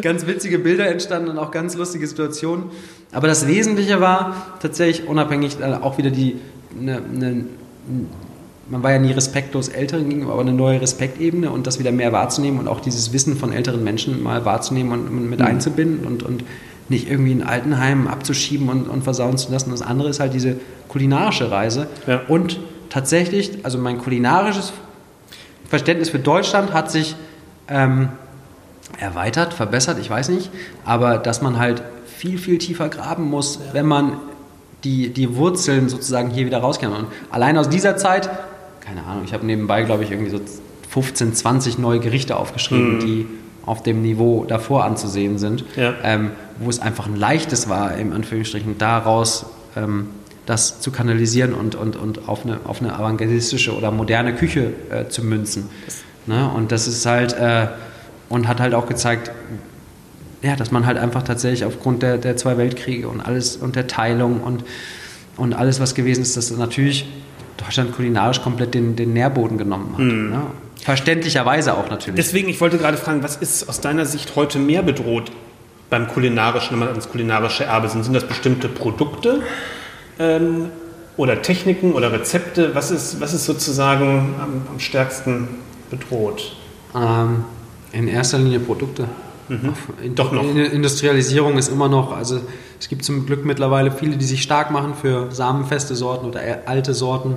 ganz 0.00 0.26
witzige 0.26 0.58
Bilder 0.58 0.88
entstanden 0.88 1.28
und 1.28 1.38
auch 1.38 1.50
ganz 1.50 1.76
lustige 1.76 2.06
Situationen. 2.06 2.70
Aber 3.12 3.28
das 3.28 3.46
Wesentliche 3.46 4.00
war 4.00 4.34
tatsächlich 4.62 5.06
unabhängig 5.06 5.60
äh, 5.60 5.74
auch 5.74 5.98
wieder 5.98 6.10
die 6.10 6.40
eine, 6.80 7.02
eine 7.14 7.44
man 8.70 8.82
war 8.82 8.92
ja 8.92 8.98
nie 8.98 9.12
respektlos 9.12 9.68
Älteren 9.68 10.08
gegenüber, 10.08 10.32
aber 10.32 10.42
eine 10.42 10.52
neue 10.52 10.80
Respektebene 10.80 11.50
und 11.50 11.66
das 11.66 11.78
wieder 11.78 11.92
mehr 11.92 12.12
wahrzunehmen 12.12 12.60
und 12.60 12.68
auch 12.68 12.80
dieses 12.80 13.12
Wissen 13.12 13.36
von 13.36 13.52
älteren 13.52 13.82
Menschen 13.82 14.22
mal 14.22 14.44
wahrzunehmen 14.44 14.92
und 14.92 15.28
mit 15.28 15.40
mhm. 15.40 15.46
einzubinden 15.46 16.06
und, 16.06 16.22
und 16.22 16.44
nicht 16.90 17.08
irgendwie 17.08 17.32
in 17.32 17.42
Altenheimen 17.42 18.08
abzuschieben 18.08 18.68
und, 18.68 18.88
und 18.88 19.02
versauen 19.02 19.38
zu 19.38 19.50
lassen. 19.50 19.70
Das 19.70 19.82
andere 19.82 20.08
ist 20.08 20.20
halt 20.20 20.34
diese 20.34 20.56
kulinarische 20.88 21.50
Reise. 21.50 21.86
Ja. 22.06 22.22
Und 22.28 22.60
tatsächlich, 22.88 23.64
also 23.64 23.78
mein 23.78 23.98
kulinarisches 23.98 24.72
Verständnis 25.68 26.10
für 26.10 26.18
Deutschland 26.18 26.72
hat 26.72 26.90
sich 26.90 27.16
ähm, 27.68 28.08
erweitert, 28.98 29.54
verbessert, 29.54 29.98
ich 30.00 30.10
weiß 30.10 30.28
nicht, 30.30 30.50
aber 30.84 31.18
dass 31.18 31.42
man 31.42 31.58
halt 31.58 31.82
viel, 32.06 32.38
viel 32.38 32.58
tiefer 32.58 32.88
graben 32.88 33.30
muss, 33.30 33.60
wenn 33.72 33.86
man 33.86 34.14
die, 34.82 35.10
die 35.10 35.36
Wurzeln 35.36 35.88
sozusagen 35.88 36.30
hier 36.30 36.46
wieder 36.46 36.58
rauskennt. 36.58 36.94
Und 36.94 37.06
allein 37.30 37.56
aus 37.56 37.68
dieser 37.68 37.96
Zeit 37.96 38.28
keine 38.90 39.04
Ahnung, 39.04 39.22
ich 39.24 39.32
habe 39.32 39.46
nebenbei, 39.46 39.82
glaube 39.84 40.02
ich, 40.02 40.10
irgendwie 40.10 40.30
so 40.30 40.40
15, 40.88 41.34
20 41.34 41.78
neue 41.78 42.00
Gerichte 42.00 42.36
aufgeschrieben, 42.36 42.96
mhm. 42.96 43.00
die 43.00 43.26
auf 43.66 43.82
dem 43.82 44.02
Niveau 44.02 44.44
davor 44.46 44.84
anzusehen 44.84 45.38
sind, 45.38 45.64
ja. 45.76 45.94
ähm, 46.02 46.30
wo 46.58 46.70
es 46.70 46.80
einfach 46.80 47.06
ein 47.06 47.16
leichtes 47.16 47.68
war, 47.68 47.96
im 47.96 48.12
Anführungsstrichen, 48.12 48.78
daraus 48.78 49.46
ähm, 49.76 50.08
das 50.46 50.80
zu 50.80 50.90
kanalisieren 50.90 51.54
und, 51.54 51.74
und, 51.74 51.96
und 51.96 52.28
auf, 52.28 52.44
eine, 52.44 52.58
auf 52.64 52.80
eine 52.80 52.94
avantgardistische 52.94 53.76
oder 53.76 53.90
moderne 53.90 54.34
Küche 54.34 54.72
äh, 54.90 55.08
zu 55.08 55.24
münzen. 55.24 55.68
Ne? 56.26 56.50
Und 56.50 56.72
das 56.72 56.88
ist 56.88 57.06
halt, 57.06 57.32
äh, 57.34 57.68
und 58.28 58.48
hat 58.48 58.60
halt 58.60 58.74
auch 58.74 58.86
gezeigt, 58.86 59.30
ja, 60.42 60.56
dass 60.56 60.70
man 60.70 60.86
halt 60.86 60.96
einfach 60.96 61.22
tatsächlich 61.22 61.64
aufgrund 61.64 62.02
der, 62.02 62.16
der 62.18 62.36
zwei 62.36 62.56
Weltkriege 62.56 63.08
und 63.08 63.20
alles 63.20 63.56
und 63.56 63.76
der 63.76 63.86
Teilung 63.86 64.40
und, 64.40 64.64
und 65.36 65.52
alles, 65.52 65.80
was 65.80 65.94
gewesen 65.94 66.22
ist, 66.22 66.36
dass 66.36 66.50
natürlich 66.50 67.06
Deutschland 67.58 67.92
kulinarisch 67.94 68.40
komplett 68.40 68.74
den, 68.74 68.96
den 68.96 69.12
Nährboden 69.12 69.58
genommen 69.58 69.92
hat. 69.92 70.00
Mhm. 70.00 70.32
Ja. 70.32 70.46
Verständlicherweise 70.82 71.76
auch 71.76 71.90
natürlich. 71.90 72.16
Deswegen, 72.16 72.48
ich 72.48 72.60
wollte 72.60 72.78
gerade 72.78 72.96
fragen, 72.96 73.22
was 73.22 73.36
ist 73.36 73.68
aus 73.68 73.80
deiner 73.80 74.06
Sicht 74.06 74.34
heute 74.36 74.58
mehr 74.58 74.82
bedroht 74.82 75.30
beim 75.90 76.08
kulinarischen, 76.08 76.72
wenn 76.72 76.78
man 76.80 76.88
ans 76.88 77.10
kulinarische 77.10 77.64
Erbe 77.64 77.88
sind? 77.88 78.04
Sind 78.04 78.14
das 78.14 78.26
bestimmte 78.26 78.68
Produkte 78.68 79.42
ähm, 80.18 80.70
oder 81.16 81.42
Techniken 81.42 81.92
oder 81.92 82.12
Rezepte? 82.12 82.74
Was 82.74 82.90
ist, 82.90 83.20
was 83.20 83.34
ist 83.34 83.44
sozusagen 83.44 84.34
am, 84.40 84.62
am 84.70 84.80
stärksten 84.80 85.48
bedroht? 85.90 86.56
Ähm, 86.94 87.44
in 87.92 88.08
erster 88.08 88.38
Linie 88.38 88.60
Produkte. 88.60 89.06
Mhm. 89.48 90.14
Doch 90.14 90.32
noch. 90.32 90.44
Industrialisierung 90.44 91.58
ist 91.58 91.68
immer 91.68 91.88
noch, 91.88 92.16
also 92.16 92.40
es 92.78 92.88
gibt 92.88 93.04
zum 93.04 93.26
Glück 93.26 93.44
mittlerweile 93.44 93.90
viele, 93.90 94.16
die 94.16 94.24
sich 94.24 94.42
stark 94.42 94.70
machen 94.70 94.94
für 94.94 95.30
samenfeste 95.32 95.96
Sorten 95.96 96.26
oder 96.26 96.40
alte 96.66 96.94
Sorten. 96.94 97.36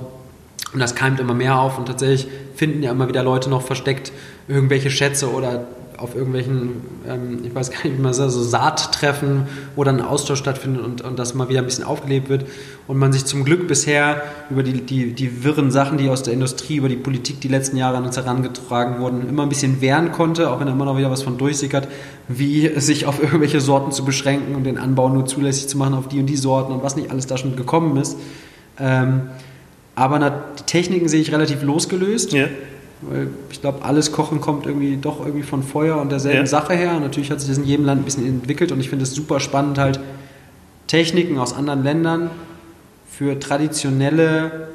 Und 0.74 0.80
das 0.80 0.94
keimt 0.94 1.20
immer 1.20 1.34
mehr 1.34 1.58
auf 1.58 1.78
und 1.78 1.86
tatsächlich 1.86 2.26
finden 2.54 2.82
ja 2.82 2.90
immer 2.90 3.08
wieder 3.08 3.22
Leute 3.22 3.48
noch 3.48 3.62
versteckt 3.62 4.12
irgendwelche 4.48 4.90
Schätze 4.90 5.32
oder 5.32 5.66
auf 5.96 6.14
irgendwelchen, 6.14 6.82
ähm, 7.08 7.38
ich 7.44 7.54
weiß 7.54 7.70
gar 7.70 7.84
nicht, 7.84 7.96
wie 7.96 8.02
man 8.02 8.12
sagt, 8.12 8.32
so 8.32 8.42
Saattreffen, 8.42 9.46
wo 9.76 9.84
dann 9.84 10.00
ein 10.00 10.06
Austausch 10.06 10.40
stattfindet 10.40 10.84
und, 10.84 11.02
und 11.02 11.18
das 11.18 11.34
mal 11.34 11.48
wieder 11.48 11.60
ein 11.60 11.64
bisschen 11.64 11.84
aufgelebt 11.84 12.28
wird. 12.28 12.46
Und 12.88 12.98
man 12.98 13.12
sich 13.12 13.24
zum 13.24 13.44
Glück 13.44 13.68
bisher 13.68 14.22
über 14.50 14.62
die, 14.62 14.82
die, 14.82 15.12
die 15.12 15.44
wirren 15.44 15.70
Sachen, 15.70 15.96
die 15.96 16.08
aus 16.08 16.22
der 16.22 16.34
Industrie, 16.34 16.76
über 16.76 16.88
die 16.88 16.96
Politik 16.96 17.40
die 17.40 17.48
letzten 17.48 17.76
Jahre 17.76 17.96
an 17.96 18.04
uns 18.04 18.16
herangetragen 18.16 19.00
wurden, 19.00 19.28
immer 19.28 19.44
ein 19.44 19.48
bisschen 19.48 19.80
wehren 19.80 20.12
konnte, 20.12 20.50
auch 20.50 20.60
wenn 20.60 20.66
da 20.66 20.72
immer 20.72 20.84
noch 20.84 20.98
wieder 20.98 21.10
was 21.10 21.22
von 21.22 21.38
durchsickert, 21.38 21.88
wie 22.28 22.68
sich 22.80 23.06
auf 23.06 23.22
irgendwelche 23.22 23.60
Sorten 23.60 23.92
zu 23.92 24.04
beschränken 24.04 24.56
und 24.56 24.64
den 24.64 24.78
Anbau 24.78 25.08
nur 25.08 25.26
zulässig 25.26 25.68
zu 25.68 25.78
machen 25.78 25.94
auf 25.94 26.08
die 26.08 26.18
und 26.18 26.26
die 26.26 26.36
Sorten 26.36 26.72
und 26.72 26.82
was 26.82 26.96
nicht 26.96 27.10
alles 27.10 27.26
da 27.26 27.38
schon 27.38 27.56
gekommen 27.56 27.96
ist. 27.96 28.18
Ähm, 28.78 29.28
aber 29.94 30.44
die 30.58 30.62
Techniken 30.64 31.08
sehe 31.08 31.20
ich 31.20 31.32
relativ 31.32 31.62
losgelöst. 31.62 32.32
Ja. 32.32 32.46
Weil 33.02 33.28
ich 33.50 33.60
glaube, 33.60 33.84
alles 33.84 34.12
Kochen 34.12 34.40
kommt 34.40 34.66
irgendwie 34.66 34.96
doch 34.96 35.20
irgendwie 35.20 35.42
von 35.42 35.62
Feuer 35.62 36.00
und 36.00 36.10
derselben 36.10 36.40
ja. 36.40 36.46
Sache 36.46 36.74
her. 36.74 36.96
Und 36.96 37.02
natürlich 37.02 37.30
hat 37.30 37.40
sich 37.40 37.48
das 37.48 37.58
in 37.58 37.64
jedem 37.64 37.84
Land 37.84 38.00
ein 38.02 38.04
bisschen 38.04 38.26
entwickelt 38.26 38.72
und 38.72 38.80
ich 38.80 38.88
finde 38.88 39.02
es 39.02 39.14
super 39.14 39.40
spannend, 39.40 39.78
halt 39.78 40.00
Techniken 40.86 41.38
aus 41.38 41.54
anderen 41.54 41.82
Ländern 41.82 42.30
für 43.10 43.38
traditionelle, 43.38 44.68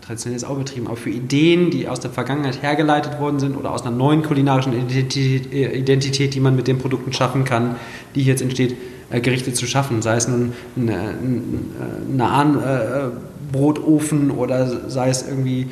traditionell 0.00 0.36
ist 0.36 0.44
auch 0.44 0.56
betrieben, 0.56 0.86
aber 0.86 0.96
für 0.96 1.10
Ideen, 1.10 1.70
die 1.70 1.86
aus 1.88 2.00
der 2.00 2.10
Vergangenheit 2.10 2.62
hergeleitet 2.62 3.20
worden 3.20 3.38
sind 3.38 3.56
oder 3.56 3.72
aus 3.72 3.82
einer 3.82 3.94
neuen 3.94 4.22
kulinarischen 4.22 4.72
Identität, 4.72 6.34
die 6.34 6.40
man 6.40 6.56
mit 6.56 6.66
den 6.66 6.78
Produkten 6.78 7.12
schaffen 7.12 7.44
kann, 7.44 7.76
die 8.14 8.24
jetzt 8.24 8.42
entsteht, 8.42 8.76
äh, 9.10 9.20
Gerichte 9.20 9.52
zu 9.52 9.66
schaffen. 9.66 10.02
Sei 10.02 10.16
es 10.16 10.28
nun 10.28 10.52
ein, 10.76 10.88
ein 12.20 13.12
Nahenbrotofen 13.52 14.30
oder 14.30 14.66
sei 14.88 15.08
es 15.08 15.26
irgendwie 15.26 15.68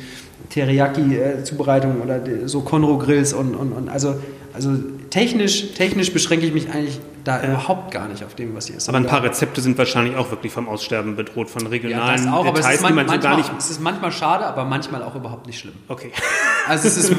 Teriyaki-Zubereitung 0.49 2.01
oder 2.01 2.21
so 2.45 2.61
Konro-Grills 2.61 3.33
und, 3.33 3.55
und, 3.55 3.71
und 3.71 3.89
also, 3.89 4.15
also 4.53 4.71
technisch, 5.09 5.73
technisch 5.73 6.11
beschränke 6.11 6.45
ich 6.45 6.53
mich 6.53 6.69
eigentlich 6.69 6.99
da 7.23 7.41
ja. 7.41 7.49
überhaupt 7.49 7.91
gar 7.91 8.07
nicht 8.07 8.23
auf 8.23 8.33
dem, 8.33 8.55
was 8.55 8.67
hier 8.67 8.77
ist. 8.77 8.89
Aber 8.89 8.97
ein 8.97 9.05
paar 9.05 9.23
Rezepte 9.23 9.61
sind 9.61 9.77
wahrscheinlich 9.77 10.15
auch 10.15 10.31
wirklich 10.31 10.51
vom 10.51 10.67
Aussterben 10.67 11.15
bedroht, 11.15 11.49
von 11.49 11.67
regionalen 11.67 12.25
ja, 12.25 12.33
auch, 12.33 12.43
Details, 12.43 12.65
aber 12.65 12.73
es 12.73 12.75
ist 12.75 12.81
man, 12.81 12.91
die 12.91 12.95
man 12.95 13.05
manchmal, 13.05 13.21
so 13.21 13.27
gar 13.27 13.37
nicht... 13.37 13.51
Es 13.59 13.69
ist 13.69 13.81
manchmal 13.81 14.11
schade, 14.11 14.45
aber 14.45 14.65
manchmal 14.65 15.03
auch 15.03 15.15
überhaupt 15.15 15.47
nicht 15.47 15.59
schlimm. 15.59 15.75
Okay. 15.87 16.11
Also, 16.67 16.87
es 16.87 16.95
ist, 16.95 17.15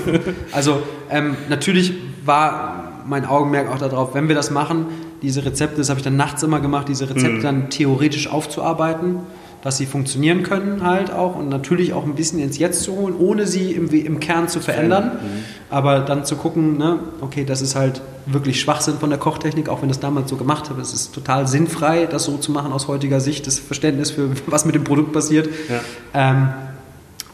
also 0.52 0.84
ähm, 1.10 1.36
natürlich 1.48 1.92
war 2.24 3.02
mein 3.04 3.26
Augenmerk 3.26 3.68
auch 3.68 3.78
darauf, 3.78 4.14
wenn 4.14 4.28
wir 4.28 4.36
das 4.36 4.52
machen, 4.52 4.86
diese 5.20 5.44
Rezepte, 5.44 5.78
das 5.78 5.90
habe 5.90 5.98
ich 5.98 6.04
dann 6.04 6.16
nachts 6.16 6.44
immer 6.44 6.60
gemacht, 6.60 6.88
diese 6.88 7.10
Rezepte 7.10 7.38
mhm. 7.38 7.42
dann 7.42 7.68
theoretisch 7.68 8.28
aufzuarbeiten 8.28 9.18
dass 9.62 9.76
sie 9.76 9.86
funktionieren 9.86 10.42
können 10.42 10.82
halt 10.82 11.12
auch 11.12 11.36
und 11.36 11.48
natürlich 11.48 11.92
auch 11.92 12.04
ein 12.04 12.16
bisschen 12.16 12.40
ins 12.40 12.58
Jetzt 12.58 12.82
zu 12.82 12.96
holen, 12.96 13.14
ohne 13.16 13.46
sie 13.46 13.72
im, 13.72 13.88
im 13.90 14.18
Kern 14.18 14.48
zu 14.48 14.60
verändern. 14.60 15.12
Mhm. 15.14 15.44
Aber 15.70 16.00
dann 16.00 16.24
zu 16.24 16.34
gucken, 16.34 16.76
ne, 16.76 16.98
okay, 17.20 17.44
das 17.44 17.62
ist 17.62 17.76
halt 17.76 18.02
wirklich 18.26 18.60
Schwachsinn 18.60 18.98
von 18.98 19.10
der 19.10 19.20
Kochtechnik, 19.20 19.68
auch 19.68 19.80
wenn 19.80 19.88
das 19.88 20.00
damals 20.00 20.28
so 20.30 20.36
gemacht 20.36 20.68
habe. 20.68 20.80
Es 20.80 20.92
ist 20.92 21.14
total 21.14 21.46
sinnfrei, 21.46 22.06
das 22.06 22.24
so 22.24 22.36
zu 22.38 22.50
machen 22.50 22.72
aus 22.72 22.88
heutiger 22.88 23.20
Sicht, 23.20 23.46
das 23.46 23.60
Verständnis 23.60 24.10
für 24.10 24.30
was 24.46 24.64
mit 24.64 24.74
dem 24.74 24.84
Produkt 24.84 25.12
passiert. 25.12 25.48
Ja. 25.68 25.80
Ähm, 26.12 26.48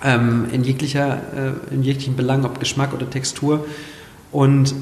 ähm, 0.04 0.46
in, 0.52 0.62
jeglicher, 0.62 1.18
äh, 1.34 1.74
in 1.74 1.82
jeglichen 1.82 2.14
Belang, 2.14 2.44
ob 2.44 2.60
Geschmack 2.60 2.92
oder 2.92 3.08
Textur. 3.08 3.64
Und 4.30 4.74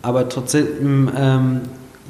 aber 0.00 0.28
trotzdem, 0.30 1.10
ähm, 1.16 1.60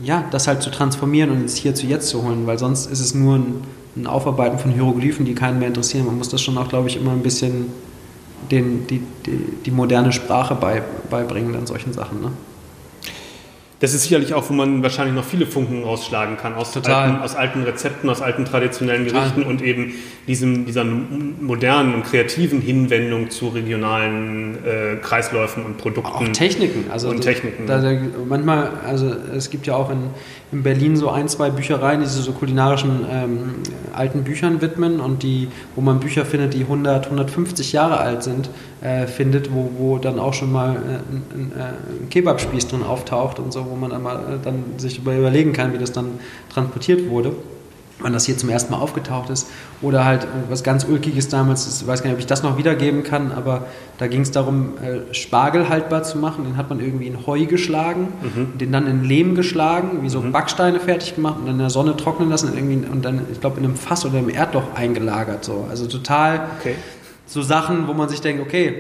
ja, 0.02 0.24
das 0.30 0.46
halt 0.46 0.62
zu 0.62 0.70
transformieren 0.70 1.30
und 1.30 1.42
ins 1.42 1.56
Hier 1.56 1.74
zu 1.74 1.86
Jetzt 1.86 2.08
zu 2.08 2.22
holen, 2.22 2.46
weil 2.46 2.58
sonst 2.58 2.86
ist 2.86 3.00
es 3.00 3.14
nur 3.14 3.36
ein 3.36 3.62
ein 3.96 4.06
Aufarbeiten 4.06 4.58
von 4.58 4.72
Hieroglyphen, 4.72 5.24
die 5.24 5.34
keinen 5.34 5.58
mehr 5.58 5.68
interessieren. 5.68 6.06
Man 6.06 6.18
muss 6.18 6.28
das 6.28 6.42
schon 6.42 6.58
auch, 6.58 6.68
glaube 6.68 6.88
ich, 6.88 6.96
immer 6.96 7.12
ein 7.12 7.22
bisschen 7.22 7.66
den, 8.50 8.86
die, 8.86 9.00
die, 9.26 9.38
die 9.64 9.70
moderne 9.70 10.12
Sprache 10.12 10.54
bei, 10.54 10.82
beibringen 11.10 11.54
an 11.54 11.66
solchen 11.66 11.92
Sachen. 11.92 12.20
Ne? 12.20 12.30
Das 13.84 13.92
ist 13.92 14.04
sicherlich 14.04 14.32
auch, 14.32 14.48
wo 14.48 14.54
man 14.54 14.82
wahrscheinlich 14.82 15.14
noch 15.14 15.26
viele 15.26 15.44
Funken 15.44 15.84
rausschlagen 15.84 16.38
kann, 16.38 16.54
aus, 16.54 16.74
alten, 16.74 17.20
aus 17.20 17.36
alten, 17.36 17.64
Rezepten, 17.64 18.08
aus 18.08 18.22
alten 18.22 18.46
traditionellen 18.46 19.06
Total. 19.06 19.20
Gerichten 19.20 19.42
und 19.42 19.60
eben 19.60 19.92
diesem, 20.26 20.64
dieser 20.64 20.84
modernen 20.84 21.92
und 21.92 22.02
kreativen 22.04 22.62
Hinwendung 22.62 23.28
zu 23.28 23.48
regionalen 23.48 24.56
äh, 24.64 24.96
Kreisläufen 25.02 25.66
und 25.66 25.76
Produkten. 25.76 26.10
Auch 26.10 26.32
Techniken. 26.32 26.90
Also 26.90 27.10
und 27.10 27.20
Techniken. 27.20 27.66
Da, 27.66 27.78
da, 27.82 27.94
manchmal, 28.26 28.70
also 28.86 29.14
es 29.36 29.50
gibt 29.50 29.66
ja 29.66 29.76
auch 29.76 29.90
in, 29.90 29.98
in 30.50 30.62
Berlin 30.62 30.96
so 30.96 31.10
ein, 31.10 31.28
zwei 31.28 31.50
Büchereien, 31.50 32.00
die 32.00 32.06
sich 32.06 32.24
so 32.24 32.32
kulinarischen 32.32 33.04
ähm, 33.12 33.54
alten 33.94 34.24
Büchern 34.24 34.62
widmen 34.62 34.98
und 34.98 35.22
die, 35.22 35.48
wo 35.76 35.82
man 35.82 36.00
Bücher 36.00 36.24
findet, 36.24 36.54
die 36.54 36.62
100, 36.62 37.04
150 37.04 37.74
Jahre 37.74 37.98
alt 37.98 38.22
sind, 38.22 38.48
äh, 38.84 39.08
findet, 39.08 39.52
wo, 39.52 39.70
wo 39.76 39.98
dann 39.98 40.20
auch 40.20 40.34
schon 40.34 40.52
mal 40.52 40.76
äh, 40.76 40.76
ein, 40.76 41.22
ein, 41.32 41.52
ein 41.52 42.08
Kebabspieß 42.10 42.68
drin 42.68 42.84
auftaucht 42.84 43.40
und 43.40 43.52
so, 43.52 43.66
wo 43.68 43.74
man 43.74 43.92
einmal, 43.92 44.16
äh, 44.16 44.20
dann 44.42 44.62
sich 44.76 44.98
überlegen 44.98 45.52
kann, 45.52 45.72
wie 45.72 45.78
das 45.78 45.90
dann 45.90 46.20
transportiert 46.50 47.08
wurde 47.08 47.32
wann 48.00 48.12
das 48.12 48.26
hier 48.26 48.36
zum 48.36 48.48
ersten 48.48 48.72
Mal 48.72 48.80
aufgetaucht 48.80 49.30
ist. 49.30 49.48
Oder 49.80 50.04
halt 50.04 50.24
äh, 50.24 50.26
was 50.48 50.62
ganz 50.62 50.84
Ulkiges 50.84 51.28
damals, 51.28 51.80
ich 51.80 51.86
weiß 51.86 52.02
gar 52.02 52.10
nicht, 52.10 52.14
ob 52.14 52.20
ich 52.20 52.26
das 52.26 52.42
noch 52.42 52.58
wiedergeben 52.58 53.02
kann, 53.02 53.32
aber 53.32 53.66
da 53.98 54.06
ging 54.06 54.22
es 54.22 54.30
darum, 54.30 54.74
äh, 54.78 55.14
Spargel 55.14 55.68
haltbar 55.68 56.02
zu 56.02 56.18
machen. 56.18 56.44
Den 56.44 56.56
hat 56.56 56.68
man 56.70 56.80
irgendwie 56.80 57.06
in 57.06 57.26
Heu 57.26 57.46
geschlagen, 57.46 58.08
mhm. 58.22 58.58
den 58.58 58.72
dann 58.72 58.86
in 58.86 59.04
Lehm 59.04 59.34
geschlagen, 59.34 60.02
wie 60.02 60.08
so 60.08 60.20
mhm. 60.20 60.32
Backsteine 60.32 60.80
fertig 60.80 61.14
gemacht 61.14 61.36
und 61.38 61.46
dann 61.46 61.54
in 61.54 61.60
der 61.60 61.70
Sonne 61.70 61.96
trocknen 61.96 62.28
lassen 62.28 62.50
und, 62.50 62.56
irgendwie, 62.56 62.86
und 62.86 63.04
dann, 63.04 63.22
ich 63.32 63.40
glaube, 63.40 63.58
in 63.58 63.64
einem 63.64 63.76
Fass 63.76 64.04
oder 64.04 64.18
im 64.18 64.28
Erdloch 64.28 64.74
eingelagert. 64.74 65.44
So. 65.44 65.66
Also 65.70 65.86
total 65.86 66.48
okay. 66.60 66.74
So 67.26 67.42
Sachen, 67.42 67.88
wo 67.88 67.94
man 67.94 68.08
sich 68.08 68.20
denkt, 68.20 68.42
okay, 68.42 68.74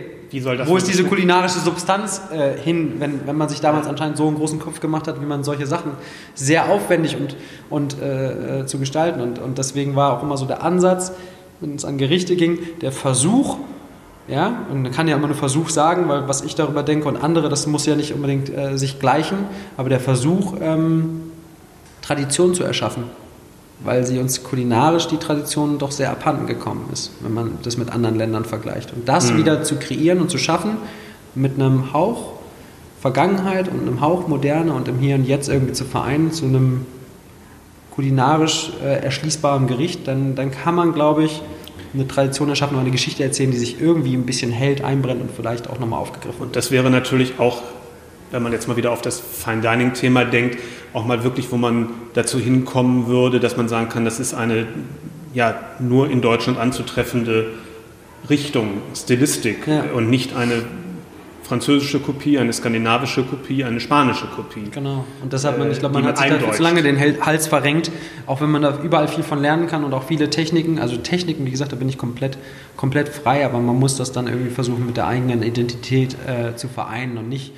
wo 0.66 0.76
ist 0.76 0.88
diese 0.88 1.04
kulinarische 1.04 1.60
Substanz 1.60 2.20
äh, 2.32 2.58
hin, 2.58 2.94
wenn, 2.98 3.26
wenn 3.26 3.36
man 3.36 3.48
sich 3.48 3.60
damals 3.60 3.86
anscheinend 3.86 4.16
so 4.16 4.26
einen 4.26 4.36
großen 4.36 4.58
Kopf 4.58 4.80
gemacht 4.80 5.06
hat, 5.06 5.20
wie 5.20 5.26
man 5.26 5.44
solche 5.44 5.66
Sachen 5.66 5.92
sehr 6.34 6.70
aufwendig 6.70 7.16
und, 7.16 7.36
und 7.70 8.00
äh, 8.00 8.60
äh, 8.60 8.66
zu 8.66 8.78
gestalten. 8.78 9.20
Und, 9.20 9.38
und 9.38 9.58
deswegen 9.58 9.94
war 9.94 10.18
auch 10.18 10.22
immer 10.22 10.36
so 10.36 10.44
der 10.44 10.64
Ansatz, 10.64 11.12
wenn 11.60 11.76
es 11.76 11.84
an 11.84 11.98
Gerichte 11.98 12.34
ging, 12.34 12.58
der 12.80 12.90
Versuch, 12.90 13.58
ja, 14.26 14.64
und 14.70 14.82
man 14.82 14.92
kann 14.92 15.06
ja 15.06 15.16
immer 15.16 15.28
nur 15.28 15.36
Versuch 15.36 15.68
sagen, 15.68 16.08
weil 16.08 16.26
was 16.26 16.42
ich 16.42 16.54
darüber 16.54 16.82
denke 16.82 17.06
und 17.06 17.16
andere, 17.16 17.48
das 17.48 17.66
muss 17.66 17.86
ja 17.86 17.94
nicht 17.94 18.12
unbedingt 18.12 18.50
äh, 18.50 18.76
sich 18.76 18.98
gleichen, 18.98 19.38
aber 19.76 19.88
der 19.88 20.00
Versuch, 20.00 20.54
ähm, 20.60 21.30
Tradition 22.02 22.54
zu 22.54 22.64
erschaffen. 22.64 23.04
Weil 23.80 24.06
sie 24.06 24.18
uns 24.18 24.42
kulinarisch 24.42 25.08
die 25.08 25.18
Tradition 25.18 25.78
doch 25.78 25.90
sehr 25.90 26.10
abhanden 26.10 26.46
gekommen 26.46 26.88
ist, 26.92 27.12
wenn 27.20 27.34
man 27.34 27.58
das 27.62 27.76
mit 27.76 27.90
anderen 27.90 28.16
Ländern 28.16 28.44
vergleicht. 28.44 28.92
Und 28.92 29.08
das 29.08 29.32
mhm. 29.32 29.38
wieder 29.38 29.62
zu 29.62 29.76
kreieren 29.76 30.20
und 30.20 30.30
zu 30.30 30.38
schaffen 30.38 30.76
mit 31.34 31.54
einem 31.54 31.92
Hauch 31.92 32.34
Vergangenheit 33.00 33.68
und 33.68 33.82
einem 33.82 34.00
Hauch 34.00 34.28
Moderne 34.28 34.72
und 34.72 34.88
im 34.88 34.98
Hier 34.98 35.16
und 35.16 35.26
Jetzt 35.26 35.50
irgendwie 35.50 35.74
zu 35.74 35.84
vereinen 35.84 36.32
zu 36.32 36.46
einem 36.46 36.86
kulinarisch 37.94 38.72
äh, 38.82 39.04
erschließbaren 39.04 39.66
Gericht, 39.66 40.08
dann, 40.08 40.34
dann 40.34 40.50
kann 40.50 40.74
man, 40.74 40.94
glaube 40.94 41.24
ich, 41.24 41.42
eine 41.92 42.08
Tradition 42.08 42.48
erschaffen 42.48 42.74
oder 42.74 42.82
eine 42.82 42.90
Geschichte 42.90 43.22
erzählen, 43.22 43.50
die 43.50 43.58
sich 43.58 43.80
irgendwie 43.80 44.14
ein 44.14 44.24
bisschen 44.24 44.50
hält, 44.50 44.82
einbrennt 44.82 45.20
und 45.20 45.30
vielleicht 45.30 45.68
auch 45.68 45.78
nochmal 45.78 46.00
aufgegriffen 46.00 46.40
wird. 46.40 46.48
Und 46.48 46.56
das 46.56 46.70
wäre 46.70 46.90
natürlich 46.90 47.38
auch, 47.38 47.62
wenn 48.30 48.42
man 48.42 48.52
jetzt 48.52 48.68
mal 48.68 48.76
wieder 48.76 48.92
auf 48.92 49.02
das 49.02 49.20
Fine 49.20 49.60
Dining 49.60 49.92
Thema 49.92 50.24
denkt, 50.24 50.58
auch 50.92 51.04
mal 51.04 51.24
wirklich, 51.24 51.50
wo 51.50 51.56
man 51.56 51.88
dazu 52.14 52.38
hinkommen 52.38 53.06
würde, 53.06 53.40
dass 53.40 53.56
man 53.56 53.68
sagen 53.68 53.88
kann, 53.88 54.04
das 54.04 54.20
ist 54.20 54.34
eine 54.34 54.66
ja 55.34 55.54
nur 55.80 56.10
in 56.10 56.20
Deutschland 56.20 56.58
anzutreffende 56.58 57.46
Richtung, 58.30 58.80
Stilistik 58.94 59.66
ja. 59.66 59.84
und 59.94 60.08
nicht 60.08 60.34
eine 60.34 60.62
französische 61.42 62.00
Kopie, 62.00 62.38
eine 62.38 62.52
skandinavische 62.52 63.22
Kopie, 63.22 63.64
eine 63.64 63.78
spanische 63.78 64.26
Kopie. 64.26 64.64
Genau. 64.70 65.04
Und 65.22 65.32
deshalb, 65.32 65.58
man, 65.58 65.70
ich 65.70 65.78
glaube, 65.78 65.94
man 65.94 66.06
hat 66.06 66.16
sich 66.16 66.28
da 66.28 66.52
zu 66.52 66.62
lange 66.62 66.82
den 66.82 66.98
Hals 66.98 67.46
verrenkt, 67.46 67.90
auch 68.26 68.40
wenn 68.40 68.50
man 68.50 68.62
da 68.62 68.78
überall 68.82 69.08
viel 69.08 69.22
von 69.22 69.40
lernen 69.40 69.66
kann 69.66 69.84
und 69.84 69.92
auch 69.92 70.04
viele 70.04 70.30
Techniken. 70.30 70.78
Also 70.78 70.96
Techniken, 70.96 71.44
wie 71.44 71.50
gesagt, 71.50 71.72
da 71.72 71.76
bin 71.76 71.88
ich 71.88 71.98
komplett, 71.98 72.38
komplett 72.76 73.10
frei, 73.10 73.44
aber 73.44 73.58
man 73.58 73.78
muss 73.78 73.96
das 73.96 74.12
dann 74.12 74.26
irgendwie 74.26 74.50
versuchen, 74.50 74.86
mit 74.86 74.96
der 74.96 75.06
eigenen 75.06 75.42
Identität 75.42 76.16
äh, 76.26 76.56
zu 76.56 76.68
vereinen 76.68 77.18
und 77.18 77.28
nicht. 77.28 77.52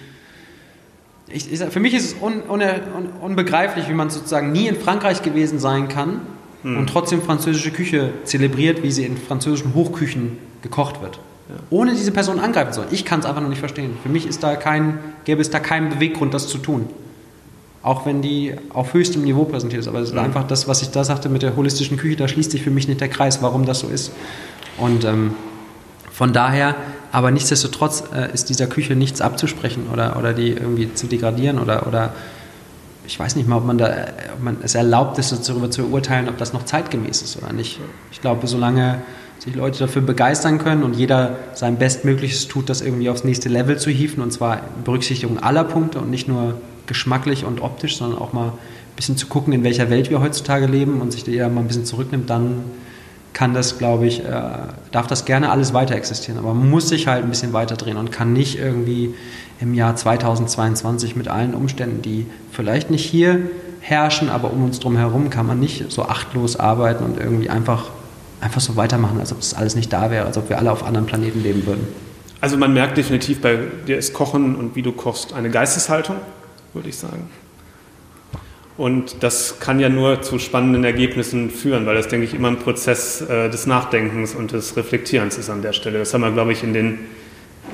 Ich, 1.28 1.52
ich, 1.52 1.58
für 1.58 1.80
mich 1.80 1.94
ist 1.94 2.04
es 2.04 2.22
un, 2.22 2.42
un, 2.48 2.60
un, 2.60 3.08
unbegreiflich, 3.20 3.88
wie 3.88 3.94
man 3.94 4.10
sozusagen 4.10 4.52
nie 4.52 4.68
in 4.68 4.76
Frankreich 4.76 5.22
gewesen 5.22 5.58
sein 5.58 5.88
kann 5.88 6.20
hm. 6.62 6.78
und 6.78 6.88
trotzdem 6.88 7.20
französische 7.22 7.72
Küche 7.72 8.12
zelebriert, 8.24 8.82
wie 8.82 8.92
sie 8.92 9.04
in 9.04 9.16
französischen 9.16 9.74
Hochküchen 9.74 10.38
gekocht 10.62 11.02
wird. 11.02 11.18
Ja. 11.48 11.54
Ohne 11.70 11.92
diese 11.92 12.12
Person 12.12 12.38
angreifen 12.38 12.72
zu 12.72 12.80
sollen. 12.80 12.92
Ich 12.92 13.04
kann 13.04 13.20
es 13.20 13.26
einfach 13.26 13.42
noch 13.42 13.48
nicht 13.48 13.60
verstehen. 13.60 13.96
Für 14.02 14.08
mich 14.08 14.26
ist 14.26 14.42
da 14.42 14.56
kein, 14.56 14.98
gäbe 15.24 15.40
es 15.40 15.50
da 15.50 15.60
keinen 15.60 15.90
Beweggrund, 15.90 16.34
das 16.34 16.48
zu 16.48 16.58
tun. 16.58 16.88
Auch 17.82 18.04
wenn 18.04 18.20
die 18.20 18.54
auf 18.70 18.94
höchstem 18.94 19.22
Niveau 19.22 19.44
präsentiert 19.44 19.82
ist. 19.82 19.88
Aber 19.88 20.00
es 20.00 20.08
ist 20.08 20.14
mhm. 20.14 20.20
einfach 20.20 20.46
das, 20.46 20.66
was 20.66 20.82
ich 20.82 20.90
da 20.90 21.04
sagte 21.04 21.28
mit 21.28 21.42
der 21.42 21.54
holistischen 21.54 21.96
Küche, 21.96 22.16
da 22.16 22.26
schließt 22.26 22.50
sich 22.50 22.62
für 22.62 22.70
mich 22.70 22.88
nicht 22.88 23.00
der 23.00 23.08
Kreis, 23.08 23.42
warum 23.42 23.64
das 23.64 23.80
so 23.80 23.88
ist. 23.88 24.12
Und 24.76 25.04
ähm, 25.04 25.34
von 26.12 26.32
daher, 26.32 26.74
aber 27.16 27.30
nichtsdestotrotz 27.30 28.04
äh, 28.14 28.30
ist 28.34 28.50
dieser 28.50 28.66
Küche 28.66 28.94
nichts 28.94 29.22
abzusprechen 29.22 29.86
oder, 29.90 30.18
oder 30.18 30.34
die 30.34 30.50
irgendwie 30.50 30.92
zu 30.92 31.06
degradieren 31.06 31.58
oder, 31.58 31.86
oder 31.86 32.12
ich 33.06 33.18
weiß 33.18 33.36
nicht 33.36 33.48
mal, 33.48 33.56
ob 33.56 33.64
man, 33.64 33.78
da, 33.78 34.08
ob 34.34 34.42
man 34.42 34.58
es 34.62 34.74
erlaubt 34.74 35.18
ist, 35.18 35.48
darüber 35.48 35.70
zu 35.70 35.86
urteilen, 35.86 36.28
ob 36.28 36.36
das 36.36 36.52
noch 36.52 36.66
zeitgemäß 36.66 37.22
ist 37.22 37.42
oder 37.42 37.54
nicht. 37.54 37.80
Ich 38.12 38.20
glaube, 38.20 38.46
solange 38.46 39.00
sich 39.38 39.54
Leute 39.54 39.78
dafür 39.78 40.02
begeistern 40.02 40.58
können 40.58 40.82
und 40.82 40.94
jeder 40.94 41.38
sein 41.54 41.78
Bestmögliches 41.78 42.48
tut, 42.48 42.68
das 42.68 42.82
irgendwie 42.82 43.08
aufs 43.08 43.24
nächste 43.24 43.48
Level 43.48 43.78
zu 43.78 43.88
hieven 43.88 44.22
und 44.22 44.30
zwar 44.30 44.58
in 44.76 44.84
Berücksichtigung 44.84 45.38
aller 45.38 45.64
Punkte 45.64 46.00
und 46.00 46.10
nicht 46.10 46.28
nur 46.28 46.60
geschmacklich 46.86 47.46
und 47.46 47.62
optisch, 47.62 47.96
sondern 47.96 48.20
auch 48.20 48.34
mal 48.34 48.48
ein 48.48 48.52
bisschen 48.94 49.16
zu 49.16 49.26
gucken, 49.26 49.54
in 49.54 49.64
welcher 49.64 49.88
Welt 49.88 50.10
wir 50.10 50.20
heutzutage 50.20 50.66
leben 50.66 51.00
und 51.00 51.12
sich 51.12 51.24
da 51.24 51.32
eher 51.32 51.48
mal 51.48 51.62
ein 51.62 51.66
bisschen 51.66 51.86
zurücknimmt, 51.86 52.28
dann 52.28 52.64
kann 53.36 53.52
das, 53.52 53.76
glaube 53.76 54.06
ich, 54.06 54.24
äh, 54.24 54.32
darf 54.92 55.08
das 55.08 55.26
gerne 55.26 55.50
alles 55.50 55.74
weiter 55.74 55.94
existieren. 55.94 56.38
Aber 56.38 56.54
man 56.54 56.70
muss 56.70 56.88
sich 56.88 57.06
halt 57.06 57.22
ein 57.22 57.28
bisschen 57.28 57.52
weiter 57.52 57.76
drehen 57.76 57.98
und 57.98 58.10
kann 58.10 58.32
nicht 58.32 58.58
irgendwie 58.58 59.14
im 59.60 59.74
Jahr 59.74 59.94
2022 59.94 61.16
mit 61.16 61.28
allen 61.28 61.52
Umständen, 61.52 62.00
die 62.00 62.24
vielleicht 62.50 62.90
nicht 62.90 63.04
hier 63.04 63.40
herrschen, 63.80 64.30
aber 64.30 64.50
um 64.54 64.64
uns 64.64 64.80
drum 64.80 64.96
herum, 64.96 65.28
kann 65.28 65.46
man 65.46 65.60
nicht 65.60 65.92
so 65.92 66.06
achtlos 66.06 66.58
arbeiten 66.58 67.04
und 67.04 67.20
irgendwie 67.20 67.50
einfach 67.50 67.90
einfach 68.40 68.62
so 68.62 68.74
weitermachen, 68.76 69.20
als 69.20 69.32
ob 69.32 69.40
das 69.40 69.52
alles 69.52 69.76
nicht 69.76 69.92
da 69.92 70.10
wäre, 70.10 70.24
als 70.24 70.38
ob 70.38 70.48
wir 70.48 70.56
alle 70.56 70.72
auf 70.72 70.82
anderen 70.82 71.06
Planeten 71.06 71.42
leben 71.42 71.66
würden. 71.66 71.86
Also 72.40 72.56
man 72.56 72.72
merkt 72.72 72.96
definitiv 72.96 73.42
bei 73.42 73.58
dir 73.86 73.98
ist 73.98 74.14
Kochen 74.14 74.56
und 74.56 74.76
wie 74.76 74.82
du 74.82 74.92
kochst 74.92 75.34
eine 75.34 75.50
Geisteshaltung, 75.50 76.16
würde 76.72 76.88
ich 76.88 76.96
sagen. 76.96 77.28
Und 78.76 79.22
das 79.22 79.58
kann 79.58 79.80
ja 79.80 79.88
nur 79.88 80.20
zu 80.20 80.38
spannenden 80.38 80.84
Ergebnissen 80.84 81.50
führen, 81.50 81.86
weil 81.86 81.94
das, 81.94 82.08
denke 82.08 82.26
ich, 82.26 82.34
immer 82.34 82.48
ein 82.48 82.58
Prozess 82.58 83.22
äh, 83.22 83.48
des 83.48 83.66
Nachdenkens 83.66 84.34
und 84.34 84.52
des 84.52 84.76
Reflektierens 84.76 85.38
ist 85.38 85.48
an 85.48 85.62
der 85.62 85.72
Stelle. 85.72 85.98
Das 85.98 86.12
haben 86.12 86.20
wir, 86.20 86.30
glaube 86.30 86.52
ich, 86.52 86.62
in, 86.62 86.74
den, 86.74 86.98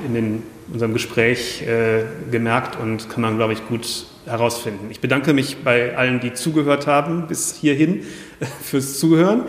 in 0.07 0.13
den, 0.13 0.43
unserem 0.71 0.93
Gespräch 0.93 1.61
äh, 1.63 2.03
gemerkt 2.31 2.79
und 2.79 3.09
kann 3.09 3.21
man, 3.21 3.35
glaube 3.35 3.51
ich, 3.51 3.67
gut 3.67 4.05
herausfinden. 4.25 4.87
Ich 4.91 5.01
bedanke 5.01 5.33
mich 5.33 5.57
bei 5.57 5.97
allen, 5.97 6.21
die 6.21 6.33
zugehört 6.33 6.87
haben 6.87 7.27
bis 7.27 7.55
hierhin 7.55 8.03
fürs 8.61 8.97
Zuhören. 8.97 9.43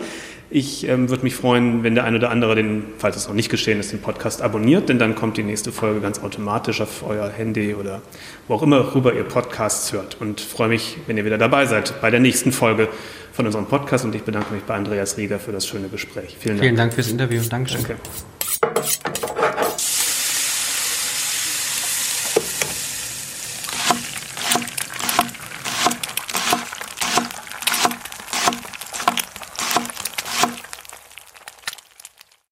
Ich 0.57 0.87
ähm, 0.87 1.09
würde 1.09 1.23
mich 1.23 1.35
freuen, 1.35 1.83
wenn 1.83 1.95
der 1.95 2.05
eine 2.05 2.15
oder 2.15 2.29
andere, 2.31 2.55
den, 2.55 2.85
falls 2.97 3.17
es 3.17 3.27
noch 3.27 3.35
nicht 3.35 3.49
geschehen 3.49 3.77
ist, 3.77 3.91
den 3.91 3.99
Podcast 3.99 4.41
abonniert, 4.41 4.87
denn 4.87 4.97
dann 4.97 5.13
kommt 5.13 5.35
die 5.35 5.43
nächste 5.43 5.73
Folge 5.73 5.99
ganz 5.99 6.23
automatisch 6.23 6.79
auf 6.79 7.03
euer 7.05 7.27
Handy 7.27 7.75
oder 7.75 8.01
wo 8.47 8.53
auch 8.53 8.63
immer 8.63 8.95
rüber 8.95 9.13
ihr 9.13 9.25
Podcasts 9.25 9.91
hört. 9.91 10.15
Und 10.21 10.39
freue 10.39 10.69
mich, 10.69 10.95
wenn 11.07 11.17
ihr 11.17 11.25
wieder 11.25 11.37
dabei 11.37 11.65
seid 11.65 11.99
bei 11.99 12.09
der 12.09 12.21
nächsten 12.21 12.53
Folge 12.53 12.87
von 13.33 13.45
unserem 13.45 13.65
Podcast. 13.65 14.05
Und 14.05 14.15
ich 14.15 14.23
bedanke 14.23 14.53
mich 14.53 14.63
bei 14.63 14.75
Andreas 14.75 15.17
Rieger 15.17 15.39
für 15.39 15.51
das 15.51 15.67
schöne 15.67 15.89
Gespräch. 15.89 16.37
Vielen 16.39 16.55
Dank. 16.55 16.61
Vielen 16.61 16.77
Dank 16.77 16.93
fürs 16.93 17.09
Interview. 17.09 17.41
Dankeschön. 17.49 17.83
Danke. 18.61 19.24